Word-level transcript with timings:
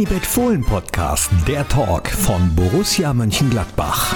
Unibet 0.00 0.24
Fohlen 0.24 0.64
Podcast, 0.64 1.30
der 1.46 1.68
Talk 1.68 2.08
von 2.08 2.56
Borussia 2.56 3.12
Mönchengladbach. 3.12 4.14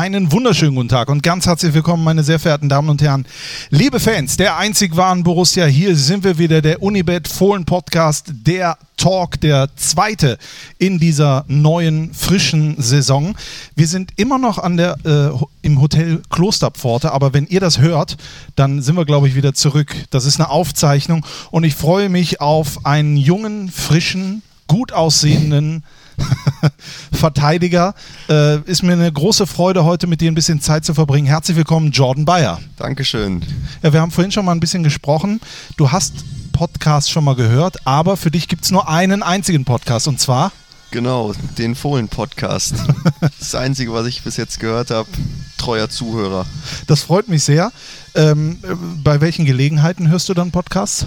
Einen 0.00 0.32
wunderschönen 0.32 0.76
guten 0.76 0.88
Tag 0.88 1.10
und 1.10 1.22
ganz 1.22 1.44
herzlich 1.44 1.74
willkommen, 1.74 2.02
meine 2.02 2.22
sehr 2.22 2.38
verehrten 2.38 2.70
Damen 2.70 2.88
und 2.88 3.02
Herren. 3.02 3.26
Liebe 3.68 4.00
Fans 4.00 4.38
der 4.38 4.56
einzig 4.56 4.96
wahren 4.96 5.24
Borussia, 5.24 5.66
hier 5.66 5.94
sind 5.94 6.24
wir 6.24 6.38
wieder, 6.38 6.62
der 6.62 6.82
Unibet 6.82 7.28
Fohlen 7.28 7.66
Podcast, 7.66 8.32
der 8.32 8.78
Talk, 8.96 9.38
der 9.42 9.68
zweite 9.76 10.38
in 10.78 10.98
dieser 10.98 11.44
neuen, 11.48 12.14
frischen 12.14 12.80
Saison. 12.80 13.36
Wir 13.76 13.86
sind 13.86 14.12
immer 14.16 14.38
noch 14.38 14.56
an 14.56 14.78
der, 14.78 14.96
äh, 15.04 15.38
im 15.60 15.82
Hotel 15.82 16.22
Klosterpforte, 16.30 17.12
aber 17.12 17.34
wenn 17.34 17.46
ihr 17.46 17.60
das 17.60 17.78
hört, 17.78 18.16
dann 18.56 18.80
sind 18.80 18.96
wir, 18.96 19.04
glaube 19.04 19.28
ich, 19.28 19.34
wieder 19.34 19.52
zurück. 19.52 19.94
Das 20.08 20.24
ist 20.24 20.40
eine 20.40 20.48
Aufzeichnung 20.48 21.26
und 21.50 21.64
ich 21.64 21.74
freue 21.74 22.08
mich 22.08 22.40
auf 22.40 22.86
einen 22.86 23.18
jungen, 23.18 23.68
frischen, 23.70 24.40
gut 24.66 24.92
aussehenden, 24.92 25.84
Verteidiger. 27.12 27.94
Äh, 28.28 28.60
ist 28.62 28.82
mir 28.82 28.92
eine 28.92 29.10
große 29.12 29.46
Freude, 29.46 29.84
heute 29.84 30.06
mit 30.06 30.20
dir 30.20 30.30
ein 30.30 30.34
bisschen 30.34 30.60
Zeit 30.60 30.84
zu 30.84 30.94
verbringen. 30.94 31.26
Herzlich 31.26 31.56
willkommen, 31.56 31.90
Jordan 31.90 32.24
Bayer. 32.24 32.60
Dankeschön. 32.76 33.42
Ja, 33.82 33.92
wir 33.92 34.00
haben 34.00 34.10
vorhin 34.10 34.32
schon 34.32 34.44
mal 34.44 34.52
ein 34.52 34.60
bisschen 34.60 34.82
gesprochen. 34.82 35.40
Du 35.76 35.90
hast 35.92 36.24
Podcasts 36.52 37.10
schon 37.10 37.24
mal 37.24 37.36
gehört, 37.36 37.86
aber 37.86 38.16
für 38.16 38.30
dich 38.30 38.48
gibt 38.48 38.64
es 38.64 38.70
nur 38.70 38.88
einen 38.88 39.22
einzigen 39.22 39.64
Podcast 39.64 40.08
und 40.08 40.20
zwar. 40.20 40.52
Genau, 40.90 41.32
den 41.56 41.76
Fohlen-Podcast. 41.76 42.74
das 43.38 43.54
Einzige, 43.54 43.92
was 43.92 44.06
ich 44.06 44.22
bis 44.22 44.36
jetzt 44.36 44.58
gehört 44.58 44.90
habe, 44.90 45.08
treuer 45.56 45.88
Zuhörer. 45.88 46.46
Das 46.88 47.02
freut 47.02 47.28
mich 47.28 47.44
sehr. 47.44 47.70
Ähm, 48.14 48.58
bei 49.04 49.20
welchen 49.20 49.44
Gelegenheiten 49.44 50.08
hörst 50.08 50.28
du 50.28 50.34
dann 50.34 50.50
Podcasts? 50.50 51.06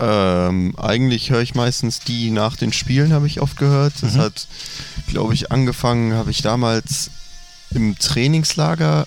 Ähm, 0.00 0.74
eigentlich 0.76 1.30
höre 1.30 1.42
ich 1.42 1.54
meistens 1.54 2.00
die 2.00 2.30
nach 2.30 2.56
den 2.56 2.72
Spielen, 2.72 3.12
habe 3.12 3.26
ich 3.26 3.40
oft 3.40 3.56
gehört. 3.56 3.94
Das 4.00 4.14
mhm. 4.14 4.20
hat, 4.20 4.46
glaube 5.08 5.34
ich, 5.34 5.50
angefangen, 5.52 6.14
habe 6.14 6.30
ich 6.30 6.42
damals 6.42 7.10
im 7.70 7.98
Trainingslager 7.98 9.06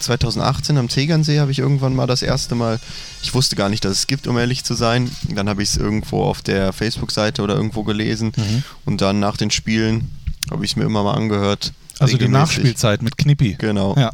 2018 0.00 0.78
am 0.78 0.88
Tegernsee 0.88 1.40
habe 1.40 1.50
ich 1.50 1.58
irgendwann 1.58 1.94
mal 1.94 2.06
das 2.06 2.22
erste 2.22 2.54
Mal, 2.54 2.80
ich 3.22 3.34
wusste 3.34 3.56
gar 3.56 3.68
nicht, 3.68 3.84
dass 3.84 3.92
es 3.92 4.06
gibt, 4.06 4.26
um 4.26 4.38
ehrlich 4.38 4.64
zu 4.64 4.74
sein. 4.74 5.10
Dann 5.28 5.48
habe 5.48 5.62
ich 5.62 5.70
es 5.70 5.76
irgendwo 5.76 6.22
auf 6.24 6.42
der 6.42 6.72
Facebook-Seite 6.72 7.42
oder 7.42 7.54
irgendwo 7.54 7.82
gelesen 7.82 8.32
mhm. 8.36 8.62
und 8.86 9.00
dann 9.00 9.20
nach 9.20 9.36
den 9.36 9.50
Spielen 9.50 10.10
habe 10.50 10.64
ich 10.64 10.72
es 10.72 10.76
mir 10.76 10.84
immer 10.84 11.02
mal 11.02 11.14
angehört. 11.14 11.72
Also 11.98 12.16
die 12.16 12.28
Nachspielzeit 12.28 13.02
mit 13.02 13.18
Knippi. 13.18 13.56
Genau. 13.58 13.94
Ja. 13.96 14.12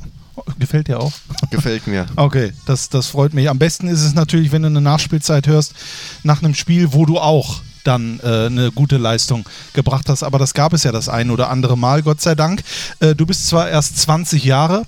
Gefällt 0.59 0.89
dir 0.89 1.01
auch? 1.01 1.13
Gefällt 1.51 1.87
mir. 1.87 2.07
Okay, 2.17 2.53
das, 2.67 2.89
das 2.89 3.09
freut 3.09 3.35
mich. 3.35 3.49
Am 3.49 3.59
besten 3.59 3.89
ist 3.89 4.03
es 4.03 4.15
natürlich, 4.15 4.53
wenn 4.53 4.63
du 4.63 4.69
eine 4.69 4.81
Nachspielzeit 4.81 5.47
hörst 5.47 5.75
nach 6.23 6.43
einem 6.43 6.55
Spiel, 6.55 6.93
wo 6.93 7.07
du 7.07 7.19
auch 7.19 7.61
dann 7.85 8.21
äh, 8.23 8.47
eine 8.47 8.73
gute 8.73 8.97
Leistung 8.97 9.45
gebracht 9.73 10.09
hast. 10.09 10.23
Aber 10.23 10.39
das 10.39 10.55
gab 10.55 10.73
es 10.73 10.83
ja 10.83 10.93
das 10.93 11.09
ein 11.09 11.31
oder 11.31 11.51
andere 11.51 11.79
Mal, 11.79 12.03
Gott 12.03 12.21
sei 12.21 12.35
Dank. 12.35 12.63
Äh, 13.01 13.15
du 13.15 13.27
bist 13.27 13.47
zwar 13.47 13.69
erst 13.69 13.99
20 13.99 14.45
Jahre, 14.45 14.83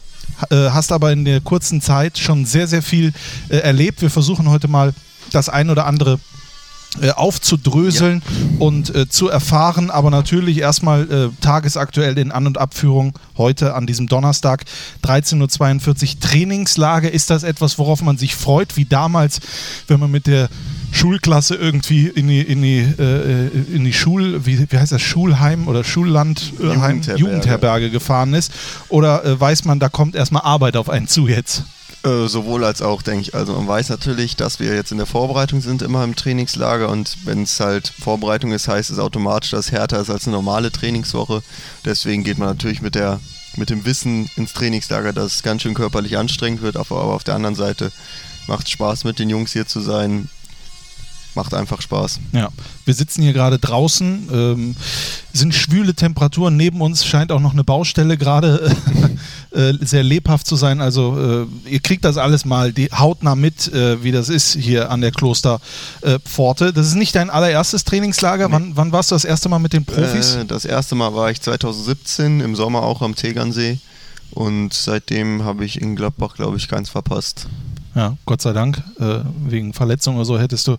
äh, 0.50 0.70
hast 0.70 0.92
aber 0.92 1.12
in 1.12 1.24
der 1.24 1.40
kurzen 1.40 1.80
Zeit 1.80 2.18
schon 2.18 2.44
sehr, 2.44 2.66
sehr 2.66 2.82
viel 2.82 3.12
äh, 3.48 3.58
erlebt. 3.58 4.02
Wir 4.02 4.10
versuchen 4.10 4.48
heute 4.48 4.68
mal 4.68 4.92
das 5.32 5.48
ein 5.48 5.70
oder 5.70 5.86
andere 5.86 6.18
aufzudröseln 7.14 8.22
ja. 8.24 8.66
und 8.66 8.94
äh, 8.94 9.08
zu 9.08 9.28
erfahren, 9.28 9.90
aber 9.90 10.10
natürlich 10.10 10.58
erstmal 10.58 11.10
äh, 11.10 11.28
tagesaktuell 11.40 12.18
in 12.18 12.32
An- 12.32 12.46
und 12.46 12.58
Abführung 12.58 13.12
heute 13.36 13.74
an 13.74 13.86
diesem 13.86 14.08
Donnerstag 14.08 14.64
13.42 15.04 16.14
Uhr 16.14 16.20
Trainingslager. 16.20 17.10
Ist 17.12 17.30
das 17.30 17.42
etwas, 17.42 17.78
worauf 17.78 18.02
man 18.02 18.18
sich 18.18 18.34
freut, 18.34 18.76
wie 18.76 18.84
damals, 18.84 19.40
wenn 19.86 20.00
man 20.00 20.10
mit 20.10 20.26
der 20.26 20.48
Schulklasse 20.90 21.54
irgendwie 21.54 22.08
in 22.08 22.26
die, 22.26 22.40
in 22.40 22.62
die, 22.62 22.78
äh, 22.78 23.48
in 23.74 23.84
die 23.84 23.92
Schul, 23.92 24.46
wie, 24.46 24.66
wie 24.70 24.78
heißt 24.78 24.92
das, 24.92 25.02
Schulheim 25.02 25.68
oder 25.68 25.84
Schullandheim, 25.84 26.46
Jugendherberge, 26.58 27.20
Jugendherberge 27.20 27.90
gefahren 27.90 28.34
ist? 28.34 28.52
Oder 28.88 29.24
äh, 29.24 29.38
weiß 29.38 29.66
man, 29.66 29.78
da 29.78 29.88
kommt 29.88 30.16
erstmal 30.16 30.42
Arbeit 30.42 30.76
auf 30.76 30.88
einen 30.88 31.06
zu 31.06 31.28
jetzt? 31.28 31.64
Äh, 32.08 32.28
sowohl 32.28 32.64
als 32.64 32.80
auch, 32.80 33.02
denke 33.02 33.22
ich. 33.22 33.34
Also 33.34 33.52
man 33.52 33.68
weiß 33.68 33.90
natürlich, 33.90 34.34
dass 34.34 34.60
wir 34.60 34.74
jetzt 34.74 34.92
in 34.92 34.98
der 34.98 35.06
Vorbereitung 35.06 35.60
sind, 35.60 35.82
immer 35.82 36.04
im 36.04 36.16
Trainingslager 36.16 36.88
und 36.88 37.18
wenn 37.24 37.42
es 37.42 37.60
halt 37.60 37.88
Vorbereitung 37.88 38.52
ist, 38.52 38.66
heißt 38.66 38.90
es 38.90 38.98
automatisch, 38.98 39.50
dass 39.50 39.66
es 39.66 39.72
härter 39.72 40.00
ist 40.00 40.08
als 40.08 40.26
eine 40.26 40.36
normale 40.36 40.72
Trainingswoche. 40.72 41.42
Deswegen 41.84 42.24
geht 42.24 42.38
man 42.38 42.48
natürlich 42.48 42.80
mit 42.80 42.94
der 42.94 43.20
mit 43.56 43.70
dem 43.70 43.84
Wissen 43.84 44.30
ins 44.36 44.52
Trainingslager, 44.52 45.12
dass 45.12 45.34
es 45.34 45.42
ganz 45.42 45.62
schön 45.62 45.74
körperlich 45.74 46.16
anstrengend 46.16 46.62
wird, 46.62 46.76
aber 46.76 47.02
auf 47.02 47.24
der 47.24 47.34
anderen 47.34 47.56
Seite 47.56 47.90
macht 48.46 48.66
es 48.66 48.72
Spaß, 48.72 49.04
mit 49.04 49.18
den 49.18 49.28
Jungs 49.28 49.52
hier 49.52 49.66
zu 49.66 49.80
sein 49.80 50.28
macht 51.38 51.54
einfach 51.54 51.80
Spaß. 51.80 52.18
Ja, 52.32 52.48
wir 52.84 52.94
sitzen 52.94 53.22
hier 53.22 53.32
gerade 53.32 53.60
draußen, 53.60 54.28
ähm, 54.32 54.76
sind 55.32 55.54
schwüle 55.54 55.94
Temperaturen. 55.94 56.56
Neben 56.56 56.80
uns 56.80 57.06
scheint 57.06 57.30
auch 57.30 57.38
noch 57.38 57.52
eine 57.52 57.62
Baustelle 57.62 58.18
gerade 58.18 58.74
äh, 59.52 59.72
sehr 59.80 60.02
lebhaft 60.02 60.48
zu 60.48 60.56
sein. 60.56 60.80
Also 60.80 61.46
äh, 61.64 61.70
ihr 61.70 61.78
kriegt 61.78 62.04
das 62.04 62.16
alles 62.16 62.44
mal 62.44 62.72
die 62.72 62.86
hautnah 62.86 63.36
mit, 63.36 63.72
äh, 63.72 64.02
wie 64.02 64.10
das 64.10 64.28
ist 64.30 64.56
hier 64.56 64.90
an 64.90 65.00
der 65.00 65.12
Klosterpforte. 65.12 66.72
das 66.72 66.88
ist 66.88 66.96
nicht 66.96 67.14
dein 67.14 67.30
allererstes 67.30 67.84
Trainingslager. 67.84 68.48
Nee. 68.48 68.54
Wann, 68.54 68.76
wann, 68.76 68.90
warst 68.90 69.12
du 69.12 69.14
das 69.14 69.24
erste 69.24 69.48
Mal 69.48 69.60
mit 69.60 69.74
den 69.74 69.84
Profis? 69.84 70.34
Äh, 70.34 70.44
das 70.44 70.64
erste 70.64 70.96
Mal 70.96 71.14
war 71.14 71.30
ich 71.30 71.40
2017 71.40 72.40
im 72.40 72.56
Sommer 72.56 72.82
auch 72.82 73.00
am 73.00 73.14
Tegernsee. 73.14 73.78
Und 74.32 74.74
seitdem 74.74 75.44
habe 75.44 75.64
ich 75.64 75.80
in 75.80 75.94
Gladbach, 75.94 76.34
glaube 76.34 76.56
ich, 76.56 76.66
keins 76.66 76.90
verpasst. 76.90 77.46
Ja, 77.94 78.16
Gott 78.26 78.42
sei 78.42 78.52
Dank. 78.52 78.82
Äh, 79.00 79.20
wegen 79.46 79.72
Verletzung 79.72 80.16
oder 80.16 80.24
so 80.24 80.38
hättest 80.38 80.68
du 80.68 80.76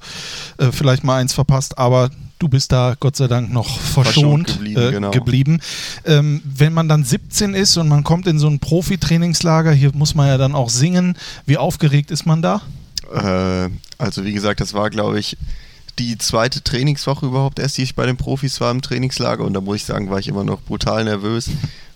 äh, 0.57 0.71
vielleicht 0.71 1.03
mal 1.03 1.17
eins 1.17 1.33
verpasst, 1.33 1.77
aber 1.77 2.09
du 2.39 2.47
bist 2.47 2.71
da 2.71 2.95
Gott 2.99 3.15
sei 3.15 3.27
Dank 3.27 3.51
noch 3.51 3.67
verschont, 3.67 4.05
verschont 4.05 4.47
geblieben. 4.47 4.81
Äh, 4.81 4.91
genau. 4.91 5.11
geblieben. 5.11 5.59
Ähm, 6.05 6.41
wenn 6.45 6.73
man 6.73 6.87
dann 6.87 7.03
17 7.03 7.53
ist 7.53 7.77
und 7.77 7.87
man 7.87 8.03
kommt 8.03 8.27
in 8.27 8.39
so 8.39 8.47
ein 8.47 8.59
Profi-Trainingslager, 8.59 9.71
hier 9.71 9.91
muss 9.93 10.15
man 10.15 10.27
ja 10.27 10.37
dann 10.37 10.55
auch 10.55 10.69
singen. 10.69 11.17
Wie 11.45 11.57
aufgeregt 11.57 12.11
ist 12.11 12.25
man 12.25 12.41
da? 12.41 12.61
Äh, 13.11 13.69
also 13.97 14.23
wie 14.23 14.33
gesagt, 14.33 14.61
das 14.61 14.73
war 14.73 14.89
glaube 14.89 15.19
ich 15.19 15.37
die 15.99 16.17
zweite 16.17 16.63
Trainingswoche 16.63 17.25
überhaupt 17.25 17.59
erst, 17.59 17.77
die 17.77 17.83
ich 17.83 17.95
bei 17.95 18.05
den 18.05 18.17
Profis 18.17 18.61
war 18.61 18.71
im 18.71 18.81
Trainingslager. 18.81 19.43
Und 19.43 19.53
da 19.53 19.61
muss 19.61 19.75
ich 19.75 19.85
sagen, 19.85 20.09
war 20.09 20.19
ich 20.19 20.29
immer 20.29 20.45
noch 20.45 20.61
brutal 20.61 21.03
nervös, 21.03 21.49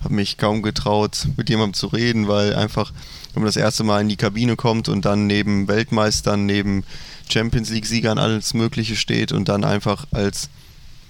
habe 0.03 0.13
mich 0.13 0.37
kaum 0.37 0.61
getraut, 0.61 1.27
mit 1.37 1.49
jemandem 1.49 1.73
zu 1.73 1.87
reden, 1.87 2.27
weil 2.27 2.53
einfach 2.53 2.91
wenn 3.33 3.41
man 3.41 3.47
das 3.47 3.57
erste 3.57 3.83
Mal 3.83 4.01
in 4.01 4.09
die 4.09 4.15
Kabine 4.15 4.55
kommt 4.55 4.89
und 4.89 5.05
dann 5.05 5.25
neben 5.25 5.67
Weltmeistern, 5.67 6.45
neben 6.45 6.83
Champions 7.31 7.69
League-Siegern 7.69 8.19
alles 8.19 8.53
Mögliche 8.53 8.95
steht 8.95 9.31
und 9.31 9.49
dann 9.49 9.63
einfach 9.63 10.05
als 10.11 10.49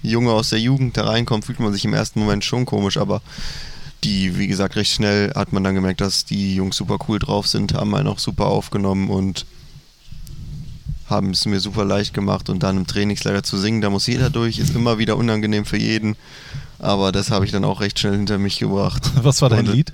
Junge 0.02 0.32
aus 0.32 0.50
der 0.50 0.60
Jugend 0.60 0.96
da 0.96 1.04
reinkommt, 1.04 1.44
fühlt 1.44 1.60
man 1.60 1.72
sich 1.72 1.84
im 1.84 1.94
ersten 1.94 2.20
Moment 2.20 2.44
schon 2.44 2.64
komisch, 2.64 2.96
aber 2.96 3.20
die, 4.04 4.38
wie 4.38 4.46
gesagt, 4.46 4.76
recht 4.76 4.92
schnell 4.92 5.32
hat 5.34 5.52
man 5.52 5.64
dann 5.64 5.74
gemerkt, 5.74 6.00
dass 6.00 6.24
die 6.24 6.54
Jungs 6.54 6.76
super 6.76 6.98
cool 7.08 7.18
drauf 7.18 7.46
sind, 7.46 7.74
haben 7.74 7.94
einen 7.94 8.08
auch 8.08 8.18
super 8.18 8.46
aufgenommen 8.46 9.08
und 9.08 9.46
haben 11.14 11.30
es 11.30 11.46
mir 11.46 11.60
super 11.60 11.84
leicht 11.84 12.12
gemacht 12.12 12.50
und 12.50 12.62
dann 12.62 12.76
im 12.76 12.86
Trainingslager 12.86 13.42
zu 13.42 13.56
singen, 13.56 13.80
da 13.80 13.90
muss 13.90 14.06
jeder 14.06 14.30
durch, 14.30 14.58
ist 14.58 14.74
immer 14.74 14.98
wieder 14.98 15.16
unangenehm 15.16 15.64
für 15.64 15.78
jeden. 15.78 16.16
Aber 16.78 17.12
das 17.12 17.30
habe 17.30 17.46
ich 17.46 17.52
dann 17.52 17.64
auch 17.64 17.80
recht 17.80 17.98
schnell 17.98 18.16
hinter 18.16 18.36
mich 18.38 18.58
gebracht. 18.58 19.10
Was 19.22 19.40
war 19.40 19.48
dein 19.48 19.66
und 19.66 19.74
Lied? 19.74 19.92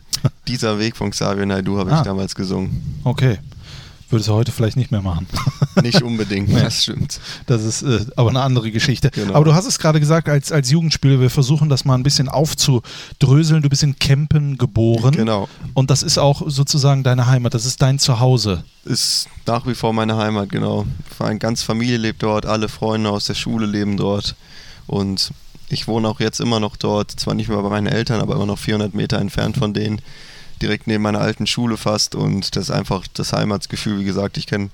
Dieser 0.49 0.79
Weg 0.79 0.97
von 0.97 1.11
Xavier 1.11 1.47
Naidu 1.47 1.79
habe 1.79 1.93
ah. 1.93 1.99
ich 1.99 2.03
damals 2.03 2.35
gesungen. 2.35 3.01
Okay. 3.05 3.39
Würdest 4.11 4.29
du 4.29 4.35
heute 4.35 4.51
vielleicht 4.51 4.77
nicht 4.77 4.91
mehr 4.91 5.03
machen. 5.03 5.29
Nicht 5.83 6.03
unbedingt, 6.03 6.53
das 6.53 6.83
stimmt. 6.83 7.21
Das 7.47 7.63
ist 7.63 7.83
äh, 7.83 8.05
aber 8.17 8.31
eine 8.31 8.43
andere 8.43 8.73
Geschichte. 8.73 9.11
Genau. 9.11 9.35
Aber 9.35 9.45
du 9.45 9.55
hast 9.55 9.67
es 9.67 9.79
gerade 9.79 10.01
gesagt, 10.01 10.29
als, 10.29 10.51
als 10.51 10.69
Jugendspieler, 10.71 11.21
wir 11.21 11.31
versuchen 11.31 11.69
das 11.69 11.85
mal 11.85 11.95
ein 11.95 12.03
bisschen 12.03 12.29
aufzudröseln. 12.29 13.63
Du 13.63 13.69
bist 13.69 13.85
in 13.85 13.99
Kempen 13.99 14.59
geboren. 14.59 15.13
Genau. 15.13 15.49
Und 15.75 15.91
das 15.91 16.03
ist 16.03 16.19
auch 16.19 16.43
sozusagen 16.47 17.05
deine 17.05 17.27
Heimat, 17.27 17.55
das 17.55 17.65
ist 17.67 17.81
dein 17.83 18.01
Zuhause. 18.01 18.65
Ist 18.85 19.29
nach 19.47 19.67
wie 19.67 19.75
vor 19.75 19.93
meine 19.93 20.17
Heimat, 20.17 20.49
genau. 20.49 20.87
Meine 21.21 21.39
ganze 21.39 21.65
Familie 21.65 21.99
lebt 21.99 22.23
dort, 22.23 22.47
alle 22.47 22.69
Freunde 22.69 23.11
aus 23.11 23.27
der 23.27 23.35
Schule 23.35 23.67
leben 23.67 23.97
dort. 23.97 24.35
Und 24.89 25.31
ich 25.69 25.87
wohne 25.87 26.09
auch 26.09 26.19
jetzt 26.19 26.41
immer 26.41 26.59
noch 26.59 26.77
dort, 26.77 27.13
zwar 27.13 27.35
nicht 27.35 27.49
mehr 27.49 27.63
bei 27.63 27.69
meinen 27.69 27.87
Eltern, 27.87 28.21
aber 28.21 28.35
immer 28.35 28.47
noch 28.47 28.59
400 28.59 28.93
Meter 28.93 29.19
entfernt 29.19 29.57
von 29.57 29.73
denen, 29.73 30.03
direkt 30.63 30.87
neben 30.87 31.03
meiner 31.03 31.21
alten 31.21 31.47
Schule 31.47 31.77
fast. 31.77 32.15
Und 32.15 32.57
das 32.57 32.65
ist 32.65 32.71
einfach 32.71 33.07
das 33.13 33.33
Heimatsgefühl. 33.33 34.01
Wie 34.01 34.05
gesagt, 34.05 34.37
ich 34.37 34.47
kenn, 34.47 34.71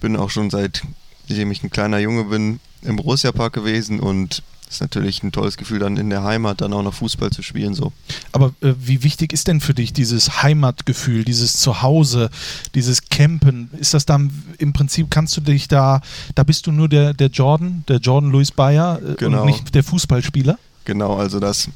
bin 0.00 0.16
auch 0.16 0.30
schon 0.30 0.50
seitdem 0.50 1.50
ich 1.50 1.62
ein 1.62 1.70
kleiner 1.70 1.98
Junge 1.98 2.24
bin 2.24 2.60
im 2.82 2.96
Borussia 2.96 3.32
Park 3.32 3.52
gewesen 3.52 4.00
und 4.00 4.42
ist 4.72 4.80
natürlich 4.80 5.22
ein 5.22 5.32
tolles 5.32 5.56
Gefühl, 5.56 5.78
dann 5.78 5.96
in 5.98 6.08
der 6.10 6.24
Heimat 6.24 6.62
dann 6.62 6.72
auch 6.72 6.82
noch 6.82 6.94
Fußball 6.94 7.30
zu 7.30 7.42
spielen. 7.42 7.74
So. 7.74 7.92
Aber 8.32 8.54
äh, 8.62 8.72
wie 8.78 9.02
wichtig 9.02 9.32
ist 9.32 9.46
denn 9.48 9.60
für 9.60 9.74
dich 9.74 9.92
dieses 9.92 10.42
Heimatgefühl, 10.42 11.24
dieses 11.24 11.58
Zuhause, 11.58 12.30
dieses 12.74 13.08
Campen? 13.10 13.70
Ist 13.78 13.94
das 13.94 14.06
dann 14.06 14.30
im 14.58 14.72
Prinzip, 14.72 15.10
kannst 15.10 15.36
du 15.36 15.42
dich 15.42 15.68
da, 15.68 16.00
da 16.34 16.42
bist 16.42 16.66
du 16.66 16.72
nur 16.72 16.88
der, 16.88 17.12
der 17.12 17.28
Jordan, 17.28 17.84
der 17.86 17.98
Jordan 17.98 18.30
Louis 18.30 18.50
Bayer 18.50 18.98
äh, 19.02 19.14
genau. 19.16 19.42
und 19.42 19.46
nicht 19.46 19.74
der 19.74 19.84
Fußballspieler? 19.84 20.58
Genau, 20.84 21.16
also 21.16 21.38
das 21.38 21.68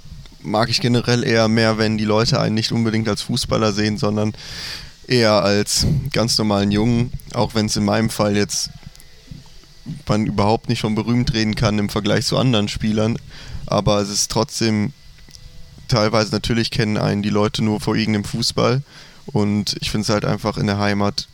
mag 0.47 0.71
ich 0.71 0.81
generell 0.81 1.25
eher 1.25 1.49
mehr, 1.49 1.79
wenn 1.79 1.99
die 1.99 2.05
Leute 2.05 2.41
einen 2.41 2.55
nicht 2.55 2.73
unbedingt 2.73 3.09
als 3.09 3.23
Fußballer 3.23 3.73
sehen, 3.73 3.99
sondern 3.99 4.33
eher 5.07 5.43
als 5.43 5.87
ganz 6.13 6.39
normalen 6.39 6.71
Jungen, 6.73 7.13
auch 7.35 7.55
wenn 7.55 7.67
es 7.67 7.77
in 7.77 7.85
meinem 7.85 8.11
Fall 8.11 8.37
jetzt 8.37 8.71
man 10.09 10.27
überhaupt 10.27 10.69
nicht 10.69 10.81
von 10.81 10.95
berühmt 10.95 11.33
reden 11.33 11.55
kann 11.55 11.79
im 11.79 11.89
Vergleich 11.89 12.27
zu 12.27 12.37
anderen 12.39 12.69
Spielern. 12.69 13.19
Aber 13.67 14.01
es 14.01 14.09
ist 14.09 14.31
trotzdem, 14.31 14.93
teilweise 15.89 16.33
natürlich 16.33 16.71
kennen 16.71 16.97
einen 16.97 17.23
die 17.23 17.31
Leute 17.31 17.63
nur 17.63 17.81
vor 17.81 17.97
irgendeinem 17.97 18.25
Fußball. 18.25 18.83
Und 19.27 19.77
ich 19.81 19.91
finde 19.91 20.03
es 20.03 20.09
halt 20.09 20.25
einfach 20.25 20.57
in 20.57 20.67
der 20.67 20.79
Heimat 20.79 21.29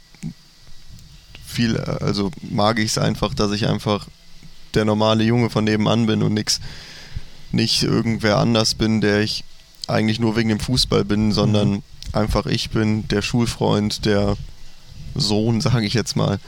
viel, 1.47 1.79
also 1.79 2.31
mag 2.51 2.79
ich 2.79 2.87
es 2.87 2.99
einfach, 2.99 3.35
dass 3.35 3.53
ich 3.53 3.69
einfach 3.69 4.07
der 4.75 4.85
normale 4.85 5.25
Junge 5.25 5.51
von 5.51 5.65
nebenan 5.65 6.07
bin 6.07 6.23
und 6.23 6.35
nix, 6.35 6.61
nicht 7.53 7.83
irgendwer 7.83 8.39
anders 8.39 8.75
bin, 8.75 9.01
der 9.01 9.21
ich 9.21 9.45
eigentlich 9.89 10.21
nur 10.21 10.37
wegen 10.37 10.49
dem 10.49 10.61
Fußball 10.61 11.05
bin, 11.05 11.33
sondern 11.33 11.71
mhm. 11.71 11.83
einfach 12.13 12.47
ich 12.47 12.71
bin, 12.71 13.07
der 13.09 13.23
Schulfreund, 13.23 14.05
der 14.05 14.37
Sohn, 15.15 15.61
sage 15.61 15.87
ich 15.87 15.95
jetzt 15.95 16.17
mal. 16.17 16.39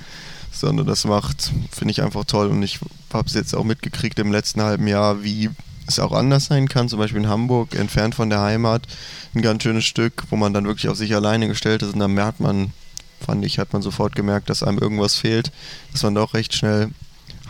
Sondern 0.52 0.86
das 0.86 1.04
macht, 1.04 1.52
finde 1.72 1.90
ich 1.90 2.02
einfach 2.02 2.24
toll 2.24 2.46
und 2.46 2.62
ich 2.62 2.78
habe 3.12 3.26
es 3.26 3.34
jetzt 3.34 3.56
auch 3.56 3.64
mitgekriegt 3.64 4.18
im 4.20 4.30
letzten 4.30 4.62
halben 4.62 4.86
Jahr, 4.86 5.24
wie 5.24 5.50
es 5.86 5.98
auch 5.98 6.12
anders 6.12 6.46
sein 6.46 6.68
kann, 6.68 6.88
zum 6.88 7.00
Beispiel 7.00 7.22
in 7.22 7.28
Hamburg, 7.28 7.74
entfernt 7.74 8.14
von 8.14 8.30
der 8.30 8.40
Heimat, 8.40 8.86
ein 9.34 9.42
ganz 9.42 9.64
schönes 9.64 9.84
Stück, 9.84 10.22
wo 10.30 10.36
man 10.36 10.54
dann 10.54 10.64
wirklich 10.64 10.88
auf 10.88 10.96
sich 10.96 11.14
alleine 11.14 11.48
gestellt 11.48 11.82
ist 11.82 11.92
und 11.92 11.98
dann 11.98 12.12
merkt 12.12 12.40
man, 12.40 12.72
fand 13.20 13.44
ich, 13.44 13.58
hat 13.58 13.72
man 13.72 13.82
sofort 13.82 14.14
gemerkt, 14.14 14.48
dass 14.48 14.62
einem 14.62 14.78
irgendwas 14.78 15.16
fehlt, 15.16 15.50
dass 15.92 16.02
man 16.04 16.14
doch 16.14 16.34
recht 16.34 16.54
schnell 16.54 16.90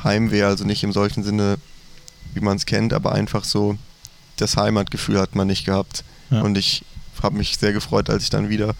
Heimweh, 0.02 0.42
also 0.42 0.64
nicht 0.64 0.82
im 0.82 0.92
solchen 0.92 1.22
Sinne, 1.22 1.58
wie 2.34 2.40
man 2.40 2.56
es 2.56 2.66
kennt, 2.66 2.92
aber 2.92 3.12
einfach 3.12 3.44
so 3.44 3.76
das 4.36 4.56
Heimatgefühl 4.56 5.18
hat 5.18 5.34
man 5.34 5.46
nicht 5.46 5.64
gehabt. 5.64 6.04
Ja. 6.30 6.42
Und 6.42 6.58
ich 6.58 6.84
habe 7.22 7.36
mich 7.36 7.56
sehr 7.56 7.72
gefreut, 7.72 8.10
als 8.10 8.24
ich 8.24 8.30
dann 8.30 8.48
wieder, 8.48 8.74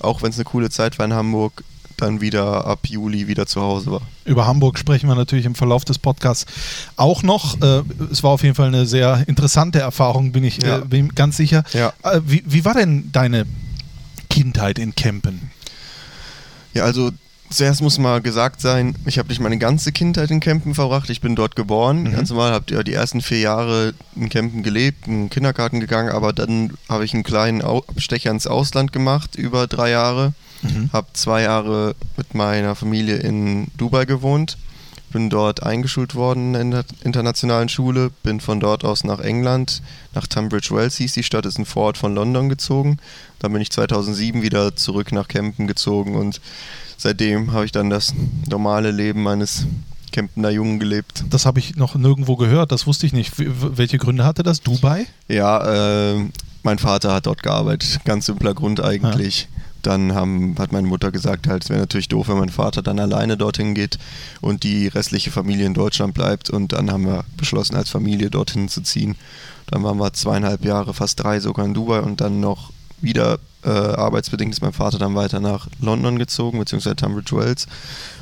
auch 0.00 0.22
wenn 0.22 0.30
es 0.30 0.36
eine 0.36 0.44
coole 0.44 0.70
Zeit 0.70 0.98
war 0.98 1.06
in 1.06 1.12
Hamburg, 1.12 1.64
dann 1.96 2.20
wieder 2.20 2.66
ab 2.66 2.86
Juli 2.88 3.28
wieder 3.28 3.46
zu 3.46 3.60
Hause 3.60 3.92
war. 3.92 4.02
Über 4.24 4.46
Hamburg 4.46 4.78
sprechen 4.78 5.08
wir 5.08 5.14
natürlich 5.14 5.44
im 5.44 5.54
Verlauf 5.54 5.84
des 5.84 5.98
Podcasts 5.98 6.46
auch 6.96 7.22
noch. 7.22 7.60
Äh, 7.62 7.82
es 8.10 8.22
war 8.22 8.30
auf 8.30 8.42
jeden 8.42 8.54
Fall 8.54 8.68
eine 8.68 8.86
sehr 8.86 9.24
interessante 9.26 9.78
Erfahrung, 9.78 10.32
bin 10.32 10.42
ich 10.42 10.64
äh, 10.64 10.68
ja. 10.68 10.78
äh, 10.78 10.84
bin 10.84 11.14
ganz 11.14 11.36
sicher. 11.36 11.62
Ja. 11.72 11.92
Äh, 12.02 12.20
wie, 12.24 12.42
wie 12.46 12.64
war 12.64 12.74
denn 12.74 13.10
deine 13.12 13.46
Kindheit 14.30 14.78
in 14.78 14.94
Kempen? 14.94 15.50
Ja, 16.74 16.84
also 16.84 17.10
zuerst 17.52 17.82
muss 17.82 17.98
mal 17.98 18.20
gesagt 18.20 18.60
sein, 18.60 18.94
ich 19.06 19.18
habe 19.18 19.28
nicht 19.28 19.40
meine 19.40 19.58
ganze 19.58 19.92
Kindheit 19.92 20.30
in 20.30 20.40
Kempen 20.40 20.74
verbracht. 20.74 21.10
Ich 21.10 21.20
bin 21.20 21.36
dort 21.36 21.56
geboren. 21.56 22.02
Mhm. 22.02 22.12
Ganz 22.12 22.30
normal, 22.30 22.52
habe 22.52 22.74
ja 22.74 22.82
die 22.82 22.92
ersten 22.92 23.20
vier 23.20 23.40
Jahre 23.40 23.94
in 24.16 24.28
Kempen 24.28 24.62
gelebt, 24.62 25.06
in 25.06 25.24
den 25.24 25.30
Kindergarten 25.30 25.80
gegangen, 25.80 26.10
aber 26.10 26.32
dann 26.32 26.72
habe 26.88 27.04
ich 27.04 27.14
einen 27.14 27.22
kleinen 27.22 27.62
Abstecher 27.62 28.30
ins 28.30 28.46
Ausland 28.46 28.92
gemacht, 28.92 29.36
über 29.36 29.66
drei 29.66 29.90
Jahre. 29.90 30.32
Mhm. 30.62 30.90
Habe 30.92 31.08
zwei 31.12 31.42
Jahre 31.42 31.94
mit 32.16 32.34
meiner 32.34 32.74
Familie 32.74 33.16
in 33.16 33.68
Dubai 33.76 34.04
gewohnt. 34.04 34.56
Bin 35.12 35.28
dort 35.28 35.62
eingeschult 35.62 36.14
worden 36.14 36.54
in 36.54 36.70
der 36.70 36.84
internationalen 37.04 37.68
Schule. 37.68 38.10
Bin 38.22 38.40
von 38.40 38.60
dort 38.60 38.82
aus 38.82 39.04
nach 39.04 39.20
England, 39.20 39.82
nach 40.14 40.26
Tunbridge 40.26 40.74
Wells 40.74 40.96
hieß 40.96 41.12
die 41.12 41.22
Stadt, 41.22 41.44
ist 41.44 41.58
ein 41.58 41.66
Vorort 41.66 41.98
von 41.98 42.14
London 42.14 42.48
gezogen. 42.48 42.96
Dann 43.38 43.52
bin 43.52 43.60
ich 43.60 43.70
2007 43.70 44.40
wieder 44.40 44.74
zurück 44.74 45.12
nach 45.12 45.28
Kempen 45.28 45.66
gezogen 45.66 46.14
und 46.14 46.40
seitdem 47.02 47.52
habe 47.52 47.64
ich 47.64 47.72
dann 47.72 47.90
das 47.90 48.14
normale 48.48 48.92
Leben 48.92 49.22
meines 49.22 49.66
Kempener 50.12 50.50
Jungen 50.50 50.78
gelebt. 50.78 51.24
Das 51.30 51.46
habe 51.46 51.58
ich 51.58 51.74
noch 51.74 51.96
nirgendwo 51.96 52.36
gehört, 52.36 52.70
das 52.70 52.86
wusste 52.86 53.06
ich 53.06 53.12
nicht. 53.12 53.32
Welche 53.36 53.98
Gründe 53.98 54.24
hatte 54.24 54.42
das? 54.42 54.60
Dubai? 54.60 55.06
Ja, 55.26 56.12
äh, 56.12 56.28
mein 56.62 56.78
Vater 56.78 57.12
hat 57.12 57.26
dort 57.26 57.42
gearbeitet. 57.42 58.00
Ganz 58.04 58.26
simpler 58.26 58.54
Grund 58.54 58.80
eigentlich. 58.80 59.42
Ja. 59.42 59.62
Dann 59.82 60.14
haben, 60.14 60.54
hat 60.58 60.70
meine 60.70 60.86
Mutter 60.86 61.10
gesagt, 61.10 61.48
halt, 61.48 61.64
es 61.64 61.70
wäre 61.70 61.80
natürlich 61.80 62.06
doof, 62.06 62.28
wenn 62.28 62.38
mein 62.38 62.50
Vater 62.50 62.82
dann 62.82 63.00
alleine 63.00 63.36
dorthin 63.36 63.74
geht 63.74 63.98
und 64.40 64.62
die 64.62 64.86
restliche 64.86 65.32
Familie 65.32 65.66
in 65.66 65.74
Deutschland 65.74 66.14
bleibt. 66.14 66.50
Und 66.50 66.72
dann 66.72 66.92
haben 66.92 67.04
wir 67.04 67.24
beschlossen, 67.36 67.74
als 67.74 67.90
Familie 67.90 68.30
dorthin 68.30 68.68
zu 68.68 68.82
ziehen. 68.82 69.16
Dann 69.66 69.82
waren 69.82 69.98
wir 69.98 70.12
zweieinhalb 70.12 70.64
Jahre, 70.64 70.94
fast 70.94 71.20
drei 71.20 71.40
sogar 71.40 71.64
in 71.64 71.74
Dubai 71.74 72.00
und 72.00 72.20
dann 72.20 72.38
noch 72.38 72.70
wieder 73.02 73.38
äh, 73.64 73.68
arbeitsbedingt 73.68 74.52
ist 74.52 74.60
mein 74.60 74.72
Vater 74.72 74.98
dann 74.98 75.14
weiter 75.14 75.40
nach 75.40 75.68
London 75.80 76.18
gezogen, 76.18 76.58
beziehungsweise 76.58 76.96
Tunbridge 76.96 77.36
Wells. 77.36 77.66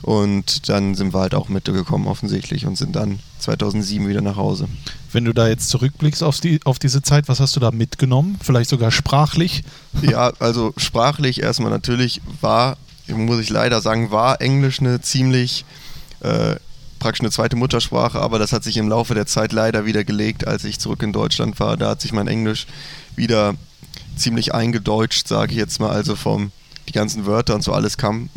Und 0.02 0.68
dann 0.68 0.94
sind 0.94 1.14
wir 1.14 1.20
halt 1.20 1.34
auch 1.34 1.48
mitgekommen 1.48 2.06
offensichtlich 2.06 2.66
und 2.66 2.76
sind 2.76 2.96
dann 2.96 3.20
2007 3.38 4.08
wieder 4.08 4.20
nach 4.20 4.36
Hause. 4.36 4.68
Wenn 5.12 5.24
du 5.24 5.32
da 5.32 5.48
jetzt 5.48 5.68
zurückblickst 5.70 6.22
auf, 6.22 6.40
die, 6.40 6.60
auf 6.64 6.78
diese 6.78 7.02
Zeit, 7.02 7.28
was 7.28 7.40
hast 7.40 7.56
du 7.56 7.60
da 7.60 7.70
mitgenommen? 7.70 8.38
Vielleicht 8.42 8.70
sogar 8.70 8.90
sprachlich? 8.90 9.62
Ja, 10.02 10.32
also 10.38 10.72
sprachlich 10.76 11.42
erstmal 11.42 11.70
natürlich 11.70 12.20
war, 12.40 12.76
muss 13.08 13.40
ich 13.40 13.50
leider 13.50 13.80
sagen, 13.80 14.10
war 14.10 14.40
Englisch 14.40 14.80
eine 14.80 15.00
ziemlich... 15.00 15.64
Äh, 16.20 16.56
praktisch 16.98 17.22
eine 17.22 17.30
zweite 17.30 17.56
Muttersprache, 17.56 18.20
aber 18.20 18.38
das 18.38 18.52
hat 18.52 18.62
sich 18.62 18.76
im 18.76 18.86
Laufe 18.86 19.14
der 19.14 19.24
Zeit 19.24 19.52
leider 19.52 19.86
wieder 19.86 20.04
gelegt, 20.04 20.46
als 20.46 20.64
ich 20.64 20.78
zurück 20.78 21.02
in 21.02 21.14
Deutschland 21.14 21.58
war. 21.58 21.78
Da 21.78 21.88
hat 21.88 22.02
sich 22.02 22.12
mein 22.12 22.28
Englisch 22.28 22.66
wieder 23.16 23.54
ziemlich 24.20 24.54
eingedeutscht, 24.54 25.26
sage 25.26 25.52
ich 25.52 25.58
jetzt 25.58 25.80
mal. 25.80 25.90
Also 25.90 26.16
vom 26.16 26.52
die 26.88 26.92
ganzen 26.92 27.26
Wörter 27.26 27.54
und 27.54 27.62
so 27.62 27.72
alles 27.72 27.96
kam, 27.96 28.30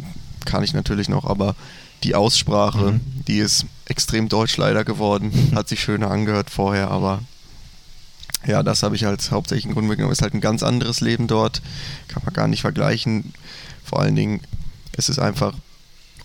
kann 0.46 0.64
ich 0.64 0.74
natürlich 0.74 1.10
noch, 1.10 1.26
aber 1.26 1.56
die 2.04 2.16
Aussprache, 2.16 2.94
mhm. 2.94 3.02
die 3.28 3.38
ist 3.38 3.66
extrem 3.86 4.30
deutsch 4.30 4.58
leider 4.58 4.84
geworden. 4.84 5.52
Hat 5.56 5.70
sich 5.70 5.82
schöner 5.82 6.12
angehört 6.12 6.50
vorher, 6.50 6.92
aber 6.92 7.22
ja, 8.46 8.62
das 8.62 8.84
habe 8.84 8.98
ich 8.98 9.08
als 9.08 9.32
hauptsächlichen 9.32 9.74
Grund 9.74 9.88
mitgenommen. 9.88 10.12
Ist 10.12 10.22
halt 10.22 10.34
ein 10.34 10.42
ganz 10.42 10.64
anderes 10.64 11.00
Leben 11.00 11.28
dort, 11.28 11.62
kann 12.10 12.24
man 12.26 12.34
gar 12.34 12.50
nicht 12.50 12.60
vergleichen. 12.60 13.34
Vor 13.86 14.02
allen 14.02 14.18
Dingen, 14.18 14.42
es 14.98 15.08
ist 15.08 15.20
einfach 15.20 15.54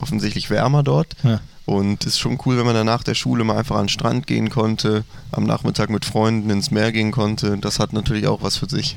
offensichtlich 0.01 0.51
wärmer 0.51 0.83
dort. 0.83 1.15
Ja. 1.23 1.41
Und 1.67 2.07
es 2.07 2.15
ist 2.15 2.19
schon 2.19 2.39
cool, 2.47 2.57
wenn 2.57 2.65
man 2.65 2.75
dann 2.75 2.87
nach 2.87 3.03
der 3.03 3.15
Schule 3.15 3.45
mal 3.45 3.59
einfach 3.59 3.77
an 3.77 3.85
den 3.85 3.89
Strand 3.91 4.27
gehen 4.27 4.49
konnte, 4.49 5.05
am 5.33 5.45
Nachmittag 5.45 5.91
mit 5.91 6.07
Freunden 6.07 6.49
ins 6.49 6.71
Meer 6.71 6.93
gehen 6.93 7.11
konnte. 7.11 7.59
Das 7.59 7.79
hat 7.79 7.93
natürlich 7.93 8.27
auch 8.27 8.41
was 8.41 8.57
für 8.57 8.69
sich. 8.69 8.97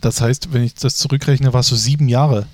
Das 0.00 0.20
heißt, 0.20 0.52
wenn 0.52 0.64
ich 0.64 0.74
das 0.74 0.96
zurückrechne, 0.96 1.52
warst 1.52 1.70
du 1.70 1.76
sieben 1.76 2.08
Jahre 2.08 2.46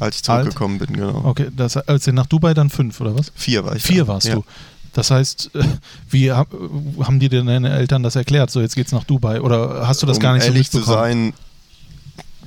als 0.00 0.16
ich 0.16 0.22
zurückgekommen 0.22 0.80
alt? 0.80 0.88
bin, 0.88 0.96
genau. 0.98 1.22
Okay, 1.24 1.48
das, 1.54 1.76
als 1.76 2.06
nach 2.06 2.26
Dubai 2.26 2.54
dann 2.54 2.70
fünf, 2.70 3.00
oder 3.00 3.18
was? 3.18 3.32
Vier 3.34 3.64
war 3.64 3.74
ich. 3.74 3.82
Vier 3.82 4.04
da. 4.04 4.08
warst 4.08 4.28
ja. 4.28 4.36
du. 4.36 4.44
Das 4.92 5.10
heißt, 5.10 5.50
wie 6.10 6.30
haben 6.32 7.20
dir 7.20 7.28
denn 7.28 7.46
deine 7.46 7.70
Eltern 7.70 8.02
das 8.02 8.16
erklärt? 8.16 8.50
So, 8.50 8.60
jetzt 8.60 8.74
geht's 8.74 8.92
nach 8.92 9.04
Dubai. 9.04 9.40
Oder 9.40 9.86
hast 9.86 10.02
du 10.02 10.06
das 10.06 10.18
um 10.18 10.22
gar 10.22 10.34
nicht 10.34 10.42
so 10.42 10.48
ehrlich 10.48 10.70
zu 10.70 10.82
sein, 10.82 11.32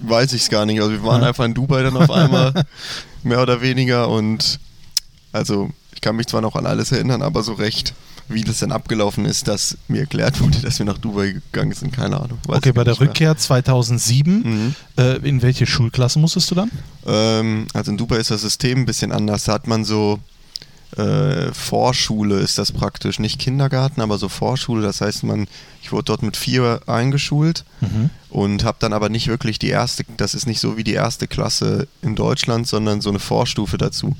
weiß 0.01 0.33
ich 0.33 0.43
es 0.43 0.49
gar 0.49 0.65
nicht. 0.65 0.79
Also 0.79 0.91
wir 0.91 1.03
waren 1.03 1.21
ja. 1.21 1.29
einfach 1.29 1.45
in 1.45 1.53
Dubai 1.53 1.83
dann 1.83 1.97
auf 1.97 2.09
einmal, 2.09 2.53
mehr 3.23 3.41
oder 3.41 3.61
weniger. 3.61 4.07
Und 4.09 4.59
also 5.31 5.69
ich 5.93 6.01
kann 6.01 6.15
mich 6.15 6.27
zwar 6.27 6.41
noch 6.41 6.55
an 6.55 6.65
alles 6.65 6.91
erinnern, 6.91 7.21
aber 7.21 7.43
so 7.43 7.53
recht, 7.53 7.93
wie 8.27 8.43
das 8.43 8.59
dann 8.59 8.71
abgelaufen 8.71 9.25
ist, 9.25 9.47
dass 9.47 9.77
mir 9.87 10.01
erklärt 10.01 10.41
wurde, 10.41 10.59
dass 10.59 10.79
wir 10.79 10.85
nach 10.85 10.97
Dubai 10.97 11.33
gegangen 11.33 11.73
sind, 11.73 11.93
keine 11.93 12.19
Ahnung. 12.19 12.39
okay, 12.47 12.71
bei 12.71 12.83
der 12.83 12.99
Rückkehr 12.99 13.29
mehr. 13.29 13.37
2007, 13.37 14.41
mhm. 14.43 14.75
äh, 14.97 15.17
in 15.17 15.41
welche 15.41 15.65
Schulklasse 15.65 16.19
musstest 16.19 16.49
du 16.51 16.55
dann? 16.55 16.71
Ähm, 17.05 17.67
also 17.73 17.91
in 17.91 17.97
Dubai 17.97 18.17
ist 18.17 18.31
das 18.31 18.41
System 18.41 18.79
ein 18.79 18.85
bisschen 18.85 19.11
anders. 19.11 19.45
Da 19.45 19.53
hat 19.53 19.67
man 19.67 19.83
so 19.83 20.19
äh, 20.97 21.53
Vorschule 21.53 22.39
ist 22.39 22.57
das 22.57 22.71
praktisch, 22.71 23.19
nicht 23.19 23.39
Kindergarten, 23.39 24.01
aber 24.01 24.17
so 24.17 24.27
Vorschule. 24.27 24.81
Das 24.81 25.01
heißt, 25.01 25.23
man, 25.23 25.47
ich 25.81 25.91
wurde 25.91 26.05
dort 26.05 26.23
mit 26.23 26.35
vier 26.35 26.81
eingeschult 26.87 27.63
mhm. 27.79 28.09
und 28.29 28.63
habe 28.63 28.77
dann 28.79 28.93
aber 28.93 29.09
nicht 29.09 29.27
wirklich 29.27 29.57
die 29.57 29.69
erste, 29.69 30.03
das 30.17 30.33
ist 30.33 30.47
nicht 30.47 30.59
so 30.59 30.77
wie 30.77 30.83
die 30.83 30.93
erste 30.93 31.27
Klasse 31.27 31.87
in 32.01 32.15
Deutschland, 32.15 32.67
sondern 32.67 33.01
so 33.01 33.09
eine 33.09 33.19
Vorstufe 33.19 33.77
dazu. 33.77 34.15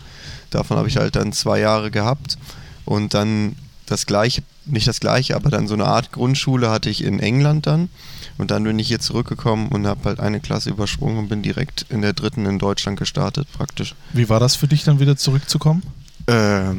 Davon 0.51 0.77
habe 0.77 0.88
ich 0.88 0.98
halt 0.98 1.15
dann 1.15 1.34
zwei 1.34 1.60
Jahre 1.60 1.91
gehabt 1.91 2.38
und 2.86 3.13
dann 3.13 3.55
das 3.88 4.05
gleiche, 4.05 4.43
nicht 4.65 4.88
das 4.88 5.00
gleiche, 5.00 5.36
aber 5.36 5.50
dann 5.50 5.67
so 5.67 5.74
eine 5.74 5.86
Art 5.86 6.12
Grundschule 6.12 6.70
hatte 6.70 6.89
ich 6.89 7.03
in 7.03 7.20
England 7.20 7.67
dann. 7.67 7.89
Und 8.38 8.51
dann 8.51 8.63
bin 8.63 8.79
ich 8.79 8.88
hier 8.88 9.00
zurückgekommen 9.00 9.67
und 9.67 9.86
habe 9.86 10.05
halt 10.05 10.20
eine 10.20 10.39
Klasse 10.39 10.70
übersprungen 10.70 11.20
und 11.20 11.27
bin 11.27 11.41
direkt 11.41 11.86
in 11.89 12.01
der 12.01 12.13
dritten 12.13 12.46
in 12.46 12.60
Deutschland 12.60 12.98
gestartet, 12.98 13.48
praktisch. 13.53 13.96
Wie 14.13 14.29
war 14.29 14.39
das 14.39 14.55
für 14.55 14.67
dich 14.67 14.84
dann 14.84 15.00
wieder 15.00 15.17
zurückzukommen? 15.17 15.84
Äh, 16.27 16.74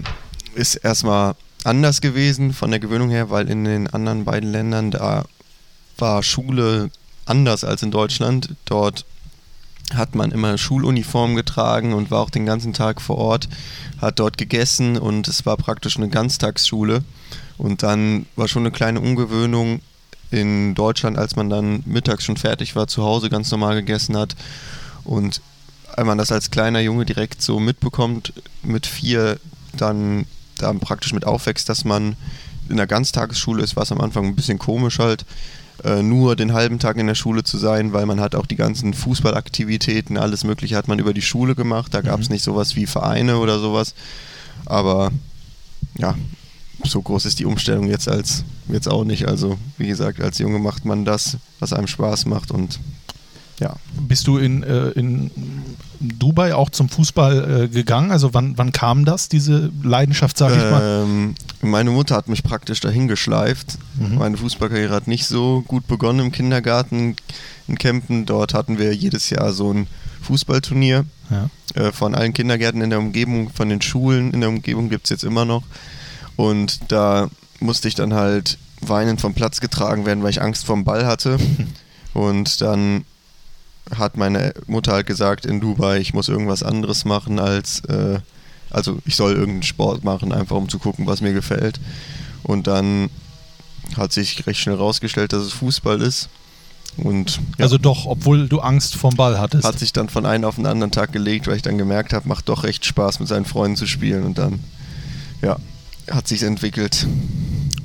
ist 0.55 0.77
erstmal 0.77 1.35
anders 1.65 2.01
gewesen 2.01 2.53
von 2.53 2.71
der 2.71 2.81
Gewöhnung 2.81 3.11
her, 3.11 3.31
weil 3.31 3.49
in 3.49 3.65
den 3.65 3.87
anderen 3.89 4.25
beiden 4.25 4.51
Ländern 4.51 4.91
da 4.91 5.25
war 5.99 6.23
Schule 6.23 6.91
anders 7.27 7.65
als 7.65 7.83
in 7.83 7.91
Deutschland. 7.91 8.55
Dort 8.65 9.05
hat 9.97 10.15
man 10.15 10.33
immer 10.33 10.59
Schuluniform 10.59 11.35
getragen 11.35 11.93
und 11.93 12.11
war 12.11 12.21
auch 12.21 12.31
den 12.31 12.47
ganzen 12.47 12.73
Tag 12.73 13.01
vor 13.01 13.19
Ort, 13.19 13.49
hat 14.01 14.19
dort 14.19 14.39
gegessen 14.39 14.97
und 14.97 15.29
es 15.29 15.47
war 15.47 15.57
praktisch 15.57 15.97
eine 15.97 16.09
Ganztagsschule. 16.09 17.05
Und 17.59 17.83
dann 17.83 18.27
war 18.37 18.49
schon 18.49 18.63
eine 18.63 18.73
kleine 18.73 19.01
Ungewöhnung 19.01 19.81
in 20.31 20.75
Deutschland, 20.75 21.19
als 21.19 21.37
man 21.37 21.51
dann 21.51 21.83
mittags 21.87 22.25
schon 22.25 22.37
fertig 22.37 22.75
war, 22.75 22.89
zu 22.89 23.03
Hause 23.03 23.31
ganz 23.31 23.51
normal 23.51 23.77
gegessen 23.77 24.17
hat. 24.17 24.35
Und 25.05 25.41
wenn 25.97 26.07
man 26.07 26.19
das 26.19 26.33
als 26.33 26.51
kleiner 26.51 26.81
Junge 26.81 27.05
direkt 27.05 27.43
so 27.43 27.61
mitbekommt, 27.61 28.33
mit 28.63 28.87
vier 28.87 29.39
dann, 29.77 30.27
dann 30.59 30.81
praktisch 30.81 31.13
mit 31.13 31.27
aufwächst, 31.27 31.69
dass 31.69 31.85
man 31.85 32.17
in 32.69 32.77
der 32.77 32.87
Ganztagesschule 32.87 33.63
ist, 33.63 33.77
war 33.77 33.83
es 33.83 33.93
am 33.93 34.01
Anfang 34.01 34.27
ein 34.27 34.37
bisschen 34.37 34.59
komisch 34.59 34.99
halt, 34.99 35.25
nur 36.03 36.37
den 36.37 36.53
halben 36.53 36.79
Tag 36.79 36.97
in 36.97 37.07
der 37.07 37.15
Schule 37.15 37.43
zu 37.43 37.59
sein, 37.59 37.93
weil 37.93 38.07
man 38.07 38.21
hat 38.21 38.35
auch 38.35 38.47
die 38.47 38.57
ganzen 38.57 38.95
Fußballaktivitäten, 38.95 40.17
alles 40.17 40.45
mögliche 40.45 40.77
hat 40.77 40.87
man 40.87 40.99
über 40.99 41.13
die 41.13 41.23
Schule 41.23 41.55
gemacht. 41.55 41.93
Da 41.93 42.03
gab 42.03 42.21
es 42.21 42.29
mhm. 42.29 42.35
nicht 42.35 42.45
sowas 42.45 42.77
wie 42.77 42.87
Vereine 42.87 43.39
oder 43.39 43.59
sowas. 43.59 43.95
Aber 44.65 45.11
ja, 45.99 46.15
so 46.85 47.03
groß 47.03 47.27
ist 47.27 47.39
die 47.39 47.45
Umstellung 47.45 47.89
jetzt 47.89 48.09
als 48.09 48.45
jetzt 48.69 48.89
auch 48.89 49.05
nicht. 49.05 49.27
Also 49.27 49.59
wie 49.79 49.89
gesagt, 49.89 50.21
als 50.21 50.39
Junge 50.39 50.59
macht 50.59 50.85
man 50.85 51.05
das, 51.05 51.39
was 51.59 51.73
einem 51.73 51.87
Spaß 51.87 52.27
macht 52.27 52.51
und 52.51 52.79
ja. 53.61 53.77
Bist 54.01 54.27
du 54.27 54.39
in, 54.39 54.63
äh, 54.63 54.89
in 54.91 55.31
Dubai 56.03 56.55
auch 56.55 56.71
zum 56.71 56.89
Fußball 56.89 57.63
äh, 57.65 57.69
gegangen? 57.69 58.11
Also 58.11 58.35
wann, 58.35 58.59
wann 58.59 58.73
kam 58.73 59.05
das, 59.05 59.29
diese 59.29 59.71
Leidenschaft, 59.83 60.37
sage 60.37 60.57
ich 60.57 60.71
mal? 60.71 61.05
Ähm, 61.05 61.35
meine 61.61 61.91
Mutter 61.91 62.17
hat 62.17 62.29
mich 62.29 62.43
praktisch 62.43 62.81
dahin 62.81 63.09
geschleift. 63.09 63.79
Mhm. 63.95 64.19
Meine 64.19 64.37
Fußballkarriere 64.37 64.95
hat 64.95 65.07
nicht 65.07 65.27
so 65.27 65.63
gut 65.67 65.87
begonnen 65.87 66.21
im 66.21 66.33
Kindergarten 66.33 67.17
in 67.69 67.79
Kempen. 67.79 68.27
Dort 68.27 68.55
hatten 68.55 68.79
wir 68.79 68.95
jedes 68.95 69.31
Jahr 69.31 69.53
so 69.53 69.73
ein 69.73 69.87
Fußballturnier 70.23 71.05
ja. 71.31 71.51
äh, 71.75 71.93
von 71.93 72.15
allen 72.15 72.33
Kindergärten 72.33 72.81
in 72.81 72.91
der 72.91 72.99
Umgebung, 72.99 73.51
von 73.51 73.69
den 73.69 73.83
Schulen 73.83 74.33
in 74.33 74.41
der 74.41 74.49
Umgebung 74.49 74.89
gibt 74.89 75.05
es 75.05 75.11
jetzt 75.11 75.25
immer 75.25 75.45
noch. 75.45 75.63
Und 76.37 76.81
da 76.89 77.29
musste 77.61 77.89
ich 77.89 77.95
dann 77.95 78.15
halt 78.15 78.59
weinend 78.81 79.21
vom 79.21 79.35
Platz 79.35 79.61
getragen 79.61 80.07
werden, 80.07 80.23
weil 80.23 80.31
ich 80.31 80.43
Angst 80.43 80.67
vorm 80.67 80.85
Ball 80.85 81.07
hatte. 81.07 81.39
Und 82.15 82.61
dann 82.61 83.05
hat 83.97 84.17
meine 84.17 84.55
Mutter 84.67 84.93
halt 84.93 85.07
gesagt 85.07 85.47
in 85.47 85.61
Dubai, 85.61 85.99
ich 85.99 86.15
muss 86.15 86.29
irgendwas 86.29 86.63
anderes 86.63 87.05
machen 87.05 87.39
als, 87.39 87.81
äh, 87.87 88.19
also 88.71 88.99
ich 89.05 89.17
soll 89.17 89.33
irgendeinen 89.33 89.63
Sport 89.63 90.05
machen, 90.05 90.33
einfach 90.33 90.57
um 90.57 90.69
zu 90.69 90.79
gucken, 90.79 91.07
was 91.07 91.21
mir 91.21 91.33
gefällt. 91.33 91.81
Und 92.43 92.67
dann 92.67 93.11
hat 93.97 94.13
sich 94.13 94.47
recht 94.47 94.61
schnell 94.61 94.77
rausgestellt, 94.77 95.33
dass 95.33 95.43
es 95.43 95.53
Fußball 95.53 96.01
ist. 96.01 96.29
Und, 96.97 97.41
ja, 97.59 97.65
also 97.65 97.79
doch, 97.79 98.07
obwohl 98.07 98.49
du 98.49 98.61
Angst 98.61 98.97
vorm 98.97 99.17
Ball 99.17 99.39
hattest. 99.39 99.65
Hat 99.65 99.79
sich 99.79 99.93
dann 99.93 100.09
von 100.09 100.27
einem 100.27 100.45
auf 100.45 100.57
den 100.57 100.67
anderen 100.67 100.93
Tag 100.93 101.13
gelegt, 101.13 101.47
weil 101.47 101.57
ich 101.57 101.63
dann 101.63 101.79
gemerkt 101.79 102.13
habe, 102.13 102.29
macht 102.29 102.49
doch 102.49 102.65
recht 102.65 102.85
Spaß 102.85 103.21
mit 103.21 103.29
seinen 103.29 103.47
Freunden 103.47 103.77
zu 103.77 103.87
spielen. 103.87 104.25
Und 104.25 104.39
dann, 104.39 104.61
ja, 105.41 105.57
hat 106.11 106.29
sich 106.29 106.43
entwickelt. 106.43 107.07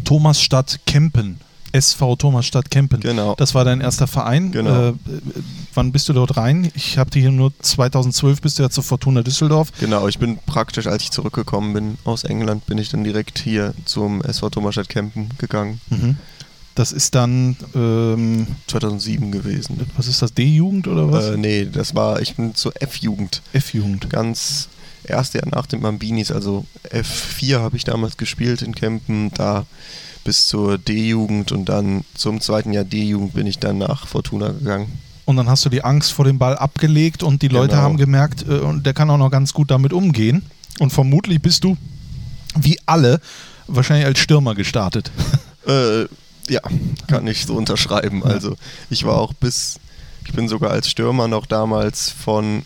Thomasstadt 0.03 0.79
Kempen. 0.85 1.39
SV 1.71 2.15
Thomasstadt 2.15 2.71
Kempen. 2.71 2.99
Genau. 2.99 3.35
Das 3.35 3.55
war 3.55 3.65
dein 3.65 3.81
erster 3.81 4.07
Verein. 4.07 4.51
Genau. 4.51 4.89
Äh, 4.89 4.93
wann 5.73 5.91
bist 5.91 6.09
du 6.09 6.13
dort 6.13 6.37
rein? 6.37 6.71
Ich 6.75 6.97
habe 6.97 7.09
hier 7.13 7.31
nur 7.31 7.51
2012 7.59 8.41
bist 8.41 8.59
du 8.59 8.63
ja 8.63 8.69
zur 8.69 8.83
Fortuna 8.83 9.21
Düsseldorf. 9.21 9.71
Genau, 9.79 10.07
ich 10.07 10.19
bin 10.19 10.37
praktisch, 10.45 10.87
als 10.87 11.03
ich 11.03 11.11
zurückgekommen 11.11 11.73
bin 11.73 11.97
aus 12.03 12.23
England, 12.23 12.65
bin 12.65 12.77
ich 12.77 12.89
dann 12.89 13.03
direkt 13.03 13.39
hier 13.39 13.73
zum 13.85 14.21
SV 14.21 14.49
Thomasstadt 14.49 14.89
Kempen 14.89 15.29
gegangen. 15.37 15.79
Mhm. 15.89 16.17
Das 16.75 16.91
ist 16.91 17.15
dann 17.15 17.57
ähm, 17.73 18.45
2007 18.67 19.31
gewesen. 19.31 19.79
Was 19.97 20.07
ist 20.07 20.21
das? 20.21 20.33
D-Jugend 20.35 20.87
oder 20.87 21.11
was? 21.11 21.29
Äh, 21.29 21.37
nee, 21.37 21.65
das 21.65 21.95
war, 21.95 22.21
ich 22.21 22.35
bin 22.35 22.53
zur 22.53 22.71
F-Jugend. 22.79 23.41
F-Jugend. 23.53 24.11
Ganz 24.11 24.69
erste 25.03 25.39
Jahr 25.39 25.47
nach 25.49 25.65
den 25.65 25.81
Bambinis, 25.81 26.31
also 26.31 26.65
F4 26.91 27.59
habe 27.59 27.77
ich 27.77 27.83
damals 27.83 28.17
gespielt 28.17 28.61
in 28.61 28.75
Kempen, 28.75 29.31
da 29.33 29.65
bis 30.27 30.45
zur 30.45 30.77
D-Jugend 30.77 31.53
und 31.53 31.69
dann 31.69 32.03
zum 32.13 32.41
zweiten 32.41 32.73
Jahr 32.73 32.83
D-Jugend 32.83 33.33
bin 33.33 33.47
ich 33.47 33.59
dann 33.59 33.77
nach 33.77 34.07
Fortuna 34.07 34.49
gegangen. 34.49 34.91
Und 35.23 35.37
dann 35.37 35.47
hast 35.47 35.63
du 35.63 35.69
die 35.69 35.85
Angst 35.85 36.11
vor 36.11 36.25
dem 36.25 36.37
Ball 36.37 36.57
abgelegt 36.57 37.23
und 37.23 37.41
die 37.41 37.47
Leute 37.47 37.75
genau. 37.75 37.83
haben 37.83 37.95
gemerkt, 37.95 38.45
äh, 38.45 38.59
der 38.79 38.93
kann 38.93 39.09
auch 39.09 39.17
noch 39.17 39.29
ganz 39.29 39.53
gut 39.53 39.71
damit 39.71 39.93
umgehen. 39.93 40.45
Und 40.79 40.91
vermutlich 40.91 41.41
bist 41.41 41.63
du, 41.63 41.77
wie 42.59 42.77
alle, 42.85 43.21
wahrscheinlich 43.67 44.05
als 44.05 44.19
Stürmer 44.19 44.53
gestartet. 44.53 45.11
Äh, 45.67 46.07
ja, 46.47 46.61
kann 47.07 47.27
ich 47.27 47.45
so 47.45 47.53
unterschreiben. 47.53 48.23
Also 48.23 48.55
ich 48.89 49.03
war 49.03 49.17
auch 49.17 49.33
bis, 49.33 49.81
ich 50.25 50.31
bin 50.31 50.47
sogar 50.47 50.71
als 50.71 50.89
Stürmer 50.89 51.27
noch 51.27 51.45
damals 51.45 52.09
von 52.09 52.63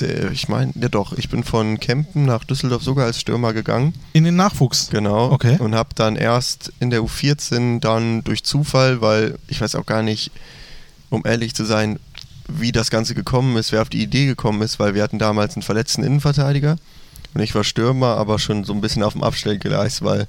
der, 0.00 0.30
ich 0.30 0.48
meine, 0.48 0.72
ja 0.74 0.88
doch, 0.88 1.12
ich 1.12 1.28
bin 1.28 1.44
von 1.44 1.80
Kempen 1.80 2.24
nach 2.24 2.44
Düsseldorf 2.44 2.82
sogar 2.82 3.06
als 3.06 3.20
Stürmer 3.20 3.52
gegangen. 3.52 3.94
In 4.12 4.24
den 4.24 4.36
Nachwuchs? 4.36 4.88
Genau. 4.90 5.30
Okay. 5.32 5.56
Und 5.58 5.74
habe 5.74 5.90
dann 5.94 6.16
erst 6.16 6.72
in 6.80 6.90
der 6.90 7.00
U14 7.00 7.80
dann 7.80 8.22
durch 8.24 8.44
Zufall, 8.44 9.00
weil 9.00 9.38
ich 9.48 9.60
weiß 9.60 9.74
auch 9.74 9.86
gar 9.86 10.02
nicht, 10.02 10.30
um 11.10 11.22
ehrlich 11.24 11.54
zu 11.54 11.64
sein, 11.64 11.98
wie 12.48 12.72
das 12.72 12.90
Ganze 12.90 13.14
gekommen 13.14 13.56
ist, 13.56 13.72
wer 13.72 13.82
auf 13.82 13.88
die 13.88 14.02
Idee 14.02 14.26
gekommen 14.26 14.62
ist, 14.62 14.78
weil 14.78 14.94
wir 14.94 15.02
hatten 15.02 15.18
damals 15.18 15.56
einen 15.56 15.62
verletzten 15.62 16.04
Innenverteidiger 16.04 16.76
und 17.34 17.42
ich 17.42 17.54
war 17.54 17.64
Stürmer, 17.64 18.16
aber 18.16 18.38
schon 18.38 18.64
so 18.64 18.72
ein 18.72 18.80
bisschen 18.80 19.02
auf 19.02 19.12
dem 19.12 19.22
Abstellgleis, 19.22 20.02
weil 20.02 20.26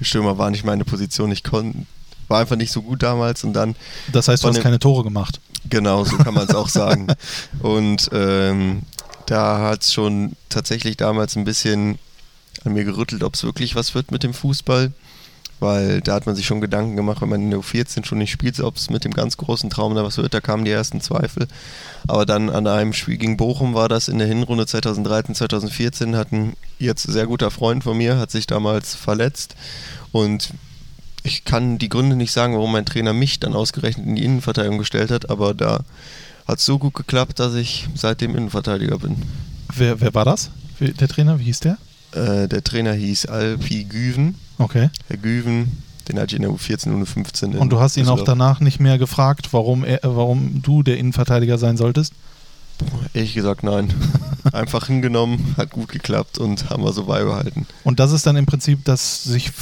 Stürmer 0.00 0.38
war 0.38 0.50
nicht 0.50 0.64
meine 0.64 0.84
Position. 0.84 1.30
Ich 1.30 1.44
konnte, 1.44 1.86
war 2.28 2.40
einfach 2.40 2.56
nicht 2.56 2.72
so 2.72 2.80
gut 2.82 3.02
damals 3.02 3.44
und 3.44 3.52
dann. 3.52 3.74
Das 4.10 4.28
heißt, 4.28 4.42
du 4.42 4.48
hast 4.48 4.62
keine 4.62 4.78
Tore 4.78 5.04
gemacht. 5.04 5.40
Genau, 5.68 6.04
so 6.04 6.16
kann 6.16 6.34
man 6.34 6.48
es 6.48 6.54
auch 6.54 6.68
sagen. 6.68 7.06
Und 7.60 8.10
ähm, 8.12 8.82
da 9.26 9.58
hat 9.58 9.82
es 9.82 9.92
schon 9.92 10.32
tatsächlich 10.48 10.96
damals 10.96 11.36
ein 11.36 11.44
bisschen 11.44 11.98
an 12.64 12.74
mir 12.74 12.84
gerüttelt, 12.84 13.22
ob 13.22 13.34
es 13.34 13.44
wirklich 13.44 13.74
was 13.74 13.94
wird 13.94 14.10
mit 14.10 14.22
dem 14.22 14.34
Fußball. 14.34 14.92
Weil 15.60 16.00
da 16.00 16.14
hat 16.14 16.26
man 16.26 16.34
sich 16.34 16.44
schon 16.44 16.60
Gedanken 16.60 16.96
gemacht, 16.96 17.22
wenn 17.22 17.28
man 17.28 17.40
in 17.40 17.50
der 17.50 17.60
U14 17.60 18.04
schon 18.04 18.18
nicht 18.18 18.32
spielt, 18.32 18.58
ob 18.58 18.76
es 18.76 18.90
mit 18.90 19.04
dem 19.04 19.12
ganz 19.12 19.36
großen 19.36 19.70
Traum 19.70 19.94
da 19.94 20.02
was 20.02 20.16
wird. 20.16 20.34
Da 20.34 20.40
kamen 20.40 20.64
die 20.64 20.72
ersten 20.72 21.00
Zweifel. 21.00 21.46
Aber 22.08 22.26
dann 22.26 22.50
an 22.50 22.66
einem 22.66 22.92
Spiel 22.92 23.16
gegen 23.16 23.36
Bochum 23.36 23.72
war 23.72 23.88
das 23.88 24.08
in 24.08 24.18
der 24.18 24.26
Hinrunde 24.26 24.66
2013, 24.66 25.36
2014, 25.36 26.16
hat 26.16 26.32
ein 26.32 26.56
jetzt 26.80 27.04
sehr 27.04 27.28
guter 27.28 27.52
Freund 27.52 27.84
von 27.84 27.96
mir, 27.96 28.18
hat 28.18 28.32
sich 28.32 28.48
damals 28.48 28.96
verletzt. 28.96 29.54
Und 30.10 30.52
ich 31.22 31.44
kann 31.44 31.78
die 31.78 31.88
Gründe 31.88 32.16
nicht 32.16 32.32
sagen, 32.32 32.54
warum 32.54 32.72
mein 32.72 32.84
Trainer 32.84 33.12
mich 33.12 33.40
dann 33.40 33.54
ausgerechnet 33.54 34.06
in 34.06 34.16
die 34.16 34.24
Innenverteidigung 34.24 34.78
gestellt 34.78 35.10
hat, 35.10 35.30
aber 35.30 35.54
da 35.54 35.84
hat 36.46 36.58
es 36.58 36.64
so 36.64 36.78
gut 36.78 36.94
geklappt, 36.94 37.38
dass 37.38 37.54
ich 37.54 37.88
seitdem 37.94 38.36
Innenverteidiger 38.36 38.98
bin. 38.98 39.16
Wer, 39.74 40.00
wer 40.00 40.14
war 40.14 40.24
das? 40.24 40.50
Der 40.80 41.08
Trainer, 41.08 41.38
wie 41.38 41.44
hieß 41.44 41.60
der? 41.60 41.78
Äh, 42.12 42.48
der 42.48 42.64
Trainer 42.64 42.92
hieß 42.92 43.26
Alpi 43.26 43.84
Güven. 43.84 44.34
Okay. 44.58 44.90
Herr 45.06 45.16
Güven, 45.16 45.82
den 46.08 46.18
hatte 46.18 46.34
ich 46.34 46.36
in 46.36 46.42
der 46.42 46.50
U14 46.50 46.92
und 46.92 47.06
U15. 47.06 47.56
Und 47.56 47.70
du 47.70 47.80
hast 47.80 47.96
ihn 47.96 48.08
auch 48.08 48.24
danach 48.24 48.60
nicht 48.60 48.80
mehr 48.80 48.98
gefragt, 48.98 49.52
warum, 49.52 49.84
er, 49.84 50.00
warum 50.02 50.60
du 50.62 50.82
der 50.82 50.98
Innenverteidiger 50.98 51.58
sein 51.58 51.76
solltest? 51.76 52.12
Ehrlich 53.14 53.34
gesagt, 53.34 53.62
nein. 53.62 53.92
Einfach 54.52 54.88
hingenommen, 54.88 55.54
hat 55.56 55.70
gut 55.70 55.88
geklappt 55.88 56.38
und 56.38 56.68
haben 56.68 56.82
wir 56.82 56.92
so 56.92 57.04
beibehalten. 57.04 57.66
Und 57.84 58.00
das 58.00 58.10
ist 58.10 58.26
dann 58.26 58.36
im 58.36 58.46
Prinzip, 58.46 58.84
dass 58.84 59.22
sich 59.22 59.52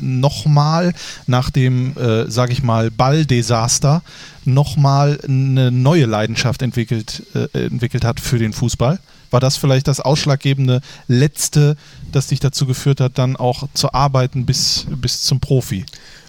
nochmal 0.00 0.94
nach 1.26 1.50
dem, 1.50 1.96
äh, 1.96 2.30
sage 2.30 2.52
ich 2.52 2.62
mal, 2.62 2.90
Balldesaster 2.90 4.02
nochmal 4.44 5.18
eine 5.24 5.72
neue 5.72 6.06
Leidenschaft 6.06 6.62
entwickelt, 6.62 7.24
äh, 7.34 7.66
entwickelt 7.66 8.04
hat 8.04 8.20
für 8.20 8.38
den 8.38 8.52
Fußball. 8.52 9.00
War 9.30 9.40
das 9.40 9.56
vielleicht 9.56 9.88
das 9.88 10.00
ausschlaggebende 10.00 10.80
Letzte, 11.06 11.76
das 12.12 12.28
dich 12.28 12.40
dazu 12.40 12.66
geführt 12.66 13.00
hat, 13.00 13.18
dann 13.18 13.36
auch 13.36 13.68
zu 13.74 13.92
arbeiten 13.92 14.46
bis, 14.46 14.86
bis 14.88 15.22
zum 15.22 15.40
Profi? 15.40 15.84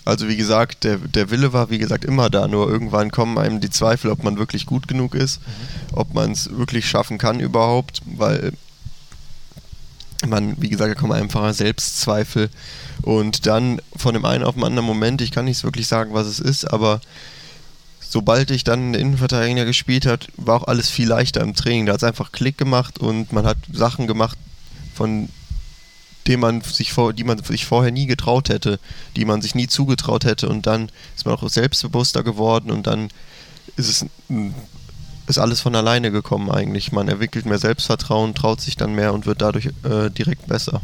Also 0.09 0.27
wie 0.27 0.37
gesagt, 0.37 0.83
der, 0.83 0.97
der 0.97 1.29
Wille 1.29 1.53
war 1.53 1.69
wie 1.69 1.77
gesagt 1.77 2.03
immer 2.03 2.29
da, 2.29 2.47
nur 2.47 2.69
irgendwann 2.69 3.11
kommen 3.11 3.37
einem 3.37 3.61
die 3.61 3.69
Zweifel, 3.69 4.11
ob 4.11 4.23
man 4.23 4.37
wirklich 4.37 4.65
gut 4.65 4.87
genug 4.87 5.15
ist, 5.15 5.39
mhm. 5.39 5.97
ob 5.97 6.13
man 6.13 6.31
es 6.31 6.49
wirklich 6.57 6.89
schaffen 6.89 7.17
kann 7.17 7.39
überhaupt, 7.39 8.01
weil 8.05 8.53
man, 10.27 10.61
wie 10.61 10.69
gesagt, 10.69 10.91
da 10.91 10.99
kommen 10.99 11.13
einfach 11.13 11.53
Selbstzweifel 11.53 12.49
und 13.03 13.45
dann 13.45 13.81
von 13.95 14.13
dem 14.13 14.25
einen 14.25 14.43
auf 14.43 14.55
den 14.55 14.65
anderen 14.65 14.85
Moment, 14.85 15.21
ich 15.21 15.31
kann 15.31 15.45
nicht 15.45 15.63
wirklich 15.63 15.87
sagen, 15.87 16.13
was 16.13 16.27
es 16.27 16.39
ist, 16.39 16.65
aber 16.65 16.99
sobald 18.01 18.51
ich 18.51 18.63
dann 18.63 18.87
in 18.87 18.93
der 18.93 19.01
Innenverteidigung 19.01 19.65
gespielt 19.65 20.05
habe, 20.05 20.25
war 20.35 20.61
auch 20.61 20.67
alles 20.67 20.89
viel 20.89 21.07
leichter 21.07 21.41
im 21.41 21.53
Training. 21.53 21.85
Da 21.85 21.93
hat 21.93 22.01
es 22.01 22.07
einfach 22.07 22.31
Klick 22.31 22.57
gemacht 22.57 22.97
und 22.99 23.31
man 23.31 23.45
hat 23.45 23.57
Sachen 23.71 24.07
gemacht, 24.07 24.37
von 24.95 25.29
dem 26.29 26.39
man 26.41 26.61
sich 26.61 26.93
vor, 26.93 27.11
die 27.11 27.23
man 27.23 27.43
sich 27.43 27.65
vorher 27.65 27.91
nie 27.91 28.05
getraut 28.05 28.49
hätte, 28.49 28.79
die 29.15 29.25
man 29.25 29.41
sich 29.41 29.55
nie 29.55 29.67
zugetraut 29.67 30.23
hätte 30.23 30.47
und 30.47 30.67
dann 30.67 30.89
ist 31.17 31.25
man 31.25 31.35
auch 31.35 31.49
selbstbewusster 31.49 32.23
geworden 32.23 32.71
und 32.71 32.87
dann 32.87 33.09
ist 33.75 33.89
es 33.89 34.05
ist 35.27 35.37
alles 35.37 35.61
von 35.61 35.75
alleine 35.75 36.11
gekommen 36.11 36.49
eigentlich. 36.49 36.91
Man 36.91 37.07
entwickelt 37.07 37.45
mehr 37.45 37.59
Selbstvertrauen, 37.59 38.33
traut 38.33 38.61
sich 38.61 38.77
dann 38.77 38.95
mehr 38.95 39.13
und 39.13 39.27
wird 39.27 39.41
dadurch 39.41 39.67
äh, 39.83 40.09
direkt 40.09 40.47
besser. 40.47 40.81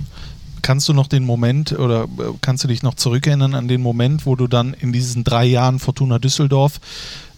Kannst 0.61 0.87
du 0.87 0.93
noch 0.93 1.07
den 1.07 1.25
Moment 1.25 1.71
oder 1.71 2.03
äh, 2.03 2.33
kannst 2.41 2.63
du 2.63 2.67
dich 2.67 2.83
noch 2.83 2.93
zurückerinnern 2.93 3.55
an 3.55 3.67
den 3.67 3.81
Moment, 3.81 4.25
wo 4.27 4.35
du 4.35 4.47
dann 4.47 4.73
in 4.73 4.93
diesen 4.93 5.23
drei 5.23 5.45
Jahren 5.45 5.79
Fortuna 5.79 6.19
Düsseldorf 6.19 6.79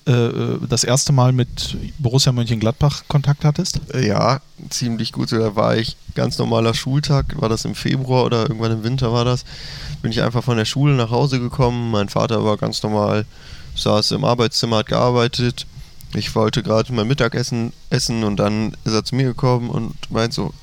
das 0.07 0.85
erste 0.85 1.11
Mal 1.11 1.33
mit 1.33 1.77
Borussia 1.99 2.31
Mönchengladbach 2.31 3.03
Kontakt 3.09 3.43
hattest? 3.43 3.81
Ja, 3.93 4.39
ziemlich 4.69 5.11
gut. 5.11 5.33
Da 5.33 5.55
war 5.55 5.75
ich 5.75 5.97
ganz 6.15 6.37
normaler 6.37 6.73
Schultag, 6.73 7.39
war 7.41 7.49
das 7.49 7.65
im 7.65 7.75
Februar 7.75 8.25
oder 8.25 8.43
irgendwann 8.43 8.71
im 8.71 8.83
Winter 8.83 9.11
war 9.11 9.25
das. 9.25 9.43
Bin 10.01 10.11
ich 10.11 10.21
einfach 10.21 10.43
von 10.43 10.55
der 10.55 10.65
Schule 10.65 10.93
nach 10.93 11.11
Hause 11.11 11.39
gekommen. 11.39 11.91
Mein 11.91 12.07
Vater 12.07 12.45
war 12.45 12.55
ganz 12.55 12.81
normal, 12.83 13.25
saß 13.75 14.11
im 14.11 14.23
Arbeitszimmer, 14.23 14.77
hat 14.77 14.87
gearbeitet. 14.87 15.67
Ich 16.15 16.33
wollte 16.35 16.63
gerade 16.63 16.93
mein 16.93 17.07
Mittagessen 17.07 17.73
essen 17.89 18.23
und 18.23 18.37
dann 18.37 18.77
ist 18.85 18.93
er 18.93 19.03
zu 19.03 19.13
mir 19.13 19.25
gekommen 19.25 19.69
und 19.69 19.93
meint 20.09 20.33
so, 20.33 20.53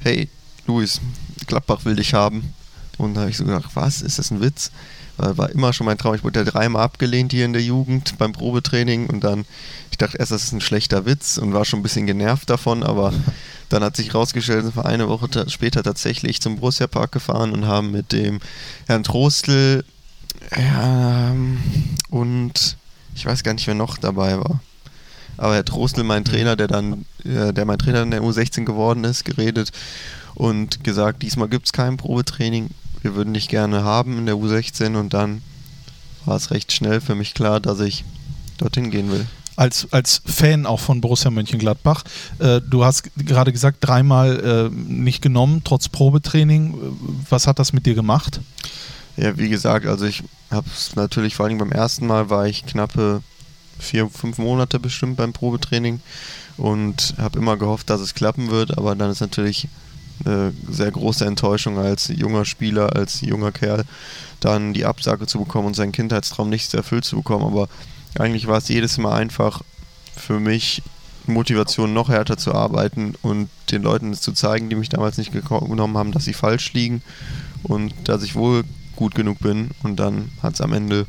hey, 0.00 0.30
Luis, 0.66 1.00
Gladbach 1.46 1.84
will 1.84 1.96
dich 1.96 2.14
haben. 2.14 2.54
Und 2.96 3.14
da 3.14 3.20
habe 3.20 3.30
ich 3.30 3.36
so 3.36 3.44
gedacht, 3.44 3.70
was, 3.74 4.00
ist 4.00 4.18
das 4.18 4.30
ein 4.30 4.40
Witz? 4.40 4.70
War 5.18 5.50
immer 5.50 5.72
schon 5.72 5.86
mein 5.86 5.98
Traum. 5.98 6.14
Ich 6.14 6.24
wurde 6.24 6.40
ja 6.40 6.44
dreimal 6.44 6.82
abgelehnt 6.82 7.32
hier 7.32 7.44
in 7.44 7.52
der 7.52 7.62
Jugend 7.62 8.16
beim 8.18 8.32
Probetraining 8.32 9.06
und 9.06 9.24
dann, 9.24 9.44
ich 9.90 9.98
dachte 9.98 10.18
erst, 10.18 10.32
das 10.32 10.44
ist 10.44 10.52
ein 10.52 10.60
schlechter 10.60 11.06
Witz 11.06 11.38
und 11.38 11.52
war 11.52 11.64
schon 11.64 11.80
ein 11.80 11.82
bisschen 11.82 12.06
genervt 12.06 12.48
davon, 12.50 12.82
aber 12.82 13.12
dann 13.68 13.82
hat 13.82 13.96
sich 13.96 14.12
herausgestellt, 14.12 14.64
sind 14.64 14.76
wir 14.76 14.86
eine 14.86 15.08
Woche 15.08 15.28
später 15.48 15.82
tatsächlich 15.82 16.40
zum 16.40 16.56
Borussia 16.56 16.86
Park 16.86 17.12
gefahren 17.12 17.52
und 17.52 17.66
haben 17.66 17.90
mit 17.90 18.12
dem 18.12 18.40
Herrn 18.86 19.04
Trostel 19.04 19.84
ja, 20.56 21.34
und 22.10 22.76
ich 23.14 23.26
weiß 23.26 23.42
gar 23.42 23.54
nicht, 23.54 23.66
wer 23.66 23.74
noch 23.74 23.98
dabei 23.98 24.38
war. 24.38 24.60
Aber 25.36 25.54
Herr 25.54 25.64
Trostel, 25.64 26.04
mein 26.04 26.24
Trainer, 26.24 26.56
der 26.56 26.66
dann, 26.66 27.04
äh, 27.24 27.52
der 27.52 27.64
mein 27.64 27.78
Trainer 27.78 28.02
in 28.02 28.10
der 28.10 28.22
U16 28.22 28.64
geworden 28.64 29.04
ist, 29.04 29.24
geredet 29.24 29.70
und 30.34 30.82
gesagt, 30.84 31.22
diesmal 31.22 31.48
gibt 31.48 31.66
es 31.66 31.72
kein 31.72 31.96
Probetraining, 31.96 32.70
wir 33.08 33.16
würden 33.16 33.32
dich 33.32 33.48
gerne 33.48 33.84
haben 33.84 34.18
in 34.18 34.26
der 34.26 34.34
U16 34.34 34.94
und 34.94 35.14
dann 35.14 35.40
war 36.26 36.36
es 36.36 36.50
recht 36.50 36.72
schnell 36.72 37.00
für 37.00 37.14
mich 37.14 37.32
klar, 37.32 37.58
dass 37.58 37.80
ich 37.80 38.04
dorthin 38.58 38.90
gehen 38.90 39.10
will. 39.10 39.26
Als, 39.56 39.88
als 39.92 40.20
Fan 40.26 40.66
auch 40.66 40.78
von 40.78 41.00
Borussia 41.00 41.30
Mönchengladbach, 41.30 42.04
äh, 42.38 42.60
du 42.60 42.84
hast 42.84 43.10
gerade 43.16 43.50
gesagt, 43.50 43.78
dreimal 43.80 44.70
äh, 44.70 44.74
nicht 44.74 45.22
genommen, 45.22 45.62
trotz 45.64 45.88
Probetraining. 45.88 46.76
Was 47.30 47.46
hat 47.46 47.58
das 47.58 47.72
mit 47.72 47.86
dir 47.86 47.94
gemacht? 47.94 48.40
Ja, 49.16 49.36
wie 49.38 49.48
gesagt, 49.48 49.86
also 49.86 50.04
ich 50.04 50.22
habe 50.50 50.68
es 50.72 50.94
natürlich 50.94 51.34
vor 51.34 51.46
allem 51.46 51.58
beim 51.58 51.72
ersten 51.72 52.06
Mal 52.06 52.28
war 52.28 52.46
ich 52.46 52.66
knappe 52.66 53.22
vier, 53.78 54.08
fünf 54.10 54.36
Monate 54.38 54.78
bestimmt 54.78 55.16
beim 55.16 55.32
Probetraining 55.32 56.00
und 56.58 57.14
habe 57.16 57.38
immer 57.38 57.56
gehofft, 57.56 57.88
dass 57.88 58.00
es 58.02 58.14
klappen 58.14 58.50
wird, 58.50 58.76
aber 58.76 58.94
dann 58.94 59.10
ist 59.10 59.20
natürlich 59.20 59.66
eine 60.24 60.52
sehr 60.68 60.90
große 60.90 61.24
Enttäuschung 61.24 61.78
als 61.78 62.08
junger 62.08 62.44
Spieler, 62.44 62.94
als 62.96 63.20
junger 63.20 63.52
Kerl, 63.52 63.84
dann 64.40 64.72
die 64.72 64.84
Absage 64.84 65.26
zu 65.26 65.38
bekommen 65.38 65.68
und 65.68 65.76
seinen 65.76 65.92
Kindheitstraum 65.92 66.48
nicht 66.48 66.72
erfüllt 66.74 67.04
zu 67.04 67.16
bekommen. 67.16 67.44
Aber 67.44 67.68
eigentlich 68.18 68.46
war 68.46 68.58
es 68.58 68.68
jedes 68.68 68.98
Mal 68.98 69.14
einfach 69.14 69.62
für 70.16 70.40
mich 70.40 70.82
Motivation, 71.26 71.92
noch 71.92 72.08
härter 72.08 72.36
zu 72.36 72.54
arbeiten 72.54 73.14
und 73.22 73.48
den 73.70 73.82
Leuten 73.82 74.14
zu 74.14 74.32
zeigen, 74.32 74.70
die 74.70 74.76
mich 74.76 74.88
damals 74.88 75.18
nicht 75.18 75.32
genommen 75.32 75.96
haben, 75.96 76.12
dass 76.12 76.24
sie 76.24 76.32
falsch 76.32 76.72
liegen 76.72 77.02
und 77.62 77.92
dass 78.04 78.22
ich 78.22 78.34
wohl 78.34 78.64
gut 78.96 79.14
genug 79.14 79.38
bin. 79.40 79.70
Und 79.82 79.96
dann 79.96 80.30
hat 80.42 80.54
es 80.54 80.60
am 80.60 80.72
Ende 80.72 81.06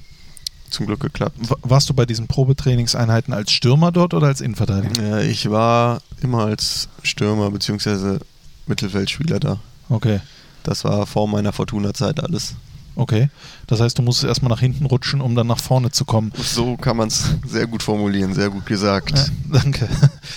zum 0.69 0.85
Glück 0.85 0.99
geklappt. 0.99 1.37
Warst 1.61 1.89
du 1.89 1.93
bei 1.93 2.05
diesen 2.05 2.27
Probetrainingseinheiten 2.27 3.33
als 3.33 3.51
Stürmer 3.51 3.91
dort 3.91 4.13
oder 4.13 4.27
als 4.27 4.41
Innenverteidiger? 4.41 5.23
ich 5.23 5.49
war 5.49 6.01
immer 6.21 6.45
als 6.45 6.89
Stürmer 7.01 7.49
bzw. 7.49 8.19
Mittelfeldspieler 8.69 9.39
da. 9.39 9.59
Okay. 9.89 10.21
Das 10.63 10.83
war 10.83 11.05
vor 11.05 11.27
meiner 11.27 11.51
Fortuna-Zeit 11.51 12.23
alles. 12.23 12.55
Okay. 12.95 13.29
Das 13.67 13.79
heißt, 13.79 13.97
du 13.97 14.01
musst 14.01 14.23
erstmal 14.23 14.49
nach 14.49 14.59
hinten 14.59 14.85
rutschen, 14.85 15.21
um 15.21 15.33
dann 15.33 15.47
nach 15.47 15.59
vorne 15.59 15.89
zu 15.89 16.03
kommen. 16.03 16.33
So 16.35 16.75
kann 16.75 16.97
man 16.97 17.07
es 17.07 17.33
sehr 17.47 17.65
gut 17.65 17.81
formulieren, 17.81 18.33
sehr 18.33 18.49
gut 18.49 18.65
gesagt. 18.65 19.17
Ja, 19.17 19.25
danke. 19.61 19.87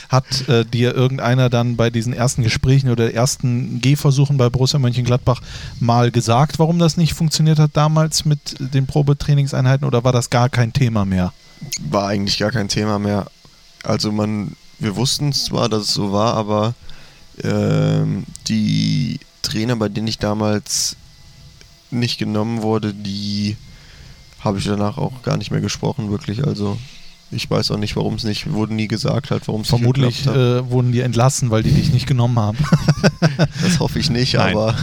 Hat 0.09 0.49
äh, 0.49 0.65
dir 0.65 0.95
irgendeiner 0.95 1.51
dann 1.51 1.77
bei 1.77 1.91
diesen 1.91 2.13
ersten 2.13 2.43
Gesprächen 2.43 2.91
oder 2.91 3.13
ersten 3.13 3.81
Gehversuchen 3.81 4.37
bei 4.37 4.49
Borussia 4.49 4.79
Mönchengladbach 4.79 5.41
mal 5.81 6.13
gesagt, 6.13 6.61
warum 6.61 6.79
das 6.79 6.97
nicht 6.97 7.15
funktioniert 7.15 7.59
hat 7.59 7.73
damals 7.75 8.25
mit 8.25 8.57
den 8.61 8.87
Probetrainingseinheiten 8.87 9.87
oder 9.87 10.05
war 10.05 10.13
das 10.13 10.31
gar 10.31 10.49
kein 10.49 10.73
Thema 10.73 11.05
mehr? 11.05 11.33
War 11.91 12.09
eigentlich 12.09 12.39
gar 12.39 12.53
kein 12.53 12.69
Thema 12.69 12.99
mehr. 13.01 13.27
Also 13.83 14.13
man, 14.13 14.57
wir 14.79 14.95
wussten 14.95 15.33
zwar, 15.33 15.69
dass 15.69 15.83
es 15.83 15.95
so 15.95 16.13
war, 16.13 16.35
aber 16.35 16.75
ähm, 17.43 18.25
die 18.49 19.21
Trainer, 19.43 19.77
bei 19.77 19.89
denen 19.89 20.09
ich 20.09 20.19
damals 20.19 20.97
nicht 21.91 22.19
genommen 22.19 22.63
wurde, 22.63 22.95
die 22.95 23.57
habe 24.41 24.59
ich 24.59 24.65
danach 24.65 24.99
auch 24.99 25.23
gar 25.23 25.37
nicht 25.37 25.51
mehr 25.51 25.61
gesprochen, 25.61 26.11
wirklich. 26.11 26.45
Also 26.45 26.79
ich 27.31 27.51
weiß 27.51 27.71
auch 27.71 27.79
nicht, 27.79 27.97
warum 27.97 28.15
es 28.15 28.25
nicht, 28.25 28.53
wurde 28.53 28.75
nie 28.75 28.89
gesagt 28.89 29.31
halt, 29.31 29.47
warum 29.49 29.63
es 29.63 29.69
Vermutlich 29.69 30.27
äh, 30.27 30.69
wurden 30.69 30.93
die 30.93 31.01
entlassen, 31.01 31.51
weil 31.51 31.63
die 31.63 31.73
dich 31.73 31.93
nicht 31.93 32.07
genommen 32.07 32.39
haben. 32.39 32.59
das 33.63 33.79
hoffe 33.79 33.99
ich 33.99 34.11
nicht, 34.11 34.35
Nein. 34.35 34.55
aber 34.55 34.75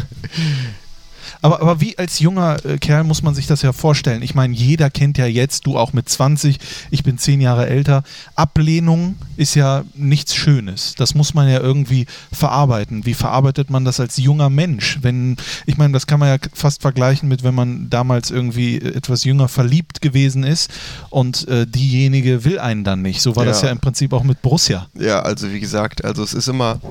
aber, 1.42 1.62
aber 1.62 1.80
wie 1.80 1.98
als 1.98 2.20
junger 2.20 2.64
äh, 2.66 2.78
Kerl 2.78 3.04
muss 3.04 3.22
man 3.22 3.34
sich 3.34 3.48
das 3.48 3.62
ja 3.62 3.72
vorstellen. 3.72 4.22
Ich 4.22 4.36
meine, 4.36 4.54
jeder 4.54 4.90
kennt 4.90 5.18
ja 5.18 5.26
jetzt, 5.26 5.66
du 5.66 5.78
auch 5.78 5.94
mit 5.94 6.10
20, 6.10 6.60
ich 6.92 7.04
bin 7.04 7.18
10 7.18 7.40
Jahre 7.40 7.68
älter. 7.68 8.04
Ablehnung 8.36 9.16
ist 9.38 9.56
ja 9.56 9.84
nichts 9.96 10.36
Schönes. 10.36 10.96
Das 10.98 11.16
muss 11.16 11.34
man 11.34 11.48
ja 11.48 11.60
irgendwie 11.60 12.08
verarbeiten. 12.34 13.06
Wie 13.06 13.14
verarbeitet 13.14 13.70
man 13.70 13.86
das 13.86 14.00
als 14.00 14.18
junger 14.18 14.50
Mensch? 14.50 15.00
Wenn, 15.02 15.38
ich 15.66 15.78
meine, 15.78 15.94
das 15.94 16.08
kann 16.08 16.20
man 16.20 16.30
ja 16.30 16.38
fast 16.54 16.82
vergleichen 16.82 17.30
mit, 17.30 17.44
wenn 17.44 17.56
man 17.56 17.90
damals 17.90 18.32
irgendwie 18.32 18.78
etwas 18.78 19.24
jünger 19.24 19.48
verliebt 19.48 20.02
gewesen 20.02 20.44
ist 20.44 20.70
und 21.10 21.48
äh, 21.48 21.66
diejenige 21.66 22.44
will 22.44 22.60
einen 22.60 22.84
dann 22.84 23.02
nicht. 23.02 23.22
So 23.22 23.36
war 23.38 23.46
ja. 23.46 23.52
das 23.52 23.62
ja 23.62 23.70
im 23.70 23.80
Prinzip 23.80 24.12
auch 24.12 24.24
mit 24.24 24.42
Borussia. 24.42 24.88
Ja, 24.94 25.22
also 25.22 25.52
wie 25.52 25.62
gesagt, 25.62 26.04
also 26.04 26.22
es 26.22 26.34
ist 26.34 26.50
immer, 26.50 26.82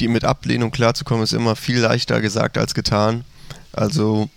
die 0.00 0.08
mit 0.08 0.24
Ablehnung 0.24 0.72
klarzukommen, 0.72 1.22
ist 1.22 1.32
immer 1.32 1.54
viel 1.54 1.78
leichter 1.78 2.20
gesagt 2.20 2.58
als 2.58 2.74
getan. 2.74 3.24
Also 3.72 4.28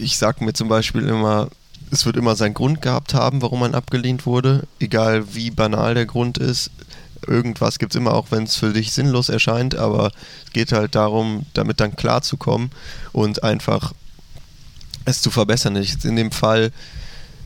ich 0.00 0.18
sage 0.18 0.44
mir 0.44 0.52
zum 0.52 0.68
Beispiel 0.68 1.08
immer, 1.08 1.48
es 1.90 2.06
wird 2.06 2.16
immer 2.16 2.36
seinen 2.36 2.54
Grund 2.54 2.82
gehabt 2.82 3.14
haben, 3.14 3.42
warum 3.42 3.60
man 3.60 3.74
abgelehnt 3.74 4.26
wurde, 4.26 4.66
egal 4.80 5.34
wie 5.34 5.50
banal 5.50 5.94
der 5.94 6.06
Grund 6.06 6.38
ist. 6.38 6.70
Irgendwas 7.26 7.78
gibt 7.78 7.94
es 7.94 7.98
immer, 7.98 8.12
auch 8.12 8.30
wenn 8.30 8.44
es 8.44 8.56
für 8.56 8.72
dich 8.72 8.92
sinnlos 8.92 9.28
erscheint, 9.28 9.74
aber 9.74 10.10
es 10.46 10.52
geht 10.52 10.72
halt 10.72 10.94
darum, 10.94 11.46
damit 11.54 11.80
dann 11.80 11.96
klarzukommen 11.96 12.70
und 13.12 13.42
einfach 13.42 13.92
es 15.06 15.22
zu 15.22 15.30
verbessern. 15.30 15.76
In 15.76 16.16
dem 16.16 16.32
Fall, 16.32 16.70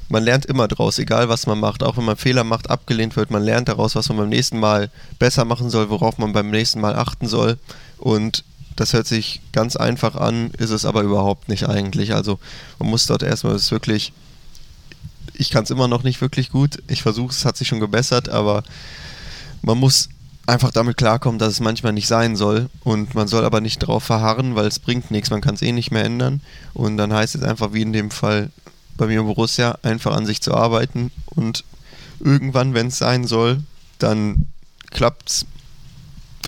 man 0.08 0.24
lernt 0.24 0.46
immer 0.46 0.66
draus, 0.66 0.98
egal 0.98 1.28
was 1.28 1.46
man 1.46 1.60
macht, 1.60 1.82
auch 1.82 1.96
wenn 1.96 2.04
man 2.04 2.16
Fehler 2.16 2.44
macht, 2.44 2.70
abgelehnt 2.70 3.14
wird, 3.16 3.30
man 3.30 3.42
lernt 3.42 3.68
daraus, 3.68 3.94
was 3.94 4.08
man 4.08 4.18
beim 4.18 4.28
nächsten 4.30 4.58
Mal 4.58 4.90
besser 5.18 5.44
machen 5.44 5.70
soll, 5.70 5.90
worauf 5.90 6.18
man 6.18 6.32
beim 6.32 6.50
nächsten 6.50 6.80
Mal 6.80 6.96
achten 6.96 7.28
soll 7.28 7.58
und 7.98 8.44
das 8.78 8.92
hört 8.92 9.08
sich 9.08 9.40
ganz 9.52 9.74
einfach 9.74 10.14
an, 10.14 10.52
ist 10.52 10.70
es 10.70 10.84
aber 10.84 11.02
überhaupt 11.02 11.48
nicht 11.48 11.68
eigentlich. 11.68 12.14
Also 12.14 12.38
man 12.78 12.88
muss 12.90 13.06
dort 13.06 13.24
erstmal, 13.24 13.54
das 13.54 13.62
ist 13.62 13.70
wirklich, 13.72 14.12
ich 15.34 15.50
kann 15.50 15.64
es 15.64 15.70
immer 15.70 15.88
noch 15.88 16.04
nicht 16.04 16.20
wirklich 16.20 16.50
gut. 16.50 16.80
Ich 16.86 17.02
versuche 17.02 17.32
es, 17.32 17.44
hat 17.44 17.56
sich 17.56 17.66
schon 17.66 17.80
gebessert, 17.80 18.28
aber 18.28 18.62
man 19.62 19.78
muss 19.78 20.10
einfach 20.46 20.70
damit 20.70 20.96
klarkommen, 20.96 21.40
dass 21.40 21.54
es 21.54 21.60
manchmal 21.60 21.92
nicht 21.92 22.06
sein 22.06 22.36
soll. 22.36 22.70
Und 22.84 23.16
man 23.16 23.26
soll 23.26 23.44
aber 23.44 23.60
nicht 23.60 23.82
darauf 23.82 24.04
verharren, 24.04 24.54
weil 24.54 24.68
es 24.68 24.78
bringt 24.78 25.10
nichts, 25.10 25.30
man 25.30 25.40
kann 25.40 25.56
es 25.56 25.62
eh 25.62 25.72
nicht 25.72 25.90
mehr 25.90 26.04
ändern. 26.04 26.40
Und 26.72 26.98
dann 26.98 27.12
heißt 27.12 27.34
es 27.34 27.42
einfach, 27.42 27.72
wie 27.72 27.82
in 27.82 27.92
dem 27.92 28.12
Fall 28.12 28.50
bei 28.96 29.08
mir 29.08 29.18
in 29.18 29.26
Borussia, 29.26 29.76
einfach 29.82 30.14
an 30.14 30.24
sich 30.24 30.40
zu 30.40 30.54
arbeiten 30.54 31.10
und 31.26 31.64
irgendwann, 32.20 32.74
wenn 32.74 32.88
es 32.88 32.98
sein 32.98 33.26
soll, 33.26 33.60
dann 33.98 34.46
klappt 34.90 35.30
es. 35.30 35.46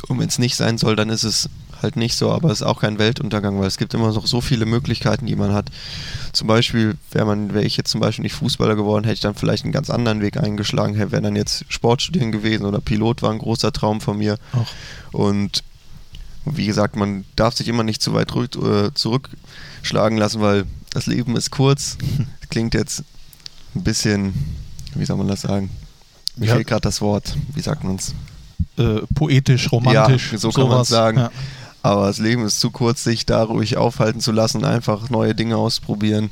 Und 0.06 0.20
wenn 0.20 0.28
es 0.28 0.38
nicht 0.38 0.54
sein 0.54 0.78
soll, 0.78 0.94
dann 0.94 1.10
ist 1.10 1.24
es 1.24 1.48
halt 1.82 1.96
nicht 1.96 2.16
so, 2.16 2.30
aber 2.30 2.50
es 2.50 2.60
ist 2.60 2.66
auch 2.66 2.80
kein 2.80 2.98
Weltuntergang, 2.98 3.58
weil 3.58 3.66
es 3.66 3.78
gibt 3.78 3.94
immer 3.94 4.12
noch 4.12 4.26
so 4.26 4.40
viele 4.40 4.66
Möglichkeiten, 4.66 5.26
die 5.26 5.36
man 5.36 5.52
hat. 5.52 5.70
Zum 6.32 6.46
Beispiel, 6.46 6.96
wäre 7.10 7.26
man, 7.26 7.54
wäre 7.54 7.64
ich 7.64 7.76
jetzt 7.76 7.90
zum 7.90 8.00
Beispiel 8.00 8.22
nicht 8.22 8.34
Fußballer 8.34 8.76
geworden, 8.76 9.04
hätte 9.04 9.14
ich 9.14 9.20
dann 9.20 9.34
vielleicht 9.34 9.64
einen 9.64 9.72
ganz 9.72 9.90
anderen 9.90 10.20
Weg 10.20 10.36
eingeschlagen, 10.36 10.96
wäre 10.96 11.22
dann 11.22 11.36
jetzt 11.36 11.64
Sportstudieren 11.68 12.32
gewesen 12.32 12.64
oder 12.66 12.80
Pilot 12.80 13.22
war 13.22 13.30
ein 13.30 13.38
großer 13.38 13.72
Traum 13.72 14.00
von 14.00 14.18
mir. 14.18 14.38
Ach. 14.52 14.66
Und 15.12 15.62
wie 16.44 16.66
gesagt, 16.66 16.96
man 16.96 17.24
darf 17.36 17.54
sich 17.54 17.68
immer 17.68 17.82
nicht 17.82 18.02
zu 18.02 18.14
weit 18.14 18.34
äh, 18.34 18.94
zurückschlagen 18.94 20.18
lassen, 20.18 20.40
weil 20.40 20.64
das 20.90 21.06
Leben 21.06 21.36
ist 21.36 21.50
kurz. 21.50 21.98
Klingt 22.50 22.74
jetzt 22.74 23.04
ein 23.74 23.84
bisschen, 23.84 24.34
wie 24.94 25.04
soll 25.04 25.16
man 25.16 25.28
das 25.28 25.42
sagen? 25.42 25.70
Mir 26.36 26.46
ja. 26.46 26.54
fehlt 26.54 26.66
gerade 26.66 26.82
das 26.82 27.00
Wort. 27.00 27.36
Wie 27.54 27.60
sagt 27.60 27.84
man 27.84 27.96
es? 27.96 28.14
Äh, 28.76 29.02
poetisch, 29.14 29.70
romantisch. 29.72 30.32
Ja, 30.32 30.38
so 30.38 30.50
kann 30.50 30.68
man 30.68 30.84
sagen. 30.84 31.18
Ja. 31.18 31.30
Aber 31.82 32.06
das 32.06 32.18
Leben 32.18 32.44
ist 32.44 32.60
zu 32.60 32.70
kurz, 32.70 33.04
sich 33.04 33.26
da 33.26 33.42
ruhig 33.42 33.76
aufhalten 33.76 34.20
zu 34.20 34.32
lassen, 34.32 34.64
einfach 34.64 35.10
neue 35.10 35.34
Dinge 35.34 35.56
ausprobieren, 35.56 36.30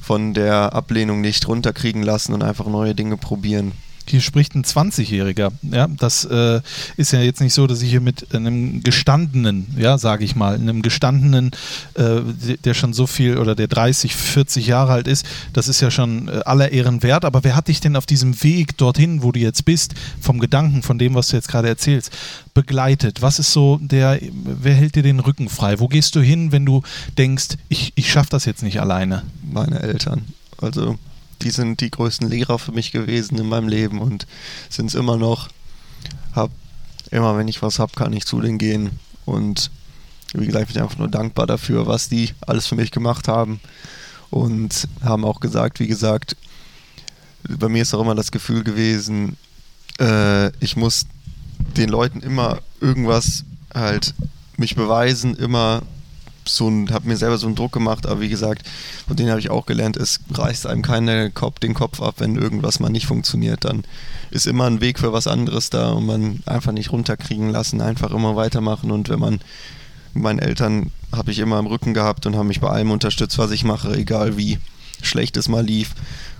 von 0.00 0.32
der 0.32 0.72
Ablehnung 0.72 1.20
nicht 1.20 1.46
runterkriegen 1.46 2.02
lassen 2.02 2.32
und 2.32 2.42
einfach 2.42 2.66
neue 2.66 2.94
Dinge 2.94 3.16
probieren 3.16 3.72
hier 4.08 4.20
spricht 4.20 4.54
ein 4.54 4.64
20-Jähriger. 4.64 5.50
Ja, 5.62 5.88
das 5.88 6.24
äh, 6.24 6.60
ist 6.96 7.12
ja 7.12 7.20
jetzt 7.20 7.40
nicht 7.40 7.54
so, 7.54 7.66
dass 7.66 7.82
ich 7.82 7.90
hier 7.90 8.00
mit 8.00 8.34
einem 8.34 8.82
gestandenen, 8.82 9.66
ja, 9.76 9.98
sage 9.98 10.24
ich 10.24 10.36
mal, 10.36 10.54
einem 10.54 10.82
gestandenen, 10.82 11.50
äh, 11.94 12.20
der 12.64 12.74
schon 12.74 12.92
so 12.92 13.06
viel 13.06 13.38
oder 13.38 13.54
der 13.54 13.68
30, 13.68 14.14
40 14.14 14.66
Jahre 14.66 14.92
alt 14.92 15.08
ist, 15.08 15.26
das 15.52 15.68
ist 15.68 15.80
ja 15.80 15.90
schon 15.90 16.28
äh, 16.28 16.40
aller 16.44 16.72
Ehren 16.72 17.02
wert. 17.02 17.24
Aber 17.24 17.44
wer 17.44 17.56
hat 17.56 17.68
dich 17.68 17.80
denn 17.80 17.96
auf 17.96 18.06
diesem 18.06 18.42
Weg 18.42 18.76
dorthin, 18.76 19.22
wo 19.22 19.32
du 19.32 19.40
jetzt 19.40 19.64
bist, 19.64 19.94
vom 20.20 20.38
Gedanken, 20.38 20.82
von 20.82 20.98
dem, 20.98 21.14
was 21.14 21.28
du 21.28 21.36
jetzt 21.36 21.48
gerade 21.48 21.68
erzählst, 21.68 22.12
begleitet? 22.54 23.22
Was 23.22 23.38
ist 23.38 23.52
so 23.52 23.78
der, 23.80 24.18
wer 24.32 24.74
hält 24.74 24.94
dir 24.94 25.02
den 25.02 25.20
Rücken 25.20 25.48
frei? 25.48 25.78
Wo 25.80 25.88
gehst 25.88 26.14
du 26.14 26.20
hin, 26.20 26.52
wenn 26.52 26.66
du 26.66 26.82
denkst, 27.16 27.56
ich, 27.68 27.92
ich 27.94 28.10
schaffe 28.10 28.30
das 28.30 28.44
jetzt 28.44 28.62
nicht 28.62 28.80
alleine? 28.80 29.22
Meine 29.42 29.80
Eltern. 29.80 30.24
Also 30.60 30.98
die 31.42 31.50
sind 31.50 31.80
die 31.80 31.90
größten 31.90 32.28
Lehrer 32.28 32.58
für 32.58 32.72
mich 32.72 32.92
gewesen 32.92 33.38
in 33.38 33.48
meinem 33.48 33.68
Leben 33.68 34.00
und 34.00 34.26
sind 34.68 34.86
es 34.86 34.94
immer 34.94 35.16
noch. 35.16 35.48
Hab 36.34 36.50
immer, 37.10 37.36
wenn 37.36 37.48
ich 37.48 37.62
was 37.62 37.78
habe, 37.78 37.92
kann 37.94 38.12
ich 38.12 38.26
zu 38.26 38.40
denen 38.40 38.58
gehen 38.58 38.98
und 39.24 39.70
wie 40.34 40.46
gesagt, 40.46 40.68
ich 40.68 40.74
bin 40.74 40.82
einfach 40.82 40.98
nur 40.98 41.08
dankbar 41.08 41.46
dafür, 41.46 41.86
was 41.86 42.08
die 42.08 42.30
alles 42.40 42.66
für 42.66 42.74
mich 42.74 42.90
gemacht 42.90 43.28
haben. 43.28 43.60
Und 44.30 44.86
haben 45.02 45.24
auch 45.24 45.40
gesagt, 45.40 45.80
wie 45.80 45.86
gesagt, 45.86 46.36
bei 47.48 47.68
mir 47.68 47.82
ist 47.82 47.94
auch 47.94 48.02
immer 48.02 48.14
das 48.14 48.30
Gefühl 48.30 48.62
gewesen, 48.62 49.38
äh, 49.98 50.48
ich 50.62 50.76
muss 50.76 51.06
den 51.76 51.88
Leuten 51.88 52.20
immer 52.20 52.58
irgendwas 52.80 53.44
halt 53.74 54.14
mich 54.58 54.76
beweisen, 54.76 55.34
immer 55.34 55.82
so 56.48 56.68
ein, 56.68 56.90
habe 56.92 57.08
mir 57.08 57.16
selber 57.16 57.38
so 57.38 57.46
einen 57.46 57.56
Druck 57.56 57.72
gemacht, 57.72 58.06
aber 58.06 58.20
wie 58.20 58.28
gesagt, 58.28 58.66
von 59.06 59.16
denen 59.16 59.30
habe 59.30 59.40
ich 59.40 59.50
auch 59.50 59.66
gelernt, 59.66 59.96
es 59.96 60.20
reißt 60.30 60.66
einem 60.66 60.82
keiner 60.82 61.30
Kopf, 61.30 61.58
den 61.58 61.74
Kopf 61.74 62.00
ab, 62.00 62.16
wenn 62.18 62.36
irgendwas 62.36 62.80
mal 62.80 62.90
nicht 62.90 63.06
funktioniert, 63.06 63.64
dann 63.64 63.84
ist 64.30 64.46
immer 64.46 64.64
ein 64.64 64.80
Weg 64.80 64.98
für 64.98 65.12
was 65.12 65.26
anderes 65.26 65.70
da 65.70 65.90
und 65.92 66.06
man 66.06 66.40
einfach 66.46 66.72
nicht 66.72 66.92
runterkriegen 66.92 67.50
lassen, 67.50 67.80
einfach 67.80 68.10
immer 68.10 68.36
weitermachen 68.36 68.90
und 68.90 69.08
wenn 69.08 69.20
man 69.20 69.40
meinen 70.14 70.38
Eltern 70.38 70.90
habe 71.12 71.30
ich 71.30 71.38
immer 71.38 71.58
im 71.58 71.66
Rücken 71.66 71.94
gehabt 71.94 72.26
und 72.26 72.36
haben 72.36 72.48
mich 72.48 72.60
bei 72.60 72.68
allem 72.68 72.90
unterstützt, 72.90 73.38
was 73.38 73.50
ich 73.50 73.64
mache, 73.64 73.94
egal 73.94 74.36
wie 74.36 74.58
schlecht 75.02 75.36
es 75.36 75.48
mal 75.48 75.64
lief. 75.64 75.94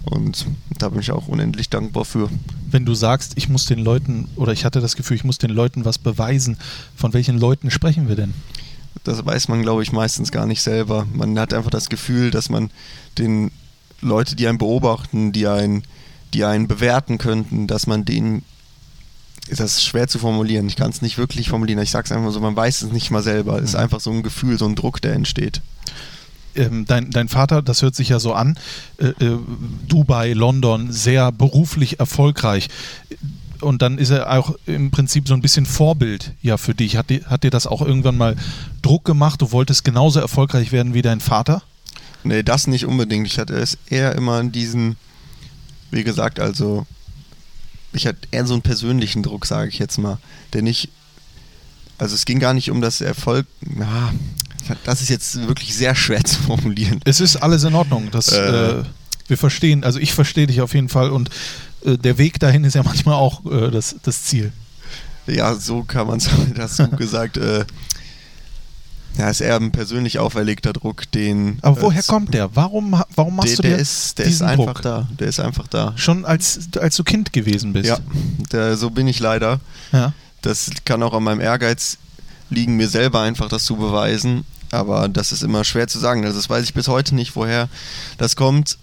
Und 0.05 0.47
da 0.79 0.89
bin 0.89 1.01
ich 1.01 1.11
auch 1.11 1.29
unendlich 1.29 1.69
dankbar 1.71 2.05
für. 2.05 2.29
Wenn 2.71 2.85
du 2.85 2.95
sagst, 2.95 3.33
ich 3.37 3.49
muss 3.49 3.67
den 3.67 3.79
Leuten, 3.79 4.29
oder 4.37 4.53
ich 4.53 4.65
hatte 4.65 4.81
das 4.81 4.97
Gefühl, 4.97 5.17
ich 5.17 5.25
muss 5.25 5.39
den 5.39 5.51
Leuten 5.51 5.85
was 5.85 5.99
beweisen, 5.99 6.57
von 6.97 7.13
welchen 7.13 7.39
Leuten 7.39 7.71
sprechen 7.71 8.09
wir 8.09 8.17
denn? 8.17 8.35
Das 9.05 9.25
weiß 9.25 9.49
man, 9.49 9.63
glaube 9.63 9.83
ich, 9.83 9.93
meistens 9.93 10.33
gar 10.33 10.47
nicht 10.47 10.63
selber. 10.63 11.07
Man 11.13 11.39
hat 11.39 11.55
einfach 11.55 11.71
das 11.71 11.89
Gefühl, 11.89 12.31
dass 12.31 12.49
man 12.49 12.71
den 13.19 13.51
Leute, 14.01 14.37
die 14.37 14.47
einen 14.47 14.59
beobachten, 14.59 15.33
die 15.33 15.47
einen, 15.47 15.83
die 16.35 16.45
einen 16.45 16.69
bewerten 16.69 17.19
könnten, 17.19 17.67
dass 17.67 17.87
man 17.87 18.05
denen 18.05 18.45
das 19.51 19.61
ist 19.61 19.85
schwer 19.85 20.09
zu 20.09 20.19
formulieren. 20.19 20.67
Ich 20.67 20.77
kann 20.77 20.91
es 20.91 21.03
nicht 21.03 21.17
wirklich 21.17 21.49
formulieren. 21.49 21.83
Ich 21.83 21.91
sage 21.91 22.05
es 22.05 22.13
einfach 22.13 22.33
so, 22.33 22.41
man 22.41 22.57
weiß 22.57 22.83
es 22.83 22.93
nicht 22.93 23.11
mal 23.11 23.23
selber. 23.23 23.57
Es 23.57 23.71
ist 23.71 23.75
mhm. 23.75 23.81
einfach 23.81 24.01
so 24.01 24.11
ein 24.11 24.23
Gefühl, 24.23 24.59
so 24.59 24.67
ein 24.67 24.75
Druck, 24.75 25.01
der 25.01 25.15
entsteht. 25.15 25.63
Ähm, 26.55 26.85
dein, 26.87 27.11
dein, 27.11 27.29
Vater, 27.29 27.63
das 27.63 27.83
hört 27.83 27.95
sich 27.95 28.09
ja 28.09 28.19
so 28.19 28.33
an, 28.33 28.59
äh, 28.99 29.09
äh, 29.25 29.39
Dubai, 29.87 30.33
London, 30.33 30.93
sehr 30.93 31.31
beruflich 31.31 32.01
erfolgreich. 32.01 32.69
Und 33.61 33.83
dann 33.83 33.99
ist 33.99 34.11
er 34.11 34.33
auch 34.39 34.55
im 34.67 34.91
Prinzip 34.91 35.29
so 35.29 35.35
ein 35.35 35.43
bisschen 35.43 35.67
Vorbild 35.67 36.33
ja 36.43 36.57
für 36.57 36.75
dich. 36.75 36.97
Hat, 36.97 37.11
die, 37.11 37.25
hat 37.25 37.43
dir 37.43 37.51
das 37.51 37.67
auch 37.67 37.83
irgendwann 37.83 38.17
mal 38.17 38.37
Druck 38.83 39.05
gemacht? 39.05 39.43
Du 39.43 39.53
wolltest 39.53 39.85
genauso 39.85 40.21
erfolgreich 40.21 40.73
werden 40.73 40.95
wie 40.95 41.03
dein 41.03 41.21
Vater? 41.21 41.63
Nee, 42.25 42.43
das 42.43 42.67
nicht 42.67 42.87
unbedingt. 42.87 43.27
Ich 43.27 43.39
hatte 43.39 43.55
es 43.55 43.79
eher 43.89 44.15
immer 44.15 44.41
in 44.41 44.53
diesen, 44.53 44.97
wie 45.91 46.05
gesagt, 46.05 46.41
also 46.41 46.87
ich 47.93 48.07
hatte 48.07 48.21
eher 48.31 48.47
so 48.47 48.55
einen 48.55 48.63
persönlichen 48.63 49.23
Druck, 49.23 49.47
sage 49.47 49.69
ich 49.69 49.79
jetzt 49.79 49.99
mal, 49.99 50.19
der 50.53 50.63
nicht, 50.63 50.91
also 51.99 52.15
es 52.15 52.25
ging 52.25 52.39
gar 52.39 52.55
nicht 52.55 52.71
um 52.71 52.81
das 52.81 53.01
Erfolg, 53.01 53.47
ja, 53.79 54.13
das 54.85 55.01
ist 55.01 55.09
jetzt 55.09 55.47
wirklich 55.49 55.75
sehr 55.75 55.95
schwer 55.95 56.23
zu 56.25 56.41
formulieren. 56.41 57.01
Es 57.05 57.21
ist 57.21 57.37
alles 57.37 57.65
in 57.65 57.75
Ordnung, 57.75 58.11
das, 58.11 58.29
äh, 58.29 58.81
äh, 58.81 58.85
wir 59.27 59.39
verstehen, 59.39 59.85
also 59.85 59.99
ich 59.99 60.13
verstehe 60.13 60.47
dich 60.47 60.61
auf 60.61 60.75
jeden 60.75 60.89
Fall 60.89 61.11
und 61.11 61.31
der 61.85 62.19
Weg 62.19 62.39
dahin 62.41 62.65
ist 62.65 62.75
ja 62.75 62.83
manchmal 62.83 63.15
auch 63.15 63.45
äh, 63.47 63.71
das, 63.71 63.97
das 64.03 64.25
Ziel. 64.25 64.53
Ja, 65.27 65.55
so 65.55 65.85
kann 65.85 66.07
man 66.07 66.19
es, 66.19 66.29
das 66.55 66.79
gut 66.79 66.97
gesagt, 66.97 67.37
äh, 67.37 67.65
ja, 69.19 69.29
ist 69.31 69.41
eher 69.41 69.57
ein 69.57 69.73
persönlich 69.73 70.21
auferlegter 70.21 70.73
Druck, 70.73 71.11
den. 71.11 71.59
Aber 71.63 71.83
woher 71.83 72.01
äh, 72.01 72.07
kommt 72.07 72.35
der? 72.35 72.55
Warum, 72.55 73.03
warum 73.17 73.37
machst 73.37 73.51
der, 73.51 73.57
du 73.57 73.63
der 73.63 73.77
dir 73.77 73.83
ist, 73.83 74.19
Der 74.19 74.27
ist 74.27 74.43
einfach 74.43 74.75
Druck? 74.75 74.83
da. 74.83 75.09
Der 75.19 75.27
ist 75.29 75.41
einfach 75.41 75.67
da. 75.67 75.93
Schon 75.97 76.25
als, 76.25 76.69
als 76.79 76.95
du 76.97 77.03
Kind 77.03 77.33
gewesen 77.33 77.73
bist. 77.73 77.89
Ja, 77.89 77.99
der, 78.53 78.77
so 78.77 78.91
bin 78.91 79.09
ich 79.09 79.19
leider. 79.19 79.61
Ja. 79.93 80.13
Das 80.43 80.71
kann 80.85 81.03
auch 81.03 81.15
an 81.15 81.25
meinem 81.25 81.41
Ehrgeiz 81.41 81.99
liegen, 82.49 82.77
mir 82.77 82.89
selber 82.89 83.21
einfach 83.23 83.49
das 83.49 83.65
zu 83.65 83.77
beweisen. 83.77 84.45
Aber 84.71 85.09
das 85.09 85.33
ist 85.33 85.43
immer 85.43 85.65
schwer 85.65 85.89
zu 85.89 85.99
sagen. 85.99 86.25
Also 86.25 86.37
das 86.37 86.49
weiß 86.49 86.63
ich 86.65 86.75
bis 86.75 86.87
heute 86.87 87.15
nicht, 87.15 87.35
woher 87.35 87.69
das 88.19 88.37
kommt. 88.37 88.79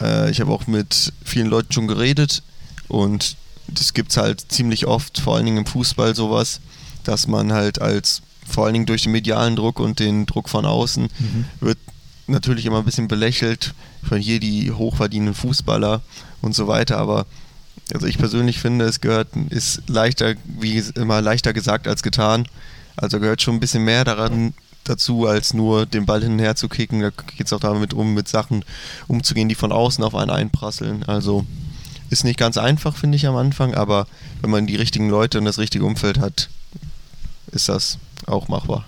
Äh, 0.00 0.30
ich 0.30 0.40
habe 0.40 0.52
auch 0.52 0.66
mit 0.66 1.12
vielen 1.24 1.48
Leuten 1.48 1.72
schon 1.72 1.88
geredet 1.88 2.42
und 2.88 3.36
das 3.68 3.94
gibt 3.94 4.10
es 4.10 4.16
halt 4.16 4.52
ziemlich 4.52 4.86
oft, 4.86 5.18
vor 5.18 5.36
allen 5.36 5.44
Dingen 5.46 5.58
im 5.58 5.66
Fußball 5.66 6.14
sowas, 6.14 6.60
dass 7.04 7.26
man 7.26 7.52
halt 7.52 7.80
als 7.80 8.22
vor 8.46 8.64
allen 8.64 8.74
Dingen 8.74 8.86
durch 8.86 9.02
den 9.02 9.12
medialen 9.12 9.56
Druck 9.56 9.80
und 9.80 9.98
den 9.98 10.24
Druck 10.26 10.48
von 10.48 10.64
außen, 10.64 11.04
mhm. 11.18 11.44
wird 11.60 11.78
natürlich 12.28 12.66
immer 12.66 12.78
ein 12.78 12.84
bisschen 12.84 13.08
belächelt 13.08 13.74
von 14.02 14.18
hier 14.18 14.38
die 14.38 14.70
hochverdienenden 14.70 15.34
Fußballer 15.34 16.00
und 16.42 16.54
so 16.54 16.68
weiter, 16.68 16.98
aber 16.98 17.26
also 17.92 18.06
ich 18.06 18.18
persönlich 18.18 18.58
finde, 18.58 18.84
es 18.84 19.00
gehört, 19.00 19.28
ist 19.50 19.82
leichter, 19.86 20.34
wie 20.44 20.82
immer 20.94 21.20
leichter 21.20 21.52
gesagt 21.52 21.86
als 21.86 22.02
getan. 22.02 22.48
Also 22.96 23.20
gehört 23.20 23.42
schon 23.42 23.54
ein 23.54 23.60
bisschen 23.60 23.84
mehr 23.84 24.04
daran 24.04 24.54
dazu, 24.88 25.26
als 25.26 25.54
nur 25.54 25.86
den 25.86 26.06
Ball 26.06 26.22
hin 26.22 26.32
und 26.32 26.38
her 26.38 26.56
zu 26.56 26.68
kicken. 26.68 27.00
Da 27.00 27.10
geht 27.10 27.46
es 27.46 27.52
auch 27.52 27.60
damit 27.60 27.94
um, 27.94 28.14
mit 28.14 28.28
Sachen 28.28 28.64
umzugehen, 29.06 29.48
die 29.48 29.54
von 29.54 29.72
außen 29.72 30.02
auf 30.02 30.14
einen 30.14 30.30
einprasseln. 30.30 31.02
Also 31.04 31.44
ist 32.10 32.24
nicht 32.24 32.38
ganz 32.38 32.56
einfach, 32.56 32.96
finde 32.96 33.16
ich 33.16 33.26
am 33.26 33.36
Anfang, 33.36 33.74
aber 33.74 34.06
wenn 34.40 34.50
man 34.50 34.66
die 34.66 34.76
richtigen 34.76 35.08
Leute 35.08 35.38
und 35.38 35.44
das 35.44 35.58
richtige 35.58 35.84
Umfeld 35.84 36.18
hat, 36.20 36.48
ist 37.52 37.68
das 37.68 37.98
auch 38.26 38.48
machbar. 38.48 38.84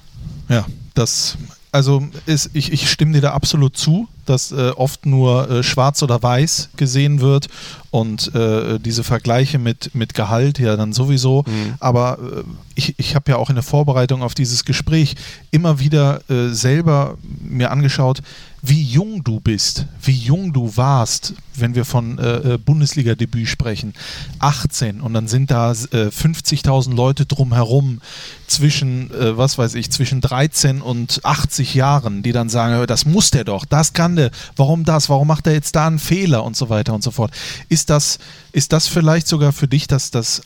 Ja, 0.48 0.66
das, 0.94 1.36
also 1.72 2.08
ist, 2.26 2.50
ich, 2.54 2.72
ich 2.72 2.90
stimme 2.90 3.12
dir 3.12 3.20
da 3.20 3.32
absolut 3.32 3.76
zu, 3.76 4.08
dass 4.28 4.52
äh, 4.52 4.70
oft 4.70 5.06
nur 5.06 5.50
äh, 5.50 5.62
schwarz 5.62 6.02
oder 6.02 6.22
weiß 6.22 6.70
gesehen 6.76 7.20
wird 7.20 7.48
und 7.90 8.34
äh, 8.34 8.78
diese 8.78 9.02
Vergleiche 9.02 9.58
mit, 9.58 9.94
mit 9.94 10.14
Gehalt 10.14 10.58
ja 10.58 10.76
dann 10.76 10.92
sowieso. 10.92 11.44
Mhm. 11.46 11.74
Aber 11.80 12.18
äh, 12.20 12.42
ich, 12.74 12.94
ich 12.98 13.14
habe 13.14 13.30
ja 13.30 13.36
auch 13.36 13.48
in 13.48 13.56
der 13.56 13.62
Vorbereitung 13.62 14.22
auf 14.22 14.34
dieses 14.34 14.64
Gespräch 14.64 15.14
immer 15.50 15.80
wieder 15.80 16.20
äh, 16.30 16.48
selber 16.50 17.16
mir 17.40 17.70
angeschaut, 17.70 18.22
wie 18.60 18.82
jung 18.82 19.22
du 19.22 19.40
bist, 19.40 19.86
wie 20.02 20.12
jung 20.12 20.52
du 20.52 20.76
warst, 20.76 21.34
wenn 21.54 21.74
wir 21.74 21.84
von 21.84 22.18
äh, 22.18 22.54
äh 22.54 22.58
Bundesliga-Debüt 22.58 23.48
sprechen. 23.48 23.94
18 24.40 25.00
und 25.00 25.14
dann 25.14 25.28
sind 25.28 25.50
da 25.50 25.70
äh, 25.70 26.08
50.000 26.08 26.94
Leute 26.94 27.24
drumherum 27.24 28.00
zwischen, 28.48 29.12
äh, 29.12 29.36
was 29.36 29.58
weiß 29.58 29.74
ich, 29.74 29.90
zwischen 29.90 30.20
13 30.20 30.82
und 30.82 31.24
80 31.24 31.74
Jahren, 31.74 32.22
die 32.22 32.32
dann 32.32 32.48
sagen, 32.48 32.86
das 32.86 33.04
muss 33.04 33.30
der 33.30 33.44
doch, 33.44 33.64
das 33.64 33.92
kann 33.92 34.16
der, 34.18 34.30
warum 34.56 34.84
das, 34.84 35.08
warum 35.08 35.28
macht 35.28 35.46
er 35.46 35.54
jetzt 35.54 35.74
da 35.76 35.86
einen 35.86 35.98
Fehler 35.98 36.44
und 36.44 36.56
so 36.56 36.68
weiter 36.68 36.94
und 36.94 37.02
so 37.02 37.10
fort. 37.10 37.32
Ist 37.68 37.90
das, 37.90 38.18
ist 38.52 38.72
das 38.72 38.88
vielleicht 38.88 39.28
sogar 39.28 39.52
für 39.52 39.68
dich 39.68 39.86
das, 39.86 40.10
das 40.10 40.42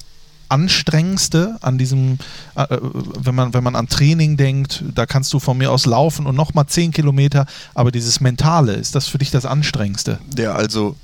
anstrengendste 0.53 1.57
an 1.63 1.79
diesem, 1.79 2.19
äh, 2.57 2.63
äh, 2.63 2.79
wenn, 2.83 3.35
man, 3.35 3.55
wenn 3.55 3.65
man 3.65 3.75
an 3.75 3.89
Training 3.89 4.37
denkt, 4.37 4.85
da 4.95 5.07
kannst 5.07 5.33
du 5.33 5.41
von 5.41 5.57
mir 5.57 5.73
aus 5.73 5.87
laufen 5.87 6.27
und 6.27 6.37
nochmal 6.37 6.67
10 6.67 6.93
Kilometer, 6.93 7.47
aber 7.75 7.91
dieses 7.91 8.21
Mentale, 8.21 8.75
ist 8.75 8.95
das 8.95 9.09
für 9.09 9.19
dich 9.19 9.31
das 9.31 9.47
anstrengendste? 9.47 10.19
Ja, 10.37 10.53
also 10.53 10.95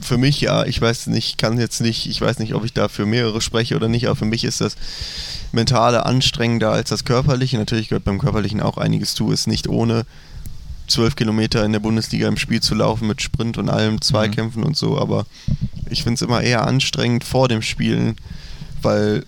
für 0.00 0.18
mich 0.18 0.40
ja, 0.42 0.64
ich 0.64 0.80
weiß 0.80 1.06
nicht, 1.08 1.38
kann 1.38 1.58
jetzt 1.58 1.80
nicht, 1.80 2.06
ich 2.06 2.20
weiß 2.20 2.38
nicht, 2.38 2.54
ob 2.54 2.64
ich 2.64 2.72
da 2.72 2.88
für 2.88 3.06
mehrere 3.06 3.40
spreche 3.40 3.76
oder 3.76 3.88
nicht, 3.88 4.06
aber 4.06 4.16
für 4.16 4.24
mich 4.26 4.44
ist 4.44 4.60
das 4.60 4.76
Mentale 5.52 6.06
anstrengender 6.06 6.70
als 6.70 6.90
das 6.90 7.04
Körperliche. 7.04 7.58
Natürlich 7.58 7.88
gehört 7.88 8.04
beim 8.04 8.18
Körperlichen 8.18 8.60
auch 8.60 8.76
einiges 8.76 9.14
zu, 9.14 9.32
ist 9.32 9.46
nicht 9.46 9.68
ohne 9.68 10.04
zwölf 10.90 11.16
Kilometer 11.16 11.64
in 11.64 11.72
der 11.72 11.80
Bundesliga 11.80 12.28
im 12.28 12.36
Spiel 12.36 12.60
zu 12.60 12.74
laufen 12.74 13.06
mit 13.06 13.22
Sprint 13.22 13.58
und 13.58 13.68
allem, 13.68 14.00
Zweikämpfen 14.00 14.60
mhm. 14.60 14.68
und 14.68 14.76
so, 14.76 14.98
aber 14.98 15.26
ich 15.88 16.02
finde 16.02 16.16
es 16.16 16.22
immer 16.22 16.42
eher 16.42 16.66
anstrengend 16.66 17.24
vor 17.24 17.48
dem 17.48 17.62
Spielen 17.62 18.16
weil 18.82 19.24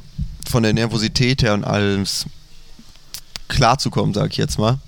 von 0.48 0.62
der 0.62 0.72
Nervosität 0.72 1.42
her 1.42 1.54
und 1.54 1.64
alles 1.64 2.26
klarzukommen, 3.48 4.14
sag 4.14 4.30
ich 4.30 4.36
jetzt 4.36 4.58
mal. 4.58 4.78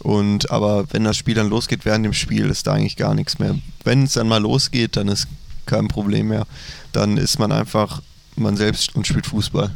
Und 0.00 0.50
aber 0.50 0.86
wenn 0.92 1.04
das 1.04 1.16
Spiel 1.16 1.34
dann 1.34 1.50
losgeht 1.50 1.84
während 1.84 2.04
dem 2.04 2.14
Spiel, 2.14 2.48
ist 2.48 2.66
da 2.66 2.72
eigentlich 2.72 2.96
gar 2.96 3.14
nichts 3.14 3.38
mehr. 3.38 3.56
Wenn 3.84 4.04
es 4.04 4.14
dann 4.14 4.28
mal 4.28 4.40
losgeht, 4.40 4.96
dann 4.96 5.08
ist 5.08 5.28
kein 5.66 5.88
Problem 5.88 6.28
mehr. 6.28 6.46
Dann 6.92 7.16
ist 7.16 7.38
man 7.38 7.52
einfach 7.52 8.00
man 8.36 8.56
selbst 8.56 8.94
und 8.94 9.06
spielt 9.06 9.26
Fußball. 9.26 9.70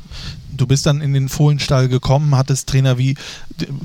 Du 0.56 0.66
bist 0.66 0.86
dann 0.86 1.00
in 1.00 1.12
den 1.12 1.28
Fohlenstall 1.28 1.88
gekommen, 1.88 2.36
hattest 2.36 2.68
Trainer 2.68 2.98
wie 2.98 3.16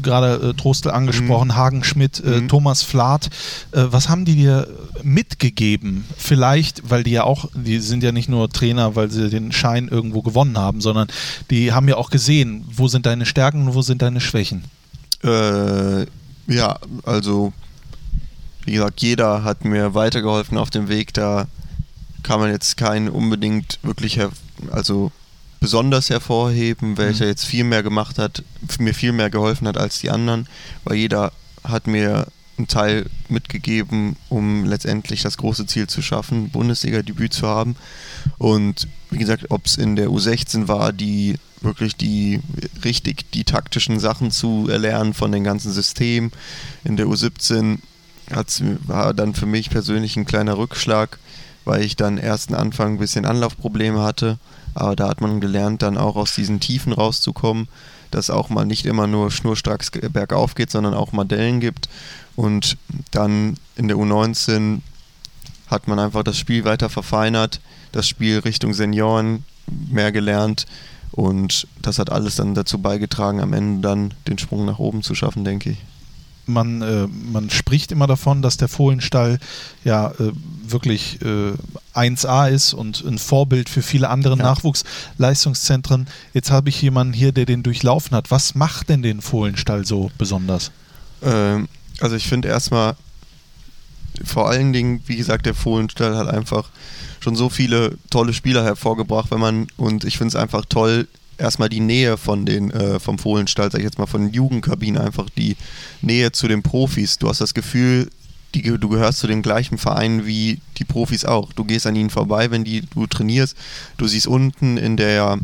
gerade 0.01 0.49
äh, 0.49 0.53
Trostel 0.53 0.91
angesprochen, 0.91 1.49
mhm. 1.49 1.55
Hagen 1.55 1.84
Schmidt, 1.84 2.21
äh, 2.23 2.41
mhm. 2.41 2.47
Thomas 2.49 2.84
Flath. 2.84 3.27
Äh, 3.71 3.86
was 3.89 4.10
haben 4.10 4.25
die 4.25 4.36
dir 4.36 4.67
mitgegeben? 5.03 6.05
Vielleicht, 6.17 6.89
weil 6.89 7.03
die 7.03 7.12
ja 7.12 7.23
auch, 7.23 7.49
die 7.53 7.79
sind 7.79 8.03
ja 8.03 8.12
nicht 8.12 8.29
nur 8.29 8.49
Trainer, 8.49 8.95
weil 8.95 9.12
sie 9.12 9.29
den 9.29 9.51
Schein 9.51 9.88
irgendwo 9.88 10.21
gewonnen 10.21 10.58
haben, 10.58 10.82
sondern 10.82 11.08
die 11.49 11.71
haben 11.73 11.88
ja 11.88 11.97
auch 11.97 12.10
gesehen, 12.10 12.65
wo 12.71 12.88
sind 12.88 13.05
deine 13.05 13.25
Stärken 13.25 13.67
und 13.67 13.73
wo 13.73 13.82
sind 13.82 14.01
deine 14.01 14.21
Schwächen. 14.21 14.63
Äh, 15.23 16.05
ja, 16.47 16.79
also 17.03 17.53
wie 18.65 18.73
gesagt, 18.73 19.01
jeder 19.01 19.43
hat 19.43 19.65
mir 19.65 19.93
weitergeholfen 19.93 20.58
auf 20.58 20.69
dem 20.69 20.89
Weg. 20.89 21.13
Da 21.13 21.47
kann 22.23 22.39
man 22.39 22.51
jetzt 22.51 22.77
keinen 22.77 23.10
unbedingt 23.10 23.79
wirklich 23.84 24.19
also 24.71 25.12
besonders 25.60 26.10
hervorheben, 26.10 26.98
welcher 26.98 27.26
mhm. 27.26 27.30
jetzt 27.30 27.45
viel 27.45 27.63
mehr 27.63 27.84
gemacht 27.84 28.17
hat, 28.17 28.43
mir 28.80 28.93
viel 28.93 29.12
mehr 29.12 29.30
geholfen 29.30 29.67
hat 29.67 29.78
als 29.78 30.00
die 30.00 30.10
anderen, 30.10 30.48
weil 30.84 30.95
jeder 30.95 31.32
hat 31.63 31.88
mir 31.88 32.28
einen 32.58 32.67
Teil 32.67 33.06
mitgegeben, 33.30 34.15
um 34.28 34.65
letztendlich 34.65 35.22
das 35.22 35.38
große 35.38 35.65
Ziel 35.65 35.88
zu 35.88 36.02
schaffen, 36.02 36.50
Bundesliga-Debüt 36.50 37.34
zu 37.34 37.48
haben. 37.48 37.76
Und 38.38 38.88
wie 39.10 39.17
gesagt, 39.17 39.45
ob 39.50 39.65
es 39.65 39.78
in 39.78 39.95
der 39.95 40.10
U16 40.10 40.67
war, 40.67 40.91
die 40.93 41.38
wirklich 41.62 41.95
die 41.95 42.41
richtig 42.84 43.32
die 43.32 43.43
taktischen 43.43 44.00
Sachen 44.00 44.32
zu 44.32 44.67
erlernen 44.69 45.13
von 45.13 45.32
den 45.32 45.43
ganzen 45.43 45.72
Systemen. 45.72 46.32
In 46.84 46.98
der 46.98 47.08
U17 47.08 47.80
hat's, 48.32 48.62
war 48.86 49.13
dann 49.13 49.34
für 49.34 49.45
mich 49.45 49.69
persönlich 49.69 50.15
ein 50.15 50.26
kleiner 50.26 50.58
Rückschlag, 50.58 51.17
weil 51.65 51.84
ich 51.84 51.95
dann 51.95 52.17
ersten 52.17 52.56
Anfang 52.56 52.93
ein 52.93 53.00
bisschen 53.00 53.26
Anlaufprobleme 53.26 54.02
hatte. 54.02 54.38
Aber 54.80 54.96
da 54.96 55.10
hat 55.10 55.22
man 55.22 55.42
gelernt, 55.42 55.82
dann 55.82 55.98
auch 55.98 56.15
aus 56.15 56.34
diesen 56.34 56.60
Tiefen 56.60 56.94
rauszukommen, 56.94 57.68
dass 58.12 58.30
auch 58.30 58.50
mal 58.50 58.65
nicht 58.65 58.86
immer 58.86 59.08
nur 59.08 59.30
schnurstracks 59.30 59.92
bergauf 59.92 60.56
geht, 60.56 60.72
sondern 60.72 60.94
auch 60.94 61.12
mal 61.12 61.26
gibt. 61.26 61.89
Und 62.36 62.78
dann 63.12 63.58
in 63.76 63.89
der 63.89 63.98
U19 63.98 64.80
hat 65.68 65.88
man 65.88 66.00
einfach 66.00 66.24
das 66.24 66.38
Spiel 66.38 66.63
weiter 66.63 66.89
verfeinert, 66.89 67.60
das 67.92 68.08
Spiel 68.08 68.39
Richtung 68.39 68.74
Senioren 68.74 69.44
mehr 69.68 70.12
gelernt 70.12 70.65
und 71.12 71.68
das 71.82 72.00
hat 72.00 72.12
alles 72.12 72.36
dann 72.36 72.56
dazu 72.56 72.80
beigetragen, 72.80 73.42
am 73.42 73.54
Ende 73.54 73.82
dann 73.82 74.13
den 74.28 74.38
Sprung 74.38 74.65
nach 74.65 74.80
oben 74.80 75.04
zu 75.04 75.15
schaffen, 75.15 75.44
denke 75.44 75.72
ich. 75.72 75.78
Man, 76.49 76.81
äh, 76.81 77.07
man 77.31 77.49
spricht 77.49 77.91
immer 77.91 78.07
davon, 78.07 78.41
dass 78.41 78.57
der 78.57 78.67
Fohlenstall 78.67 79.39
ja 79.83 80.12
äh, 80.12 80.31
wirklich 80.63 81.19
äh, 81.21 81.53
1A 81.95 82.49
ist 82.49 82.73
und 82.73 83.03
ein 83.05 83.17
Vorbild 83.17 83.69
für 83.69 83.81
viele 83.81 84.09
andere 84.09 84.38
ja. 84.38 84.43
Nachwuchsleistungszentren. 84.43 86.07
Jetzt 86.33 86.51
habe 86.51 86.69
ich 86.69 86.81
jemanden 86.81 87.13
hier, 87.13 87.31
der 87.31 87.45
den 87.45 87.63
durchlaufen 87.63 88.15
hat. 88.15 88.31
Was 88.31 88.55
macht 88.55 88.89
denn 88.89 89.01
den 89.01 89.21
Fohlenstall 89.21 89.85
so 89.85 90.12
besonders? 90.17 90.71
Ähm, 91.21 91.67
also 91.99 92.15
ich 92.15 92.27
finde 92.27 92.47
erstmal 92.47 92.95
vor 94.23 94.49
allen 94.49 94.73
Dingen, 94.73 95.01
wie 95.05 95.15
gesagt, 95.15 95.45
der 95.45 95.53
Fohlenstall 95.53 96.17
hat 96.17 96.27
einfach 96.27 96.69
schon 97.19 97.35
so 97.35 97.49
viele 97.49 97.97
tolle 98.09 98.33
Spieler 98.33 98.63
hervorgebracht, 98.63 99.31
wenn 99.31 99.39
man, 99.39 99.67
und 99.77 100.03
ich 100.03 100.17
finde 100.17 100.29
es 100.29 100.35
einfach 100.35 100.65
toll, 100.67 101.07
erstmal 101.39 101.69
die 101.69 101.80
Nähe 101.80 102.17
von 102.17 102.45
den, 102.45 102.71
äh, 102.71 102.99
vom 102.99 103.17
Fohlenstall, 103.17 103.71
sag 103.71 103.80
ich 103.80 103.86
jetzt 103.86 103.97
mal, 103.97 104.06
von 104.06 104.21
den 104.21 104.34
Jugendkabinen, 104.34 105.02
einfach 105.02 105.30
die 105.30 105.56
Nähe 106.02 106.32
zu 106.32 106.47
den 106.47 106.63
Profis. 106.63 107.17
Du 107.17 107.30
hast 107.30 107.41
das 107.41 107.54
Gefühl, 107.54 108.10
die, 108.56 108.62
du 108.62 108.89
gehörst 108.89 109.19
zu 109.19 109.28
dem 109.28 109.41
gleichen 109.41 109.78
Verein 109.78 110.25
wie 110.25 110.60
die 110.78 110.86
Profis 110.86 111.25
auch. 111.25 111.54
Du 111.54 111.63
gehst 111.63 111.86
an 111.86 111.95
ihnen 111.95 112.10
vorbei, 112.10 112.52
wenn 112.52 112.63
die, 112.63 112.82
du 112.82 113.08
trainierst. 113.08 113.56
Du 113.97 114.08
siehst 114.08 114.28
unten 114.28 114.78
in 114.78 114.97
der 114.97 115.39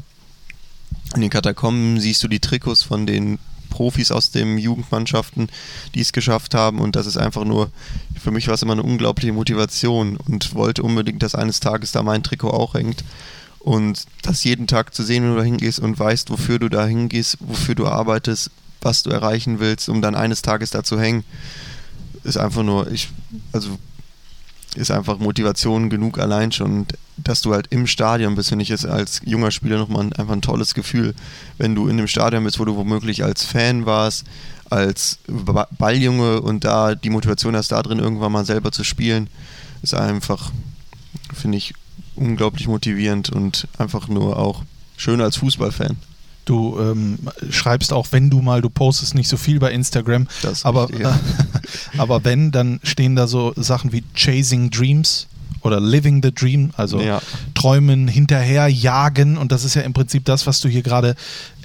in 1.14 1.22
den 1.22 1.30
Katakomben 1.30 2.00
siehst 2.00 2.24
du 2.24 2.28
die 2.28 2.40
Trikots 2.40 2.82
von 2.82 3.06
den 3.06 3.38
Profis 3.70 4.12
aus 4.12 4.32
den 4.32 4.58
Jugendmannschaften, 4.58 5.50
die 5.94 6.02
es 6.02 6.14
geschafft 6.14 6.56
haben. 6.56 6.80
Und 6.80 6.96
das 6.96 7.06
ist 7.06 7.18
einfach 7.18 7.46
nur, 7.46 7.72
für 8.20 8.32
mich 8.32 8.48
war 8.48 8.56
es 8.56 8.62
immer 8.62 8.74
eine 8.74 8.84
unglaubliche 8.84 9.34
Motivation 9.34 10.18
und 10.18 10.56
wollte 10.56 10.82
unbedingt, 10.82 11.22
dass 11.24 11.36
eines 11.36 11.60
Tages 11.60 11.92
da 11.92 12.02
mein 12.02 12.24
Trikot 12.24 12.52
auch 12.52 12.74
hängt. 12.74 13.04
Und 13.66 14.06
das 14.22 14.44
jeden 14.44 14.68
Tag 14.68 14.94
zu 14.94 15.02
sehen, 15.02 15.24
wenn 15.24 15.32
du 15.32 15.38
da 15.38 15.44
hingehst 15.44 15.80
und 15.80 15.98
weißt, 15.98 16.30
wofür 16.30 16.60
du 16.60 16.70
da 16.70 16.86
hingehst, 16.86 17.38
wofür 17.40 17.74
du 17.74 17.88
arbeitest, 17.88 18.52
was 18.82 19.02
du 19.02 19.10
erreichen 19.10 19.60
willst, 19.60 19.90
um 19.90 20.04
dann 20.04 20.14
eines 20.14 20.44
Tages 20.44 20.70
da 20.70 20.84
zu 20.84 21.00
hängen, 21.00 21.24
ist 22.24 22.38
einfach 22.38 22.62
nur, 22.62 22.92
ich, 22.92 23.10
also 23.54 23.80
ist 24.76 24.92
einfach 24.92 25.18
Motivation 25.18 25.90
genug 25.90 26.20
allein 26.20 26.52
schon. 26.52 26.72
Und 26.82 26.94
dass 27.18 27.42
du 27.42 27.56
halt 27.56 27.66
im 27.72 27.88
Stadion 27.88 28.36
bist, 28.36 28.50
finde 28.50 28.62
ich 28.62 28.70
ist 28.70 28.86
als 28.86 29.22
junger 29.26 29.50
Spieler 29.50 29.80
nochmal 29.80 30.12
einfach 30.16 30.34
ein 30.34 30.44
tolles 30.44 30.76
Gefühl. 30.76 31.16
Wenn 31.58 31.74
du 31.74 31.88
in 31.88 31.98
dem 31.98 32.06
Stadion 32.08 32.44
bist, 32.44 32.60
wo 32.60 32.66
du 32.66 32.76
womöglich 32.76 33.24
als 33.24 33.44
Fan 33.44 33.88
warst, 33.88 34.26
als 34.70 35.18
Balljunge 35.80 36.40
und 36.42 36.66
da 36.66 36.94
die 36.94 37.10
Motivation 37.10 37.56
hast, 37.56 37.72
da 37.72 37.82
drin 37.82 37.98
irgendwann 37.98 38.32
mal 38.32 38.46
selber 38.46 38.72
zu 38.72 38.84
spielen, 38.84 39.28
ist 39.82 39.96
einfach, 39.96 40.52
finde 41.34 41.58
ich, 41.58 41.74
unglaublich 42.16 42.68
motivierend 42.68 43.30
und 43.30 43.68
einfach 43.78 44.08
nur 44.08 44.38
auch 44.38 44.64
schön 44.98 45.22
als 45.22 45.38
Fußballfan. 45.38 45.98
Du 46.46 46.80
ähm, 46.80 47.18
schreibst 47.50 47.92
auch, 47.92 48.08
wenn 48.12 48.30
du 48.30 48.42
mal, 48.42 48.62
du 48.62 48.70
postest 48.70 49.16
nicht 49.16 49.28
so 49.28 49.36
viel 49.36 49.60
bei 49.60 49.72
Instagram, 49.72 50.28
aber, 50.64 50.90
richtig, 50.90 51.02
ja. 51.02 51.20
aber 51.98 52.24
wenn, 52.24 52.52
dann 52.52 52.80
stehen 52.84 53.16
da 53.16 53.28
so 53.28 53.54
Sachen 53.56 53.92
wie 53.92 54.04
Chasing 54.14 54.70
Dreams 54.70 55.28
oder 55.62 55.80
Living 55.80 56.22
the 56.22 56.32
Dream, 56.32 56.70
also 56.78 57.02
ja. 57.02 57.20
träumen, 57.56 58.08
hinterher, 58.08 58.68
jagen 58.68 59.38
und 59.38 59.52
das 59.52 59.64
ist 59.64 59.74
ja 59.74 59.82
im 59.82 59.94
Prinzip 59.94 60.24
das, 60.26 60.46
was 60.46 60.62
du 60.62 60.70
hier 60.70 60.84
gerade 60.84 61.16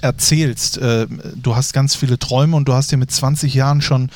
erzählst. 0.01 0.79
Äh, 0.79 1.05
du 1.35 1.55
hast 1.55 1.73
ganz 1.73 1.93
viele 1.93 2.17
Träume 2.17 2.55
und 2.55 2.67
du 2.67 2.73
hast 2.73 2.91
dir 2.91 2.97
mit 2.97 3.11
20 3.11 3.53
Jahren 3.53 3.81
schon 3.83 4.09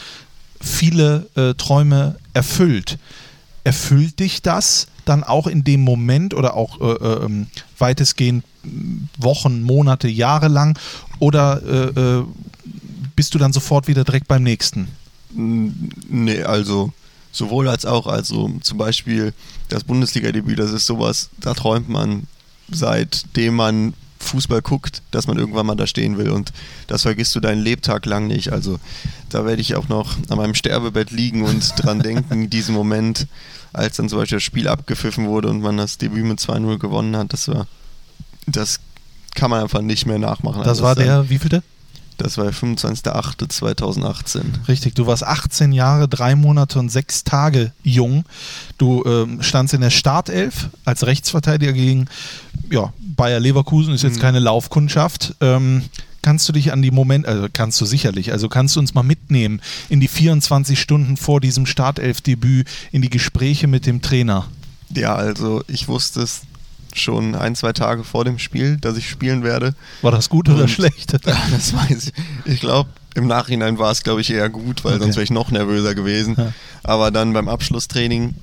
viele 0.60 1.28
äh, 1.36 1.54
Träume 1.54 2.16
erfüllt. 2.34 2.98
Erfüllt 3.66 4.20
dich 4.20 4.42
das 4.42 4.88
dann 5.04 5.24
auch 5.24 5.48
in 5.48 5.64
dem 5.66 5.82
Moment 5.82 6.34
oder 6.34 6.56
auch 6.56 6.80
äh, 6.80 6.94
äh 6.94 7.26
ähm, 7.26 7.48
weitestgehend 7.78 8.46
Wochen, 9.18 9.62
Monate, 9.62 10.08
Jahre 10.08 10.48
lang 10.48 10.80
oder 11.20 11.62
äh, 11.64 12.00
äh, 12.00 12.24
bist 13.16 13.34
du 13.34 13.38
dann 13.38 13.54
sofort 13.54 13.88
wieder 13.88 14.04
direkt 14.04 14.28
beim 14.28 14.44
nächsten? 14.44 14.88
Nee, 15.34 16.44
also 16.44 16.94
sowohl 17.32 17.68
als 17.68 17.86
auch. 17.86 18.08
Also 18.08 18.52
zum 18.62 18.78
Beispiel 18.78 19.34
das 19.70 19.84
Bundesliga-Debüt, 19.84 20.60
das 20.60 20.72
ist 20.72 20.86
sowas, 20.86 21.30
da 21.40 21.54
träumt 21.54 21.90
man 21.90 22.28
seitdem 22.70 23.56
man 23.56 23.94
Fußball 24.20 24.62
guckt, 24.62 25.02
dass 25.12 25.28
man 25.28 25.38
irgendwann 25.38 25.66
mal 25.66 25.76
da 25.76 25.88
stehen 25.88 26.18
will 26.18 26.30
und 26.30 26.52
das 26.88 27.04
vergisst 27.04 27.36
du 27.36 27.40
deinen 27.40 27.62
Lebtag 27.62 28.06
lang 28.06 28.28
nicht. 28.28 28.52
Also 28.52 28.80
da 29.30 29.46
werde 29.46 29.62
ich 29.62 29.76
auch 29.76 29.90
noch 29.90 30.18
an 30.30 30.38
meinem 30.38 30.56
Sterbebett 30.56 31.12
liegen 31.12 31.44
und 31.44 31.74
dran 31.84 32.00
denken, 32.00 32.50
diesen 32.50 32.76
Moment, 32.76 33.28
als 33.74 33.98
dann 33.98 34.10
zum 34.10 34.20
Beispiel 34.20 34.38
das 34.38 34.44
Spiel 34.44 34.68
abgepfiffen 34.68 35.28
wurde 35.28 35.50
und 35.50 35.62
man 35.62 35.78
das 35.78 35.98
Debüt 35.98 36.26
mit 36.26 36.40
2-0 36.40 36.78
gewonnen 36.78 37.16
hat, 37.16 37.34
das 37.34 37.48
war, 37.48 37.68
das 38.48 38.80
kann 39.36 39.52
man 39.52 39.62
einfach 39.62 39.82
nicht 39.82 40.06
mehr 40.06 40.20
nachmachen. 40.20 40.60
Das 40.60 40.70
also 40.70 40.84
war 40.84 40.96
der, 40.96 41.30
wie 41.30 41.38
vielte? 41.38 41.62
Das 42.18 42.38
war 42.38 42.46
der 42.46 42.54
25.08.2018. 42.54 44.68
Richtig, 44.68 44.96
du 44.96 45.06
warst 45.06 45.24
18 45.24 45.74
Jahre, 45.74 46.08
drei 46.08 46.36
Monate 46.36 46.80
und 46.80 46.90
sechs 46.90 47.26
Tage 47.26 47.74
jung. 47.84 48.24
Du 48.78 49.04
ähm, 49.06 49.42
standst 49.42 49.74
in 49.74 49.82
der 49.82 49.90
Startelf 49.90 50.70
als 50.86 51.06
Rechtsverteidiger 51.06 51.74
gegen 51.74 52.08
ja, 52.70 52.94
Bayer 53.00 53.40
Leverkusen, 53.40 53.94
ist 53.94 54.04
jetzt 54.04 54.18
mhm. 54.18 54.22
keine 54.22 54.40
Laufkundschaft. 54.40 55.36
Ähm, 55.42 55.84
kannst 56.22 56.50
du 56.50 56.54
dich 56.54 56.74
an 56.74 56.82
die 56.82 56.92
Momente, 56.92 57.30
also 57.30 57.48
kannst 57.52 57.80
du 57.80 57.86
sicherlich, 57.86 58.32
also 58.32 58.50
kannst 58.50 58.76
du 58.76 58.80
uns 58.80 58.96
mal 58.96 59.04
mitnehmen 59.04 59.62
in 59.90 60.00
die 60.00 60.08
24 60.08 60.80
Stunden 60.80 61.18
vor 61.18 61.40
diesem 61.40 61.68
Startelf-Debüt, 61.68 62.68
in 62.92 63.02
die 63.02 63.12
Gespräche 63.12 63.68
mit 63.68 63.86
dem 63.86 64.02
Trainer? 64.02 64.48
Ja, 64.90 65.16
also 65.16 65.64
ich 65.68 65.88
wusste 65.88 66.22
es 66.22 66.42
schon 66.94 67.36
ein, 67.36 67.56
zwei 67.56 67.74
Tage 67.74 68.04
vor 68.04 68.26
dem 68.26 68.40
Spiel, 68.40 68.78
dass 68.78 68.98
ich 68.98 69.10
spielen 69.10 69.44
werde. 69.44 69.76
War 70.02 70.12
das 70.12 70.30
gut 70.30 70.50
oder 70.50 70.64
Und, 70.64 70.70
schlecht? 70.70 71.14
das 71.24 71.74
weiß 71.74 72.08
ich. 72.08 72.52
Ich 72.52 72.60
glaube, 72.60 72.90
im 73.14 73.28
Nachhinein 73.28 73.78
war 73.78 73.92
es, 73.92 74.04
glaube 74.04 74.22
ich, 74.22 74.32
eher 74.32 74.50
gut, 74.50 74.84
weil 74.84 74.96
okay. 74.96 75.04
sonst 75.04 75.16
wäre 75.16 75.24
ich 75.24 75.32
noch 75.32 75.52
nervöser 75.52 75.94
gewesen. 75.94 76.36
Ja. 76.38 76.54
Aber 76.84 77.12
dann 77.12 77.34
beim 77.34 77.48
Abschlusstraining, 77.48 78.36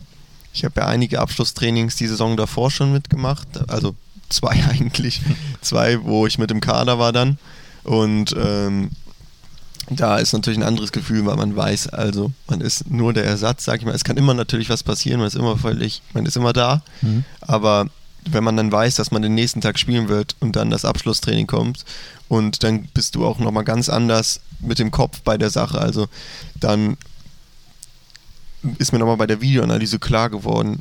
ich 0.53 0.65
habe 0.65 0.81
ja 0.81 0.87
einige 0.87 1.21
Abschlusstrainings 1.21 1.97
die 1.97 2.07
Saison 2.07 2.37
davor 2.37 2.71
schon 2.71 2.93
mitgemacht, 2.93 3.69
also 3.69 3.95
zwei 4.33 4.65
eigentlich, 4.71 5.21
zwei, 5.61 6.03
wo 6.03 6.27
ich 6.27 6.39
mit 6.39 6.51
dem 6.51 6.61
Kader 6.61 6.99
war 6.99 7.13
dann. 7.13 7.39
Und 7.85 8.35
ähm, 8.39 8.91
da 9.91 10.19
ist 10.19 10.33
natürlich 10.33 10.59
ein 10.59 10.67
anderes 10.67 10.93
Gefühl, 10.93 11.27
weil 11.27 11.37
man 11.37 11.55
weiß, 11.57 11.89
also 11.89 12.33
man 12.49 12.61
ist 12.61 12.91
nur 12.91 13.13
der 13.13 13.25
Ersatz, 13.25 13.65
sag 13.65 13.81
ich 13.81 13.87
mal. 13.87 13.95
Es 13.95 14.05
kann 14.05 14.17
immer 14.17 14.35
natürlich 14.35 14.71
was 14.71 14.83
passieren, 14.83 15.19
man 15.19 15.27
ist 15.27 15.37
immer 15.37 15.57
völlig, 15.57 16.03
man 16.15 16.25
ist 16.25 16.37
immer 16.37 16.53
da, 16.53 16.83
mhm. 17.01 17.25
aber 17.41 17.87
wenn 18.25 18.45
man 18.45 18.57
dann 18.57 18.71
weiß, 18.71 18.95
dass 18.95 19.11
man 19.11 19.23
den 19.23 19.35
nächsten 19.35 19.61
Tag 19.61 19.79
spielen 19.79 20.09
wird 20.09 20.37
und 20.39 20.55
dann 20.55 20.71
das 20.71 20.85
Abschlusstraining 20.85 21.49
kommt 21.49 21.85
und 22.29 22.63
dann 22.63 22.85
bist 22.95 23.17
du 23.17 23.27
auch 23.27 23.41
nochmal 23.41 23.65
ganz 23.65 23.89
anders 23.89 24.41
mit 24.61 24.79
dem 24.79 24.93
Kopf 24.93 25.23
bei 25.23 25.37
der 25.37 25.51
Sache. 25.51 25.81
Also 25.81 26.07
dann 26.55 26.97
ist 28.79 28.93
mir 28.93 29.01
nochmal 29.01 29.17
bei 29.17 29.27
der 29.27 29.41
Videoanalyse 29.41 29.99
klar 29.99 30.31
geworden, 30.31 30.81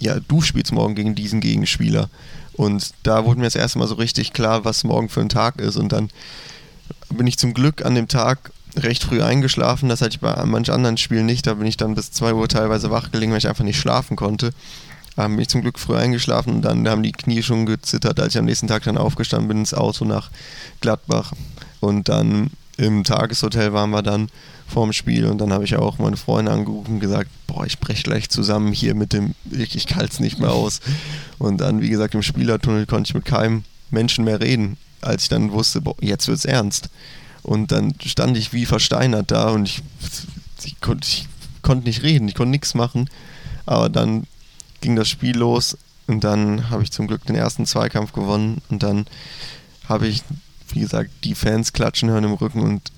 ja, 0.00 0.18
du 0.18 0.40
spielst 0.40 0.72
morgen 0.72 0.96
gegen 0.96 1.14
diesen 1.14 1.40
Gegenspieler. 1.40 2.10
Und 2.54 2.92
da 3.02 3.24
wurde 3.24 3.40
mir 3.40 3.46
das 3.46 3.56
erste 3.56 3.78
Mal 3.78 3.88
so 3.88 3.94
richtig 3.94 4.32
klar, 4.32 4.64
was 4.64 4.84
morgen 4.84 5.08
für 5.08 5.20
ein 5.20 5.28
Tag 5.28 5.60
ist. 5.60 5.76
Und 5.76 5.92
dann 5.92 6.10
bin 7.10 7.26
ich 7.26 7.38
zum 7.38 7.54
Glück 7.54 7.84
an 7.84 7.94
dem 7.94 8.08
Tag 8.08 8.52
recht 8.76 9.04
früh 9.04 9.22
eingeschlafen. 9.22 9.88
Das 9.88 10.00
hatte 10.00 10.14
ich 10.14 10.20
bei 10.20 10.44
manchen 10.44 10.74
anderen 10.74 10.96
Spielen 10.96 11.26
nicht. 11.26 11.46
Da 11.46 11.54
bin 11.54 11.66
ich 11.66 11.76
dann 11.76 11.94
bis 11.94 12.10
2 12.12 12.34
Uhr 12.34 12.48
teilweise 12.48 12.90
wach 12.90 13.10
gelegen, 13.10 13.32
weil 13.32 13.38
ich 13.38 13.48
einfach 13.48 13.64
nicht 13.64 13.78
schlafen 13.78 14.16
konnte 14.16 14.52
ähm, 15.16 15.32
bin 15.32 15.42
ich 15.42 15.48
zum 15.48 15.60
Glück 15.60 15.78
früh 15.78 15.96
eingeschlafen 15.96 16.54
und 16.54 16.62
dann 16.62 16.88
haben 16.88 17.02
die 17.02 17.12
Knie 17.12 17.42
schon 17.42 17.66
gezittert, 17.66 18.18
als 18.20 18.34
ich 18.34 18.38
am 18.38 18.44
nächsten 18.44 18.68
Tag 18.68 18.84
dann 18.84 18.96
aufgestanden 18.96 19.48
bin 19.48 19.58
ins 19.58 19.74
Auto 19.74 20.04
nach 20.04 20.30
Gladbach. 20.80 21.32
Und 21.80 22.08
dann 22.08 22.50
im 22.82 23.04
Tageshotel 23.04 23.72
waren 23.72 23.90
wir 23.90 24.02
dann 24.02 24.28
vorm 24.66 24.92
Spiel 24.92 25.26
und 25.26 25.38
dann 25.38 25.52
habe 25.52 25.64
ich 25.64 25.76
auch 25.76 25.98
meine 25.98 26.16
Freunde 26.16 26.52
angerufen 26.52 26.94
und 26.94 27.00
gesagt, 27.00 27.30
boah, 27.46 27.66
ich 27.66 27.78
breche 27.78 28.02
gleich 28.02 28.28
zusammen 28.30 28.72
hier 28.72 28.94
mit 28.94 29.12
dem, 29.12 29.34
ich, 29.50 29.76
ich 29.76 29.86
es 29.96 30.20
nicht 30.20 30.38
mehr 30.38 30.52
aus. 30.52 30.80
Und 31.38 31.60
dann, 31.60 31.80
wie 31.80 31.90
gesagt, 31.90 32.14
im 32.14 32.22
Spielertunnel 32.22 32.86
konnte 32.86 33.08
ich 33.08 33.14
mit 33.14 33.24
keinem 33.24 33.64
Menschen 33.90 34.24
mehr 34.24 34.40
reden, 34.40 34.76
als 35.00 35.24
ich 35.24 35.28
dann 35.28 35.52
wusste, 35.52 35.80
boah, 35.80 35.94
jetzt 36.00 36.28
es 36.28 36.44
ernst. 36.44 36.88
Und 37.42 37.72
dann 37.72 37.94
stand 38.04 38.36
ich 38.36 38.52
wie 38.52 38.66
versteinert 38.66 39.30
da 39.30 39.50
und 39.50 39.66
ich, 39.66 39.82
ich, 40.64 40.80
konnte, 40.80 41.06
ich 41.06 41.28
konnte 41.62 41.86
nicht 41.86 42.02
reden, 42.02 42.28
ich 42.28 42.34
konnte 42.34 42.50
nichts 42.50 42.74
machen. 42.74 43.10
Aber 43.66 43.88
dann 43.88 44.26
ging 44.80 44.96
das 44.96 45.08
Spiel 45.08 45.36
los 45.36 45.76
und 46.06 46.24
dann 46.24 46.70
habe 46.70 46.82
ich 46.82 46.90
zum 46.90 47.06
Glück 47.06 47.24
den 47.26 47.36
ersten 47.36 47.66
Zweikampf 47.66 48.12
gewonnen 48.12 48.62
und 48.68 48.82
dann 48.82 49.06
habe 49.88 50.06
ich, 50.06 50.22
wie 50.74 50.80
gesagt, 50.80 51.10
die 51.24 51.34
Fans 51.34 51.72
klatschen 51.72 52.10
hören 52.10 52.24
im 52.24 52.32
Rücken 52.34 52.60
und 52.60 52.92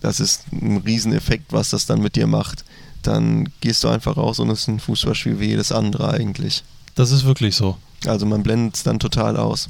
das 0.00 0.20
ist 0.20 0.44
ein 0.52 0.78
Rieseneffekt, 0.78 1.52
was 1.52 1.70
das 1.70 1.86
dann 1.86 2.00
mit 2.00 2.16
dir 2.16 2.26
macht. 2.26 2.64
Dann 3.02 3.48
gehst 3.60 3.84
du 3.84 3.88
einfach 3.88 4.16
raus 4.16 4.38
und 4.38 4.50
es 4.50 4.60
ist 4.62 4.68
ein 4.68 4.80
Fußballspiel 4.80 5.40
wie 5.40 5.46
jedes 5.46 5.72
andere 5.72 6.10
eigentlich. 6.10 6.64
Das 6.94 7.10
ist 7.10 7.24
wirklich 7.24 7.54
so. 7.56 7.76
Also 8.06 8.26
man 8.26 8.42
blendet 8.42 8.76
es 8.76 8.82
dann 8.82 8.98
total 8.98 9.36
aus. 9.36 9.68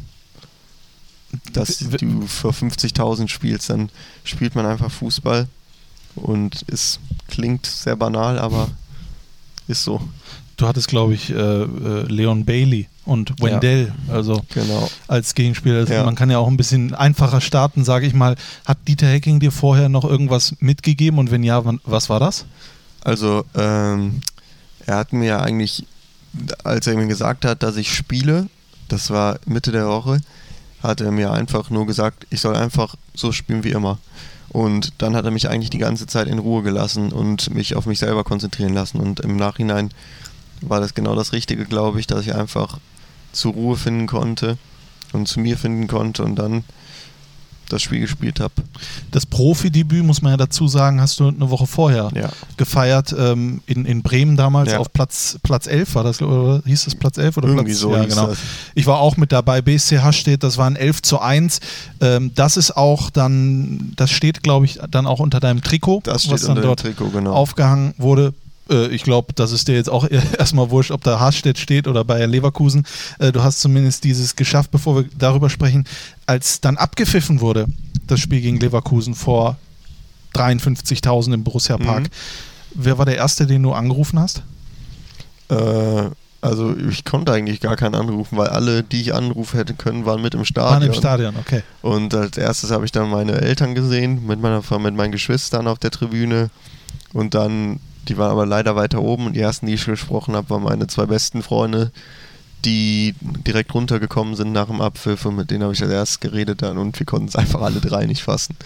Dass 1.52 1.92
W- 1.92 1.96
du 1.98 2.26
vor 2.26 2.52
50.000 2.52 3.28
spielst, 3.28 3.70
dann 3.70 3.90
spielt 4.24 4.54
man 4.54 4.64
einfach 4.66 4.90
Fußball 4.90 5.48
und 6.14 6.64
es 6.68 6.98
klingt 7.28 7.66
sehr 7.66 7.96
banal, 7.96 8.38
aber 8.38 8.70
ist 9.68 9.82
so. 9.84 10.00
Du 10.56 10.66
hattest, 10.66 10.88
glaube 10.88 11.14
ich, 11.14 11.30
äh, 11.30 11.34
äh, 11.34 12.02
Leon 12.06 12.44
Bailey 12.44 12.88
und 13.06 13.40
Wendell, 13.40 13.92
also 14.08 14.42
Genau. 14.52 14.90
als 15.08 15.34
Gegenspieler. 15.34 15.78
Also 15.78 15.94
Ja. 15.94 16.04
Man 16.04 16.14
kann 16.14 16.28
ja 16.30 16.38
auch 16.38 16.48
ein 16.48 16.56
bisschen 16.56 16.94
einfacher 16.94 17.40
starten, 17.40 17.84
sage 17.84 18.06
ich 18.06 18.12
mal. 18.14 18.36
Hat 18.64 18.78
Dieter 18.86 19.06
Hecking 19.06 19.40
dir 19.40 19.52
vorher 19.52 19.88
noch 19.88 20.04
irgendwas 20.04 20.54
mitgegeben 20.60 21.18
und 21.18 21.30
wenn 21.30 21.42
ja, 21.42 21.62
was 21.84 22.10
war 22.10 22.20
das? 22.20 22.44
Also, 23.02 23.44
ähm, 23.54 24.20
er 24.84 24.96
hat 24.96 25.12
mir 25.12 25.26
ja 25.26 25.40
eigentlich, 25.40 25.86
als 26.64 26.86
er 26.86 26.96
mir 26.96 27.06
gesagt 27.06 27.44
hat, 27.44 27.62
dass 27.62 27.76
ich 27.76 27.94
spiele, 27.94 28.48
das 28.88 29.10
war 29.10 29.38
Mitte 29.46 29.72
der 29.72 29.86
Woche, 29.88 30.20
hat 30.82 31.00
er 31.00 31.12
mir 31.12 31.32
einfach 31.32 31.70
nur 31.70 31.86
gesagt, 31.86 32.26
ich 32.30 32.40
soll 32.40 32.56
einfach 32.56 32.96
so 33.14 33.32
spielen 33.32 33.64
wie 33.64 33.70
immer. 33.70 33.98
Und 34.48 34.92
dann 34.98 35.16
hat 35.16 35.24
er 35.24 35.30
mich 35.30 35.48
eigentlich 35.48 35.70
die 35.70 35.78
ganze 35.78 36.06
Zeit 36.06 36.28
in 36.28 36.38
Ruhe 36.38 36.62
gelassen 36.62 37.12
und 37.12 37.52
mich 37.54 37.74
auf 37.76 37.86
mich 37.86 37.98
selber 37.98 38.24
konzentrieren 38.24 38.72
lassen. 38.74 39.00
Und 39.00 39.20
im 39.20 39.36
Nachhinein 39.36 39.90
war 40.60 40.80
das 40.80 40.94
genau 40.94 41.14
das 41.14 41.32
Richtige, 41.32 41.64
glaube 41.64 42.00
ich, 42.00 42.06
dass 42.06 42.22
ich 42.22 42.34
einfach 42.34 42.78
zur 43.36 43.52
Ruhe 43.52 43.76
finden 43.76 44.06
konnte 44.06 44.58
und 45.12 45.28
zu 45.28 45.40
mir 45.40 45.56
finden 45.56 45.86
konnte 45.86 46.22
und 46.24 46.36
dann 46.36 46.64
das 47.68 47.82
Spiel 47.82 47.98
gespielt 47.98 48.38
habe. 48.38 48.54
Das 49.10 49.26
Profidebüt, 49.26 50.04
muss 50.04 50.22
man 50.22 50.30
ja 50.30 50.36
dazu 50.36 50.68
sagen, 50.68 51.00
hast 51.00 51.18
du 51.18 51.26
eine 51.26 51.50
Woche 51.50 51.66
vorher 51.66 52.10
Ja. 52.14 52.28
gefeiert 52.56 53.12
ähm, 53.18 53.60
in, 53.66 53.84
in 53.84 54.02
Bremen 54.02 54.36
damals 54.36 54.70
Ja. 54.70 54.78
auf 54.78 54.92
Platz, 54.92 55.36
Platz 55.42 55.66
11, 55.66 55.96
war 55.96 56.04
das, 56.04 56.22
oder 56.22 56.62
hieß 56.64 56.84
das 56.84 56.94
Platz 56.94 57.18
11 57.18 57.36
oder 57.38 57.48
Irgendwie 57.48 57.70
Platz 57.72 57.80
so 57.80 57.92
Ja, 57.92 58.04
genau. 58.04 58.28
das. 58.28 58.38
Ich 58.76 58.86
war 58.86 59.00
auch 59.00 59.16
mit 59.16 59.32
dabei, 59.32 59.62
BSCH 59.62 60.12
steht, 60.12 60.44
das 60.44 60.58
waren 60.58 60.76
11 60.76 61.02
zu 61.02 61.18
1. 61.20 61.58
Ähm, 62.00 62.30
das 62.36 62.56
ist 62.56 62.76
auch 62.76 63.10
dann, 63.10 63.92
das 63.96 64.12
steht, 64.12 64.44
glaube 64.44 64.66
ich, 64.66 64.78
dann 64.88 65.04
auch 65.08 65.18
unter 65.18 65.40
deinem 65.40 65.60
Trikot, 65.60 66.02
Das 66.04 66.22
steht 66.22 66.34
was 66.34 66.42
dann 66.42 66.62
dort 66.62 66.78
Trikot, 66.78 67.10
genau. 67.10 67.32
aufgehangen 67.32 67.94
wurde. 67.98 68.32
Äh, 68.70 68.88
Ich 68.88 69.02
glaube, 69.02 69.32
das 69.34 69.52
ist 69.52 69.68
dir 69.68 69.74
jetzt 69.74 69.88
auch 69.90 70.08
erstmal 70.38 70.70
wurscht, 70.70 70.90
ob 70.90 71.02
da 71.04 71.20
Harstedt 71.20 71.58
steht 71.58 71.86
oder 71.88 72.04
Bayer 72.04 72.26
Leverkusen. 72.26 72.86
Äh, 73.18 73.32
Du 73.32 73.42
hast 73.42 73.60
zumindest 73.60 74.04
dieses 74.04 74.36
geschafft, 74.36 74.70
bevor 74.70 74.96
wir 74.96 75.04
darüber 75.18 75.50
sprechen. 75.50 75.84
Als 76.26 76.60
dann 76.60 76.76
abgepfiffen 76.76 77.40
wurde, 77.40 77.66
das 78.06 78.20
Spiel 78.20 78.40
gegen 78.40 78.58
Leverkusen 78.60 79.14
vor 79.14 79.56
53.000 80.34 81.34
im 81.34 81.44
Borussia 81.44 81.78
Park. 81.78 82.04
Mhm. 82.04 82.08
Wer 82.74 82.98
war 82.98 83.06
der 83.06 83.16
Erste, 83.16 83.46
den 83.46 83.62
du 83.62 83.72
angerufen 83.72 84.18
hast? 84.18 84.42
Äh, 85.48 86.10
also 86.42 86.76
ich 86.76 87.04
konnte 87.04 87.32
eigentlich 87.32 87.60
gar 87.60 87.76
keinen 87.76 87.94
anrufen, 87.94 88.36
weil 88.36 88.48
alle, 88.48 88.82
die 88.82 89.00
ich 89.00 89.14
anrufen 89.14 89.56
hätte 89.56 89.74
können, 89.74 90.04
waren 90.04 90.20
mit 90.22 90.34
im 90.34 90.40
Waren 90.40 90.44
Stadion. 90.46 90.82
im 90.92 90.94
Stadion, 90.94 91.34
okay. 91.40 91.62
Und 91.82 92.14
als 92.14 92.36
erstes 92.36 92.70
habe 92.70 92.84
ich 92.84 92.92
dann 92.92 93.08
meine 93.10 93.40
Eltern 93.40 93.74
gesehen, 93.74 94.26
mit 94.26 94.40
meiner 94.40 94.62
mit 94.78 94.94
meinen 94.94 95.12
Geschwistern 95.12 95.66
auf 95.66 95.78
der 95.78 95.90
Tribüne. 95.90 96.50
Und 97.12 97.34
dann, 97.34 97.80
die 98.08 98.16
waren 98.16 98.30
aber 98.30 98.46
leider 98.46 98.76
weiter 98.76 99.02
oben 99.02 99.26
und 99.26 99.32
die 99.34 99.40
ersten, 99.40 99.66
die 99.66 99.74
ich 99.74 99.84
gesprochen 99.84 100.34
habe, 100.34 100.50
waren 100.50 100.62
meine 100.62 100.86
zwei 100.86 101.06
besten 101.06 101.42
Freunde, 101.42 101.92
die 102.64 103.14
direkt 103.20 103.74
runtergekommen 103.74 104.34
sind 104.34 104.52
nach 104.52 104.66
dem 104.66 104.80
Abpfiff 104.80 105.24
und 105.24 105.36
mit 105.36 105.50
denen 105.50 105.62
habe 105.62 105.72
ich 105.72 105.82
als 105.82 105.92
erstes 105.92 106.20
geredet 106.20 106.62
dann 106.62 106.78
und 106.78 106.98
wir 106.98 107.06
konnten 107.06 107.28
es 107.28 107.36
einfach 107.36 107.60
alle 107.62 107.80
drei 107.80 108.06
nicht 108.06 108.22
fassen. 108.22 108.56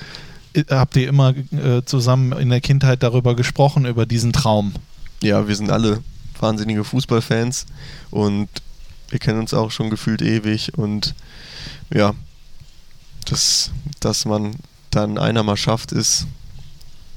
Habt 0.68 0.96
ihr 0.96 1.08
immer 1.08 1.34
äh, 1.52 1.84
zusammen 1.84 2.32
in 2.32 2.50
der 2.50 2.60
Kindheit 2.60 3.02
darüber 3.02 3.36
gesprochen, 3.36 3.84
über 3.86 4.06
diesen 4.06 4.32
Traum? 4.32 4.72
Ja, 5.22 5.46
wir 5.46 5.54
sind 5.54 5.70
alle 5.70 6.02
wahnsinnige 6.40 6.82
Fußballfans 6.82 7.66
und 8.10 8.48
wir 9.10 9.18
kennen 9.18 9.40
uns 9.40 9.54
auch 9.54 9.70
schon 9.70 9.90
gefühlt 9.90 10.22
ewig 10.22 10.76
und 10.76 11.14
ja, 11.92 12.14
das, 13.26 13.70
dass 14.00 14.24
man 14.24 14.56
dann 14.90 15.18
einer 15.18 15.42
mal 15.42 15.56
schafft, 15.56 15.92
ist 15.92 16.26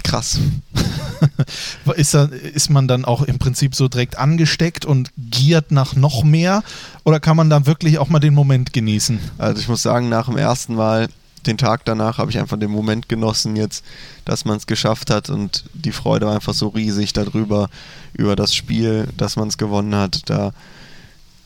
krass. 0.03 0.39
Ist, 1.95 2.13
da, 2.13 2.25
ist 2.25 2.69
man 2.69 2.87
dann 2.87 3.05
auch 3.05 3.21
im 3.21 3.39
Prinzip 3.39 3.75
so 3.75 3.87
direkt 3.87 4.17
angesteckt 4.17 4.85
und 4.85 5.11
giert 5.17 5.71
nach 5.71 5.95
noch 5.95 6.23
mehr? 6.23 6.63
Oder 7.05 7.19
kann 7.19 7.37
man 7.37 7.49
dann 7.49 7.65
wirklich 7.65 7.97
auch 7.97 8.09
mal 8.09 8.19
den 8.19 8.33
Moment 8.33 8.73
genießen? 8.73 9.19
Also 9.37 9.61
ich 9.61 9.67
muss 9.67 9.81
sagen, 9.81 10.09
nach 10.09 10.25
dem 10.25 10.37
ersten 10.37 10.75
Mal, 10.75 11.07
den 11.45 11.57
Tag 11.57 11.85
danach, 11.85 12.17
habe 12.17 12.31
ich 12.31 12.39
einfach 12.39 12.59
den 12.59 12.71
Moment 12.71 13.09
genossen 13.09 13.55
jetzt, 13.55 13.83
dass 14.25 14.45
man 14.45 14.57
es 14.57 14.67
geschafft 14.67 15.09
hat 15.09 15.29
und 15.29 15.65
die 15.73 15.91
Freude 15.91 16.25
war 16.25 16.35
einfach 16.35 16.53
so 16.53 16.69
riesig 16.69 17.13
darüber, 17.13 17.69
über 18.13 18.35
das 18.35 18.53
Spiel, 18.53 19.07
dass 19.17 19.35
man 19.35 19.47
es 19.47 19.57
gewonnen 19.57 19.95
hat. 19.95 20.29
Da, 20.29 20.53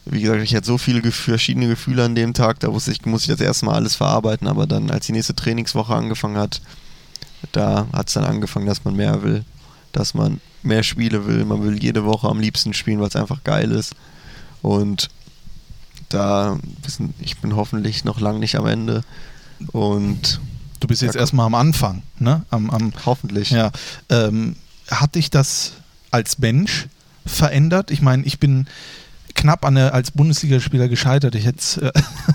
wie 0.05 0.21
gesagt, 0.21 0.43
ich 0.43 0.55
hatte 0.55 0.67
so 0.67 0.77
viele 0.77 1.01
Gef 1.01 1.15
verschiedene 1.15 1.67
Gefühle 1.67 2.03
an 2.03 2.15
dem 2.15 2.33
Tag, 2.33 2.59
da 2.59 2.73
wusste 2.73 2.91
ich, 2.91 3.05
muss 3.05 3.23
ich 3.23 3.29
das 3.29 3.41
erstmal 3.41 3.75
alles 3.75 3.95
verarbeiten, 3.95 4.47
aber 4.47 4.67
dann, 4.67 4.89
als 4.91 5.05
die 5.05 5.13
nächste 5.13 5.35
Trainingswoche 5.35 5.95
angefangen 5.95 6.37
hat, 6.37 6.61
da 7.51 7.87
hat 7.93 8.07
es 8.07 8.13
dann 8.13 8.23
angefangen, 8.25 8.65
dass 8.65 8.83
man 8.85 8.95
mehr 8.95 9.21
will, 9.23 9.43
dass 9.91 10.13
man 10.13 10.39
mehr 10.63 10.83
Spiele 10.83 11.25
will, 11.27 11.45
man 11.45 11.63
will 11.63 11.81
jede 11.81 12.03
Woche 12.05 12.27
am 12.27 12.39
liebsten 12.39 12.73
spielen, 12.73 12.99
weil 12.99 13.07
es 13.07 13.15
einfach 13.15 13.43
geil 13.43 13.71
ist. 13.71 13.95
Und 14.61 15.09
da, 16.09 16.57
wissen- 16.83 17.13
ich 17.19 17.37
bin 17.37 17.55
hoffentlich 17.55 18.03
noch 18.05 18.19
lange 18.19 18.39
nicht 18.39 18.55
am 18.57 18.65
Ende. 18.65 19.03
Und 19.71 20.39
Du 20.79 20.87
bist 20.87 21.01
jetzt 21.01 21.15
erstmal 21.15 21.47
am 21.47 21.55
Anfang, 21.55 22.03
ne? 22.19 22.45
Am, 22.51 22.69
am, 22.69 22.93
hoffentlich. 23.05 23.49
ja. 23.49 23.71
Ähm, 24.09 24.55
hat 24.89 25.15
dich 25.15 25.29
das 25.31 25.73
als 26.11 26.37
Mensch 26.37 26.87
verändert? 27.25 27.89
Ich 27.91 28.01
meine, 28.01 28.23
ich 28.23 28.39
bin 28.39 28.67
knapp 29.37 29.63
an 29.63 29.75
der, 29.75 29.93
als 29.93 30.11
Bundesligaspieler 30.11 30.89
gescheitert. 30.89 31.35
Ich 31.35 31.45
hätte, 31.45 31.93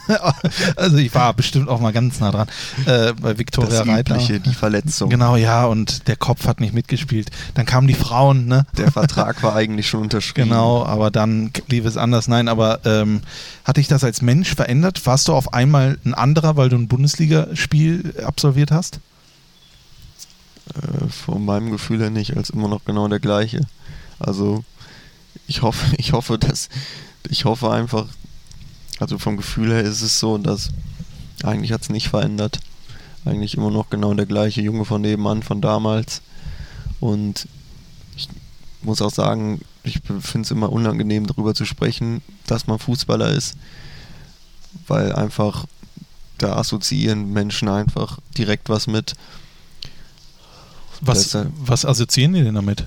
äh, 0.08 0.16
also 0.76 0.96
ich 0.96 1.14
war 1.14 1.34
bestimmt 1.34 1.68
auch 1.68 1.80
mal 1.80 1.92
ganz 1.92 2.20
nah 2.20 2.30
dran 2.30 2.48
äh, 2.86 3.12
bei 3.20 3.38
Viktoria 3.38 3.82
Reiter. 3.82 4.14
Übliche, 4.14 4.40
die 4.40 4.54
Verletzung. 4.54 5.10
Genau, 5.10 5.36
ja, 5.36 5.66
und 5.66 6.08
der 6.08 6.16
Kopf 6.16 6.46
hat 6.46 6.60
nicht 6.60 6.72
mitgespielt. 6.72 7.30
Dann 7.54 7.66
kamen 7.66 7.86
die 7.86 7.94
Frauen, 7.94 8.46
ne? 8.46 8.64
Der 8.78 8.90
Vertrag 8.90 9.42
war 9.42 9.54
eigentlich 9.54 9.88
schon 9.88 10.00
unterschrieben. 10.00 10.48
Genau, 10.48 10.86
aber 10.86 11.10
dann 11.10 11.50
lief 11.68 11.84
es 11.84 11.98
anders. 11.98 12.28
Nein, 12.28 12.48
aber 12.48 12.80
ähm, 12.86 13.20
hat 13.64 13.76
dich 13.76 13.88
das 13.88 14.04
als 14.04 14.22
Mensch 14.22 14.54
verändert? 14.54 15.04
Warst 15.04 15.28
du 15.28 15.34
auf 15.34 15.52
einmal 15.52 15.98
ein 16.04 16.14
anderer, 16.14 16.56
weil 16.56 16.68
du 16.68 16.76
ein 16.76 16.88
Bundesligaspiel 16.88 18.14
absolviert 18.24 18.70
hast? 18.70 19.00
Äh, 20.74 21.08
von 21.08 21.44
meinem 21.44 21.70
Gefühl 21.70 22.00
her 22.00 22.10
nicht, 22.10 22.36
als 22.36 22.50
immer 22.50 22.68
noch 22.68 22.84
genau 22.84 23.08
der 23.08 23.20
gleiche. 23.20 23.60
Also 24.20 24.64
ich 25.52 25.62
hoffe, 25.62 25.94
ich 25.98 26.12
hoffe, 26.12 26.38
dass 26.38 26.68
ich 27.28 27.44
hoffe 27.44 27.70
einfach, 27.70 28.06
also 28.98 29.18
vom 29.18 29.36
Gefühl 29.36 29.70
her 29.70 29.82
ist 29.82 30.02
es 30.02 30.18
so, 30.18 30.38
dass 30.38 30.70
eigentlich 31.44 31.72
hat 31.72 31.82
es 31.82 31.90
nicht 31.90 32.08
verändert. 32.08 32.60
Eigentlich 33.24 33.56
immer 33.56 33.70
noch 33.70 33.88
genau 33.90 34.14
der 34.14 34.26
gleiche 34.26 34.62
Junge 34.62 34.84
von 34.84 35.00
nebenan 35.00 35.42
von 35.42 35.60
damals. 35.60 36.22
Und 36.98 37.46
ich 38.16 38.28
muss 38.82 39.00
auch 39.00 39.12
sagen, 39.12 39.60
ich 39.84 40.00
finde 40.00 40.44
es 40.44 40.50
immer 40.50 40.72
unangenehm 40.72 41.26
darüber 41.26 41.54
zu 41.54 41.64
sprechen, 41.64 42.22
dass 42.46 42.66
man 42.66 42.80
Fußballer 42.80 43.30
ist, 43.30 43.56
weil 44.88 45.12
einfach 45.12 45.66
da 46.38 46.56
assoziieren 46.56 47.32
Menschen 47.32 47.68
einfach 47.68 48.18
direkt 48.36 48.68
was 48.68 48.88
mit. 48.88 49.14
Was, 51.00 51.36
was 51.64 51.84
assoziieren 51.84 52.32
die 52.32 52.42
denn 52.42 52.54
damit? 52.54 52.86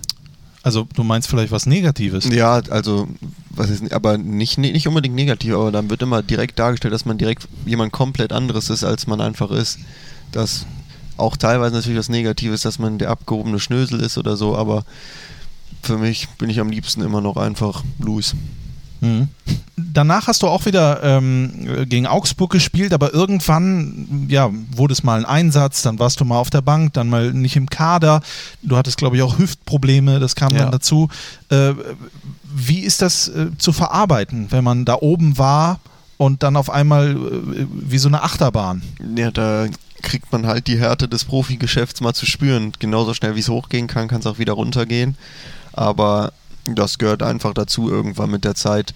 Also 0.66 0.88
du 0.96 1.04
meinst 1.04 1.30
vielleicht 1.30 1.52
was 1.52 1.68
Negatives? 1.68 2.28
Ja, 2.32 2.56
also, 2.72 3.08
was 3.52 3.70
ist, 3.70 3.94
aber 3.94 4.18
nicht, 4.18 4.58
nicht 4.58 4.88
unbedingt 4.88 5.14
negativ, 5.14 5.54
aber 5.54 5.72
dann 5.72 5.92
wird 5.92 6.02
immer 6.02 6.24
direkt 6.24 6.58
dargestellt, 6.58 6.92
dass 6.92 7.06
man 7.06 7.20
direkt 7.20 7.48
jemand 7.68 7.92
komplett 7.94 8.34
anderes 8.34 8.72
ist, 8.72 8.84
als 8.84 9.06
man 9.06 9.22
einfach 9.22 9.52
ist. 9.52 9.78
Das 10.32 10.66
auch 11.18 11.38
teilweise 11.38 11.76
natürlich 11.76 12.00
was 12.00 12.10
Negatives, 12.10 12.62
dass 12.62 12.80
man 12.80 12.98
der 12.98 13.12
abgehobene 13.12 13.60
Schnösel 13.60 14.00
ist 14.00 14.18
oder 14.18 14.38
so, 14.38 14.56
aber 14.56 14.86
für 15.84 16.00
mich 16.00 16.30
bin 16.40 16.50
ich 16.50 16.60
am 16.60 16.72
liebsten 16.72 17.04
immer 17.04 17.22
noch 17.22 17.38
einfach 17.38 17.84
Luis. 18.00 18.34
Mhm. 19.06 19.28
Danach 19.78 20.28
hast 20.28 20.42
du 20.42 20.48
auch 20.48 20.66
wieder 20.66 21.04
ähm, 21.04 21.86
gegen 21.90 22.08
Augsburg 22.08 22.52
gespielt, 22.52 22.94
aber 22.94 23.14
irgendwann 23.14 24.26
ja, 24.30 24.50
wurde 24.74 24.94
es 24.94 25.04
mal 25.04 25.20
ein 25.20 25.26
Einsatz, 25.26 25.82
dann 25.82 26.00
warst 26.00 26.20
du 26.22 26.26
mal 26.26 26.38
auf 26.38 26.50
der 26.50 26.62
Bank, 26.62 26.94
dann 26.94 27.10
mal 27.10 27.34
nicht 27.34 27.56
im 27.58 27.70
Kader. 27.70 28.22
Du 28.62 28.78
hattest, 28.78 28.98
glaube 28.98 29.18
ich, 29.18 29.22
auch 29.22 29.38
Hüftprobleme, 29.38 30.20
das 30.20 30.36
kam 30.36 30.54
Ja. 30.54 30.60
dann 30.64 30.72
dazu. 30.72 31.10
Äh, 31.50 31.74
wie 32.56 32.80
ist 32.80 33.02
das 33.02 33.28
äh, 33.28 33.48
zu 33.58 33.74
verarbeiten, 33.74 34.48
wenn 34.50 34.64
man 34.64 34.86
da 34.86 34.96
oben 35.02 35.38
war 35.38 35.80
und 36.18 36.42
dann 36.44 36.56
auf 36.56 36.70
einmal 36.70 37.12
äh, 37.12 37.66
wie 37.70 37.98
so 37.98 38.08
eine 38.08 38.24
Achterbahn? 38.24 38.82
Ja, 39.18 39.30
da 39.32 39.68
kriegt 40.02 40.32
man 40.32 40.48
halt 40.48 40.68
die 40.68 40.80
Härte 40.80 41.10
des 41.10 41.26
Profigeschäfts 41.26 42.00
mal 42.00 42.14
zu 42.14 42.26
spüren. 42.26 42.72
Genauso 42.80 43.14
schnell 43.14 43.36
wie 43.36 43.40
es 43.42 43.50
hochgehen 43.50 43.88
kann, 43.88 44.08
kann 44.08 44.20
es 44.22 44.26
auch 44.28 44.40
wieder 44.40 44.54
runtergehen. 44.54 45.18
aber 45.74 46.32
das 46.66 46.98
gehört 46.98 47.24
einfach 47.24 47.54
dazu 47.54 47.90
irgendwann 47.90 48.32
mit 48.32 48.44
der 48.44 48.56
Zeit. 48.56 48.94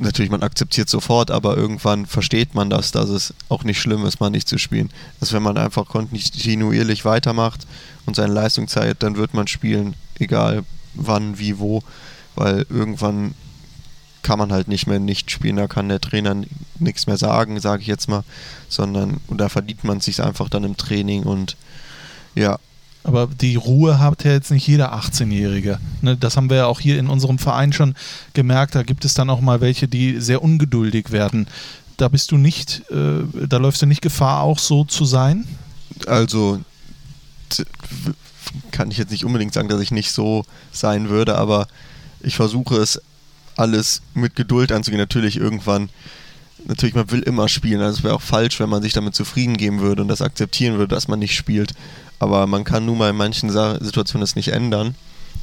Natürlich, 0.00 0.30
man 0.30 0.42
akzeptiert 0.42 0.88
sofort, 0.88 1.30
aber 1.30 1.56
irgendwann 1.56 2.06
versteht 2.06 2.54
man 2.54 2.70
das, 2.70 2.92
dass 2.92 3.08
es 3.08 3.34
auch 3.48 3.62
nicht 3.62 3.80
schlimm 3.80 4.04
ist, 4.06 4.20
mal 4.20 4.30
nicht 4.30 4.48
zu 4.48 4.58
spielen. 4.58 4.90
Dass 5.20 5.32
wenn 5.32 5.42
man 5.42 5.58
einfach 5.58 5.86
kontinuierlich 5.86 7.04
weitermacht 7.04 7.66
und 8.06 8.16
seine 8.16 8.32
Leistung 8.32 8.68
zeigt, 8.68 9.02
dann 9.02 9.16
wird 9.16 9.34
man 9.34 9.46
spielen, 9.46 9.94
egal 10.18 10.64
wann, 10.94 11.38
wie, 11.38 11.58
wo, 11.58 11.82
weil 12.34 12.66
irgendwann 12.68 13.34
kann 14.22 14.38
man 14.38 14.52
halt 14.52 14.68
nicht 14.68 14.86
mehr 14.86 15.00
nicht 15.00 15.30
spielen, 15.30 15.56
da 15.56 15.66
kann 15.66 15.88
der 15.88 16.00
Trainer 16.00 16.36
nichts 16.78 17.06
mehr 17.06 17.16
sagen, 17.16 17.60
sage 17.60 17.82
ich 17.82 17.88
jetzt 17.88 18.08
mal, 18.08 18.22
sondern 18.68 19.20
da 19.28 19.48
verdient 19.48 19.84
man 19.84 20.00
sich 20.00 20.22
einfach 20.22 20.48
dann 20.48 20.64
im 20.64 20.76
Training 20.76 21.24
und 21.24 21.56
ja. 22.34 22.58
Aber 23.04 23.26
die 23.26 23.56
Ruhe 23.56 23.98
hat 23.98 24.24
ja 24.24 24.32
jetzt 24.32 24.50
nicht 24.50 24.66
jeder 24.66 24.94
18-Jährige. 24.94 25.78
Ne, 26.02 26.16
das 26.16 26.36
haben 26.36 26.50
wir 26.50 26.58
ja 26.58 26.66
auch 26.66 26.80
hier 26.80 26.98
in 26.98 27.08
unserem 27.08 27.38
Verein 27.38 27.72
schon 27.72 27.94
gemerkt. 28.32 28.74
Da 28.74 28.82
gibt 28.82 29.04
es 29.04 29.14
dann 29.14 29.28
auch 29.28 29.40
mal 29.40 29.60
welche, 29.60 29.88
die 29.88 30.20
sehr 30.20 30.42
ungeduldig 30.42 31.10
werden. 31.10 31.48
Da 31.96 32.08
bist 32.08 32.30
du 32.30 32.36
nicht, 32.36 32.82
äh, 32.90 33.24
da 33.48 33.56
läufst 33.56 33.82
du 33.82 33.86
nicht 33.86 34.02
Gefahr, 34.02 34.42
auch 34.42 34.58
so 34.58 34.84
zu 34.84 35.04
sein? 35.04 35.46
Also 36.06 36.60
kann 38.70 38.90
ich 38.90 38.98
jetzt 38.98 39.10
nicht 39.10 39.24
unbedingt 39.24 39.52
sagen, 39.52 39.68
dass 39.68 39.80
ich 39.80 39.90
nicht 39.90 40.12
so 40.12 40.44
sein 40.72 41.08
würde, 41.08 41.36
aber 41.36 41.66
ich 42.20 42.36
versuche 42.36 42.76
es 42.76 43.00
alles 43.56 44.02
mit 44.14 44.36
Geduld 44.36 44.72
anzugehen. 44.72 45.00
Natürlich 45.00 45.36
irgendwann, 45.36 45.90
natürlich, 46.66 46.94
man 46.94 47.10
will 47.10 47.20
immer 47.20 47.48
spielen. 47.48 47.80
Also 47.80 47.98
es 47.98 48.04
wäre 48.04 48.14
auch 48.14 48.22
falsch, 48.22 48.60
wenn 48.60 48.68
man 48.68 48.82
sich 48.82 48.92
damit 48.92 49.14
zufrieden 49.14 49.56
geben 49.56 49.80
würde 49.80 50.02
und 50.02 50.08
das 50.08 50.22
akzeptieren 50.22 50.78
würde, 50.78 50.94
dass 50.94 51.08
man 51.08 51.18
nicht 51.18 51.34
spielt. 51.34 51.74
Aber 52.22 52.46
man 52.46 52.62
kann 52.62 52.86
nun 52.86 52.98
mal 52.98 53.10
in 53.10 53.16
manchen 53.16 53.50
Situationen 53.50 54.20
das 54.20 54.36
nicht 54.36 54.50
ändern. 54.52 54.94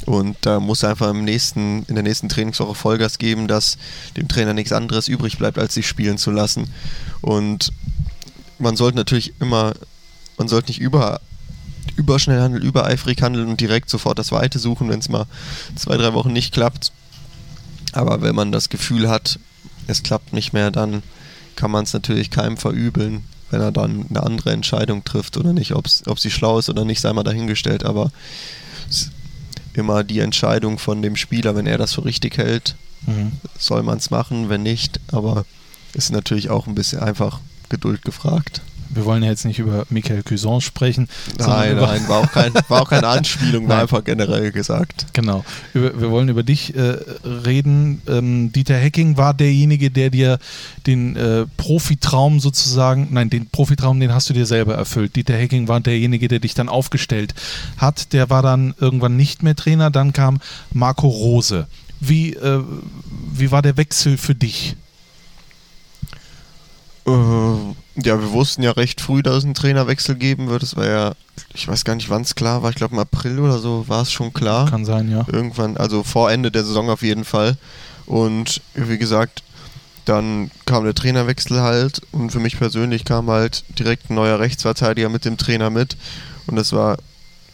Und 0.06 0.38
da 0.40 0.62
muss 0.62 0.86
einfach 0.86 1.10
im 1.10 1.26
nächsten, 1.26 1.84
in 1.90 1.96
der 1.96 2.06
nächsten 2.06 2.30
Trainingswoche 2.30 2.74
Vollgas 2.74 3.18
geben, 3.18 3.50
dass 3.50 3.78
dem 4.16 4.30
Trainer 4.30 4.54
nichts 4.54 4.72
anderes 4.72 5.10
übrig 5.10 5.38
bleibt, 5.38 5.60
als 5.60 5.74
sich 5.74 5.90
spielen 5.90 6.18
zu 6.18 6.32
lassen. 6.32 6.72
Und 7.20 7.74
man 8.60 8.78
sollte 8.78 8.96
natürlich 8.96 9.34
immer, 9.42 9.74
man 10.38 10.48
sollte 10.48 10.70
nicht 10.70 10.80
über, 10.80 11.20
überschnell 11.98 12.40
handeln, 12.40 12.64
übereifrig 12.64 13.22
handeln 13.22 13.50
und 13.50 13.60
direkt 13.60 13.90
sofort 13.90 14.18
das 14.18 14.32
Weite 14.32 14.58
suchen, 14.58 14.88
wenn 14.88 15.00
es 15.00 15.10
mal 15.10 15.26
zwei, 15.76 15.98
drei 15.98 16.14
Wochen 16.14 16.32
nicht 16.32 16.54
klappt. 16.54 16.94
Aber 17.92 18.22
wenn 18.22 18.36
man 18.36 18.54
das 18.54 18.70
Gefühl 18.70 19.10
hat, 19.10 19.38
es 19.88 20.02
klappt 20.02 20.32
nicht 20.32 20.54
mehr, 20.54 20.72
dann 20.72 21.04
kann 21.58 21.72
man 21.72 21.84
es 21.84 21.92
natürlich 21.92 22.32
keinem 22.32 22.56
verübeln, 22.56 23.26
wenn 23.52 23.62
er 23.62 23.72
dann 23.72 24.06
eine 24.10 24.24
andere 24.24 24.52
Entscheidung 24.52 25.04
trifft 25.04 25.38
oder 25.38 25.54
nicht. 25.54 25.76
Ob's, 25.76 26.04
ob 26.08 26.20
sie 26.20 26.32
schlau 26.32 26.60
ist 26.60 26.70
oder 26.70 26.86
nicht, 26.86 27.02
sei 27.02 27.14
mal 27.14 27.24
dahingestellt. 27.24 27.84
Aber 27.84 28.12
immer 29.74 30.04
die 30.04 30.20
Entscheidung 30.20 30.78
von 30.78 31.02
dem 31.02 31.16
Spieler, 31.16 31.56
wenn 31.56 31.68
er 31.68 31.78
das 31.78 31.94
für 31.94 32.06
richtig 32.06 32.38
hält, 32.38 32.76
mhm. 33.06 33.34
soll 33.58 33.84
man 33.84 33.98
es 33.98 34.10
machen, 34.10 34.50
wenn 34.50 34.64
nicht. 34.64 35.00
Aber 35.12 35.46
ist 35.94 36.12
natürlich 36.12 36.50
auch 36.50 36.68
ein 36.68 36.76
bisschen 36.76 37.00
einfach 37.00 37.40
Geduld 37.70 38.04
gefragt 38.04 38.62
wir 38.90 39.06
wollen 39.06 39.24
ja 39.24 39.30
jetzt 39.30 39.46
nicht 39.46 39.60
über 39.60 39.86
Michael 39.90 40.24
Cuson 40.24 40.62
sprechen. 40.62 41.08
Nein, 41.38 41.76
nein, 41.76 42.08
war 42.08 42.20
auch, 42.20 42.32
kein, 42.32 42.54
war 42.68 42.82
auch 42.82 42.90
keine 42.90 43.08
Anspielung, 43.08 43.68
war 43.68 43.82
einfach 43.82 44.04
generell 44.04 44.52
gesagt. 44.52 45.08
Genau. 45.14 45.46
Über, 45.74 46.00
wir 46.00 46.12
wollen 46.12 46.30
über 46.30 46.44
dich 46.44 46.76
äh, 46.76 46.98
reden. 47.24 48.02
Ähm, 48.08 48.52
Dieter 48.52 48.76
Hecking 48.76 49.18
war 49.18 49.34
derjenige, 49.34 49.92
der 49.92 50.10
dir 50.10 50.40
den 50.88 51.16
äh, 51.16 51.46
Profitraum 51.58 52.40
sozusagen, 52.40 53.10
nein, 53.12 53.30
den 53.30 53.48
Profitraum, 53.50 54.00
den 54.00 54.14
hast 54.14 54.30
du 54.30 54.34
dir 54.34 54.46
selber 54.46 54.76
erfüllt. 54.76 55.16
Dieter 55.16 55.36
Hecking 55.36 55.68
war 55.68 55.80
derjenige, 55.80 56.28
der 56.28 56.40
dich 56.40 56.56
dann 56.56 56.70
aufgestellt 56.70 57.36
hat. 57.78 58.14
Der 58.14 58.30
war 58.30 58.42
dann 58.42 58.74
irgendwann 58.80 59.16
nicht 59.16 59.44
mehr 59.44 59.56
Trainer. 59.56 59.92
Dann 59.92 60.14
kam 60.14 60.40
Marco 60.74 61.08
Rose. 61.08 61.68
Wie, 62.00 62.34
äh, 62.34 62.64
wie 63.34 63.52
war 63.52 63.62
der 63.62 63.78
Wechsel 63.78 64.18
für 64.18 64.36
dich? 64.36 64.76
Äh 67.06 67.12
ja, 68.02 68.20
wir 68.20 68.32
wussten 68.32 68.64
ja 68.64 68.72
recht 68.72 69.02
früh, 69.02 69.24
dass 69.24 69.38
es 69.38 69.44
einen 69.44 69.54
Trainerwechsel 69.54 70.16
geben 70.16 70.50
wird. 70.50 70.64
Es 70.64 70.76
war 70.76 70.88
ja, 70.88 71.14
ich 71.54 71.68
weiß 71.68 71.86
gar 71.86 71.96
nicht, 71.96 72.10
wann 72.10 72.22
es 72.22 72.36
klar 72.36 72.64
war. 72.64 72.70
Ich 72.70 72.76
glaube, 72.76 72.94
im 72.94 73.00
April 73.00 73.40
oder 73.40 73.60
so 73.60 73.88
war 73.88 74.02
es 74.02 74.12
schon 74.12 74.34
klar. 74.34 74.70
Kann 74.70 74.86
sein, 74.86 75.10
ja. 75.10 75.26
Irgendwann, 75.32 75.78
also 75.78 76.04
vor 76.04 76.32
Ende 76.32 76.52
der 76.52 76.64
Saison 76.64 76.90
auf 76.90 77.02
jeden 77.02 77.26
Fall. 77.26 77.58
Und 78.06 78.62
wie 78.74 78.98
gesagt, 78.98 79.44
dann 80.06 80.50
kam 80.66 80.84
der 80.84 80.96
Trainerwechsel 80.96 81.62
halt. 81.62 82.02
Und 82.12 82.32
für 82.32 82.40
mich 82.40 82.58
persönlich 82.58 83.06
kam 83.06 83.30
halt 83.30 83.64
direkt 83.78 84.10
ein 84.10 84.16
neuer 84.16 84.40
Rechtsverteidiger 84.40 85.10
mit 85.10 85.26
dem 85.26 85.38
Trainer 85.38 85.70
mit. 85.70 85.98
Und 86.48 86.56
das 86.56 86.74
war, 86.74 86.98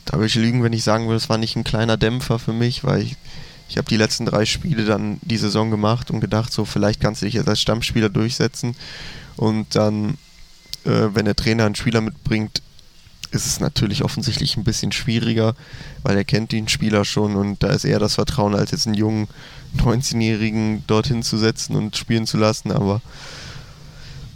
da 0.05 0.13
würde 0.13 0.27
ich 0.27 0.35
lügen, 0.35 0.63
wenn 0.63 0.73
ich 0.73 0.83
sagen 0.83 1.05
würde, 1.05 1.17
es 1.17 1.29
war 1.29 1.37
nicht 1.37 1.55
ein 1.55 1.63
kleiner 1.63 1.97
Dämpfer 1.97 2.39
für 2.39 2.53
mich, 2.53 2.83
weil 2.83 3.01
ich 3.01 3.17
ich 3.67 3.77
habe 3.77 3.87
die 3.87 3.97
letzten 3.97 4.25
drei 4.25 4.45
Spiele 4.45 4.85
dann 4.85 5.17
die 5.21 5.37
Saison 5.37 5.71
gemacht 5.71 6.11
und 6.11 6.19
gedacht, 6.19 6.53
so 6.53 6.65
vielleicht 6.65 7.01
kannst 7.01 7.21
du 7.21 7.25
dich 7.25 7.33
jetzt 7.35 7.49
als 7.49 7.61
Stammspieler 7.61 8.09
durchsetzen. 8.09 8.75
Und 9.37 9.75
dann 9.75 10.17
äh, 10.85 11.13
wenn 11.13 11.25
der 11.25 11.35
Trainer 11.35 11.65
einen 11.65 11.75
Spieler 11.75 12.01
mitbringt, 12.01 12.61
ist 13.31 13.45
es 13.45 13.59
natürlich 13.59 14.03
offensichtlich 14.03 14.55
ein 14.55 14.63
bisschen 14.63 14.91
schwieriger, 14.91 15.55
weil 16.03 16.17
er 16.17 16.23
kennt 16.23 16.51
den 16.51 16.67
Spieler 16.67 17.05
schon 17.05 17.35
und 17.35 17.61
da 17.61 17.67
ist 17.67 17.83
eher 17.83 17.99
das 17.99 18.15
Vertrauen, 18.15 18.55
als 18.55 18.71
jetzt 18.71 18.87
einen 18.87 18.95
jungen 18.95 19.27
19-Jährigen 19.77 20.83
dorthin 20.87 21.21
zu 21.21 21.37
setzen 21.37 21.75
und 21.75 21.97
spielen 21.97 22.25
zu 22.25 22.37
lassen. 22.37 22.71
Aber 22.71 23.01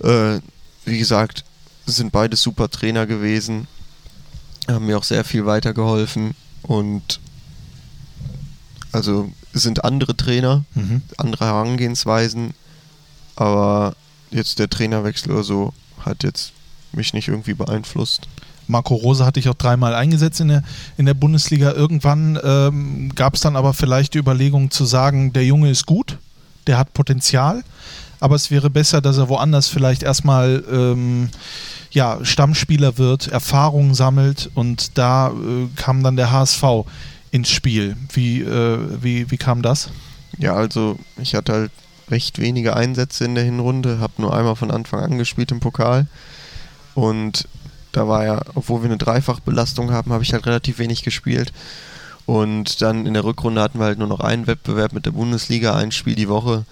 äh, 0.03 0.39
wie 0.85 0.97
gesagt, 0.97 1.45
sind 1.85 2.11
beide 2.11 2.35
super 2.35 2.69
Trainer 2.69 3.05
gewesen, 3.07 3.67
haben 4.67 4.85
mir 4.85 4.97
auch 4.97 5.03
sehr 5.03 5.23
viel 5.23 5.45
weitergeholfen 5.45 6.35
und 6.63 7.19
also 8.91 9.31
sind 9.53 9.83
andere 9.83 10.15
Trainer, 10.15 10.65
mhm. 10.75 11.01
andere 11.17 11.45
Herangehensweisen, 11.45 12.53
aber 13.35 13.95
jetzt 14.31 14.59
der 14.59 14.69
Trainerwechsel 14.69 15.31
oder 15.31 15.43
so 15.43 15.73
hat 16.09 16.23
jetzt 16.23 16.51
mich 16.91 17.13
nicht 17.13 17.27
irgendwie 17.27 17.53
beeinflusst. 17.53 18.27
Marco 18.67 18.93
Rose 18.95 19.25
hatte 19.25 19.39
ich 19.39 19.49
auch 19.49 19.55
dreimal 19.55 19.95
eingesetzt 19.95 20.41
in 20.41 20.49
der, 20.49 20.63
in 20.97 21.05
der 21.05 21.15
Bundesliga. 21.15 21.71
Irgendwann 21.71 22.39
ähm, 22.43 23.11
gab 23.15 23.33
es 23.33 23.41
dann 23.41 23.55
aber 23.55 23.73
vielleicht 23.73 24.13
die 24.13 24.19
Überlegung 24.19 24.69
zu 24.69 24.85
sagen, 24.85 25.33
der 25.33 25.45
Junge 25.45 25.69
ist 25.71 25.85
gut, 25.85 26.17
der 26.67 26.77
hat 26.77 26.93
Potenzial, 26.93 27.63
aber 28.19 28.35
es 28.35 28.51
wäre 28.51 28.69
besser, 28.69 29.01
dass 29.01 29.17
er 29.17 29.29
woanders 29.29 29.67
vielleicht 29.67 30.03
erstmal 30.03 30.63
ähm, 30.71 31.29
ja, 31.91 32.23
Stammspieler 32.23 32.99
wird, 32.99 33.27
Erfahrungen 33.27 33.95
sammelt 33.95 34.51
und 34.53 34.97
da 34.97 35.29
äh, 35.29 35.67
kam 35.75 36.03
dann 36.03 36.15
der 36.15 36.31
HSV 36.31 36.63
ins 37.31 37.49
Spiel. 37.49 37.97
Wie, 38.13 38.41
äh, 38.41 38.79
wie, 39.01 39.31
wie 39.31 39.37
kam 39.37 39.63
das? 39.63 39.89
Ja, 40.37 40.53
also 40.53 40.99
ich 41.17 41.33
hatte 41.33 41.53
halt 41.53 41.71
recht 42.11 42.39
wenige 42.39 42.75
Einsätze 42.75 43.25
in 43.25 43.35
der 43.35 43.43
Hinrunde, 43.43 43.99
habe 43.99 44.13
nur 44.17 44.35
einmal 44.35 44.55
von 44.55 44.71
Anfang 44.71 45.01
an 45.01 45.17
gespielt 45.17 45.51
im 45.51 45.59
Pokal. 45.59 46.07
Und 46.95 47.47
da 47.91 48.07
war 48.07 48.25
ja, 48.25 48.41
obwohl 48.55 48.81
wir 48.81 48.89
eine 48.89 48.97
Dreifachbelastung 48.97 49.91
haben, 49.91 50.11
habe 50.11 50.23
ich 50.23 50.33
halt 50.33 50.45
relativ 50.45 50.79
wenig 50.79 51.03
gespielt. 51.03 51.51
Und 52.25 52.81
dann 52.81 53.05
in 53.05 53.15
der 53.15 53.23
Rückrunde 53.23 53.61
hatten 53.61 53.79
wir 53.79 53.85
halt 53.85 53.97
nur 53.97 54.07
noch 54.07 54.19
einen 54.19 54.45
Wettbewerb 54.45 54.93
mit 54.93 55.05
der 55.05 55.11
Bundesliga, 55.11 55.75
ein 55.75 55.91
Spiel 55.91 56.15
die 56.15 56.29
Woche. 56.29 56.65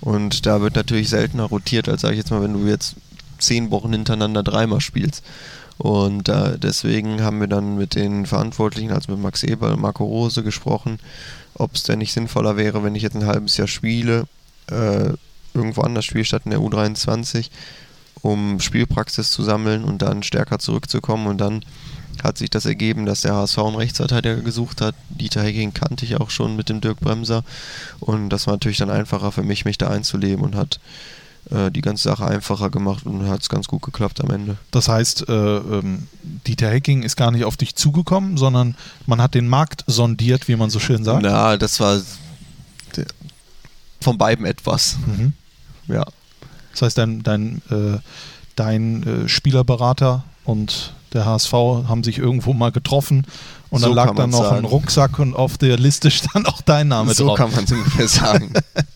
Und 0.00 0.46
da 0.46 0.60
wird 0.60 0.74
natürlich 0.74 1.10
seltener 1.10 1.44
rotiert, 1.44 1.88
als 1.88 2.00
sage 2.00 2.14
ich 2.14 2.18
jetzt 2.18 2.30
mal, 2.30 2.42
wenn 2.42 2.54
du 2.54 2.66
jetzt 2.66 2.96
zehn 3.38 3.70
Wochen 3.70 3.92
hintereinander 3.92 4.42
dreimal 4.42 4.80
spielst. 4.80 5.22
Und 5.78 6.28
äh, 6.28 6.58
deswegen 6.58 7.22
haben 7.22 7.40
wir 7.40 7.46
dann 7.46 7.76
mit 7.76 7.94
den 7.94 8.24
Verantwortlichen, 8.24 8.92
also 8.92 9.12
mit 9.12 9.20
Max 9.20 9.42
Eber 9.42 9.72
und 9.72 9.80
Marco 9.80 10.04
Rose 10.04 10.42
gesprochen, 10.42 10.98
ob 11.54 11.74
es 11.74 11.82
denn 11.82 11.98
nicht 11.98 12.12
sinnvoller 12.12 12.56
wäre, 12.56 12.82
wenn 12.82 12.94
ich 12.94 13.02
jetzt 13.02 13.16
ein 13.16 13.26
halbes 13.26 13.56
Jahr 13.56 13.68
spiele 13.68 14.26
äh, 14.70 15.12
irgendwo 15.54 15.82
anders 15.82 16.04
spiele, 16.04 16.24
statt 16.24 16.42
in 16.44 16.50
der 16.50 16.60
U23, 16.60 17.50
um 18.22 18.60
Spielpraxis 18.60 19.30
zu 19.30 19.42
sammeln 19.42 19.84
und 19.84 20.02
dann 20.02 20.22
stärker 20.22 20.58
zurückzukommen. 20.58 21.26
Und 21.26 21.38
dann 21.38 21.64
hat 22.22 22.38
sich 22.38 22.50
das 22.50 22.66
ergeben, 22.66 23.06
dass 23.06 23.22
der 23.22 23.34
HSV 23.34 23.58
einen 23.58 23.76
Rechtsverteidiger 23.76 24.36
gesucht 24.36 24.80
hat. 24.80 24.94
Dieter 25.10 25.42
Hecking 25.42 25.74
kannte 25.74 26.04
ich 26.04 26.20
auch 26.20 26.30
schon 26.30 26.56
mit 26.56 26.68
dem 26.68 26.80
Dirk 26.80 27.00
Bremser. 27.00 27.42
Und 28.00 28.28
das 28.30 28.46
war 28.46 28.54
natürlich 28.54 28.78
dann 28.78 28.90
einfacher 28.90 29.32
für 29.32 29.42
mich, 29.42 29.64
mich 29.64 29.78
da 29.78 29.88
einzuleben 29.88 30.44
und 30.44 30.54
hat 30.54 30.78
äh, 31.50 31.70
die 31.70 31.80
ganze 31.80 32.04
Sache 32.04 32.24
einfacher 32.24 32.70
gemacht 32.70 33.04
und 33.04 33.28
hat 33.28 33.42
es 33.42 33.48
ganz 33.48 33.66
gut 33.66 33.82
geklappt 33.82 34.22
am 34.22 34.30
Ende. 34.30 34.56
Das 34.70 34.88
heißt, 34.88 35.28
äh, 35.28 35.32
ähm, 35.32 36.06
Dieter 36.46 36.70
Hecking 36.70 37.02
ist 37.02 37.16
gar 37.16 37.30
nicht 37.30 37.44
auf 37.44 37.56
dich 37.56 37.74
zugekommen, 37.74 38.36
sondern 38.36 38.76
man 39.06 39.20
hat 39.20 39.34
den 39.34 39.48
Markt 39.48 39.84
sondiert, 39.86 40.46
wie 40.48 40.56
man 40.56 40.70
so 40.70 40.78
schön 40.78 41.02
sagt. 41.02 41.22
Na, 41.22 41.56
das 41.56 41.80
war 41.80 42.00
von 44.02 44.18
beiden 44.18 44.46
etwas. 44.46 44.96
Mhm. 45.06 45.32
Ja. 45.88 46.04
Das 46.72 46.82
heißt, 46.82 46.98
dein, 46.98 47.22
dein, 47.22 47.62
äh, 47.70 47.98
dein 48.56 49.02
äh, 49.24 49.28
Spielerberater 49.28 50.24
und 50.44 50.94
der 51.12 51.26
HSV 51.26 51.52
haben 51.52 52.04
sich 52.04 52.18
irgendwo 52.18 52.54
mal 52.54 52.72
getroffen 52.72 53.26
und 53.72 53.80
so 53.80 53.86
dann 53.86 53.96
lag 53.96 54.14
da 54.14 54.26
noch 54.26 54.44
sagen. 54.44 54.58
ein 54.58 54.64
Rucksack 54.64 55.18
und 55.18 55.34
auf 55.34 55.56
der 55.56 55.78
Liste 55.78 56.10
stand 56.10 56.46
auch 56.46 56.60
dein 56.60 56.88
Name 56.88 57.14
so 57.14 57.26
drauf. 57.26 57.38
So 57.38 57.44
kann 57.44 57.54
man 57.54 57.64
es 57.64 57.72
ungefähr 57.72 58.08
sagen. 58.08 58.52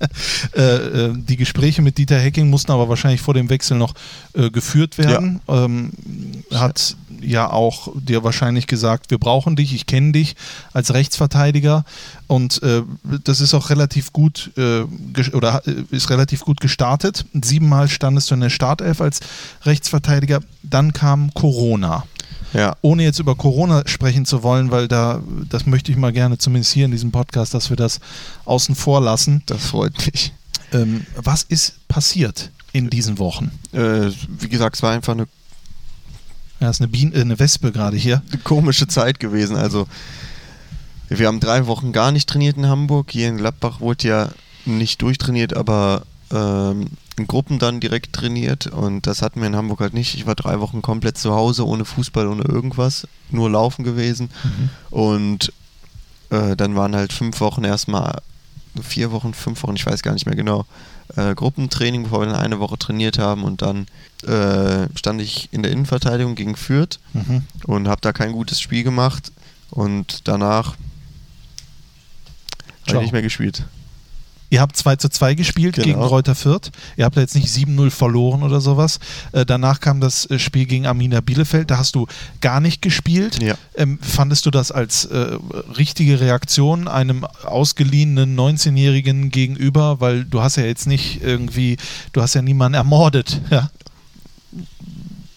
äh, 0.55 0.63
äh, 0.63 1.15
die 1.15 1.37
Gespräche 1.37 1.81
mit 1.81 1.97
Dieter 1.97 2.19
Hecking 2.19 2.51
mussten 2.51 2.73
aber 2.73 2.89
wahrscheinlich 2.89 3.23
vor 3.23 3.33
dem 3.33 3.49
Wechsel 3.49 3.79
noch 3.79 3.95
äh, 4.35 4.51
geführt 4.51 4.99
werden. 4.99 5.41
Ja. 5.49 5.65
Ähm, 5.65 5.93
hat 6.53 6.97
ja 7.21 7.51
auch 7.51 7.89
dir 7.95 8.25
wahrscheinlich 8.25 8.67
gesagt, 8.67 9.11
wir 9.11 9.19
brauchen 9.19 9.57
dich, 9.57 9.75
ich 9.75 9.87
kenne 9.87 10.13
dich 10.13 10.37
als 10.73 10.95
Rechtsverteidiger 10.95 11.85
und 12.27 12.63
äh, 12.63 12.83
das 13.25 13.41
ist 13.41 13.55
auch 13.55 13.71
relativ 13.71 14.13
gut 14.13 14.51
äh, 14.57 14.83
oder 15.33 15.63
äh, 15.67 15.85
ist 15.91 16.11
relativ 16.11 16.41
gut 16.41 16.61
gestartet. 16.61 17.25
Siebenmal 17.33 17.89
standest 17.89 18.31
du 18.31 18.35
in 18.35 18.41
der 18.41 18.51
Startelf 18.51 19.01
als 19.01 19.21
Rechtsverteidiger, 19.65 20.41
dann 20.63 20.93
kam 20.93 21.33
Corona. 21.35 22.05
Ja. 22.53 22.77
Ohne 22.81 23.03
jetzt 23.03 23.19
über 23.19 23.35
Corona 23.35 23.83
sprechen 23.87 24.25
zu 24.25 24.43
wollen, 24.43 24.71
weil 24.71 24.89
da, 24.89 25.21
das 25.49 25.67
möchte 25.67 25.91
ich 25.91 25.99
mal 25.99 26.13
gerne, 26.13 26.39
zumindest 26.39 26.73
hier 26.73 26.87
in 26.87 26.91
diesem 26.91 27.11
Podcast, 27.11 27.55
dass 27.55 27.71
wir 27.71 27.77
das 27.77 28.01
außen 28.45 28.75
vor 28.75 29.01
lassen. 29.01 29.43
Das 29.47 29.67
freut 29.67 29.95
mich. 30.07 30.33
Ähm, 30.73 31.07
was 31.17 31.43
ist 31.43 31.87
passiert 31.89 32.51
in 32.73 32.91
diesen 32.91 33.19
Wochen? 33.19 33.51
Äh, 33.73 34.11
wie 34.29 34.49
gesagt, 34.49 34.77
es 34.77 34.83
war 34.83 34.93
einfach 34.93 35.13
eine, 35.13 35.27
Ja, 36.61 36.71
ist 36.71 36.81
eine, 36.81 36.89
Biene, 36.89 37.15
äh, 37.15 37.21
eine 37.21 37.39
Wespe 37.39 37.73
gerade 37.73 37.97
hier. 37.97 38.23
eine 38.31 38.41
komische 38.43 38.87
Zeit 38.89 39.21
gewesen. 39.21 39.57
Also, 39.57 39.87
wir 41.09 41.27
haben 41.27 41.41
drei 41.41 41.67
Wochen 41.67 41.93
gar 41.93 42.13
nicht 42.13 42.29
trainiert 42.29 42.57
in 42.57 42.67
Hamburg. 42.67 43.11
Hier 43.11 43.29
in 43.29 43.37
Gladbach 43.37 43.81
wurde 43.81 44.09
ja 44.09 44.29
nicht 44.65 45.03
durchtrainiert, 45.03 45.55
aber 45.55 46.03
ähm, 46.33 46.87
in 47.17 47.27
Gruppen 47.27 47.59
dann 47.59 47.81
direkt 47.81 48.13
trainiert. 48.15 48.67
Und 48.67 49.07
das 49.07 49.23
hatten 49.23 49.41
wir 49.41 49.47
in 49.47 49.57
Hamburg 49.57 49.81
halt 49.81 49.95
nicht. 49.95 50.15
Ich 50.15 50.27
war 50.27 50.35
drei 50.35 50.61
Wochen 50.61 50.83
komplett 50.83 51.19
zu 51.19 51.35
Hause, 51.35 51.67
ohne 51.67 51.85
Fußball, 51.85 52.27
ohne 52.27 52.43
irgendwas. 52.43 53.07
Nur 53.31 53.51
laufen 53.51 53.85
gewesen. 53.85 54.31
Und 54.91 55.53
äh, 56.31 56.57
dann 56.57 56.75
waren 56.75 56.97
halt 56.97 57.13
fünf 57.13 57.41
Wochen 57.41 57.65
erstmal, 57.65 58.21
vier 58.83 59.13
Wochen, 59.13 59.33
fünf 59.35 59.63
Wochen, 59.63 59.77
ich 59.77 59.87
weiß 59.87 60.03
gar 60.03 60.13
nicht 60.13 60.27
mehr 60.27 60.35
genau, 60.37 60.67
äh, 61.15 61.35
Gruppentraining, 61.35 62.05
bevor 62.05 62.21
wir 62.21 62.27
dann 62.27 62.37
eine 62.37 62.59
Woche 62.59 62.79
trainiert 62.79 63.19
haben. 63.19 63.45
Und 63.45 63.63
dann 63.63 63.87
äh, 64.27 64.89
stand 64.97 65.21
ich 65.21 65.49
in 65.53 65.63
der 65.63 65.71
Innenverteidigung 65.73 66.35
gegen 66.35 66.57
Fürth 66.57 66.99
Mhm. 67.13 67.45
und 67.65 67.89
habe 67.89 68.01
da 68.01 68.13
kein 68.13 68.33
gutes 68.33 68.61
Spiel 68.61 68.83
gemacht. 68.83 69.31
Und 69.71 70.27
danach 70.29 70.77
habe 72.89 72.99
ich 72.99 73.03
nicht 73.03 73.13
mehr 73.13 73.23
gespielt. 73.23 73.65
Ihr 74.49 74.61
habt 74.61 74.77
2 74.77 74.97
zu 74.97 75.09
2 75.09 75.35
gespielt 75.35 75.75
Genau. 75.75 75.87
gegen 75.87 76.01
Reuter 76.03 76.35
Fürth. 76.35 76.71
Ihr 76.97 77.05
habt 77.05 77.17
da 77.17 77.21
jetzt 77.21 77.35
nicht 77.35 77.49
7-0 77.49 77.91
verloren 77.91 78.43
oder 78.43 78.61
sowas. 78.61 78.99
Äh, 79.33 79.45
danach 79.45 79.81
kam 79.81 80.01
das 80.01 80.31
äh, 80.31 80.39
Spiel 80.39 80.67
gegen 80.67 80.87
Arminia 80.87 81.21
Bielefeld. 81.21 81.71
Da 81.71 81.79
hast 81.79 81.95
du 81.97 82.07
gar 82.41 82.61
nicht 82.61 82.81
gespielt. 82.83 83.43
Ja. 83.43 83.57
Ähm, 83.75 83.99
fandest 84.01 84.47
du 84.47 84.51
das 84.51 84.71
als 84.71 85.05
äh, 85.07 85.37
richtige 85.77 86.21
Reaktion 86.21 86.87
einem 86.89 87.25
ausgeliehenen 87.25 88.37
19-Jährigen 88.39 89.31
gegenüber? 89.31 90.01
Weil 90.01 90.25
du 90.25 90.41
hast 90.43 90.57
ja 90.57 90.65
jetzt 90.65 90.87
nicht 90.87 91.23
irgendwie, 91.23 91.77
du 92.13 92.23
hast 92.23 92.35
ja 92.35 92.43
niemanden 92.43 92.75
ermordet. 92.75 93.41
Ja. 93.51 93.71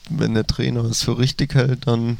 wenn 0.09 0.33
der 0.33 0.45
Trainer 0.47 0.83
es 0.85 1.03
für 1.03 1.17
richtig 1.17 1.53
hält, 1.55 1.85
dann 1.87 2.17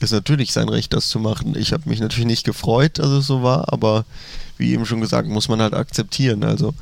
ist 0.00 0.12
natürlich 0.12 0.52
sein 0.52 0.68
Recht, 0.68 0.92
das 0.92 1.08
zu 1.08 1.18
machen. 1.18 1.56
Ich 1.56 1.72
habe 1.72 1.88
mich 1.88 2.00
natürlich 2.00 2.26
nicht 2.26 2.44
gefreut, 2.44 2.98
dass 2.98 3.08
es 3.08 3.26
so 3.26 3.42
war, 3.42 3.72
aber 3.72 4.04
wie 4.58 4.72
eben 4.72 4.86
schon 4.86 5.00
gesagt, 5.00 5.28
muss 5.28 5.48
man 5.48 5.60
halt 5.60 5.74
akzeptieren. 5.74 6.44
Also, 6.44 6.74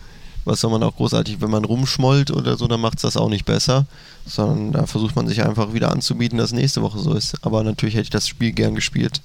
was 0.45 0.61
soll 0.61 0.71
man 0.71 0.83
auch 0.83 0.97
großartig, 0.97 1.41
wenn 1.41 1.51
man 1.51 1.65
rumschmollt 1.65 2.31
oder 2.31 2.57
so, 2.57 2.67
dann 2.67 2.81
macht 2.81 2.97
es 2.97 3.03
das 3.03 3.17
auch 3.17 3.29
nicht 3.29 3.45
besser, 3.45 3.87
sondern 4.27 4.73
da 4.73 4.87
versucht 4.87 5.15
man 5.15 5.29
sich 5.29 5.45
einfach 5.45 5.73
wieder 5.73 5.93
anzubieten, 5.93 6.39
dass 6.39 6.53
nächste 6.53 6.83
Woche 6.83 6.99
so 6.99 7.15
ist. 7.15 7.37
Aber 7.45 7.63
natürlich 7.63 7.95
hätte 7.95 8.05
ich 8.05 8.11
das 8.11 8.27
Spiel 8.27 8.53
gern 8.53 8.75
gespielt. 8.75 9.21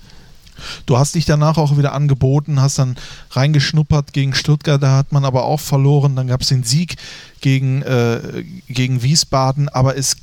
Du 0.86 0.98
hast 0.98 1.16
dich 1.16 1.26
danach 1.26 1.58
auch 1.58 1.78
wieder 1.78 1.94
angeboten, 1.94 2.62
hast 2.62 2.80
dann 2.80 2.98
reingeschnuppert 3.32 4.14
gegen 4.14 4.34
Stuttgart, 4.34 4.82
da 4.82 4.98
hat 4.98 5.12
man 5.12 5.26
aber 5.26 5.46
auch 5.46 5.60
verloren. 5.60 6.16
Dann 6.16 6.28
gab 6.28 6.42
es 6.42 6.48
den 6.48 6.64
Sieg 6.64 6.96
gegen, 7.42 7.82
äh, 7.84 8.44
gegen 8.68 9.04
Wiesbaden, 9.04 9.70
aber 9.70 9.98
es, 9.98 10.18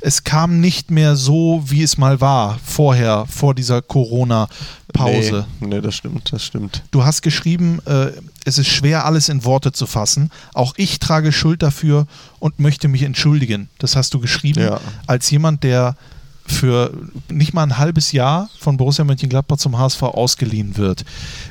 es 0.00 0.24
kam 0.24 0.60
nicht 0.60 0.90
mehr 0.90 1.16
so, 1.16 1.62
wie 1.66 1.82
es 1.82 1.98
mal 1.98 2.20
war, 2.20 2.58
vorher, 2.64 3.26
vor 3.28 3.54
dieser 3.54 3.82
Corona-Pause. 3.82 5.46
Nee, 5.60 5.66
nee, 5.66 5.80
das 5.80 5.94
stimmt, 5.94 6.32
das 6.32 6.44
stimmt. 6.44 6.82
Du 6.90 7.04
hast 7.04 7.22
geschrieben, 7.22 7.80
äh, 7.86 8.12
es 8.44 8.58
ist 8.58 8.68
schwer, 8.68 9.04
alles 9.04 9.28
in 9.28 9.44
Worte 9.44 9.72
zu 9.72 9.86
fassen. 9.86 10.30
Auch 10.54 10.74
ich 10.76 10.98
trage 10.98 11.32
Schuld 11.32 11.62
dafür 11.62 12.06
und 12.38 12.58
möchte 12.58 12.88
mich 12.88 13.02
entschuldigen. 13.02 13.68
Das 13.78 13.96
hast 13.96 14.14
du 14.14 14.20
geschrieben 14.20 14.60
Ja. 14.62 14.80
als 15.06 15.30
jemand, 15.30 15.62
der 15.64 15.96
für 16.44 16.92
nicht 17.28 17.54
mal 17.54 17.62
ein 17.62 17.78
halbes 17.78 18.12
Jahr 18.12 18.50
von 18.58 18.76
Borussia 18.76 19.04
Mönchengladbach 19.04 19.58
zum 19.58 19.78
HSV 19.78 20.02
ausgeliehen 20.02 20.76
wird. 20.76 21.04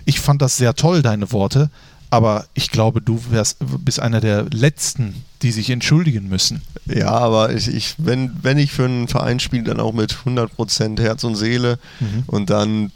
Ich 0.06 0.20
fand 0.20 0.42
das 0.42 0.58
sehr 0.58 0.76
toll, 0.76 1.02
deine 1.02 1.32
Worte, 1.32 1.70
aber 2.10 2.46
ich 2.54 2.70
glaube, 2.72 3.02
du 3.02 3.22
wärst, 3.30 3.58
bist 3.80 4.02
einer 4.02 4.20
der 4.20 4.44
Letzten, 4.52 5.24
die 5.42 5.52
sich 5.52 5.70
entschuldigen 5.70 6.28
müssen. 6.30 6.62
Ja, 6.86 7.10
aber 7.10 7.54
ich, 7.54 7.68
ich, 7.68 7.96
wenn, 7.98 8.32
wenn 8.44 8.58
ich 8.58 8.72
für 8.72 8.86
einen 8.86 9.08
Verein 9.08 9.40
spiele, 9.40 9.64
dann 9.64 9.80
auch 9.80 9.94
mit 9.94 10.14
100% 10.26 11.00
Herz 11.02 11.24
und 11.24 11.36
Seele. 11.36 11.80
Mhm. 12.00 12.24
Und 12.28 12.50
dann 12.50 12.92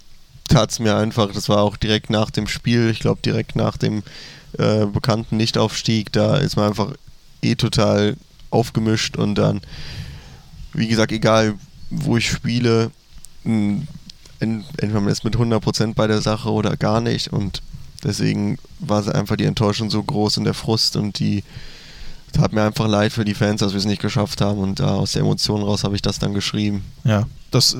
tat 0.47 0.71
es 0.71 0.79
mir 0.79 0.95
einfach, 0.95 1.31
das 1.33 1.49
war 1.49 1.59
auch 1.63 1.75
direkt 1.77 2.09
nach 2.09 2.29
dem 2.29 2.47
Spiel, 2.47 2.89
ich 2.91 2.99
glaube 2.99 3.21
direkt 3.25 3.55
nach 3.55 3.77
dem 3.77 4.03
äh, 4.59 4.85
bekannten 4.85 5.37
Nichtaufstieg, 5.37 6.11
da 6.11 6.37
ist 6.37 6.55
man 6.55 6.67
einfach 6.69 6.93
eh 7.41 7.55
total 7.55 8.15
aufgemischt 8.51 9.17
und 9.17 9.35
dann, 9.35 9.61
wie 10.73 10.87
gesagt, 10.87 11.11
egal 11.11 11.55
wo 11.89 12.15
ich 12.17 12.29
spiele, 12.29 12.91
ent- 13.43 13.87
entweder 14.39 15.01
man 15.01 15.11
ist 15.11 15.23
mit 15.23 15.35
100% 15.35 15.93
bei 15.93 16.07
der 16.07 16.21
Sache 16.21 16.51
oder 16.51 16.77
gar 16.77 17.01
nicht 17.01 17.33
und 17.33 17.61
deswegen 18.03 18.57
war 18.79 18.99
es 19.01 19.07
einfach 19.09 19.35
die 19.35 19.45
Enttäuschung 19.45 19.89
so 19.89 20.01
groß 20.03 20.37
und 20.37 20.43
der 20.45 20.53
Frust 20.53 20.95
und 20.95 21.19
die 21.19 21.43
tat 22.35 22.53
mir 22.53 22.63
einfach 22.63 22.87
leid 22.87 23.13
für 23.13 23.25
die 23.25 23.33
Fans, 23.33 23.61
dass 23.61 23.71
wir 23.71 23.79
es 23.79 23.85
nicht 23.85 24.01
geschafft 24.01 24.41
haben 24.41 24.59
und 24.59 24.79
da 24.79 24.95
aus 24.95 25.13
der 25.13 25.21
Emotion 25.21 25.63
raus 25.63 25.83
habe 25.83 25.95
ich 25.95 26.01
das 26.01 26.19
dann 26.19 26.33
geschrieben. 26.33 26.83
Ja, 27.03 27.23
das, 27.51 27.73
äh, 27.73 27.77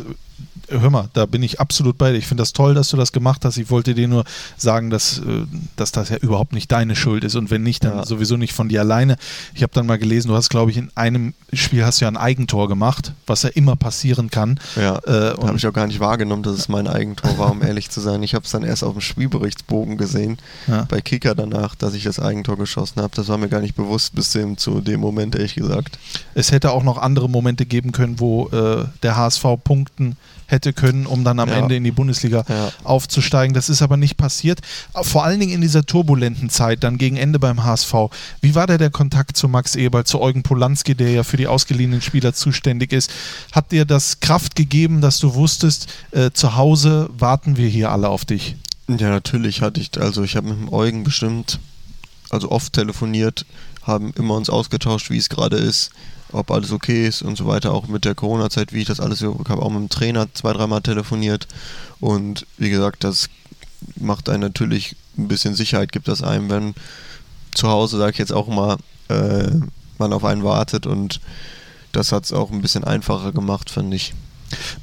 hör 0.69 0.89
mal, 0.89 1.09
da 1.13 1.25
bin 1.25 1.43
ich 1.43 1.59
absolut 1.59 1.97
bei 1.97 2.11
dir. 2.11 2.17
Ich 2.17 2.27
finde 2.27 2.41
das 2.41 2.53
toll, 2.53 2.73
dass 2.73 2.89
du 2.89 2.97
das 2.97 3.11
gemacht 3.11 3.45
hast. 3.45 3.57
Ich 3.57 3.69
wollte 3.69 3.93
dir 3.95 4.07
nur 4.07 4.23
sagen, 4.57 4.89
dass, 4.89 5.19
äh, 5.19 5.45
dass 5.75 5.91
das 5.91 6.09
ja 6.09 6.17
überhaupt 6.17 6.53
nicht 6.53 6.71
deine 6.71 6.95
Schuld 6.95 7.23
ist 7.23 7.35
und 7.35 7.51
wenn 7.51 7.63
nicht, 7.63 7.83
dann 7.83 7.97
Ja. 7.97 8.05
sowieso 8.05 8.37
nicht 8.37 8.53
von 8.53 8.69
dir 8.69 8.81
alleine. 8.81 9.17
Ich 9.53 9.63
habe 9.63 9.73
dann 9.73 9.85
mal 9.85 9.97
gelesen, 9.97 10.29
du 10.29 10.35
hast, 10.35 10.49
glaube 10.49 10.71
ich, 10.71 10.77
in 10.77 10.91
einem 10.95 11.33
Spiel 11.53 11.85
hast 11.85 12.01
du 12.01 12.05
ja 12.05 12.09
ein 12.11 12.17
Eigentor 12.17 12.67
gemacht, 12.67 13.13
was 13.27 13.43
ja 13.43 13.49
immer 13.49 13.75
passieren 13.75 14.29
kann. 14.29 14.59
Ja, 14.75 14.95
Äh, 15.05 15.35
habe 15.37 15.57
ich 15.57 15.67
auch 15.67 15.73
gar 15.73 15.87
nicht 15.87 15.99
wahrgenommen, 15.99 16.43
dass 16.43 16.57
es 16.57 16.67
mein 16.69 16.87
Eigentor 16.87 17.37
war, 17.37 17.51
um 17.51 17.61
ehrlich 17.63 17.89
zu 17.89 18.01
sein. 18.01 18.23
Ich 18.23 18.33
habe 18.33 18.45
es 18.45 18.51
dann 18.51 18.63
erst 18.63 18.83
auf 18.83 18.93
dem 18.93 19.01
Spielberichtsbogen 19.01 19.97
gesehen, 19.97 20.37
Ja. 20.67 20.83
bei 20.89 21.01
Kicker 21.01 21.35
danach, 21.35 21.75
dass 21.75 21.93
ich 21.93 22.03
das 22.03 22.19
Eigentor 22.19 22.57
geschossen 22.57 23.01
habe. 23.01 23.15
Das 23.15 23.27
war 23.27 23.37
mir 23.37 23.49
gar 23.49 23.61
nicht 23.61 23.75
bewusst 23.75 24.15
bis 24.15 24.31
dem, 24.31 24.57
zu 24.57 24.81
dem 24.81 24.99
Moment, 24.99 25.35
ehrlich 25.35 25.55
gesagt. 25.55 25.97
Es 26.33 26.51
hätte 26.51 26.71
auch 26.71 26.83
noch 26.83 26.97
andere 26.97 27.29
Momente 27.29 27.65
geben 27.65 27.91
können, 27.91 28.19
wo 28.19 28.47
äh, 28.49 28.85
der 29.03 29.15
HSV 29.17 29.43
punkten 29.63 30.17
hätte 30.47 30.73
können, 30.73 31.05
um 31.05 31.23
dann 31.23 31.39
am 31.39 31.49
Ja. 31.49 31.55
Ende 31.55 31.75
in 31.75 31.83
die 31.83 31.91
Bundesliga 31.91 32.43
Ja. 32.47 32.71
aufzusteigen. 32.83 33.53
Das 33.53 33.69
ist 33.69 33.81
aber 33.81 33.97
nicht 33.97 34.17
passiert. 34.17 34.59
Vor 35.01 35.23
allen 35.23 35.39
Dingen 35.39 35.53
in 35.53 35.61
dieser 35.61 35.85
turbulenten 35.85 36.49
Zeit, 36.49 36.83
dann 36.83 36.97
gegen 36.97 37.17
Ende 37.17 37.39
beim 37.39 37.63
HSV. 37.63 37.93
Wie 38.41 38.55
war 38.55 38.67
da 38.67 38.77
der 38.77 38.89
Kontakt 38.89 39.37
zu 39.37 39.47
Max 39.47 39.75
Eberl, 39.75 40.03
zu 40.05 40.21
Eugen 40.21 40.43
Polanski, 40.43 40.95
der 40.95 41.11
ja 41.11 41.23
für 41.23 41.37
die 41.37 41.47
ausgeliehenen 41.47 42.01
Spieler 42.01 42.33
zuständig 42.33 42.91
ist? 42.93 43.11
Hat 43.51 43.71
dir 43.71 43.85
das 43.85 44.19
Kraft 44.19 44.55
gegeben, 44.55 45.01
dass 45.01 45.19
du 45.19 45.33
wusstest, 45.35 45.87
äh, 46.11 46.31
zu 46.31 46.55
Hause 46.55 47.09
warten 47.17 47.57
wir 47.57 47.67
hier 47.67 47.91
alle 47.91 48.09
auf 48.09 48.25
dich? 48.25 48.55
Ja, 48.87 49.09
natürlich 49.09 49.61
hatte 49.61 49.81
ich, 49.81 49.99
also 49.99 50.23
ich 50.23 50.35
habe 50.35 50.49
mit 50.49 50.57
dem 50.59 50.71
Eugen 50.71 51.03
bestimmt, 51.03 51.59
also 52.29 52.51
oft 52.51 52.73
telefoniert, 52.73 53.45
haben 53.81 54.13
immer 54.15 54.35
uns 54.35 54.49
ausgetauscht, 54.49 55.09
wie 55.09 55.17
es 55.17 55.29
gerade 55.29 55.57
ist, 55.57 55.89
ob 56.31 56.51
alles 56.51 56.71
okay 56.71 57.07
ist 57.07 57.21
und 57.21 57.37
so 57.37 57.45
weiter, 57.47 57.71
auch 57.73 57.87
mit 57.87 58.05
der 58.05 58.15
Corona-Zeit, 58.15 58.73
wie 58.73 58.81
ich 58.81 58.87
das 58.87 58.99
alles, 58.99 59.19
so- 59.19 59.39
habe 59.47 59.61
auch 59.61 59.69
mit 59.69 59.79
dem 59.79 59.89
Trainer 59.89 60.27
zwei, 60.33 60.53
dreimal 60.53 60.81
telefoniert 60.81 61.47
und 61.99 62.45
wie 62.57 62.69
gesagt, 62.69 63.03
das 63.03 63.29
macht 63.95 64.29
einen 64.29 64.41
natürlich 64.41 64.95
ein 65.17 65.27
bisschen 65.27 65.55
Sicherheit, 65.55 65.91
gibt 65.91 66.07
das 66.07 66.21
einem, 66.23 66.49
wenn 66.49 66.75
zu 67.53 67.69
Hause, 67.69 67.97
sage 67.97 68.11
ich 68.11 68.17
jetzt 68.17 68.33
auch 68.33 68.47
mal, 68.47 68.77
äh, 69.09 69.49
man 69.97 70.11
auf 70.11 70.25
einen 70.25 70.43
wartet 70.43 70.85
und 70.87 71.21
das 71.91 72.11
hat 72.11 72.25
es 72.25 72.33
auch 72.33 72.51
ein 72.51 72.61
bisschen 72.61 72.83
einfacher 72.83 73.31
gemacht, 73.31 73.69
finde 73.69 73.95
ich. 73.95 74.13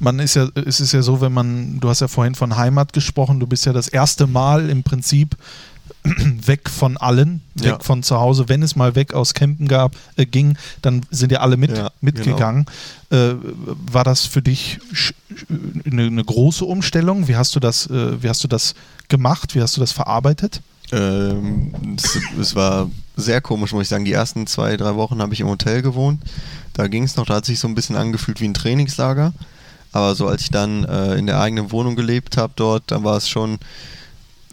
Man 0.01 0.19
ist 0.19 0.35
ja, 0.35 0.49
es 0.55 0.81
ist 0.81 0.93
ja 0.93 1.03
so, 1.03 1.21
wenn 1.21 1.33
man, 1.33 1.79
du 1.81 1.89
hast 1.89 2.01
ja 2.01 2.09
vorhin 2.09 2.35
von 2.35 2.57
Heimat 2.57 2.93
gesprochen, 2.93 3.39
du 3.41 3.47
bist 3.47 3.67
ja 3.67 3.73
das 3.73 3.89
erste 3.89 4.27
Mal 4.27 4.71
im 4.71 4.83
Prinzip 4.83 5.37
weg 6.47 6.69
von 6.69 6.97
allen, 6.97 7.43
weg 7.55 7.67
Ja. 7.67 7.79
von 7.81 8.03
zu 8.03 8.19
Hause. 8.19 8.49
Wenn 8.49 8.63
es 8.63 8.75
mal 8.77 8.95
weg 8.95 9.15
aus 9.15 9.35
Campen 9.35 9.69
gab, 9.69 9.95
äh, 10.17 10.27
ging, 10.27 10.57
dann 10.83 11.03
sind 11.11 11.31
ja 11.33 11.41
alle 11.41 11.57
mit, 11.57 11.71
Ja, 11.71 11.77
genau. 11.77 11.91
mitgegangen. 12.01 12.67
Äh, 13.11 13.35
war 13.93 14.05
das 14.05 14.27
für 14.27 14.43
dich 14.43 14.79
eine, 15.85 16.03
eine 16.07 16.25
große 16.25 16.65
Umstellung? 16.65 17.29
Wie 17.29 17.37
hast 17.37 17.55
du 17.55 17.61
das, 17.61 17.87
äh, 17.89 18.23
wie 18.23 18.29
hast 18.29 18.43
du 18.43 18.49
das 18.49 18.75
gemacht? 19.09 19.55
Wie 19.55 19.61
hast 19.63 19.77
du 19.77 19.81
das 19.81 19.93
verarbeitet? 19.93 20.61
Ähm, 20.91 21.73
es, 21.97 22.19
es 22.39 22.55
war 22.55 22.91
sehr 23.17 23.41
komisch, 23.41 23.73
muss 23.73 23.83
ich 23.85 23.89
sagen. 23.89 24.05
Die 24.05 24.13
ersten 24.13 24.47
zwei, 24.47 24.77
drei 24.77 24.95
Wochen 24.97 25.23
habe 25.23 25.33
ich 25.35 25.41
im 25.41 25.49
Hotel 25.49 25.83
gewohnt. 25.83 26.21
Da 26.75 26.89
ging 26.89 27.05
es 27.05 27.17
noch, 27.17 27.27
da 27.27 27.35
hat 27.37 27.45
sich 27.47 27.59
so 27.59 27.69
ein 27.69 27.75
bisschen 27.75 27.97
angefühlt 27.97 28.41
wie 28.41 28.49
ein 28.49 28.55
Trainingslager. 28.55 29.33
Aber 29.93 30.15
so 30.15 30.27
als 30.27 30.43
ich 30.43 30.51
dann 30.51 30.85
äh, 30.85 31.15
in 31.17 31.27
der 31.27 31.39
eigenen 31.41 31.71
Wohnung 31.71 31.97
gelebt 31.97 32.37
habe 32.39 32.55
dort, 32.57 32.91
dann 32.91 33.05
war 33.05 33.17
es 33.19 33.29
schon 33.29 33.59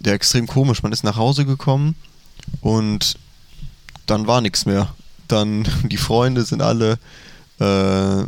ja, 0.05 0.13
extrem 0.13 0.47
komisch. 0.47 0.83
Man 0.83 0.91
ist 0.91 1.03
nach 1.03 1.17
Hause 1.17 1.45
gekommen 1.45 1.95
und 2.61 3.17
dann 4.05 4.27
war 4.27 4.41
nichts 4.41 4.65
mehr. 4.65 4.93
Dann 5.27 5.67
die 5.83 5.97
Freunde 5.97 6.43
sind 6.43 6.61
alle, 6.61 6.99
äh, 7.59 8.25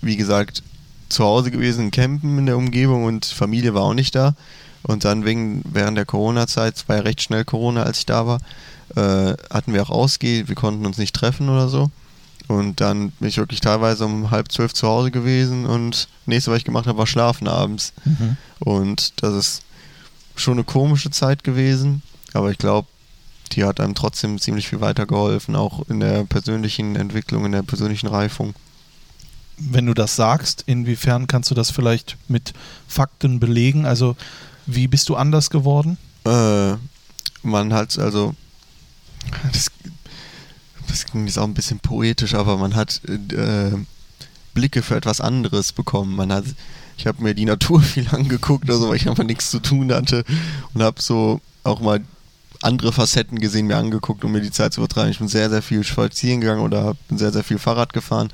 wie 0.00 0.16
gesagt, 0.16 0.62
zu 1.08 1.24
Hause 1.24 1.50
gewesen, 1.50 1.90
campen 1.90 2.38
in 2.38 2.46
der 2.46 2.56
Umgebung 2.56 3.04
und 3.04 3.24
Familie 3.24 3.74
war 3.74 3.82
auch 3.82 3.94
nicht 3.94 4.14
da. 4.14 4.34
Und 4.82 5.04
dann 5.04 5.24
wegen, 5.24 5.62
während 5.64 5.96
der 5.96 6.04
Corona-Zeit, 6.04 6.76
es 6.76 6.88
war 6.88 6.96
ja 6.96 7.02
recht 7.02 7.22
schnell 7.22 7.44
Corona, 7.44 7.84
als 7.84 7.98
ich 7.98 8.06
da 8.06 8.26
war, 8.26 8.40
äh, 8.96 9.34
hatten 9.50 9.72
wir 9.72 9.82
auch 9.82 9.90
ausgehen, 9.90 10.48
wir 10.48 10.54
konnten 10.54 10.84
uns 10.84 10.98
nicht 10.98 11.14
treffen 11.14 11.48
oder 11.48 11.68
so. 11.68 11.90
Und 12.48 12.82
dann 12.82 13.10
bin 13.12 13.28
ich 13.28 13.38
wirklich 13.38 13.60
teilweise 13.60 14.04
um 14.04 14.30
halb 14.30 14.52
zwölf 14.52 14.74
zu 14.74 14.86
Hause 14.86 15.10
gewesen 15.10 15.64
und 15.64 16.08
nächste, 16.26 16.50
was 16.50 16.58
ich 16.58 16.64
gemacht 16.64 16.86
habe, 16.86 16.98
war 16.98 17.06
schlafen 17.06 17.48
abends. 17.48 17.94
Mhm. 18.04 18.36
Und 18.58 19.22
das 19.22 19.34
ist 19.34 19.62
schon 20.36 20.54
eine 20.54 20.64
komische 20.64 21.10
Zeit 21.10 21.44
gewesen, 21.44 22.02
aber 22.32 22.50
ich 22.50 22.58
glaube, 22.58 22.88
die 23.52 23.64
hat 23.64 23.80
einem 23.80 23.94
trotzdem 23.94 24.38
ziemlich 24.38 24.68
viel 24.68 24.80
weitergeholfen, 24.80 25.54
auch 25.54 25.88
in 25.88 26.00
der 26.00 26.24
persönlichen 26.24 26.96
Entwicklung, 26.96 27.44
in 27.44 27.52
der 27.52 27.62
persönlichen 27.62 28.08
Reifung. 28.08 28.54
Wenn 29.56 29.86
du 29.86 29.94
das 29.94 30.16
sagst, 30.16 30.64
inwiefern 30.66 31.26
kannst 31.26 31.50
du 31.50 31.54
das 31.54 31.70
vielleicht 31.70 32.16
mit 32.26 32.52
Fakten 32.88 33.38
belegen? 33.38 33.86
Also, 33.86 34.16
wie 34.66 34.88
bist 34.88 35.08
du 35.08 35.14
anders 35.14 35.50
geworden? 35.50 35.96
Äh, 36.24 36.74
man 37.42 37.72
hat 37.72 37.96
also, 37.98 38.34
das, 39.52 39.70
das 40.88 41.04
klingt 41.04 41.28
jetzt 41.28 41.38
auch 41.38 41.44
ein 41.44 41.54
bisschen 41.54 41.78
poetisch, 41.78 42.34
aber 42.34 42.56
man 42.56 42.74
hat 42.74 43.00
äh, 43.06 43.72
Blicke 44.54 44.82
für 44.82 44.96
etwas 44.96 45.20
anderes 45.20 45.72
bekommen. 45.72 46.16
Man 46.16 46.32
hat, 46.32 46.44
ich 46.96 47.06
habe 47.06 47.22
mir 47.22 47.34
die 47.34 47.44
Natur 47.44 47.80
viel 47.82 48.08
angeguckt, 48.08 48.68
also 48.70 48.88
weil 48.88 48.96
ich 48.96 49.08
einfach 49.08 49.24
nichts 49.24 49.50
zu 49.50 49.60
tun 49.60 49.92
hatte 49.92 50.24
und 50.72 50.82
habe 50.82 51.00
so 51.00 51.40
auch 51.62 51.80
mal 51.80 52.00
andere 52.62 52.92
Facetten 52.92 53.40
gesehen, 53.40 53.66
mir 53.66 53.76
angeguckt, 53.76 54.24
um 54.24 54.32
mir 54.32 54.40
die 54.40 54.50
Zeit 54.50 54.72
zu 54.72 54.80
vertreiben. 54.80 55.10
Ich 55.10 55.18
bin 55.18 55.28
sehr, 55.28 55.50
sehr 55.50 55.60
viel 55.60 55.84
spazieren 55.84 56.40
gegangen 56.40 56.62
oder 56.62 56.94
bin 57.08 57.18
sehr, 57.18 57.30
sehr 57.30 57.44
viel 57.44 57.58
Fahrrad 57.58 57.92
gefahren, 57.92 58.30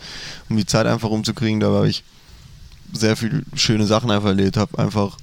um 0.49 0.57
die 0.57 0.67
Zeit 0.67 0.87
einfach 0.87 1.11
rumzukriegen. 1.11 1.59
Da 1.59 1.69
habe 1.69 1.89
ich 1.89 2.05
sehr 2.93 3.17
viele 3.17 3.43
schöne 3.55 3.87
Sachen 3.87 4.11
einfach 4.11 4.29
erlebt, 4.29 4.57
habe 4.57 4.79
einfach 4.79 5.17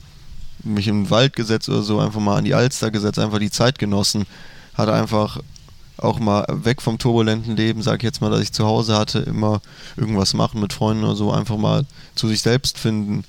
mich 0.64 0.86
den 0.86 1.10
Wald 1.10 1.36
gesetzt 1.36 1.70
oder 1.70 1.84
so, 1.84 2.00
einfach 2.00 2.20
mal 2.20 2.38
an 2.38 2.46
die 2.46 2.54
Alster 2.54 2.92
gesetzt, 2.92 3.20
einfach 3.20 3.40
die 3.40 3.52
Zeit 3.52 3.80
genossen. 3.80 4.26
Hatte 4.74 4.94
einfach 4.94 5.40
auch 5.98 6.20
mal 6.20 6.46
weg 6.50 6.82
vom 6.82 6.98
turbulenten 6.98 7.56
Leben, 7.56 7.82
sag 7.82 7.98
ich 7.98 8.04
jetzt 8.04 8.22
mal, 8.22 8.30
dass 8.30 8.42
ich 8.42 8.52
zu 8.52 8.66
Hause 8.66 8.98
hatte, 8.98 9.20
immer 9.20 9.62
irgendwas 9.96 10.34
machen 10.34 10.62
mit 10.62 10.74
Freunden 10.74 11.04
oder 11.04 11.16
so, 11.16 11.32
einfach 11.32 11.58
mal 11.58 11.86
zu 12.16 12.28
sich 12.28 12.42
selbst 12.42 12.78
finden. 12.78 13.24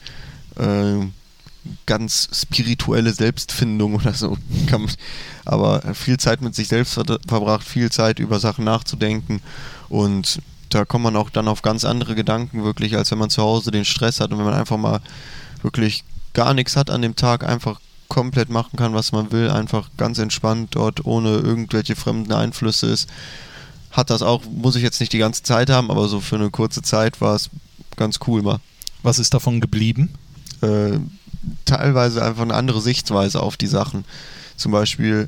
Äh, 0.56 1.06
ganz 1.86 2.28
spirituelle 2.32 3.12
Selbstfindung 3.12 3.94
oder 3.96 4.14
so. 4.14 4.36
aber 5.44 5.94
viel 5.94 6.18
Zeit 6.18 6.40
mit 6.40 6.54
sich 6.54 6.68
selbst 6.68 6.94
verbracht, 6.94 7.66
viel 7.66 7.90
Zeit 7.90 8.18
über 8.18 8.38
Sachen 8.38 8.64
nachzudenken 8.64 9.40
und 9.88 10.40
da 10.70 10.84
kommt 10.84 11.04
man 11.04 11.16
auch 11.16 11.30
dann 11.30 11.48
auf 11.48 11.62
ganz 11.62 11.84
andere 11.84 12.14
Gedanken 12.14 12.62
wirklich, 12.62 12.96
als 12.96 13.10
wenn 13.10 13.18
man 13.18 13.30
zu 13.30 13.42
Hause 13.42 13.70
den 13.70 13.86
Stress 13.86 14.20
hat 14.20 14.32
und 14.32 14.38
wenn 14.38 14.44
man 14.44 14.54
einfach 14.54 14.76
mal 14.76 15.00
wirklich 15.62 16.04
gar 16.34 16.54
nichts 16.54 16.76
hat 16.76 16.90
an 16.90 17.02
dem 17.02 17.16
Tag, 17.16 17.42
einfach 17.42 17.80
komplett 18.09 18.48
machen 18.48 18.76
kann, 18.76 18.94
was 18.94 19.12
man 19.12 19.32
will, 19.32 19.50
einfach 19.50 19.90
ganz 19.96 20.18
entspannt 20.18 20.74
dort 20.74 21.04
ohne 21.04 21.36
irgendwelche 21.36 21.94
fremden 21.94 22.32
Einflüsse 22.32 22.86
ist. 22.86 23.09
Hat 23.90 24.11
das 24.11 24.22
auch, 24.22 24.42
muss 24.44 24.76
ich 24.76 24.82
jetzt 24.82 25.00
nicht 25.00 25.12
die 25.12 25.18
ganze 25.18 25.42
Zeit 25.42 25.70
haben, 25.70 25.90
aber 25.90 26.09
so 26.09 26.20
für 26.20 26.36
eine 26.36 26.50
kurze 26.50 26.82
Zeit 26.82 27.20
war 27.20 27.34
es 27.34 27.50
ganz 27.96 28.18
cool 28.26 28.42
mal. 28.42 28.61
Was 29.02 29.18
ist 29.18 29.34
davon 29.34 29.61
geblieben? 29.61 30.14
Äh, 30.62 30.98
teilweise 31.64 32.24
einfach 32.24 32.42
eine 32.42 32.54
andere 32.54 32.80
Sichtweise 32.80 33.40
auf 33.42 33.56
die 33.56 33.66
Sachen. 33.66 34.04
Zum 34.56 34.72
Beispiel, 34.72 35.26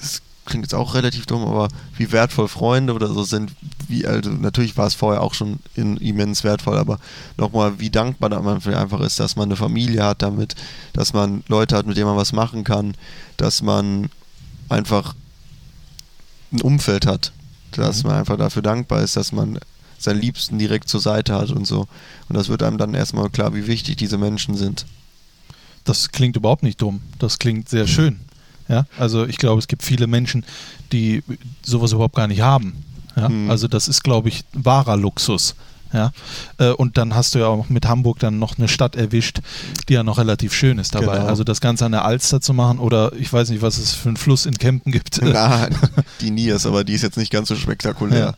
das 0.00 0.22
klingt 0.48 0.64
jetzt 0.64 0.74
auch 0.74 0.94
relativ 0.94 1.26
dumm, 1.26 1.42
aber 1.44 1.68
wie 1.96 2.10
wertvoll 2.10 2.48
Freunde 2.48 2.92
oder 2.92 3.08
so 3.08 3.22
sind, 3.22 3.52
wie, 3.86 4.06
also 4.06 4.30
natürlich 4.30 4.76
war 4.76 4.86
es 4.86 4.94
vorher 4.94 5.22
auch 5.22 5.34
schon 5.34 5.60
in, 5.74 5.96
immens 5.98 6.44
wertvoll, 6.44 6.76
aber 6.76 6.98
nochmal, 7.36 7.78
wie 7.78 7.90
dankbar 7.90 8.30
man 8.42 8.62
einfach 8.74 9.00
ist, 9.00 9.20
dass 9.20 9.36
man 9.36 9.48
eine 9.48 9.56
Familie 9.56 10.04
hat 10.04 10.22
damit, 10.22 10.54
dass 10.92 11.12
man 11.12 11.44
Leute 11.48 11.76
hat, 11.76 11.86
mit 11.86 11.96
denen 11.96 12.06
man 12.06 12.16
was 12.16 12.32
machen 12.32 12.64
kann, 12.64 12.94
dass 13.36 13.62
man 13.62 14.10
einfach 14.68 15.14
ein 16.52 16.60
Umfeld 16.62 17.06
hat, 17.06 17.32
dass 17.72 18.02
mhm. 18.02 18.10
man 18.10 18.18
einfach 18.18 18.36
dafür 18.36 18.62
dankbar 18.62 19.02
ist, 19.02 19.16
dass 19.16 19.32
man 19.32 19.58
seinen 19.98 20.20
Liebsten 20.20 20.58
direkt 20.58 20.88
zur 20.88 21.00
Seite 21.00 21.34
hat 21.34 21.50
und 21.50 21.66
so. 21.66 21.88
Und 22.28 22.36
das 22.36 22.48
wird 22.48 22.62
einem 22.62 22.78
dann 22.78 22.94
erstmal 22.94 23.30
klar, 23.30 23.54
wie 23.54 23.66
wichtig 23.66 23.96
diese 23.96 24.16
Menschen 24.16 24.54
sind. 24.54 24.86
Das 25.84 26.10
klingt 26.10 26.36
überhaupt 26.36 26.62
nicht 26.62 26.80
dumm. 26.80 27.00
Das 27.18 27.38
klingt 27.38 27.68
sehr 27.68 27.86
schön. 27.86 28.20
Ja, 28.68 28.86
also 28.98 29.26
ich 29.26 29.38
glaube, 29.38 29.58
es 29.58 29.68
gibt 29.68 29.82
viele 29.82 30.06
Menschen, 30.06 30.44
die 30.92 31.22
sowas 31.62 31.92
überhaupt 31.92 32.16
gar 32.16 32.26
nicht 32.26 32.42
haben. 32.42 32.84
Ja, 33.16 33.28
mhm. 33.28 33.50
also 33.50 33.68
das 33.68 33.88
ist, 33.88 34.04
glaube 34.04 34.28
ich, 34.28 34.44
wahrer 34.52 34.96
Luxus. 34.96 35.54
Ja, 35.92 36.12
äh, 36.58 36.70
und 36.70 36.98
dann 36.98 37.14
hast 37.14 37.34
du 37.34 37.38
ja 37.38 37.46
auch 37.46 37.68
mit 37.68 37.86
Hamburg 37.86 38.18
dann 38.18 38.38
noch 38.38 38.58
eine 38.58 38.68
Stadt 38.68 38.94
erwischt, 38.94 39.40
die 39.88 39.94
ja 39.94 40.02
noch 40.02 40.18
relativ 40.18 40.52
schön 40.52 40.78
ist 40.78 40.94
dabei. 40.94 41.16
Genau. 41.16 41.26
Also 41.26 41.44
das 41.44 41.60
Ganze 41.60 41.86
an 41.86 41.92
der 41.92 42.04
Alster 42.04 42.40
zu 42.40 42.52
machen 42.52 42.78
oder 42.78 43.12
ich 43.14 43.32
weiß 43.32 43.48
nicht, 43.50 43.62
was 43.62 43.78
es 43.78 43.94
für 43.94 44.08
einen 44.08 44.16
Fluss 44.16 44.44
in 44.46 44.58
Kempen 44.58 44.92
gibt. 44.92 45.22
Nein, 45.22 45.74
die 46.20 46.30
Niers, 46.30 46.66
aber 46.66 46.84
die 46.84 46.92
ist 46.92 47.02
jetzt 47.02 47.16
nicht 47.16 47.32
ganz 47.32 47.48
so 47.48 47.56
spektakulär. 47.56 48.18
Ja, 48.18 48.34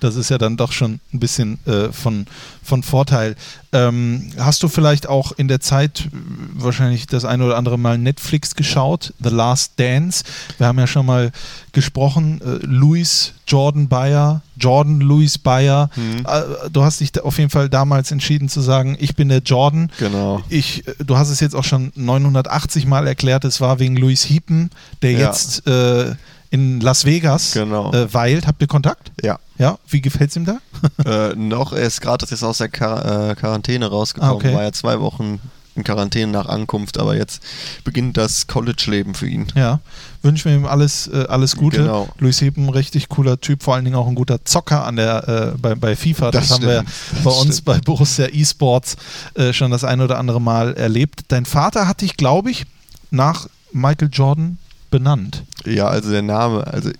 das 0.00 0.16
ist 0.16 0.30
ja 0.30 0.38
dann 0.38 0.56
doch 0.56 0.72
schon 0.72 1.00
ein 1.12 1.20
bisschen 1.20 1.58
äh, 1.66 1.92
von, 1.92 2.26
von 2.62 2.82
Vorteil. 2.82 3.36
Ähm, 3.72 4.32
hast 4.38 4.62
du 4.62 4.68
vielleicht 4.68 5.08
auch 5.08 5.32
in 5.32 5.46
der 5.46 5.60
Zeit 5.60 6.08
wahrscheinlich 6.54 7.06
das 7.06 7.24
ein 7.24 7.42
oder 7.42 7.56
andere 7.56 7.78
Mal 7.78 7.98
Netflix 7.98 8.56
geschaut? 8.56 9.14
The 9.22 9.30
Last 9.30 9.74
Dance. 9.78 10.24
Wir 10.58 10.66
haben 10.66 10.78
ja 10.78 10.86
schon 10.86 11.06
mal 11.06 11.32
gesprochen. 11.72 12.40
Äh, 12.40 12.64
Louis 12.66 13.34
Jordan 13.46 13.88
Bayer, 13.88 14.42
Jordan 14.60 15.00
Louis 15.00 15.38
Bayer. 15.38 15.90
Mhm. 15.96 16.26
Äh, 16.26 16.70
du 16.70 16.82
hast 16.82 17.00
dich 17.00 17.20
auf 17.20 17.38
jeden 17.38 17.50
Fall 17.50 17.68
damals 17.68 18.10
entschieden 18.10 18.48
zu 18.48 18.60
sagen, 18.60 18.96
ich 19.00 19.16
bin 19.16 19.28
der 19.28 19.38
Jordan. 19.38 19.90
Genau. 19.98 20.42
Ich, 20.48 20.86
äh, 20.86 20.94
du 21.04 21.16
hast 21.16 21.30
es 21.30 21.40
jetzt 21.40 21.54
auch 21.54 21.64
schon 21.64 21.92
980 21.94 22.86
Mal 22.86 23.06
erklärt. 23.06 23.44
Es 23.44 23.60
war 23.60 23.78
wegen 23.78 23.96
Louis 23.96 24.22
Hiepen, 24.22 24.70
der 25.02 25.12
ja. 25.12 25.18
jetzt 25.26 25.66
äh, 25.66 26.14
in 26.50 26.80
Las 26.80 27.04
Vegas 27.04 27.52
genau. 27.52 27.92
äh, 27.92 28.12
weilt. 28.12 28.46
Habt 28.46 28.60
ihr 28.60 28.68
Kontakt? 28.68 29.12
Ja. 29.22 29.38
Ja, 29.58 29.78
wie 29.88 30.00
gefällt 30.00 30.30
es 30.30 30.36
ihm 30.36 30.46
da? 30.46 30.58
äh, 31.04 31.34
noch, 31.34 31.72
er 31.72 31.82
ist 31.82 32.00
gerade 32.00 32.26
aus 32.42 32.58
der 32.58 32.68
Quar 32.68 33.30
äh, 33.30 33.34
Quarantäne 33.34 33.86
rausgekommen, 33.86 34.32
ah, 34.32 34.36
okay. 34.36 34.54
war 34.54 34.62
ja 34.62 34.72
zwei 34.72 35.00
Wochen 35.00 35.38
in 35.76 35.84
Quarantäne 35.84 36.32
nach 36.32 36.46
Ankunft, 36.46 36.98
aber 36.98 37.16
jetzt 37.16 37.42
beginnt 37.84 38.16
das 38.16 38.46
College-Leben 38.46 39.14
für 39.14 39.28
ihn. 39.28 39.46
Ja, 39.54 39.80
wünschen 40.22 40.50
wir 40.50 40.56
ihm 40.56 40.66
alles, 40.66 41.06
äh, 41.08 41.26
alles 41.28 41.56
Gute. 41.56 41.78
Genau. 41.78 42.08
Luis 42.18 42.40
Heben, 42.40 42.68
richtig 42.68 43.08
cooler 43.08 43.40
Typ, 43.40 43.62
vor 43.62 43.74
allen 43.74 43.84
Dingen 43.84 43.96
auch 43.96 44.08
ein 44.08 44.14
guter 44.14 44.44
Zocker 44.44 44.84
an 44.84 44.96
der, 44.96 45.28
äh, 45.54 45.58
bei, 45.58 45.74
bei 45.74 45.96
FIFA. 45.96 46.30
Das, 46.30 46.48
das 46.48 46.56
haben 46.56 46.66
wir 46.66 46.84
bei 47.24 47.30
uns 47.30 47.58
stimmt. 47.58 47.64
bei 47.64 47.78
Borussia 47.78 48.26
eSports 48.26 48.96
äh, 49.34 49.52
schon 49.52 49.70
das 49.70 49.84
ein 49.84 50.00
oder 50.00 50.18
andere 50.18 50.40
Mal 50.40 50.74
erlebt. 50.74 51.22
Dein 51.28 51.46
Vater 51.46 51.86
hat 51.86 52.00
dich, 52.00 52.16
glaube 52.16 52.50
ich, 52.50 52.66
nach 53.10 53.48
Michael 53.72 54.10
Jordan 54.12 54.58
benannt. 54.90 55.44
Ja, 55.64 55.86
also 55.86 56.10
der 56.10 56.22
Name, 56.22 56.66
also 56.66 56.90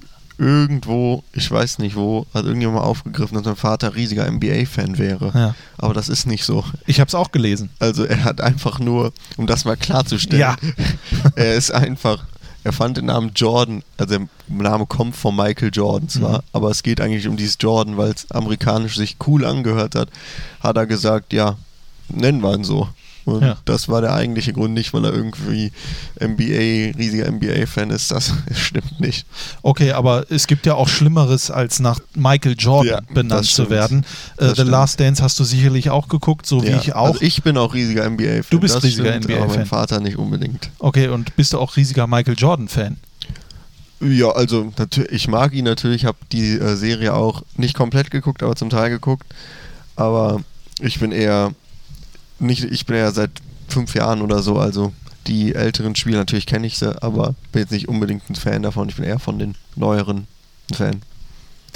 irgendwo, 0.41 1.23
ich 1.35 1.51
weiß 1.51 1.79
nicht 1.81 1.97
wo, 1.97 2.27
hat 2.33 2.47
irgendjemand 2.47 2.79
mal 2.79 2.85
aufgegriffen, 2.85 3.37
dass 3.37 3.45
mein 3.45 3.57
Vater 3.57 3.95
riesiger 3.95 4.29
NBA-Fan 4.29 4.97
wäre. 4.97 5.31
Ja. 5.35 5.55
Aber 5.77 5.93
das 5.93 6.09
ist 6.09 6.27
nicht 6.27 6.45
so. 6.45 6.65
Ich 6.87 6.99
habe 6.99 7.09
es 7.09 7.15
auch 7.15 7.31
gelesen. 7.31 7.69
Also 7.79 8.05
er 8.05 8.25
hat 8.25 8.41
einfach 8.41 8.79
nur, 8.79 9.13
um 9.37 9.47
das 9.47 9.67
mal 9.67 9.77
klarzustellen, 9.77 10.41
ja. 10.41 10.57
er 11.37 11.55
ist 11.57 11.71
einfach, 11.71 12.25
er 12.65 12.73
fand 12.73 12.97
den 12.97 13.07
Namen 13.07 13.33
Jordan, 13.37 13.83
also 13.99 14.19
der 14.19 14.29
Name 14.49 14.87
kommt 14.87 15.15
von 15.15 15.37
Michael 15.37 15.71
Jordan 15.75 16.09
zwar, 16.09 16.39
mhm. 16.39 16.45
aber 16.55 16.71
es 16.71 16.83
geht 16.83 17.03
eigentlich 17.03 17.29
um 17.29 17.37
dieses 17.37 17.59
Jordan, 17.61 17.99
weil 17.99 18.13
es 18.13 18.31
amerikanisch 18.31 18.97
sich 18.97 19.19
cool 19.27 19.45
angehört 19.45 19.95
hat, 19.95 20.09
hat 20.61 20.77
er 20.79 20.87
gesagt, 20.87 21.35
ja, 21.35 21.57
nennen 22.09 22.43
wir 22.43 22.55
ihn 22.55 22.65
so. 22.65 22.89
Und 23.31 23.43
ja. 23.43 23.57
das 23.65 23.89
war 23.89 24.01
der 24.01 24.15
eigentliche 24.15 24.53
Grund, 24.53 24.75
nicht 24.75 24.93
weil 24.93 25.05
er 25.05 25.13
irgendwie 25.13 25.73
NBA, 26.21 26.97
riesiger 26.99 27.31
NBA-Fan 27.31 27.91
ist. 27.91 28.11
Das 28.11 28.33
stimmt 28.55 29.01
nicht. 29.01 29.27
Okay, 29.63 29.93
aber 29.93 30.31
es 30.31 30.47
gibt 30.47 30.67
ja 30.67 30.75
auch 30.75 30.89
Schlimmeres, 30.89 31.51
als 31.51 31.81
nach 31.81 32.01
Michael 32.15 32.57
Jordan 32.59 33.05
ja, 33.09 33.15
benannt 33.15 33.47
zu 33.47 33.71
werden. 33.71 34.05
Äh, 34.37 34.47
The 34.47 34.53
stimmt. 34.53 34.71
Last 34.71 35.01
Dance 35.01 35.23
hast 35.23 35.39
du 35.39 35.45
sicherlich 35.45 35.91
auch 35.91 36.09
geguckt, 36.09 36.47
so 36.47 36.63
wie 36.63 36.71
ich 36.71 36.95
auch. 36.95 37.07
Also 37.07 37.23
ich 37.23 37.43
bin 37.43 37.57
auch 37.57 37.75
riesiger 37.75 38.09
NBA-Fan. 38.09 38.45
Du 38.51 38.61
bist 38.61 38.75
das 38.75 38.85
riesiger 38.85 39.17
NBA-Fan. 39.17 39.43
Aber 39.43 39.57
mein 39.57 39.67
Vater 39.67 40.01
nicht 40.01 40.17
unbedingt. 40.17 40.71
Okay, 40.79 41.09
und 41.09 41.35
bist 41.37 41.53
du 41.53 41.59
auch 41.59 41.77
riesiger 41.77 42.07
Michael 42.07 42.37
Jordan-Fan? 42.37 42.97
Ja, 44.01 44.31
also 44.31 44.73
ich 45.11 45.29
mag 45.29 45.53
ihn 45.53 45.67
natürlich, 45.67 46.07
habe 46.07 46.17
die 46.33 46.59
äh, 46.59 46.75
Serie 46.75 47.13
auch 47.13 47.43
nicht 47.57 47.75
komplett 47.75 48.11
geguckt, 48.11 48.43
aber 48.43 48.57
zum 48.57 48.71
Teil 48.71 48.89
geguckt. 48.89 49.27
Aber 49.95 50.41
ich 50.81 50.99
bin 50.99 51.13
eher 51.13 51.53
nicht, 52.41 52.65
ich 52.65 52.87
bin 52.87 52.97
ja 52.97 53.11
seit 53.13 53.31
fünf 53.69 53.95
Jahren 53.95 54.23
oder 54.23 54.43
so, 54.43 54.59
also 54.59 54.93
die 55.27 55.55
älteren 55.55 55.95
Spiele, 55.95 56.19
natürlich 56.19 56.47
kenne 56.47 56.67
ich 56.67 56.79
sie, 56.79 57.03
aber 57.03 57.35
bin 57.53 57.63
jetzt 57.63 57.73
nicht 57.73 57.89
unbedingt 57.89 58.29
ein 58.29 58.35
Fan 58.35 58.63
davon. 58.63 58.89
Ich 58.89 58.97
bin 58.97 59.05
eher 59.05 59.19
von 59.19 59.39
den 59.39 59.55
neueren 59.77 60.27
ein 60.71 60.75
Fan. 60.75 61.03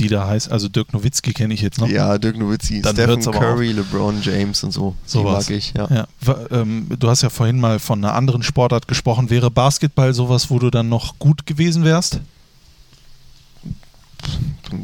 Die 0.00 0.08
da 0.08 0.26
heißt, 0.26 0.50
also 0.50 0.68
Dirk 0.68 0.92
Nowitzki 0.92 1.32
kenne 1.32 1.54
ich 1.54 1.60
jetzt 1.60 1.78
noch. 1.78 1.88
Ja, 1.88 2.18
Dirk 2.18 2.36
Nowitzki, 2.36 2.82
Dann 2.82 2.96
Stephen 2.96 3.22
Curry, 3.22 3.70
LeBron 3.72 4.20
James 4.22 4.64
und 4.64 4.72
so. 4.72 4.96
So 5.06 5.20
die 5.20 5.24
mag 5.30 5.50
ich, 5.50 5.72
ja. 5.74 5.88
ja. 5.88 6.36
Ähm, 6.50 6.88
du 6.98 7.08
hast 7.08 7.22
ja 7.22 7.30
vorhin 7.30 7.60
mal 7.60 7.78
von 7.78 8.04
einer 8.04 8.14
anderen 8.14 8.42
Sportart 8.42 8.88
gesprochen. 8.88 9.30
Wäre 9.30 9.52
Basketball 9.52 10.12
sowas, 10.12 10.50
wo 10.50 10.58
du 10.58 10.70
dann 10.70 10.88
noch 10.88 11.18
gut 11.20 11.46
gewesen 11.46 11.84
wärst? 11.84 12.20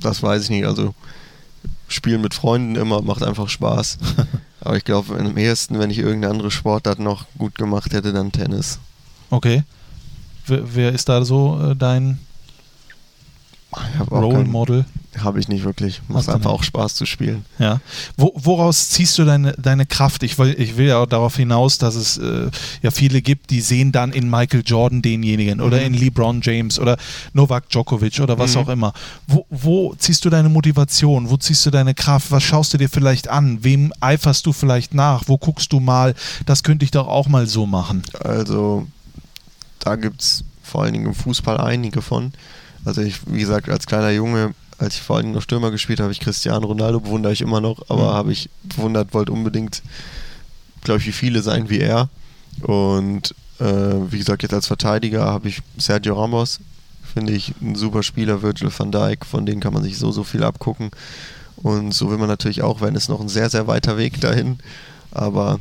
Das 0.00 0.22
weiß 0.22 0.44
ich 0.44 0.50
nicht. 0.50 0.66
Also 0.66 0.94
Spielen 1.88 2.20
mit 2.20 2.34
Freunden 2.34 2.76
immer 2.76 3.02
macht 3.02 3.24
einfach 3.24 3.48
Spaß. 3.48 3.98
Aber 4.62 4.76
ich 4.76 4.84
glaube, 4.84 5.18
am 5.18 5.36
ehesten, 5.38 5.78
wenn 5.78 5.90
ich 5.90 5.98
irgendeine 5.98 6.32
andere 6.32 6.50
Sportart 6.50 6.98
noch 6.98 7.24
gut 7.38 7.54
gemacht 7.54 7.92
hätte, 7.92 8.12
dann 8.12 8.30
Tennis. 8.32 8.78
Okay. 9.30 9.62
Wer, 10.46 10.74
wer 10.74 10.92
ist 10.92 11.08
da 11.08 11.24
so 11.24 11.70
äh, 11.70 11.76
dein 11.76 12.18
Role 14.11 14.34
kein- 14.42 14.50
Model? 14.50 14.84
Habe 15.18 15.40
ich 15.40 15.48
nicht 15.48 15.64
wirklich. 15.64 16.00
Macht 16.06 16.28
einfach 16.28 16.50
auch 16.50 16.62
Spaß 16.62 16.94
zu 16.94 17.04
spielen. 17.04 17.44
Ja. 17.58 17.80
Wo, 18.16 18.32
woraus 18.36 18.90
ziehst 18.90 19.18
du 19.18 19.24
deine, 19.24 19.52
deine 19.54 19.84
Kraft? 19.84 20.22
Ich 20.22 20.38
will, 20.38 20.54
ich 20.56 20.76
will 20.76 20.86
ja 20.86 20.98
auch 20.98 21.06
darauf 21.06 21.34
hinaus, 21.36 21.78
dass 21.78 21.96
es 21.96 22.16
äh, 22.18 22.48
ja 22.80 22.92
viele 22.92 23.20
gibt, 23.20 23.50
die 23.50 23.61
sehen 23.61 23.90
dann 23.90 24.12
in 24.12 24.30
Michael 24.30 24.62
Jordan 24.64 25.02
denjenigen 25.02 25.61
oder 25.61 25.78
Mhm. 25.78 25.86
in 25.86 25.94
LeBron 25.94 26.40
James 26.42 26.78
oder 26.78 26.96
Novak 27.32 27.68
Djokovic 27.70 28.20
oder 28.20 28.38
was 28.38 28.54
Mhm. 28.54 28.61
auch 28.61 28.68
immer. 28.68 28.92
Wo, 29.26 29.44
wo 29.50 29.94
ziehst 29.98 30.24
du 30.24 30.30
deine 30.30 30.48
Motivation? 30.48 31.28
Wo 31.28 31.36
ziehst 31.36 31.66
du 31.66 31.70
deine 31.70 31.94
Kraft? 31.94 32.30
Was 32.30 32.44
schaust 32.44 32.72
du 32.72 32.78
dir 32.78 32.88
vielleicht 32.88 33.26
an? 33.28 33.64
Wem 33.64 33.92
eiferst 34.00 34.46
du 34.46 34.52
vielleicht 34.52 34.94
nach? 34.94 35.24
Wo 35.26 35.38
guckst 35.38 35.72
du 35.72 35.80
mal, 35.80 36.14
das 36.46 36.62
könnte 36.62 36.84
ich 36.84 36.92
doch 36.92 37.08
auch 37.08 37.26
mal 37.26 37.48
so 37.48 37.66
machen? 37.66 38.02
Also, 38.22 38.86
da 39.80 39.96
gibt 39.96 40.22
es 40.22 40.44
vor 40.62 40.84
allen 40.84 40.92
Dingen 40.92 41.06
im 41.06 41.14
Fußball 41.14 41.58
einige 41.58 42.00
von. 42.00 42.32
Also, 42.84 43.00
ich, 43.02 43.16
wie 43.26 43.40
gesagt, 43.40 43.68
als 43.68 43.86
kleiner 43.86 44.11
Junge, 44.11 44.54
als 44.80 44.94
ich 44.96 45.02
vor 45.02 45.16
allen 45.16 45.26
Dingen 45.26 45.34
noch 45.34 45.42
Stürmer 45.42 45.70
gespielt 45.70 46.00
habe, 46.00 46.04
habe 46.06 46.12
ich 46.12 46.20
Cristiano 46.20 46.66
Ronaldo 46.66 47.00
bewundere 47.00 47.32
ich 47.32 47.40
immer 47.42 47.60
noch, 47.60 47.82
aber 47.88 48.10
Mhm. 48.10 48.14
habe 48.14 48.32
ich 48.32 48.50
bewundert, 48.64 49.14
wollte 49.14 49.32
unbedingt, 49.32 49.82
glaube 50.82 51.00
ich, 51.00 51.06
wie 51.06 51.12
viele 51.12 51.42
sein 51.42 51.68
wie 51.70 51.80
er. 51.80 52.08
Und 52.62 53.34
äh, 53.60 53.64
wie 54.10 54.18
gesagt, 54.18 54.42
jetzt 54.42 54.54
als 54.54 54.66
Verteidiger 54.66 55.24
habe 55.24 55.48
ich 55.48 55.60
Sergio 55.76 56.18
Ramos, 56.20 56.60
finde 57.14 57.32
ich 57.32 57.52
ein 57.60 57.74
super 57.74 58.02
Spieler, 58.02 58.42
Virgil 58.42 58.70
van 58.76 58.90
Dijk, 58.90 59.26
von 59.26 59.44
denen 59.46 59.60
kann 59.60 59.74
man 59.74 59.82
sich 59.82 59.98
so, 59.98 60.10
so 60.12 60.24
viel 60.24 60.42
abgucken. 60.42 60.90
Und 61.56 61.92
so 61.92 62.10
will 62.10 62.16
man 62.18 62.28
natürlich 62.28 62.62
auch, 62.62 62.80
wenn 62.80 62.96
es 62.96 63.08
noch 63.08 63.20
ein 63.20 63.28
sehr, 63.28 63.50
sehr 63.50 63.66
weiter 63.66 63.98
Weg 63.98 64.20
dahin, 64.20 64.58
aber 65.10 65.60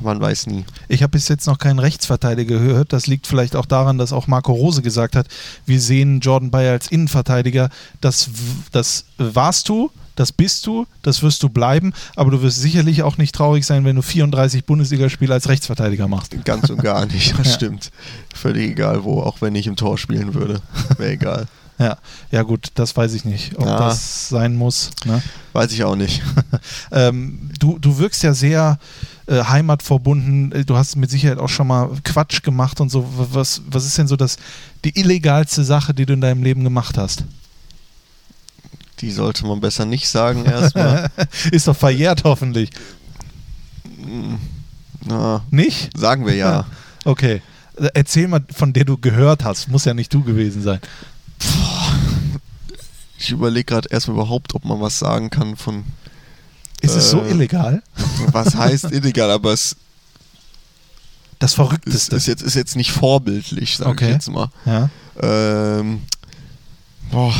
man 0.00 0.20
weiß 0.20 0.46
nie. 0.46 0.64
Ich 0.88 1.02
habe 1.02 1.10
bis 1.12 1.28
jetzt 1.28 1.46
noch 1.46 1.58
keinen 1.58 1.78
Rechtsverteidiger 1.78 2.58
gehört. 2.58 2.92
Das 2.92 3.06
liegt 3.06 3.26
vielleicht 3.26 3.56
auch 3.56 3.66
daran, 3.66 3.98
dass 3.98 4.12
auch 4.12 4.26
Marco 4.26 4.52
Rose 4.52 4.82
gesagt 4.82 5.16
hat, 5.16 5.26
wir 5.66 5.80
sehen 5.80 6.20
Jordan 6.20 6.50
Bayer 6.50 6.72
als 6.72 6.88
Innenverteidiger. 6.88 7.70
Das, 8.00 8.28
das 8.72 9.04
warst 9.18 9.68
du, 9.68 9.90
das 10.16 10.32
bist 10.32 10.66
du, 10.66 10.86
das 11.02 11.22
wirst 11.22 11.42
du 11.44 11.48
bleiben, 11.48 11.92
aber 12.16 12.30
du 12.32 12.42
wirst 12.42 12.60
sicherlich 12.60 13.02
auch 13.04 13.18
nicht 13.18 13.34
traurig 13.34 13.64
sein, 13.64 13.84
wenn 13.84 13.94
du 13.96 14.02
34 14.02 14.64
Bundesligaspiele 14.64 15.32
als 15.32 15.48
Rechtsverteidiger 15.48 16.08
machst. 16.08 16.34
Ganz 16.44 16.70
und 16.70 16.82
gar 16.82 17.06
nicht, 17.06 17.38
das 17.38 17.46
Ja. 17.48 17.52
stimmt. 17.54 17.90
Völlig 18.34 18.70
egal 18.72 19.04
wo, 19.04 19.22
auch 19.22 19.40
wenn 19.40 19.54
ich 19.54 19.66
im 19.68 19.76
Tor 19.76 19.96
spielen 19.98 20.34
würde. 20.34 20.60
Wäre 20.96 21.12
egal. 21.12 21.46
Ja, 21.80 21.96
ja 22.32 22.42
gut, 22.42 22.72
das 22.74 22.96
weiß 22.96 23.14
ich 23.14 23.24
nicht, 23.24 23.56
ob 23.56 23.64
Ja. 23.66 23.78
das 23.78 24.28
sein 24.28 24.56
muss. 24.56 24.90
Ne? 25.04 25.22
Weiß 25.52 25.70
ich 25.70 25.84
auch 25.84 25.94
nicht. 25.94 26.22
Ähm, 26.90 27.50
du, 27.60 27.78
du 27.78 27.98
wirkst 27.98 28.24
ja 28.24 28.34
sehr 28.34 28.80
äh, 29.28 29.44
heimatverbunden. 29.44 30.52
Äh, 30.52 30.64
Du 30.64 30.76
hast 30.76 30.96
mit 30.96 31.10
Sicherheit 31.10 31.38
auch 31.38 31.48
schon 31.48 31.66
mal 31.66 31.90
Quatsch 32.04 32.42
gemacht 32.42 32.80
und 32.80 32.90
so. 32.90 33.06
Was, 33.16 33.62
was 33.70 33.84
ist 33.86 33.96
denn 33.98 34.08
so 34.08 34.16
das, 34.16 34.36
die 34.84 34.98
illegalste 34.98 35.64
Sache, 35.64 35.94
die 35.94 36.06
du 36.06 36.14
in 36.14 36.20
deinem 36.20 36.42
Leben 36.42 36.64
gemacht 36.64 36.98
hast? 36.98 37.24
Die 39.00 39.10
sollte 39.12 39.46
man 39.46 39.60
besser 39.60 39.84
nicht 39.84 40.08
sagen 40.08 40.44
erstmal. 40.44 41.08
Ist 41.52 41.68
doch 41.68 41.76
verjährt 41.76 42.24
hoffentlich. 42.24 42.70
Na, 45.04 45.44
Nicht? 45.52 45.96
sagen 45.96 46.26
wir 46.26 46.34
ja. 46.34 46.66
Okay. 47.04 47.40
Äh, 47.76 47.88
Erzähl 47.94 48.26
mal, 48.26 48.44
von 48.52 48.72
der 48.72 48.84
du 48.84 48.96
gehört 48.96 49.44
hast. 49.44 49.68
Muss 49.68 49.84
ja 49.84 49.94
nicht 49.94 50.12
du 50.12 50.22
gewesen 50.24 50.62
sein. 50.62 50.80
Ich 53.18 53.30
überlege 53.30 53.64
gerade 53.64 53.88
erstmal 53.90 54.16
überhaupt, 54.16 54.54
ob 54.54 54.64
man 54.64 54.80
was 54.80 54.98
sagen 54.98 55.30
kann 55.30 55.56
von 55.56 55.84
Ist 56.80 56.94
es 56.94 57.10
so 57.10 57.20
Äh, 57.22 57.30
illegal? 57.30 57.82
was 58.32 58.54
heißt 58.54 58.84
illegal, 58.92 59.30
aber 59.30 59.52
es 59.52 59.76
Das 61.38 61.50
ist, 61.52 61.54
Verrückteste. 61.56 62.16
ist, 62.16 62.26
jetzt, 62.26 62.42
ist 62.42 62.54
jetzt 62.54 62.76
nicht 62.76 62.90
vorbildlich, 62.92 63.76
sage 63.76 63.90
Okay. 63.90 64.06
ich 64.06 64.12
jetzt 64.12 64.28
mal. 64.30 64.48
ja. 64.64 64.88
Ähm, 65.20 66.02
boah, 67.10 67.34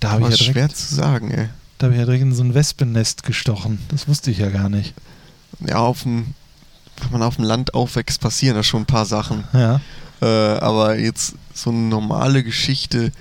Da 0.00 0.10
habe 0.12 0.24
ich, 0.24 0.38
ja 0.38 0.44
schwer 0.44 0.52
direkt- 0.68 0.76
zu 0.76 0.94
sagen, 0.94 1.30
ey. 1.30 1.48
da 1.78 1.86
hab 1.86 1.92
ich 1.92 1.98
ja 1.98 2.04
direkt 2.04 2.22
in 2.22 2.34
so 2.34 2.42
ein 2.44 2.54
Wespennest 2.54 3.22
gestochen. 3.22 3.78
Das 3.88 4.06
wusste 4.08 4.30
ich 4.30 4.38
ja 4.38 4.50
gar 4.50 4.68
nicht. 4.68 4.94
Ja, 5.66 5.78
auf 5.78 6.02
dem, 6.02 6.34
wenn 7.02 7.12
man 7.12 7.22
auf 7.22 7.36
dem 7.36 7.44
Land 7.44 7.74
aufwächst, 7.74 8.20
passieren 8.20 8.56
da 8.56 8.62
schon 8.62 8.82
ein 8.82 8.86
paar 8.86 9.06
Sachen. 9.06 9.44
Ja. 9.52 9.80
Äh, 10.22 10.58
aber 10.60 10.98
jetzt 10.98 11.34
so 11.54 11.70
eine 11.70 11.78
normale 11.80 12.44
Geschichte 12.44 13.12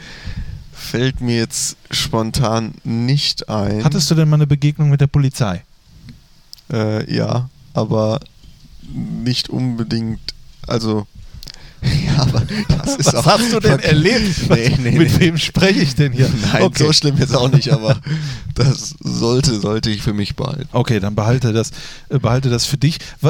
fällt 0.86 1.21
mir 1.21 1.36
jetzt 1.36 1.77
spontan 1.91 2.75
nicht 2.83 3.49
ein. 3.49 3.83
Hattest 3.83 4.09
du 4.09 4.15
denn 4.15 4.29
mal 4.29 4.36
eine 4.36 4.47
Begegnung 4.47 4.89
mit 4.89 5.01
der 5.01 5.07
Polizei? 5.07 5.63
Äh, 6.71 7.13
ja, 7.13 7.49
aber 7.73 8.19
nicht 8.91 9.49
unbedingt. 9.49 10.21
Also, 10.67 11.07
ja, 12.05 12.21
aber 12.21 12.41
das 12.77 12.95
ist 12.97 13.05
Was 13.07 13.15
auch. 13.15 13.25
hast 13.25 13.51
du 13.53 13.59
denn 13.59 13.79
erlebt? 13.79 14.49
Nee, 14.49 14.75
nee, 14.79 14.91
mit 14.97 15.11
nee. 15.13 15.19
wem 15.19 15.38
spreche 15.38 15.79
ich 15.79 15.95
denn 15.95 16.11
hier? 16.13 16.29
Nein, 16.51 16.63
okay. 16.63 16.86
so 16.86 16.93
schlimm 16.93 17.17
jetzt 17.17 17.36
auch 17.36 17.49
nicht, 17.51 17.71
aber 17.71 17.97
das 18.55 18.95
sollte, 18.99 19.59
sollte 19.59 19.89
ich 19.89 20.01
für 20.01 20.13
mich 20.13 20.36
behalten. 20.36 20.67
Okay, 20.71 20.99
dann 20.99 21.15
behalte 21.15 21.53
das, 21.53 21.71
äh, 22.09 22.19
behalte 22.19 22.49
das 22.49 22.65
für 22.65 22.77
dich. 22.77 22.97
W 23.21 23.29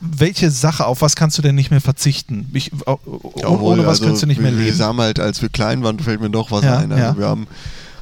welche 0.00 0.50
Sache, 0.50 0.86
auf 0.86 1.02
was 1.02 1.16
kannst 1.16 1.38
du 1.38 1.42
denn 1.42 1.54
nicht 1.54 1.70
mehr 1.70 1.80
verzichten? 1.80 2.48
Ich, 2.52 2.70
oh, 2.86 2.98
oh, 3.04 3.42
ohne 3.44 3.82
was 3.82 3.98
also, 3.98 4.06
kannst 4.06 4.22
du 4.22 4.26
nicht 4.26 4.40
mehr 4.40 4.52
wir, 4.52 4.58
Wir 4.64 4.72
leben? 4.72 4.84
haben 4.84 5.00
halt, 5.00 5.20
als 5.20 5.42
wir 5.42 5.48
klein 5.48 5.82
waren, 5.82 5.98
fällt 5.98 6.20
mir 6.20 6.30
doch 6.30 6.50
was 6.50 6.64
Ja, 6.64 6.78
ein. 6.78 6.92
Also 6.92 7.04
ja. 7.04 7.18
wir 7.18 7.26
haben 7.26 7.46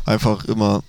einfach 0.05 0.45
immer, 0.45 0.83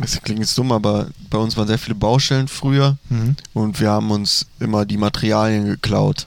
das 0.00 0.20
klingt 0.22 0.40
jetzt 0.40 0.56
dumm, 0.56 0.72
aber 0.72 1.08
bei 1.30 1.38
uns 1.38 1.56
waren 1.56 1.66
sehr 1.66 1.78
viele 1.78 1.94
Baustellen 1.94 2.48
früher 2.48 2.96
Mhm. 3.10 3.36
und 3.54 3.80
wir 3.80 3.90
haben 3.90 4.10
uns 4.10 4.46
immer 4.60 4.84
die 4.84 4.96
Materialien 4.96 5.64
geklaut 5.66 6.26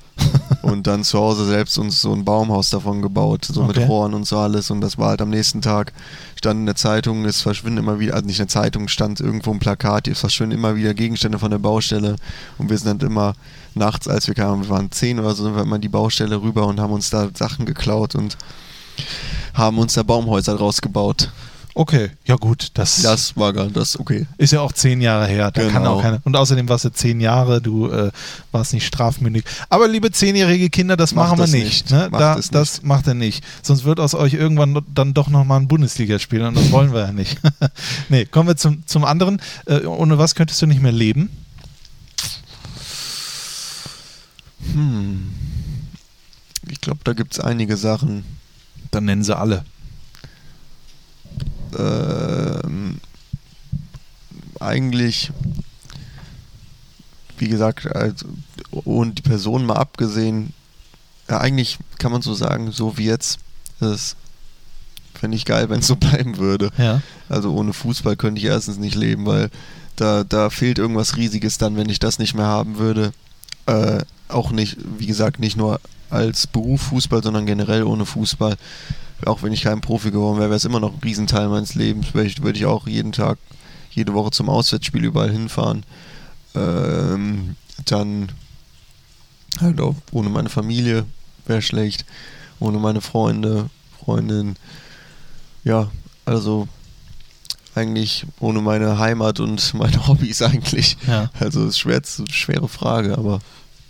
und 0.61 0.87
dann 0.87 1.03
zu 1.03 1.17
Hause 1.19 1.45
selbst 1.45 1.77
uns 1.77 2.01
so 2.01 2.13
ein 2.13 2.23
Baumhaus 2.25 2.69
davon 2.69 3.01
gebaut, 3.01 3.45
so 3.45 3.63
Okay. 3.63 3.79
mit 3.79 3.89
Rohren 3.89 4.13
und 4.13 4.27
so 4.27 4.37
alles 4.37 4.69
und 4.71 4.81
das 4.81 4.97
war 4.97 5.09
halt 5.09 5.21
am 5.21 5.29
nächsten 5.29 5.61
Tag, 5.61 5.93
stand 6.35 6.59
in 6.59 6.65
der 6.65 6.75
Zeitung, 6.75 7.25
es 7.25 7.41
verschwinden 7.41 7.79
immer 7.79 7.99
wieder, 7.99 8.13
also 8.13 8.25
nicht 8.25 8.39
in 8.39 8.45
der 8.45 8.49
Zeitung, 8.49 8.87
stand 8.87 9.19
irgendwo 9.19 9.51
ein 9.51 9.59
Plakat, 9.59 10.07
es 10.07 10.19
verschwinden 10.19 10.57
immer 10.57 10.75
wieder 10.75 10.93
Gegenstände 10.93 11.39
von 11.39 11.51
der 11.51 11.59
Baustelle 11.59 12.15
und 12.57 12.69
wir 12.69 12.77
sind 12.77 13.01
dann 13.01 13.09
immer 13.09 13.33
nachts, 13.73 14.07
als 14.07 14.27
wir 14.27 14.35
kamen, 14.35 14.63
wir 14.63 14.69
waren 14.69 14.91
zehn 14.91 15.19
oder 15.19 15.33
so, 15.33 15.43
sind 15.43 15.55
wir 15.55 15.63
immer 15.63 15.79
die 15.79 15.89
Baustelle 15.89 16.41
rüber 16.41 16.67
und 16.67 16.79
haben 16.79 16.93
uns 16.93 17.09
da 17.09 17.29
Sachen 17.33 17.65
geklaut 17.65 18.15
und 18.15 18.37
haben 19.53 19.77
uns 19.79 19.93
da 19.93 20.03
Baumhäuser 20.03 20.57
draus 20.57 20.81
gebaut. 20.81 21.31
Okay, 21.73 22.09
ja 22.25 22.35
gut, 22.35 22.71
das, 22.73 23.01
Das 23.01 23.37
war 23.37 23.53
gar 23.53 23.67
das 23.67 23.97
okay. 23.97 24.27
ist 24.37 24.51
ja 24.51 24.59
auch 24.59 24.73
zehn 24.73 24.99
Jahre 24.99 25.25
her. 25.27 25.51
Da 25.51 25.61
kann 25.63 25.83
Genau. 25.83 25.95
auch 25.97 26.01
keine, 26.01 26.19
und 26.25 26.35
außerdem 26.35 26.67
warst 26.67 26.83
du 26.83 26.89
zehn 26.91 27.21
Jahre, 27.21 27.61
du 27.61 27.89
äh, 27.89 28.11
warst 28.51 28.73
nicht 28.73 28.85
strafmündig. 28.85 29.45
Aber 29.69 29.87
liebe 29.87 30.11
zehnjährige 30.11 30.69
Kinder, 30.69 30.97
das 30.97 31.13
Macht 31.15 31.29
machen 31.29 31.37
wir 31.39 31.43
das 31.43 31.51
nicht. 31.51 31.63
nicht. 31.63 31.91
Ne? 31.91 32.09
Macht 32.11 32.21
Da, 32.21 32.35
das 32.51 32.73
nicht. 32.79 32.83
macht 32.83 33.07
er 33.07 33.13
nicht. 33.13 33.43
Sonst 33.61 33.85
wird 33.85 34.01
aus 34.01 34.15
euch 34.15 34.33
irgendwann 34.33 34.81
dann 34.93 35.13
doch 35.13 35.29
nochmal 35.29 35.61
ein 35.61 35.69
Bundesligaspiel 35.69 36.41
und 36.41 36.57
das 36.57 36.71
wollen 36.71 36.91
wir 36.91 37.01
ja 37.01 37.11
nicht. 37.13 37.39
nee, 38.09 38.25
kommen 38.25 38.49
wir 38.49 38.57
zum, 38.57 38.85
zum 38.85 39.05
anderen. 39.05 39.41
Äh, 39.65 39.85
ohne 39.85 40.17
was 40.17 40.35
könntest 40.35 40.61
du 40.61 40.65
nicht 40.67 40.81
mehr 40.81 40.91
leben? 40.91 41.29
Hm. 44.73 45.31
Ich 46.69 46.81
glaube, 46.81 46.99
da 47.03 47.13
gibt 47.13 47.33
es 47.33 47.39
einige 47.39 47.77
Sachen. 47.77 48.23
Dann 48.91 49.05
nennen 49.05 49.23
sie 49.23 49.35
alle. 49.35 49.63
Ähm, 51.77 52.99
eigentlich, 54.59 55.31
wie 57.37 57.47
gesagt, 57.47 57.87
also, 57.87 58.27
und 58.71 59.17
die 59.17 59.23
Person 59.23 59.65
mal 59.65 59.75
abgesehen, 59.75 60.53
ja, 61.29 61.39
eigentlich 61.39 61.79
kann 61.97 62.11
man 62.11 62.21
so 62.21 62.33
sagen, 62.33 62.71
so 62.71 62.97
wie 62.97 63.05
jetzt, 63.05 63.39
das 63.79 64.15
fände 65.13 65.37
ich 65.37 65.45
geil, 65.45 65.69
wenn 65.69 65.79
es 65.79 65.87
so 65.87 65.95
bleiben 65.95 66.37
würde. 66.37 66.71
Ja. 66.77 67.01
Also 67.29 67.53
ohne 67.53 67.73
Fußball 67.73 68.15
könnte 68.15 68.39
ich 68.39 68.45
erstens 68.45 68.77
nicht 68.77 68.95
leben, 68.95 69.25
weil 69.25 69.49
da, 69.95 70.23
da 70.23 70.49
fehlt 70.49 70.79
irgendwas 70.79 71.15
Riesiges 71.15 71.57
dann, 71.57 71.75
wenn 71.75 71.89
ich 71.89 71.99
das 71.99 72.19
nicht 72.19 72.33
mehr 72.33 72.47
haben 72.47 72.77
würde. 72.77 73.13
Äh, 73.65 73.99
auch 74.27 74.51
nicht, 74.51 74.77
wie 74.97 75.05
gesagt, 75.05 75.39
nicht 75.39 75.57
nur 75.57 75.79
als 76.09 76.47
Beruf 76.47 76.81
Fußball, 76.81 77.23
sondern 77.23 77.45
generell 77.45 77.83
ohne 77.83 78.05
Fußball. 78.05 78.57
Auch 79.25 79.43
wenn 79.43 79.53
ich 79.53 79.61
kein 79.63 79.81
Profi 79.81 80.11
geworden 80.11 80.37
wäre, 80.39 80.49
wäre 80.49 80.57
es 80.57 80.65
immer 80.65 80.79
noch 80.79 80.93
ein 80.93 80.99
Riesenteil 81.03 81.47
meines 81.49 81.75
Lebens. 81.75 82.13
Würde 82.13 82.27
ich, 82.27 82.41
würde 82.43 82.57
ich 82.59 82.65
auch 82.65 82.87
jeden 82.87 83.11
Tag, 83.11 83.37
jede 83.91 84.13
Woche 84.13 84.31
zum 84.31 84.49
Auswärtsspiel 84.49 85.03
überall 85.03 85.31
hinfahren. 85.31 85.83
Ähm, 86.55 87.55
dann 87.85 88.29
halt 89.59 89.79
auch 89.79 89.95
ohne 90.11 90.29
meine 90.29 90.49
Familie 90.49 91.05
wäre 91.45 91.61
schlecht. 91.61 92.05
Ohne 92.59 92.77
meine 92.77 93.01
Freunde, 93.01 93.69
Freundin. 94.03 94.55
Ja, 95.63 95.89
also 96.25 96.67
eigentlich 97.75 98.25
ohne 98.39 98.61
meine 98.61 98.97
Heimat 98.99 99.39
und 99.39 99.73
meine 99.75 100.07
Hobbys 100.07 100.41
eigentlich. 100.41 100.97
Ja. 101.07 101.29
Also 101.39 101.65
ist 101.65 101.79
schwer, 101.79 102.01
schwere 102.29 102.67
Frage, 102.67 103.17
aber 103.17 103.39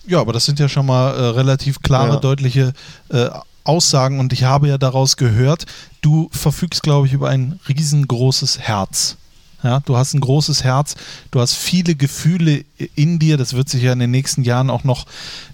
Ja, 0.08 0.20
aber 0.22 0.34
das 0.34 0.46
sind 0.46 0.60
ja 0.60 0.70
schon 0.70 0.86
mal 0.86 1.12
äh, 1.16 1.22
relativ 1.30 1.82
klare, 1.82 2.14
Ja. 2.14 2.20
deutliche 2.20 2.74
äh, 3.10 3.30
Aussagen 3.64 4.20
und 4.20 4.34
ich 4.34 4.44
habe 4.44 4.68
ja 4.68 4.78
daraus 4.78 5.18
gehört, 5.18 5.66
du 6.02 6.30
verfügst, 6.32 6.84
glaube 6.84 7.08
ich, 7.08 7.14
über 7.14 7.30
ein 7.30 7.60
riesengroßes 7.68 8.60
Herz. 8.60 9.18
Ja, 9.64 9.80
du 9.80 9.96
hast 9.96 10.16
ein 10.16 10.22
großes 10.22 10.64
Herz, 10.64 10.96
du 11.30 11.40
hast 11.40 11.54
viele 11.54 11.94
Gefühle 11.94 12.66
in 12.96 13.20
dir, 13.20 13.38
das 13.38 13.54
wird 13.54 13.70
sich 13.70 13.84
ja 13.84 13.94
in 13.94 14.00
den 14.00 14.10
nächsten 14.10 14.42
Jahren 14.42 14.72
auch 14.72 14.84
noch 14.84 15.06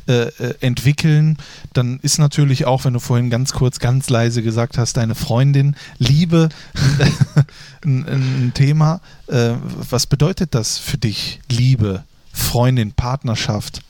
äh, 0.07 0.27
äh 0.27 0.55
entwickeln. 0.61 1.37
Dann 1.73 1.99
ist 2.01 2.17
natürlich 2.17 2.65
auch, 2.65 2.85
wenn 2.85 2.93
du 2.93 3.01
vorhin 3.01 3.29
ganz 3.29 3.51
kurz, 3.51 3.79
ganz 3.79 4.09
leise 4.09 4.43
gesagt 4.43 4.77
hast, 4.77 4.95
deine 4.95 5.13
Freundin, 5.13 5.75
Liebe, 5.97 6.47
ein, 7.83 8.07
ein, 8.07 8.51
Thema. 8.53 9.01
Äh, 9.27 9.55
was 9.89 10.05
bedeutet 10.05 10.55
das 10.55 10.77
für 10.77 10.97
dich, 10.97 11.41
Liebe, 11.49 12.05
Freundin, 12.31 12.93
Partnerschaft? 12.93 13.81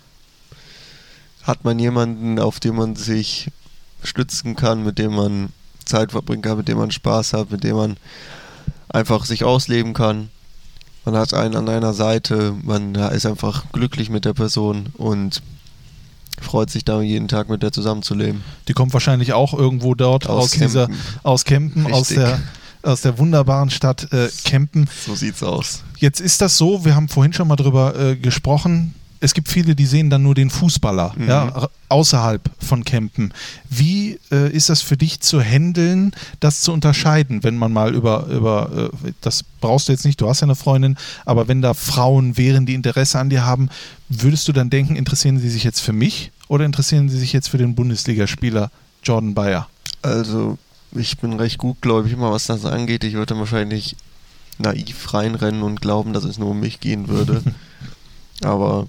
Hat 1.44 1.64
man 1.64 1.78
jemanden, 1.78 2.40
auf 2.40 2.60
den 2.60 2.76
man 2.76 2.96
sich 2.96 3.52
stützen 4.04 4.56
kann, 4.56 4.84
mit 4.84 4.98
dem 4.98 5.16
man 5.16 5.50
Zeit 5.86 6.12
verbringen 6.12 6.42
kann, 6.42 6.58
mit 6.58 6.68
dem 6.68 6.78
man 6.78 6.92
Spaß 6.92 7.34
hat, 7.34 7.52
mit 7.52 7.64
dem 7.64 7.76
man 7.76 7.98
einfach 8.90 9.26
sich 9.26 9.44
ausleben 9.44 9.94
kann. 9.94 10.30
Man 11.06 11.16
hat 11.16 11.34
einen 11.34 11.56
an 11.56 11.70
einer 11.70 11.94
Seite, 11.94 12.54
man 12.64 12.96
ist 12.96 13.26
einfach 13.26 13.72
glücklich 13.72 14.10
mit 14.10 14.26
der 14.26 14.34
Person 14.34 14.88
und 14.98 15.42
freut 16.42 16.70
sich 16.70 16.86
da 16.86 17.02
jeden 17.02 17.28
Tag 17.28 17.50
mit 17.50 17.64
der 17.64 17.72
zusammenzuleben. 17.72 18.44
Die 18.68 18.74
kommt 18.74 18.94
wahrscheinlich 18.94 19.34
auch 19.34 19.54
irgendwo 19.54 19.96
dort 19.96 20.28
aus, 20.28 20.46
aus 20.46 20.52
dieser 20.52 20.90
aus 21.24 21.46
Kempen, 21.46 21.92
aus 21.92 22.10
der 22.10 22.40
aus 22.84 23.02
der 23.02 23.18
wunderbaren 23.18 23.70
Stadt 23.70 24.12
äh, 24.14 24.30
Kempen. 24.44 24.90
So 25.06 25.16
sieht's 25.16 25.44
aus. 25.44 25.84
Jetzt 25.98 26.22
ist 26.22 26.42
das 26.42 26.58
so, 26.58 26.86
wir 26.86 26.96
haben 26.96 27.10
vorhin 27.10 27.34
schon 27.34 27.48
mal 27.48 27.56
drüber 27.56 27.98
äh, 28.00 28.16
gesprochen, 28.16 28.94
es 29.20 29.34
gibt 29.34 29.48
viele, 29.48 29.76
die 29.76 29.86
sehen 29.86 30.10
dann 30.10 30.24
nur 30.24 30.36
den 30.36 30.50
Fußballer 30.50 31.14
mhm. 31.18 31.28
ja, 31.28 31.70
außerhalb 31.90 32.42
von 32.60 32.84
Campen. 32.84 33.34
Wie 33.70 34.20
äh, 34.32 34.52
ist 34.52 34.70
das 34.70 34.82
für 34.82 34.98
dich 34.98 35.22
zu 35.22 35.42
handeln, 35.42 36.12
das 36.40 36.62
zu 36.62 36.72
unterscheiden, 36.72 37.44
wenn 37.44 37.58
man 37.58 37.74
mal 37.74 37.96
über, 37.96 38.28
über 38.28 38.92
äh, 39.06 39.12
das 39.22 39.44
brauchst 39.62 39.88
du 39.88 39.92
jetzt 39.92 40.06
nicht, 40.06 40.22
du 40.22 40.30
hast 40.30 40.42
ja 40.42 40.46
eine 40.46 40.56
Freundin, 40.56 40.98
aber 41.26 41.48
wenn 41.48 41.62
da 41.62 41.74
Frauen 41.74 42.38
wären, 42.38 42.66
die 42.66 42.74
Interesse 42.74 43.20
an 43.20 43.30
dir 43.30 43.46
haben, 43.46 43.70
würdest 44.10 44.48
du 44.48 44.54
dann 44.54 44.70
denken, 44.70 44.96
interessieren 44.96 45.40
sie 45.40 45.50
sich 45.50 45.64
jetzt 45.64 45.80
für 45.80 45.94
mich 45.94 46.32
oder 46.48 46.66
interessieren 46.66 47.10
sie 47.10 47.18
sich 47.18 47.34
jetzt 47.34 47.50
für 47.50 47.58
den 47.58 47.76
Bundesligaspieler 47.76 48.72
Jordan 49.04 49.34
Bayer? 49.34 49.68
Also, 50.02 50.58
ich 50.92 51.18
bin 51.18 51.34
recht 51.34 51.58
gutgläubig 51.58 52.14
immer, 52.14 52.32
was 52.32 52.46
das 52.46 52.66
angeht. 52.66 53.04
Ich 53.04 53.14
würde 53.14 53.38
wahrscheinlich 53.38 53.96
naiv 54.58 55.14
reinrennen 55.14 55.64
und 55.64 55.82
glauben, 55.82 56.14
dass 56.14 56.24
es 56.24 56.38
nur 56.38 56.52
um 56.52 56.60
mich 56.60 56.80
gehen 56.80 57.08
würde. 57.08 57.42
aber 58.42 58.88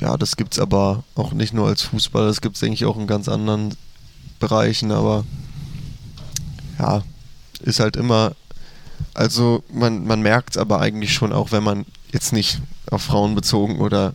ja, 0.00 0.16
das 0.16 0.36
gibt 0.36 0.54
es 0.54 0.58
aber 0.58 1.04
auch 1.14 1.32
nicht 1.32 1.52
nur 1.52 1.68
als 1.68 1.82
Fußballer, 1.82 2.26
das 2.26 2.40
gibt 2.40 2.56
es, 2.56 2.60
denke 2.60 2.74
ich, 2.74 2.84
auch 2.84 2.96
in 2.96 3.06
ganz 3.06 3.28
anderen 3.28 3.74
Bereichen, 4.40 4.90
aber 4.90 5.24
ja, 6.78 7.02
ist 7.62 7.80
halt 7.80 7.96
immer, 7.96 8.32
also 9.14 9.62
man, 9.72 10.06
man 10.06 10.22
merkt 10.22 10.50
es 10.50 10.56
aber 10.56 10.80
eigentlich 10.80 11.12
schon 11.12 11.32
auch, 11.32 11.52
wenn 11.52 11.62
man 11.62 11.86
jetzt 12.12 12.32
nicht 12.32 12.60
auf 12.90 13.02
Frauen 13.02 13.34
bezogen 13.34 13.78
oder 13.78 14.14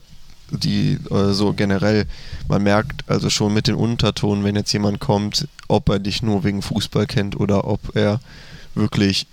die 0.50 0.98
äh, 1.12 1.34
so 1.34 1.54
generell, 1.54 2.06
man 2.48 2.64
merkt 2.64 3.10
also 3.10 3.30
schon 3.30 3.54
mit 3.54 3.68
den 3.68 3.76
Untertonen, 3.76 4.44
wenn 4.44 4.56
jetzt 4.56 4.72
jemand 4.72 5.00
kommt, 5.00 5.48
ob 5.68 5.90
er 5.90 6.00
dich 6.00 6.22
nur 6.22 6.44
wegen 6.44 6.62
Fußball 6.62 7.06
kennt 7.06 7.40
oder 7.40 7.66
ob 7.66 7.96
er 7.96 8.20
wirklich 8.76 9.28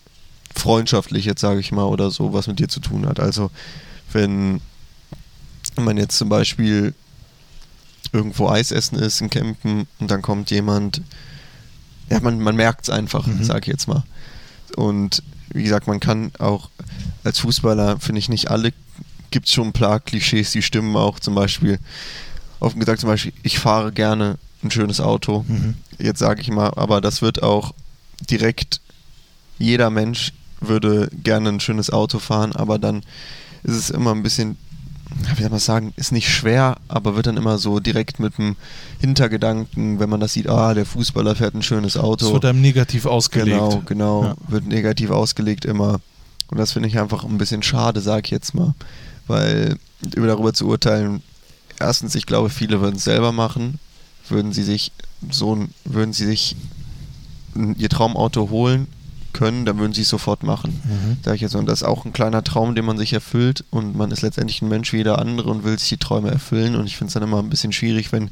freundschaftlich 0.55 1.25
jetzt 1.25 1.41
sage 1.41 1.61
ich 1.61 1.73
mal 1.73 1.85
oder 1.85 2.11
so 2.11 2.33
was 2.33 2.47
mit 2.47 2.59
dir 2.59 2.69
zu 2.69 2.81
tun 2.81 3.07
hat. 3.07 3.21
Also 3.21 3.51
wenn 4.13 4.61
wenn 5.77 5.85
man 5.85 5.97
jetzt 5.97 6.19
zum 6.19 6.29
Beispiel 6.29 6.95
irgendwo 8.13 8.49
Eis 8.49 8.71
essen 8.71 8.97
ist 8.99 9.21
in 9.21 9.31
Campen 9.31 9.87
und 9.99 10.11
dann 10.11 10.23
kommt 10.23 10.51
jemand, 10.51 11.03
ja, 12.11 12.21
man, 12.21 12.41
man 12.41 12.57
merkt 12.57 12.85
es 12.85 12.91
einfach, 12.91 13.27
mhm. 13.27 13.43
sag 13.43 13.63
ich 13.63 13.73
jetzt 13.73 13.89
mal. 13.89 14.05
Und 14.77 15.23
wie 15.51 15.63
gesagt, 15.63 15.87
man 15.87 16.01
kann 16.01 16.33
auch 16.39 16.71
als 17.23 17.39
Fußballer, 17.41 17.99
finde 18.01 18.19
ich 18.19 18.29
nicht 18.29 18.51
alle, 18.51 18.73
gibt 19.31 19.47
es 19.47 19.53
schon 19.53 19.69
ein 19.69 19.73
paar 19.73 20.01
Klischees, 20.01 20.53
die 20.53 20.63
stimmen 20.63 20.95
auch 20.97 21.19
zum 21.19 21.35
Beispiel. 21.35 21.79
Offen 22.61 22.81
gesagt, 22.81 23.01
zum 23.01 23.09
Beispiel, 23.09 23.33
ich 23.43 23.59
fahre 23.59 23.93
gerne 23.93 24.39
ein 24.63 24.71
schönes 24.71 25.01
Auto. 25.01 25.45
Mhm. 25.47 25.75
Jetzt 25.99 26.21
sage 26.21 26.41
ich 26.41 26.51
mal, 26.51 26.73
aber 26.77 27.01
das 27.01 27.23
wird 27.23 27.43
auch 27.43 27.75
direkt, 28.31 28.81
jeder 29.59 29.91
Mensch 29.91 30.33
würde 30.61 31.11
gerne 31.23 31.51
ein 31.51 31.61
schönes 31.61 31.91
Auto 31.91 32.19
fahren, 32.19 32.53
aber 32.55 32.79
dann 32.79 33.03
ist 33.63 33.77
es 33.77 33.91
immer 33.91 34.13
ein 34.13 34.23
bisschen 34.23 34.57
wie 35.37 35.43
soll 35.43 35.51
man 35.51 35.61
sagen, 35.61 35.93
ist 35.97 36.13
nicht 36.13 36.29
schwer, 36.29 36.77
aber 36.89 37.17
wird 37.17 37.27
dann 37.27 37.37
immer 37.37 37.59
so 37.59 37.81
direkt 37.81 38.21
mit 38.21 38.39
dem 38.39 38.57
Hintergedanken, 39.01 39.99
wenn 40.01 40.09
man 40.09 40.21
das 40.21 40.33
sieht, 40.33 40.49
ah, 40.49 40.75
der 40.75 40.87
Fußballer 40.87 41.35
fährt 41.35 41.55
ein 41.55 41.63
schönes 41.63 41.97
Auto. 41.97 42.27
Das 42.27 42.33
wird 42.33 42.45
einem 42.45 42.61
negativ 42.61 43.07
ausgelegt. 43.07 43.57
Genau, 43.57 43.83
genau, 43.87 44.25
ja. 44.25 44.37
wird 44.49 44.67
negativ 44.67 45.11
ausgelegt 45.11 45.65
immer. 45.65 46.01
Und 46.49 46.59
das 46.59 46.73
finde 46.73 46.89
ich 46.89 46.99
einfach 46.99 47.25
ein 47.25 47.39
bisschen 47.39 47.63
schade, 47.63 48.01
sag 48.01 48.27
ich 48.27 48.31
jetzt 48.31 48.55
mal. 48.55 48.75
Weil 49.27 49.77
über 50.15 50.27
darüber 50.27 50.53
zu 50.53 50.67
urteilen, 50.67 51.23
erstens, 51.81 52.15
ich 52.15 52.27
glaube, 52.27 52.51
viele 52.51 52.81
würden 52.81 52.97
es 52.97 53.05
selber 53.05 53.33
machen, 53.33 53.79
würden 54.29 54.53
sie 54.53 54.63
sich 54.63 54.93
so 55.31 55.67
würden 55.85 56.13
sie 56.13 56.27
sich 56.27 56.57
ihr 57.55 57.89
Traumauto 57.89 58.51
holen, 58.51 58.89
können, 59.35 59.67
dann 59.67 59.79
würden 59.79 59.93
sie 59.93 60.03
es 60.03 60.09
sofort 60.09 60.43
machen. 60.43 60.81
Mhm. 60.85 61.19
Sag 61.23 61.35
ich 61.35 61.43
jetzt. 61.43 61.55
Und 61.55 61.67
das 61.67 61.83
ist 61.83 61.87
auch 61.87 62.07
ein 62.07 62.15
kleiner 62.15 62.43
Traum, 62.43 62.75
den 62.75 62.87
man 62.87 62.97
sich 62.97 63.13
erfüllt 63.13 63.65
und 63.71 63.95
man 63.95 64.11
ist 64.11 64.23
letztendlich 64.23 64.63
ein 64.63 64.69
Mensch 64.69 64.93
wie 64.95 64.99
jeder 64.99 65.19
andere 65.19 65.51
und 65.51 65.65
will 65.65 65.79
sich 65.79 65.91
die 65.91 65.99
Träume 65.99 66.31
erfüllen. 66.31 66.75
Und 66.75 66.87
ich 66.87 66.97
finde 66.97 67.09
es 67.09 67.15
dann 67.15 67.23
immer 67.23 67.41
ein 67.41 67.51
bisschen 67.51 67.73
schwierig, 67.73 68.13
wenn 68.13 68.31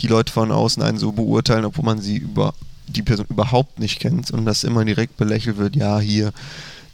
die 0.00 0.06
Leute 0.06 0.32
von 0.32 0.52
außen 0.52 0.82
einen 0.82 0.98
so 0.98 1.10
beurteilen, 1.10 1.64
obwohl 1.64 1.84
man 1.84 2.00
sie 2.00 2.18
über 2.18 2.54
die 2.86 3.02
Person 3.02 3.26
überhaupt 3.28 3.80
nicht 3.80 3.98
kennt 3.98 4.30
und 4.30 4.44
das 4.44 4.64
immer 4.64 4.84
direkt 4.84 5.16
belächelt 5.16 5.56
wird, 5.56 5.74
ja, 5.74 5.98
hier 5.98 6.32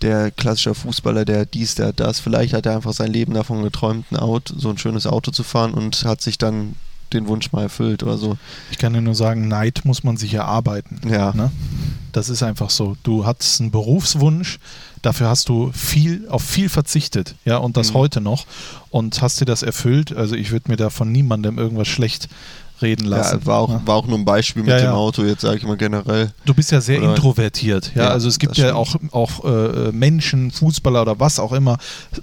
der 0.02 0.30
klassische 0.30 0.74
Fußballer, 0.74 1.24
der 1.24 1.44
dies, 1.44 1.74
der 1.74 1.92
das, 1.92 2.20
vielleicht 2.20 2.54
hat 2.54 2.66
er 2.66 2.76
einfach 2.76 2.92
sein 2.92 3.12
Leben 3.12 3.34
davon 3.34 3.62
geträumt, 3.62 4.06
ein 4.12 4.16
Auto, 4.16 4.54
so 4.56 4.70
ein 4.70 4.78
schönes 4.78 5.06
Auto 5.06 5.30
zu 5.32 5.42
fahren 5.42 5.74
und 5.74 6.04
hat 6.04 6.22
sich 6.22 6.38
dann 6.38 6.76
den 7.12 7.26
Wunsch 7.28 7.52
mal 7.52 7.62
erfüllt 7.62 8.02
oder 8.02 8.18
so. 8.18 8.36
Ich 8.70 8.78
kann 8.78 8.92
dir 8.92 9.00
nur 9.00 9.14
sagen, 9.14 9.48
Neid 9.48 9.82
muss 9.84 10.04
man 10.04 10.16
sich 10.16 10.34
erarbeiten. 10.34 11.00
Ja. 11.08 11.32
Ne? 11.34 11.50
Das 12.12 12.28
ist 12.28 12.42
einfach 12.42 12.70
so. 12.70 12.96
Du 13.02 13.26
hattest 13.26 13.60
einen 13.60 13.70
Berufswunsch, 13.70 14.58
dafür 15.02 15.28
hast 15.28 15.48
du 15.48 15.70
viel 15.72 16.26
auf 16.28 16.42
viel 16.42 16.68
verzichtet, 16.68 17.34
ja, 17.44 17.58
und 17.58 17.76
das 17.76 17.90
mhm. 17.90 17.98
heute 17.98 18.20
noch 18.20 18.46
und 18.90 19.20
hast 19.22 19.40
dir 19.40 19.44
das 19.44 19.62
erfüllt. 19.62 20.16
Also 20.16 20.34
ich 20.34 20.50
würde 20.50 20.70
mir 20.70 20.76
da 20.76 20.90
von 20.90 21.12
niemandem 21.12 21.58
irgendwas 21.58 21.88
schlecht 21.88 22.28
reden 22.82 23.06
lassen. 23.06 23.40
Ja, 23.40 23.46
war 23.46 23.58
auch, 23.58 23.86
war 23.86 23.96
auch 23.96 24.06
nur 24.06 24.18
ein 24.18 24.24
Beispiel 24.24 24.62
mit 24.62 24.70
ja, 24.70 24.80
dem 24.80 24.92
Auto, 24.92 25.24
jetzt 25.24 25.42
sage 25.42 25.58
ich 25.58 25.64
mal 25.64 25.76
generell. 25.76 26.32
Du 26.44 26.54
bist 26.54 26.70
ja 26.70 26.80
sehr 26.80 26.98
oder? 26.98 27.10
introvertiert, 27.10 27.92
ja? 27.94 28.08
also 28.08 28.28
es 28.28 28.38
gibt 28.38 28.56
ja 28.56 28.74
auch, 28.74 28.96
auch 29.12 29.44
äh, 29.44 29.92
Menschen, 29.92 30.50
Fußballer 30.50 31.02
oder 31.02 31.20
was 31.20 31.38
auch 31.38 31.52
immer, 31.52 31.78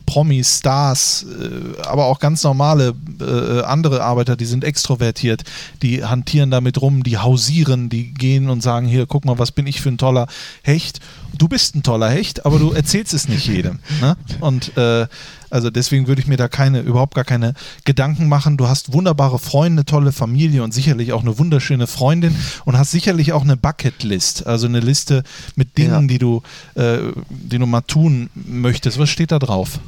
Promis, 0.06 0.60
Stars, 0.60 1.26
äh, 1.26 1.82
aber 1.84 2.06
auch 2.06 2.20
ganz 2.20 2.44
normale 2.44 2.94
äh, 3.20 3.62
andere 3.62 4.04
Arbeiter, 4.04 4.36
die 4.36 4.46
sind 4.46 4.64
extrovertiert, 4.64 5.44
die 5.82 6.04
hantieren 6.04 6.52
damit 6.52 6.82
rum, 6.82 7.04
die 7.04 7.18
hausieren, 7.18 7.90
die 7.90 8.14
gehen 8.14 8.50
und 8.50 8.62
sagen, 8.62 8.88
hier, 8.88 9.06
guck 9.06 9.26
mal, 9.26 9.40
was 9.40 9.52
bin 9.52 9.68
ich 9.68 9.82
für 9.82 9.90
ein 9.90 9.98
toller 9.98 10.28
Hecht. 10.64 11.00
Du 11.38 11.48
bist 11.48 11.76
ein 11.76 11.84
toller 11.84 12.10
Hecht, 12.10 12.46
aber 12.46 12.60
du 12.60 12.72
erzählst 12.72 13.14
es 13.14 13.28
nicht 13.28 13.48
jedem. 13.48 13.80
Ne? 14.02 14.16
Und 14.40 14.78
äh, 14.78 15.08
also 15.50 15.70
deswegen 15.70 16.08
würde 16.08 16.22
ich 16.22 16.28
mir 16.28 16.38
da 16.38 16.48
keine, 16.48 16.82
überhaupt 16.82 17.16
gar 17.16 17.24
keine 17.24 17.54
Gedanken 17.84 18.28
machen. 18.28 18.58
Du 18.58 18.68
hast 18.68 18.94
wunderbare 18.94 19.40
Freunde, 19.40 19.86
tolle 19.86 20.12
Familie 20.12 20.64
und 20.64 20.74
sicherlich 20.74 21.14
auch 21.14 21.22
eine 21.22 21.38
wunderschöne 21.38 21.88
Freundin 21.88 22.36
und 22.66 22.78
hast 22.78 22.92
sicherlich 22.92 23.34
auch 23.34 23.44
eine 23.44 23.58
Bucketlist, 23.58 24.48
also 24.48 24.68
eine 24.68 24.80
Liste 24.80 25.24
mit 25.56 25.78
Dingen, 25.78 26.02
ja. 26.02 26.08
die 26.08 26.18
du, 26.18 26.42
äh, 26.76 27.00
die 27.30 27.58
du 27.58 27.66
mal 27.66 27.82
tun 27.82 28.30
möchtest. 28.34 29.00
Was 29.00 29.10
steht 29.10 29.32
da 29.32 29.40
drauf? 29.40 29.80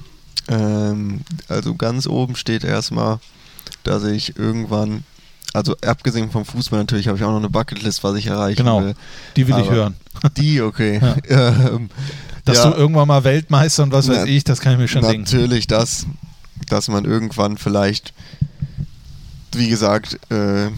Ähm, 0.48 1.22
also 1.48 1.76
ganz 1.76 2.08
oben 2.08 2.36
steht 2.36 2.64
erstmal, 2.64 3.20
dass 3.84 4.04
ich 4.04 4.38
irgendwann 4.38 5.04
also 5.54 5.76
abgesehen 5.86 6.30
vom 6.30 6.46
Fußball 6.46 6.80
natürlich 6.80 7.08
habe 7.08 7.18
ich 7.18 7.24
auch 7.24 7.32
noch 7.32 7.38
eine 7.38 7.50
Bucketlist, 7.50 8.04
was 8.04 8.16
ich 8.16 8.28
erreichen 8.28 8.58
genau, 8.58 8.84
will. 8.84 8.96
Die 9.36 9.48
will 9.48 9.56
Aber 9.56 9.64
ich 9.64 9.70
hören. 9.70 9.96
Die, 10.36 10.62
okay. 10.62 11.02
Ja. 11.30 11.48
ähm, 11.70 11.90
dass 12.48 12.58
ja. 12.58 12.70
du 12.70 12.78
irgendwann 12.78 13.08
mal 13.08 13.24
Weltmeister 13.24 13.84
und 13.84 13.92
was 13.92 14.08
weiß 14.08 14.26
ich, 14.26 14.44
das 14.44 14.62
kann 14.62 14.74
ich 14.74 14.80
mir 14.80 14.88
schon 14.88 15.02
natürlich 15.02 15.30
denken. 15.30 15.42
Natürlich 15.42 15.68
das, 15.68 16.06
dass 16.70 16.88
man 16.88 17.06
irgendwann 17.06 17.58
vielleicht, 17.58 18.14
wie 19.54 19.70
gesagt, 19.70 20.20
äh, 20.32 20.70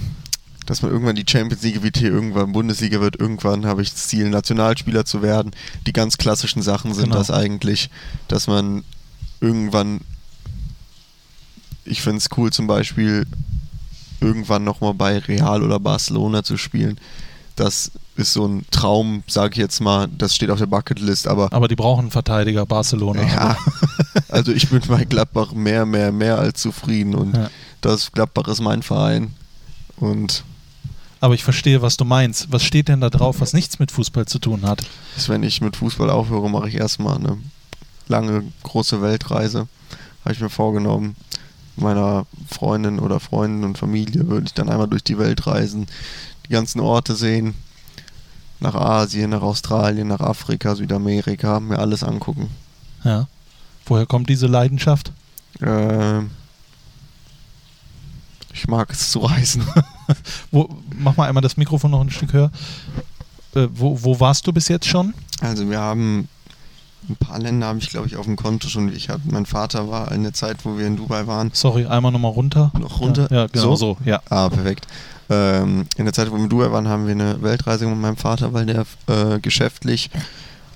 dass 0.66 0.82
man 0.82 0.92
irgendwann 0.92 1.16
die 1.16 1.26
Champions 1.28 1.64
League 1.64 1.82
wie 1.84 2.06
irgendwann 2.06 2.52
Bundesliga 2.52 3.02
wird, 3.02 3.20
irgendwann 3.20 3.66
habe 3.66 3.82
ich 3.82 3.92
das 3.92 4.08
Ziel, 4.08 4.30
Nationalspieler 4.30 5.06
zu 5.06 5.22
werden. 5.22 5.52
Die 5.88 5.94
ganz 5.94 6.18
klassischen 6.18 6.62
Sachen 6.62 6.94
sind 6.94 7.06
genau. 7.06 7.18
das 7.18 7.32
eigentlich, 7.32 7.90
dass 8.28 8.48
man 8.48 8.84
irgendwann, 9.42 10.02
ich 11.86 12.02
finde 12.02 12.18
es 12.18 12.30
cool 12.38 12.52
zum 12.52 12.68
Beispiel, 12.68 13.26
irgendwann 14.22 14.64
nochmal 14.64 14.94
bei 14.94 15.18
Real 15.18 15.64
oder 15.64 15.80
Barcelona 15.80 16.44
zu 16.44 16.58
spielen. 16.58 17.00
Das 17.60 17.92
ist 18.16 18.32
so 18.32 18.48
ein 18.48 18.66
Traum, 18.72 19.22
sage 19.28 19.52
ich 19.52 19.58
jetzt 19.58 19.82
mal, 19.82 20.08
das 20.08 20.34
steht 20.34 20.50
auf 20.50 20.60
der 20.60 20.66
Bucketlist, 20.66 21.28
aber. 21.28 21.52
Aber 21.52 21.68
die 21.68 21.76
brauchen 21.76 22.04
einen 22.04 22.12
Verteidiger, 22.12 22.66
Barcelona. 22.66 23.22
Ja. 23.22 23.58
also 24.30 24.54
ich 24.54 24.70
bin 24.70 24.80
bei 24.88 25.04
Gladbach 25.04 25.52
mehr, 25.52 25.86
mehr, 25.86 26.14
mehr 26.14 26.40
als 26.40 26.62
zufrieden 26.62 27.16
und 27.16 27.36
ja. 27.36 27.50
das 27.82 28.14
Gladbach 28.14 28.48
ist 28.48 28.62
mein 28.62 28.82
Verein. 28.82 29.34
Und. 29.98 30.46
Aber 31.20 31.34
ich 31.34 31.44
verstehe, 31.44 31.82
was 31.82 31.98
du 31.98 32.06
meinst. 32.06 32.50
Was 32.50 32.64
steht 32.64 32.88
denn 32.88 33.02
da 33.02 33.10
drauf, 33.10 33.42
was 33.42 33.52
nichts 33.52 33.78
mit 33.78 33.92
Fußball 33.92 34.26
zu 34.26 34.40
tun 34.40 34.62
hat? 34.62 34.86
Wenn 35.28 35.44
ich 35.44 35.60
mit 35.60 35.76
Fußball 35.76 36.10
aufhöre, 36.10 36.50
mache 36.50 36.70
ich 36.70 36.76
erstmal 36.76 37.18
eine 37.18 37.38
lange 38.08 38.46
große 38.64 39.02
Weltreise. 39.02 39.68
Habe 40.24 40.34
ich 40.34 40.40
mir 40.40 40.50
vorgenommen. 40.50 41.18
Meiner 41.76 42.26
Freundin 42.50 43.00
oder 43.00 43.20
Freunden 43.20 43.66
und 43.66 43.78
Familie 43.78 44.30
würde 44.30 44.48
ich 44.48 44.54
dann 44.54 44.70
einmal 44.70 44.88
durch 44.88 45.04
die 45.04 45.18
Welt 45.18 45.46
reisen, 45.46 45.88
die 46.50 46.54
ganzen 46.54 46.80
Orte 46.80 47.16
sehen. 47.16 47.54
Nach 48.60 48.76
Asien, 48.76 49.30
nach 49.30 49.42
Australien, 49.42 50.10
nach 50.10 50.20
Afrika, 50.20 50.76
Südamerika, 50.76 51.60
mir 51.62 51.80
alles 51.80 52.04
angucken. 52.04 52.50
Ja. 53.06 53.28
Woher 53.86 54.06
kommt 54.06 54.28
diese 54.28 54.48
Leidenschaft? 54.48 55.14
Äh, 55.62 56.20
ich 58.54 58.68
mag 58.68 58.92
es 58.92 59.12
zu 59.12 59.20
reisen. 59.20 59.64
Wo, 60.52 60.70
mach 60.94 61.16
mal 61.16 61.30
einmal 61.30 61.42
das 61.42 61.56
Mikrofon 61.56 61.92
noch 61.92 62.02
ein 62.02 62.10
Stück 62.10 62.34
höher. 62.34 62.52
Äh, 63.56 63.68
wo, 63.74 64.04
wo 64.04 64.20
warst 64.20 64.46
du 64.46 64.54
bis 64.54 64.68
jetzt 64.68 64.86
schon? 64.86 65.14
Also 65.42 65.70
wir 65.70 65.80
haben 65.80 66.28
ein 67.08 67.16
paar 67.16 67.40
Länder 67.40 67.68
habe 67.68 67.80
ich 67.80 67.90
glaube 67.90 68.08
ich 68.08 68.18
auf 68.18 68.26
dem 68.26 68.36
Konto 68.36 68.68
schon. 68.68 68.94
Ich 68.94 69.10
hatte, 69.10 69.22
mein 69.26 69.46
Vater 69.46 69.90
war 69.90 70.12
eine 70.12 70.34
Zeit, 70.34 70.66
wo 70.66 70.78
wir 70.78 70.86
in 70.86 70.98
Dubai 70.98 71.26
waren. 71.26 71.52
Sorry, 71.54 71.86
einmal 71.86 72.12
nochmal 72.12 72.32
runter. 72.32 72.72
Noch 72.78 73.00
runter? 73.00 73.28
Ja, 73.32 73.38
ja 73.38 73.48
genau 73.48 73.76
so? 73.76 73.96
So? 73.96 73.98
ja. 74.06 74.22
Ah, 74.30 74.50
perfekt. 74.50 74.88
Ähm, 75.30 75.86
in 75.96 76.06
der 76.06 76.14
Zeit, 76.14 76.32
wo 76.32 76.36
wir 76.36 76.44
in 76.44 76.50
Dubai 76.50 76.72
waren, 76.72 76.88
haben 76.88 77.06
wir 77.06 77.14
eine 77.14 77.42
Weltreise 77.42 77.86
mit 77.86 77.98
meinem 77.98 78.18
Vater, 78.18 78.54
weil 78.54 78.66
der 78.66 78.86
äh, 79.08 79.40
geschäftlich 79.40 80.10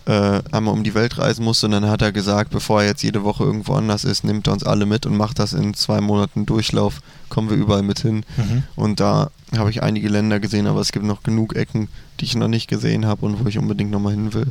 äh, 0.05 0.41
einmal 0.51 0.73
um 0.73 0.83
die 0.83 0.93
Welt 0.93 1.17
reisen 1.17 1.43
musste. 1.43 1.65
Und 1.65 1.71
dann 1.71 1.89
hat 1.89 2.01
er 2.01 2.11
gesagt, 2.11 2.51
bevor 2.51 2.81
er 2.81 2.89
jetzt 2.89 3.03
jede 3.03 3.23
Woche 3.23 3.43
irgendwo 3.43 3.73
anders 3.73 4.03
ist, 4.03 4.23
nimmt 4.23 4.47
er 4.47 4.53
uns 4.53 4.63
alle 4.63 4.85
mit 4.85 5.05
und 5.05 5.15
macht 5.17 5.39
das 5.39 5.53
in 5.53 5.73
zwei 5.73 6.01
Monaten 6.01 6.45
Durchlauf. 6.45 7.01
Kommen 7.29 7.49
wir 7.49 7.57
überall 7.57 7.83
mit 7.83 7.99
hin. 7.99 8.25
Mhm. 8.37 8.63
Und 8.75 8.99
da 8.99 9.31
habe 9.57 9.69
ich 9.69 9.81
einige 9.81 10.09
Länder 10.09 10.39
gesehen, 10.39 10.67
aber 10.67 10.81
es 10.81 10.91
gibt 10.91 11.05
noch 11.05 11.23
genug 11.23 11.55
Ecken, 11.55 11.87
die 12.19 12.25
ich 12.25 12.35
noch 12.35 12.47
nicht 12.47 12.67
gesehen 12.67 13.05
habe 13.05 13.25
und 13.25 13.43
wo 13.43 13.47
ich 13.47 13.57
unbedingt 13.57 13.91
nochmal 13.91 14.13
hin 14.13 14.33
will. 14.33 14.47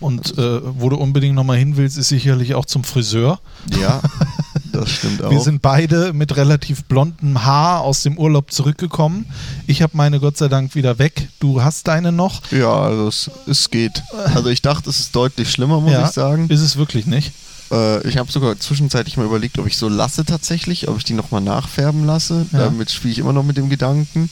Und 0.00 0.36
äh, 0.36 0.60
wo 0.64 0.90
du 0.90 0.96
unbedingt 0.96 1.34
nochmal 1.34 1.56
hin 1.56 1.76
willst, 1.76 1.96
ist 1.96 2.08
sicherlich 2.08 2.54
auch 2.54 2.64
zum 2.64 2.84
Friseur. 2.84 3.40
Ja, 3.80 4.02
das 4.74 4.90
stimmt 4.90 5.22
auch. 5.22 5.30
Wir 5.30 5.40
sind 5.40 5.62
beide 5.62 6.12
mit 6.12 6.36
relativ 6.36 6.84
blondem 6.84 7.44
Haar 7.44 7.80
aus 7.80 8.02
dem 8.02 8.18
Urlaub 8.18 8.50
zurückgekommen. 8.52 9.26
Ich 9.66 9.82
habe 9.82 9.96
meine 9.96 10.20
Gott 10.20 10.36
sei 10.36 10.48
Dank 10.48 10.74
wieder 10.74 10.98
weg. 10.98 11.28
Du 11.40 11.62
hast 11.62 11.88
deine 11.88 12.12
noch. 12.12 12.42
ja, 12.50 12.72
also 12.72 13.08
es, 13.08 13.30
es 13.46 13.70
geht. 13.70 14.02
Also 14.34 14.48
ich 14.48 14.62
dachte, 14.62 14.90
es 14.90 15.00
ist 15.00 15.16
deutlich 15.16 15.50
schlimmer, 15.50 15.80
muss 15.80 15.92
ja, 15.92 16.06
ich 16.06 16.12
sagen. 16.12 16.48
Ist 16.48 16.60
es 16.60 16.76
wirklich 16.76 17.06
nicht. 17.06 17.32
Äh, 17.70 18.06
ich 18.06 18.18
habe 18.18 18.30
sogar 18.30 18.58
zwischenzeitlich 18.58 19.16
mal 19.16 19.26
überlegt, 19.26 19.58
ob 19.58 19.66
ich 19.66 19.76
so 19.76 19.88
lasse 19.88 20.24
tatsächlich, 20.24 20.88
ob 20.88 20.98
ich 20.98 21.04
die 21.04 21.14
nochmal 21.14 21.40
nachfärben 21.40 22.04
lasse. 22.04 22.46
Ja. 22.52 22.60
Damit 22.60 22.90
spiele 22.90 23.12
ich 23.12 23.18
immer 23.18 23.32
noch 23.32 23.44
mit 23.44 23.56
dem 23.56 23.68
Gedanken. 23.70 24.30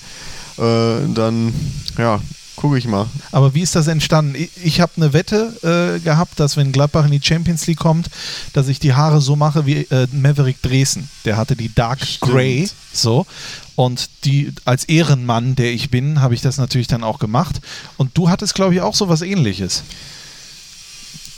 Äh, 0.58 1.12
dann, 1.14 1.52
ja, 1.98 2.20
gucke 2.62 2.78
ich 2.78 2.86
mal. 2.86 3.08
Aber 3.32 3.54
wie 3.54 3.60
ist 3.60 3.74
das 3.74 3.88
entstanden? 3.88 4.36
Ich, 4.36 4.50
ich 4.62 4.80
habe 4.80 4.92
eine 4.94 5.12
Wette 5.12 5.96
äh, 5.98 5.98
gehabt, 5.98 6.38
dass 6.38 6.56
wenn 6.56 6.70
Gladbach 6.70 7.04
in 7.04 7.10
die 7.10 7.20
Champions 7.20 7.66
League 7.66 7.80
kommt, 7.80 8.08
dass 8.52 8.68
ich 8.68 8.78
die 8.78 8.94
Haare 8.94 9.20
so 9.20 9.34
mache 9.34 9.66
wie 9.66 9.78
äh, 9.90 10.06
Maverick 10.12 10.62
Dresden. 10.62 11.10
Der 11.24 11.36
hatte 11.36 11.56
die 11.56 11.74
Dark 11.74 12.06
Stimmt. 12.06 12.32
Grey. 12.32 12.70
So. 12.92 13.26
Und 13.74 14.10
die 14.24 14.52
als 14.64 14.84
Ehrenmann, 14.84 15.56
der 15.56 15.72
ich 15.72 15.90
bin, 15.90 16.20
habe 16.20 16.34
ich 16.34 16.40
das 16.40 16.56
natürlich 16.56 16.86
dann 16.86 17.02
auch 17.02 17.18
gemacht. 17.18 17.60
Und 17.96 18.16
du 18.16 18.30
hattest, 18.30 18.54
glaube 18.54 18.74
ich, 18.74 18.80
auch 18.80 18.94
so 18.94 19.08
was 19.08 19.22
ähnliches. 19.22 19.82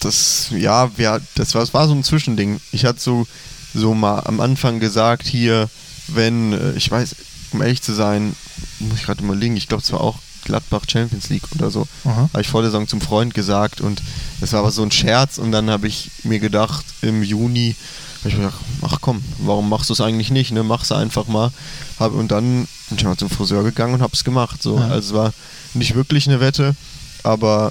Das, 0.00 0.48
ja, 0.50 0.94
wir, 0.98 1.22
das 1.36 1.54
war, 1.54 1.62
das 1.62 1.72
war 1.72 1.88
so 1.88 1.94
ein 1.94 2.04
Zwischending. 2.04 2.60
Ich 2.70 2.84
hatte 2.84 3.00
so, 3.00 3.26
so 3.72 3.94
mal 3.94 4.20
am 4.26 4.40
Anfang 4.40 4.78
gesagt, 4.78 5.26
hier, 5.26 5.70
wenn, 6.08 6.52
äh, 6.52 6.72
ich 6.72 6.90
weiß, 6.90 7.16
um 7.52 7.62
ehrlich 7.62 7.80
zu 7.80 7.94
sein, 7.94 8.36
muss 8.78 8.98
ich 8.98 9.06
gerade 9.06 9.24
überlegen, 9.24 9.56
ich 9.56 9.68
glaube, 9.68 9.82
es 9.82 9.90
war 9.90 10.02
auch 10.02 10.18
Gladbach 10.44 10.82
Champions 10.88 11.28
League 11.28 11.44
oder 11.54 11.70
so. 11.70 11.86
Aha. 12.04 12.28
habe 12.32 12.40
ich 12.42 12.48
vor 12.48 12.62
der 12.62 12.70
Saison 12.70 12.88
zum 12.88 13.00
Freund 13.00 13.34
gesagt 13.34 13.80
und 13.80 14.02
das 14.40 14.52
war 14.52 14.60
aber 14.60 14.70
so 14.70 14.82
ein 14.82 14.90
Scherz 14.90 15.38
und 15.38 15.52
dann 15.52 15.70
habe 15.70 15.88
ich 15.88 16.10
mir 16.22 16.38
gedacht, 16.38 16.84
im 17.02 17.22
Juni, 17.22 17.76
hab 18.20 18.26
ich 18.26 18.38
mir 18.38 18.44
gedacht, 18.44 18.60
ach 18.82 18.98
komm, 19.00 19.22
warum 19.38 19.68
machst 19.68 19.90
du 19.90 19.94
es 19.94 20.00
eigentlich 20.00 20.30
nicht, 20.30 20.52
ne? 20.52 20.62
Mach's 20.62 20.92
einfach 20.92 21.26
mal. 21.26 21.50
Hab, 21.98 22.12
und 22.12 22.30
dann 22.30 22.66
bin 22.88 22.98
ich 22.98 23.04
mal 23.04 23.16
zum 23.16 23.30
Friseur 23.30 23.62
gegangen 23.62 23.94
und 23.94 24.02
hab's 24.02 24.24
gemacht. 24.24 24.62
So. 24.62 24.78
Ja. 24.78 24.88
Also 24.88 25.08
es 25.08 25.14
war 25.14 25.32
nicht 25.74 25.94
wirklich 25.94 26.28
eine 26.28 26.40
Wette, 26.40 26.74
aber 27.22 27.70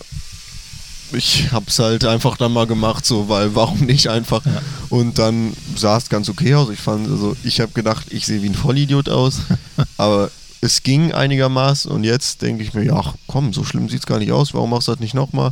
ich 1.11 1.51
hab's 1.51 1.79
halt 1.79 2.05
einfach 2.05 2.37
dann 2.37 2.53
mal 2.53 2.67
gemacht, 2.67 3.05
so, 3.05 3.29
weil 3.29 3.55
warum 3.55 3.79
nicht 3.81 4.07
einfach? 4.07 4.45
Ja. 4.45 4.61
Und 4.89 5.19
dann 5.19 5.53
sah 5.75 5.97
es 5.97 6.09
ganz 6.09 6.29
okay 6.29 6.55
aus. 6.55 6.69
Ich 6.69 6.79
fand, 6.79 7.07
also 7.07 7.35
ich 7.43 7.59
habe 7.59 7.71
gedacht, 7.73 8.07
ich 8.09 8.25
sehe 8.25 8.41
wie 8.41 8.49
ein 8.49 8.55
Vollidiot 8.55 9.09
aus, 9.09 9.41
aber 9.97 10.31
es 10.63 10.81
ging 10.83 11.11
einigermaßen 11.11 11.91
und 11.91 12.03
jetzt 12.05 12.41
denke 12.41 12.63
ich 12.63 12.73
mir, 12.73 12.83
ja, 12.83 12.95
ach, 12.95 13.15
komm, 13.27 13.53
so 13.53 13.63
schlimm 13.63 13.89
sieht's 13.89 14.05
gar 14.05 14.19
nicht 14.19 14.31
aus, 14.31 14.53
warum 14.53 14.69
machst 14.69 14.87
du 14.87 14.93
das 14.93 14.99
nicht 15.01 15.13
nochmal? 15.13 15.51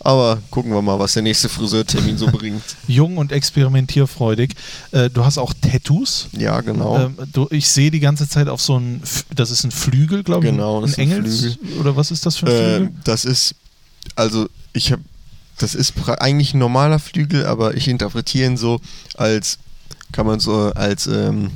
Aber 0.00 0.38
gucken 0.50 0.72
wir 0.72 0.82
mal, 0.82 0.98
was 0.98 1.14
der 1.14 1.22
nächste 1.22 1.48
Friseurtermin 1.48 2.16
so 2.18 2.26
bringt. 2.26 2.62
Jung 2.88 3.16
und 3.18 3.32
experimentierfreudig. 3.32 4.54
Äh, 4.90 5.10
du 5.10 5.24
hast 5.24 5.38
auch 5.38 5.52
Tattoos. 5.60 6.28
Ja, 6.32 6.60
genau. 6.60 6.98
Ähm, 6.98 7.16
du, 7.32 7.46
ich 7.50 7.68
sehe 7.68 7.90
die 7.90 8.00
ganze 8.00 8.28
Zeit 8.28 8.48
auf 8.48 8.60
so 8.60 8.78
ein, 8.78 9.02
das 9.34 9.50
ist 9.50 9.64
ein 9.64 9.70
Flügel, 9.70 10.22
glaube 10.22 10.46
ich. 10.46 10.52
Genau, 10.52 10.78
ein 10.78 10.82
das 10.82 10.92
ist 10.92 10.98
ein 10.98 11.10
Engels 11.10 11.40
Flügel. 11.40 11.78
oder 11.80 11.96
was 11.96 12.10
ist 12.10 12.24
das 12.26 12.36
für 12.36 12.46
ein 12.46 12.52
Äh, 12.52 12.76
Flügel? 12.78 12.94
das 13.04 13.24
ist, 13.24 13.54
also 14.16 14.48
ich 14.72 14.90
habe, 14.92 15.02
das 15.58 15.74
ist 15.74 15.94
eigentlich 16.18 16.54
ein 16.54 16.58
normaler 16.58 16.98
Flügel, 16.98 17.46
aber 17.46 17.76
ich 17.76 17.86
interpretiere 17.88 18.50
ihn 18.50 18.56
so 18.56 18.80
als, 19.16 19.58
kann 20.10 20.26
man 20.26 20.40
so 20.40 20.72
als, 20.74 21.06
ähm, 21.06 21.50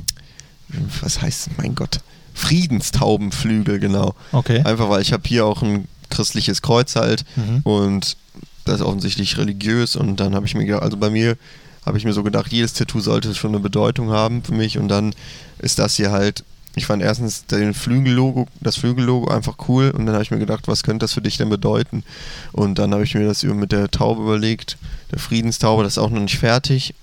was 1.01 1.21
heißt, 1.21 1.49
mein 1.57 1.75
Gott, 1.75 2.01
Friedenstaubenflügel, 2.33 3.79
genau. 3.79 4.15
Okay. 4.31 4.61
Einfach 4.63 4.89
weil 4.89 5.01
ich 5.01 5.13
habe 5.13 5.23
hier 5.27 5.45
auch 5.45 5.61
ein 5.61 5.87
christliches 6.09 6.61
Kreuz 6.61 6.95
halt 6.95 7.25
Mhm. 7.35 7.61
und 7.63 8.17
das 8.65 8.75
ist 8.75 8.81
offensichtlich 8.85 9.37
religiös 9.37 9.95
und 9.95 10.17
dann 10.19 10.35
habe 10.35 10.45
ich 10.45 10.55
mir 10.55 10.65
gedacht, 10.65 10.83
also 10.83 10.97
bei 10.97 11.09
mir 11.09 11.37
habe 11.85 11.97
ich 11.97 12.03
mir 12.05 12.13
so 12.13 12.23
gedacht, 12.23 12.51
jedes 12.51 12.73
Tattoo 12.73 12.99
sollte 12.99 13.33
schon 13.33 13.51
eine 13.51 13.59
Bedeutung 13.61 14.09
haben 14.11 14.43
für 14.43 14.53
mich 14.53 14.77
und 14.77 14.89
dann 14.89 15.13
ist 15.59 15.79
das 15.79 15.95
hier 15.95 16.11
halt, 16.11 16.43
ich 16.75 16.85
fand 16.85 17.01
erstens 17.01 17.45
den 17.45 17.73
Flügellogo, 17.73 18.47
das 18.59 18.75
Flügellogo 18.75 19.29
einfach 19.31 19.55
cool 19.69 19.91
und 19.91 20.05
dann 20.05 20.13
habe 20.15 20.23
ich 20.23 20.31
mir 20.31 20.37
gedacht, 20.39 20.67
was 20.67 20.83
könnte 20.83 21.05
das 21.05 21.13
für 21.13 21.21
dich 21.21 21.37
denn 21.37 21.49
bedeuten? 21.49 22.03
Und 22.51 22.77
dann 22.77 22.93
habe 22.93 23.03
ich 23.03 23.15
mir 23.15 23.25
das 23.25 23.41
mit 23.43 23.71
der 23.71 23.89
Taube 23.89 24.21
überlegt, 24.21 24.77
der 25.11 25.19
Friedenstaube, 25.19 25.83
das 25.83 25.93
ist 25.93 25.97
auch 25.97 26.09
noch 26.09 26.19
nicht 26.21 26.37
fertig. 26.37 26.93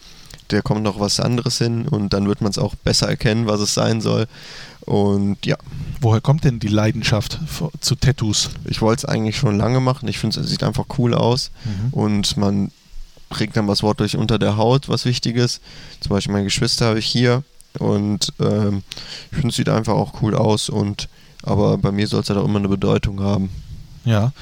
Der 0.51 0.63
kommt 0.63 0.83
noch 0.83 1.01
was 1.01 1.21
anderes 1.21 1.59
hin 1.59 1.89
und 1.89 2.13
dann 2.13 2.29
wird 2.29 2.41
man 2.41 2.51
es 2.51 2.59
auch 2.59 2.75
besser 2.75 3.09
erkennen, 3.09 3.47
was 3.47 3.61
es 3.61 3.75
sein 3.75 4.01
soll. 4.01 4.27
Und 4.83 5.45
ja, 5.47 5.57
Woher 6.05 6.21
kommt 6.21 6.45
denn 6.45 6.59
die 6.59 6.69
Leidenschaft 6.69 7.39
zu 7.81 7.95
Tattoos? 7.95 8.51
ich 8.67 8.83
wollte 8.83 9.01
es 9.01 9.05
eigentlich 9.07 9.39
schon 9.39 9.57
lange 9.57 9.81
machen. 9.81 10.07
Ich 10.07 10.19
finde, 10.19 10.39
es 10.39 10.51
sieht 10.51 10.63
einfach 10.63 10.85
cool 10.99 11.15
aus. 11.15 11.51
Mhm. 11.65 11.95
Und 11.95 12.37
man 12.37 12.71
kriegt 13.31 13.57
dann 13.57 13.69
was 13.69 13.83
wortlich 13.83 14.19
unter 14.19 14.39
der 14.39 14.59
Haut, 14.59 14.91
was 14.91 15.07
Wichtiges. 15.07 15.63
Zum 16.01 16.11
Beispiel 16.11 16.35
meine 16.35 16.45
Geschwister 16.45 16.89
habe 16.89 16.99
ich 16.99 17.07
hier. 17.07 17.43
Und 17.79 18.35
ähm, 18.39 18.83
ich 19.31 19.37
finde, 19.37 19.49
es 19.49 19.57
sieht 19.57 19.71
einfach 19.71 19.95
auch 19.95 20.21
cool 20.21 20.35
aus. 20.35 20.69
Und 20.69 21.09
aber 21.43 21.79
bei 21.79 21.91
mir 21.91 22.07
soll 22.07 22.21
es 22.21 22.29
halt 22.29 22.39
auch 22.39 22.45
immer 22.45 22.59
eine 22.59 22.69
Bedeutung 22.69 23.21
haben. 23.21 23.49
Ja. 24.05 24.33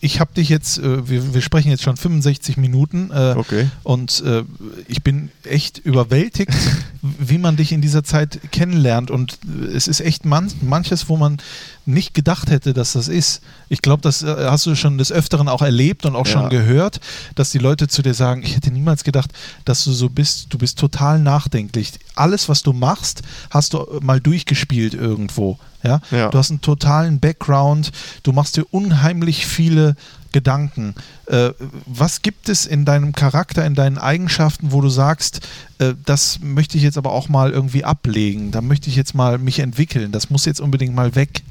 Ich 0.00 0.20
habe 0.20 0.32
dich 0.34 0.48
jetzt, 0.48 0.78
äh, 0.78 1.08
wir, 1.08 1.34
wir 1.34 1.40
sprechen 1.42 1.70
jetzt 1.70 1.82
schon 1.82 1.96
65 1.96 2.56
Minuten 2.56 3.10
äh, 3.12 3.34
Okay. 3.36 3.68
und 3.82 4.22
äh, 4.24 4.44
ich 4.88 5.02
bin 5.02 5.30
echt 5.44 5.78
überwältigt, 5.78 6.52
wie 7.02 7.38
man 7.38 7.56
dich 7.56 7.72
in 7.72 7.82
dieser 7.82 8.04
Zeit 8.04 8.40
kennenlernt. 8.50 9.10
Und 9.10 9.38
es 9.74 9.88
ist 9.88 10.00
echt 10.00 10.24
man, 10.24 10.50
manches, 10.62 11.08
wo 11.08 11.16
man 11.16 11.38
nicht 11.84 12.14
gedacht 12.14 12.50
hätte, 12.50 12.72
dass 12.74 12.92
das 12.92 13.08
ist. 13.08 13.40
Ich 13.68 13.82
glaube, 13.82 14.02
das 14.02 14.22
äh, 14.22 14.34
hast 14.48 14.66
du 14.66 14.74
schon 14.74 14.98
des 14.98 15.10
Öfteren 15.10 15.48
auch 15.48 15.62
erlebt 15.62 16.06
und 16.06 16.14
auch 16.16 16.26
Ja. 16.26 16.32
schon 16.32 16.48
gehört, 16.50 17.00
dass 17.34 17.50
die 17.50 17.58
Leute 17.58 17.88
zu 17.88 18.02
dir 18.02 18.14
sagen, 18.14 18.42
ich 18.42 18.54
hätte 18.56 18.70
niemals 18.70 19.04
gedacht, 19.04 19.30
dass 19.64 19.82
du 19.84 19.92
so 19.92 20.08
bist. 20.08 20.46
Du 20.50 20.58
bist 20.58 20.78
total 20.78 21.18
nachdenklich. 21.18 21.92
Alles, 22.14 22.48
was 22.48 22.62
du 22.62 22.72
machst, 22.72 23.22
hast 23.50 23.74
du 23.74 23.78
äh, 23.78 24.00
mal 24.00 24.20
durchgespielt 24.20 24.94
irgendwo. 24.94 25.58
Ja? 25.82 26.00
Ja. 26.12 26.28
Du 26.28 26.38
hast 26.38 26.50
einen 26.50 26.60
totalen 26.60 27.18
Background, 27.18 27.90
du 28.22 28.32
machst 28.32 28.56
dir 28.56 28.64
unheimlich 28.70 29.46
viele 29.46 29.96
Gedanken. 30.30 30.94
Äh, 31.26 31.50
was 31.86 32.22
gibt 32.22 32.48
es 32.48 32.64
in 32.64 32.84
deinem 32.84 33.12
Charakter, 33.12 33.66
in 33.66 33.74
deinen 33.74 33.98
Eigenschaften, 33.98 34.72
wo 34.72 34.80
du 34.80 34.88
sagst, 34.88 35.40
äh, 35.78 35.94
das 36.06 36.38
möchte 36.40 36.76
ich 36.78 36.84
jetzt 36.84 36.96
aber 36.96 37.10
auch 37.12 37.28
mal 37.28 37.50
irgendwie 37.50 37.84
ablegen, 37.84 38.50
da 38.52 38.60
möchte 38.62 38.88
ich 38.88 38.96
jetzt 38.96 39.14
mal 39.14 39.36
mich 39.38 39.58
entwickeln, 39.58 40.12
das 40.12 40.30
muss 40.30 40.44
jetzt 40.44 40.60
unbedingt 40.60 40.94
mal 40.94 41.14
weg? 41.16 41.42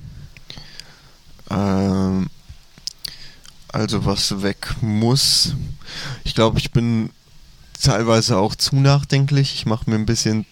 Ähm, 1.51 2.29
also 3.67 4.05
was 4.05 4.41
weg 4.41 4.75
muss. 4.81 5.55
Ich 6.23 6.35
glaube, 6.35 6.59
ich 6.59 6.71
bin 6.71 7.09
teilweise 7.81 8.37
auch 8.37 8.55
zu 8.55 8.75
nachdenklich. 8.75 9.55
Ich 9.55 9.65
mache 9.65 9.89
mir 9.89 9.95
ein 9.95 10.05
bisschen 10.05 10.45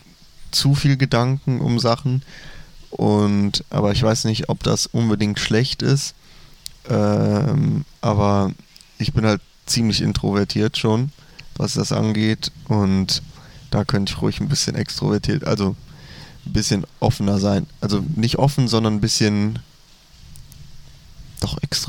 zu 0.52 0.76
viel 0.76 0.98
Gedanken 0.98 1.62
um 1.62 1.80
Sachen. 1.80 2.24
Und 2.90 3.64
aber 3.70 3.92
ich 3.92 4.02
weiß 4.02 4.26
nicht, 4.26 4.50
ob 4.50 4.64
das 4.64 4.88
unbedingt 4.88 5.40
schlecht 5.40 5.82
ist. 5.82 6.16
Ähm, 6.90 7.86
aber 8.02 8.52
ich 8.98 9.14
bin 9.14 9.26
halt 9.26 9.42
ziemlich 9.66 10.02
introvertiert 10.02 10.78
schon, 10.78 11.12
was 11.56 11.74
das 11.74 11.92
angeht. 11.92 12.52
Und 12.68 13.22
da 13.70 13.86
könnte 13.86 14.14
ich 14.14 14.22
ruhig 14.22 14.40
ein 14.40 14.50
bisschen 14.50 14.76
extrovertiert, 14.76 15.46
also 15.46 15.76
ein 16.46 16.54
bisschen 16.54 16.86
offener 17.00 17.40
sein. 17.40 17.68
Also 17.82 18.04
nicht 18.16 18.38
offen, 18.38 18.68
sondern 18.68 18.96
ein 18.96 19.02
bisschen 19.02 19.60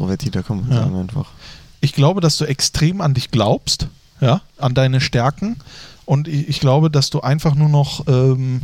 extrovertierter 0.01 0.43
kann 0.43 0.61
man 0.63 0.71
Ja. 0.71 0.83
sagen 0.83 0.97
einfach. 0.97 1.27
Ich 1.81 1.93
glaube, 1.93 2.21
dass 2.21 2.37
du 2.37 2.45
extrem 2.45 3.01
an 3.01 3.15
dich 3.15 3.31
glaubst. 3.31 3.89
ja, 4.21 4.43
an 4.59 4.75
deine 4.75 5.01
Stärken. 5.01 5.57
Und 6.05 6.29
ich, 6.29 6.49
ich 6.49 6.61
glaube, 6.61 6.91
dass 6.91 7.09
du 7.09 7.21
einfach 7.23 7.55
nur 7.55 7.71
noch 7.71 8.07
ähm, 8.07 8.63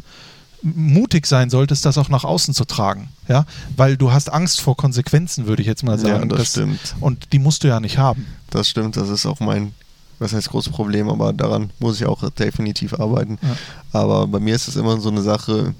mutig 0.62 1.26
sein 1.26 1.48
solltest, 1.48 1.86
das 1.86 1.96
auch 1.96 2.10
nach 2.10 2.24
außen 2.24 2.52
zu 2.52 2.66
tragen. 2.66 3.08
Ja, 3.26 3.46
weil 3.74 3.96
du 3.96 4.12
hast 4.12 4.30
Angst 4.30 4.60
vor 4.60 4.76
Konsequenzen, 4.76 5.46
würde 5.46 5.62
ich 5.62 5.66
jetzt 5.68 5.82
mal 5.82 5.98
sagen. 5.98 6.28
Ja, 6.28 6.36
das, 6.36 6.48
stimmt. 6.50 6.94
Und 7.00 7.32
die 7.32 7.38
musst 7.38 7.64
du 7.64 7.68
ja 7.68 7.80
nicht 7.80 7.96
haben. 7.96 8.26
Das 8.50 8.68
stimmt, 8.68 8.96
das 8.96 9.08
ist 9.08 9.24
auch 9.24 9.40
mein, 9.40 9.72
was 10.18 10.34
heißt 10.34 10.50
großes 10.50 10.72
Problem, 10.72 11.08
aber 11.08 11.32
daran 11.32 11.70
muss 11.78 11.98
ich 12.00 12.06
auch 12.06 12.28
definitiv 12.32 12.92
arbeiten. 12.92 13.38
Ja. 13.40 13.56
Aber 13.92 14.26
bei 14.26 14.40
mir 14.40 14.54
ist 14.54 14.68
es 14.68 14.76
immer 14.76 15.00
so 15.00 15.08
eine 15.08 15.22
Sache, 15.22 15.74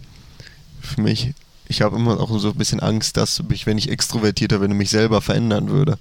für 0.81 1.01
mich, 1.03 1.35
ich 1.69 1.83
habe 1.83 1.97
immer 1.97 2.21
auch 2.21 2.39
so 2.39 2.51
ein 2.51 2.57
bisschen 2.57 2.81
Angst, 2.81 3.17
dass 3.17 3.43
mich, 3.43 3.67
wenn 3.67 3.79
ich 3.79 3.91
extrovertierter 3.91 4.59
bin, 4.61 4.73
mich 4.73 4.91
selber 4.91 5.21
verändern 5.21 5.69
würde. 5.69 5.99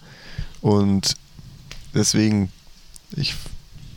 Und 0.61 1.15
deswegen, 1.93 2.51
ich 3.15 3.35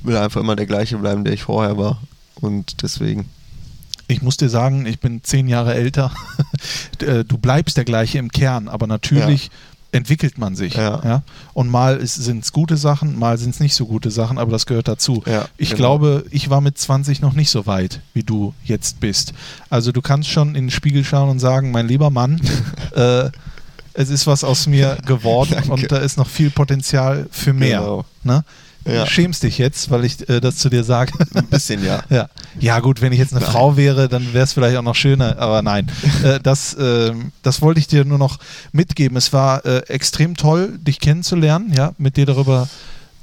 will 0.03 0.17
einfach 0.17 0.41
immer 0.41 0.57
der 0.57 0.67
gleiche 0.67 0.97
bleiben, 0.99 1.25
der 1.25 1.35
ich 1.35 1.43
vorher 1.43 1.77
war. 1.77 2.01
Und 2.41 2.83
deswegen. 2.83 3.29
Ich 4.07 4.23
muss 4.23 4.39
dir 4.39 4.49
sagen, 4.49 4.87
ich 4.87 5.01
bin 5.01 5.23
zehn 5.23 5.49
Jahre 5.49 5.75
älter. 5.75 6.13
Äh, 7.01 7.25
du 7.25 7.39
bleibst 7.39 7.77
der 7.77 7.85
gleiche 7.85 8.19
im 8.19 8.33
Kern, 8.33 8.67
aber 8.67 8.89
natürlich 8.89 9.45
Ja. 9.45 9.51
Entwickelt 9.93 10.39
man 10.39 10.55
sich. 10.55 10.75
Ja. 10.75 11.23
Und 11.55 11.69
mal 11.69 12.05
sind 12.05 12.45
es 12.45 12.53
gute 12.53 12.77
Sachen, 12.77 13.19
mal 13.19 13.39
sind 13.39 13.55
es 13.55 13.61
nicht 13.61 13.75
so 13.75 13.87
gute 13.87 14.11
Sachen, 14.11 14.39
aber 14.39 14.51
das 14.51 14.67
gehört 14.67 14.89
dazu. 14.89 15.23
Ja, 15.27 15.47
ich 15.57 15.71
genau. 15.71 15.79
glaube, 15.79 16.25
ich 16.31 16.51
war 16.51 16.61
mit 16.61 16.79
20 16.79 17.21
noch 17.21 17.33
nicht 17.33 17.51
so 17.51 17.67
weit, 17.67 18.01
wie 18.13 18.23
du 18.23 18.55
jetzt 18.65 19.01
bist. 19.01 19.33
Also 19.71 19.93
du 19.93 20.03
kannst 20.03 20.29
schon 20.29 20.49
in 20.55 20.67
den 20.67 20.71
Spiegel 20.71 21.05
schauen 21.05 21.31
und 21.31 21.39
sagen, 21.39 21.71
mein 21.71 21.89
lieber 21.89 22.11
Mann, 22.11 22.41
äh, 22.95 23.31
es 23.95 24.11
ist 24.11 24.27
was 24.27 24.45
aus 24.45 24.67
mir 24.67 24.99
geworden 25.07 25.57
und 25.69 25.91
da 25.91 25.99
ist 25.99 26.19
noch 26.19 26.29
viel 26.29 26.51
Potenzial 26.51 27.27
für 27.31 27.53
mehr. 27.53 27.81
Genau. 27.81 28.05
Ne? 28.23 28.45
Ja. 28.89 29.05
Du 29.05 29.11
schämst 29.11 29.43
dich 29.43 29.59
jetzt, 29.59 29.91
weil 29.91 30.05
ich 30.05 30.29
äh, 30.29 30.41
das 30.41 30.57
zu 30.57 30.69
dir 30.71 30.83
sage. 30.85 31.13
Ein 31.35 31.47
bisschen 31.47 31.85
ja. 31.85 32.03
Ja. 32.11 32.29
ja, 32.59 32.81
gut, 32.81 33.01
wenn 33.03 33.13
ich 33.13 33.19
jetzt 33.19 33.35
eine 33.35 33.45
Frau 33.45 33.77
wäre, 33.77 34.09
dann 34.09 34.33
wäre 34.33 34.45
es 34.45 34.53
vielleicht 34.53 34.77
auch 34.77 34.83
noch 34.83 34.95
schöner, 34.95 35.39
aber 35.39 35.63
nein. 35.63 35.91
äh, 36.25 36.41
das, 36.41 36.77
ähm, 36.81 37.33
das 37.43 37.61
wollte 37.63 37.81
ich 37.81 37.87
dir 37.87 38.05
nur 38.05 38.19
noch 38.19 38.39
mitgeben. 38.73 39.17
Es 39.17 39.33
war 39.33 39.65
äh, 39.65 39.79
extrem 39.89 40.37
toll, 40.37 40.79
dich 40.81 41.01
kennenzulernen, 41.01 41.73
ja, 41.73 41.93
mit 41.99 42.17
dir 42.17 42.27
darüber 42.27 42.69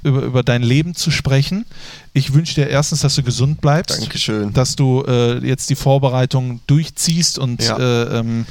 über, 0.02 0.22
über 0.22 0.42
dein 0.42 0.62
Leben 0.62 0.94
zu 0.94 1.10
sprechen. 1.10 1.64
Ich 2.12 2.32
wünsche 2.32 2.54
dir 2.54 2.68
erstens, 2.68 3.00
dass 3.00 3.16
du 3.16 3.22
gesund 3.22 3.60
bleibst, 3.60 4.00
Dankeschön. 4.00 4.52
dass 4.52 4.76
du 4.76 5.02
äh, 5.06 5.38
jetzt 5.44 5.68
die 5.68 5.74
Vorbereitung 5.74 6.60
durchziehst 6.66 7.38
und 7.38 7.62
Ja. 7.62 7.76
äh, 7.78 8.18
ähm, 8.20 8.46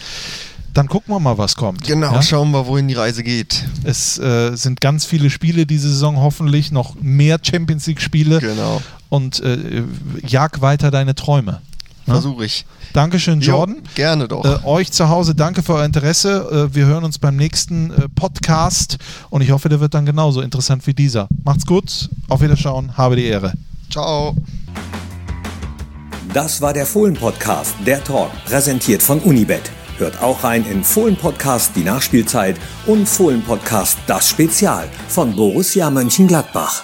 dann 0.75 0.87
gucken 0.87 1.13
wir 1.15 1.19
mal, 1.19 1.37
was 1.37 1.55
kommt. 1.55 1.83
Genau, 1.85 2.11
ja? 2.13 2.21
schauen 2.21 2.51
wir, 2.51 2.67
wohin 2.67 2.87
die 2.87 2.93
Reise 2.93 3.23
geht. 3.23 3.63
Es 3.85 4.19
äh, 4.19 4.55
sind 4.55 4.81
ganz 4.81 5.05
viele 5.05 5.29
Spiele 5.29 5.65
diese 5.65 5.87
Saison, 5.87 6.17
hoffentlich 6.17 6.71
noch 6.71 6.95
mehr 7.01 7.39
Champions 7.41 7.87
League-Spiele 7.87 8.39
Genau. 8.39 8.81
und 9.09 9.39
äh, 9.39 9.83
jag 10.27 10.61
weiter 10.61 10.91
deine 10.91 11.15
Träume. 11.15 11.61
Ne? 12.05 12.13
Versuche 12.13 12.45
ich. 12.45 12.65
Dankeschön, 12.91 13.39
Jordan. 13.39 13.77
Jo, 13.77 13.81
gerne 13.95 14.27
doch. 14.27 14.43
Äh, 14.43 14.65
euch 14.65 14.91
zu 14.91 15.07
Hause 15.07 15.33
danke 15.33 15.63
für 15.63 15.75
euer 15.75 15.85
Interesse. 15.85 16.69
Äh, 16.69 16.75
wir 16.75 16.85
hören 16.85 17.05
uns 17.05 17.19
beim 17.19 17.37
nächsten 17.37 17.91
äh, 17.91 18.09
Podcast 18.09 18.97
und 19.29 19.41
ich 19.41 19.51
hoffe, 19.51 19.69
der 19.69 19.79
wird 19.79 19.93
dann 19.93 20.05
genauso 20.05 20.41
interessant 20.41 20.85
wie 20.87 20.93
dieser. 20.93 21.29
Macht's 21.45 21.65
gut, 21.65 22.09
auf 22.27 22.41
Wiederschauen, 22.41 22.97
habe 22.97 23.15
die 23.15 23.25
Ehre. 23.25 23.53
Ciao. 23.89 24.35
Das 26.33 26.59
war 26.61 26.73
der 26.73 26.85
Fohlen-Podcast, 26.85 27.75
der 27.85 28.03
Talk, 28.03 28.29
präsentiert 28.45 29.01
von 29.01 29.19
Unibet. 29.19 29.71
Hört 29.97 30.21
auch 30.21 30.43
rein 30.43 30.65
in 30.65 30.83
Fohlen 30.83 31.15
Podcast 31.15 31.71
Die 31.75 31.83
Nachspielzeit 31.83 32.57
und 32.85 33.07
Fohlen 33.07 33.41
Podcast 33.41 33.97
Das 34.07 34.29
Spezial 34.29 34.89
von 35.07 35.33
Borussia 35.35 35.89
Mönchengladbach. 35.89 36.83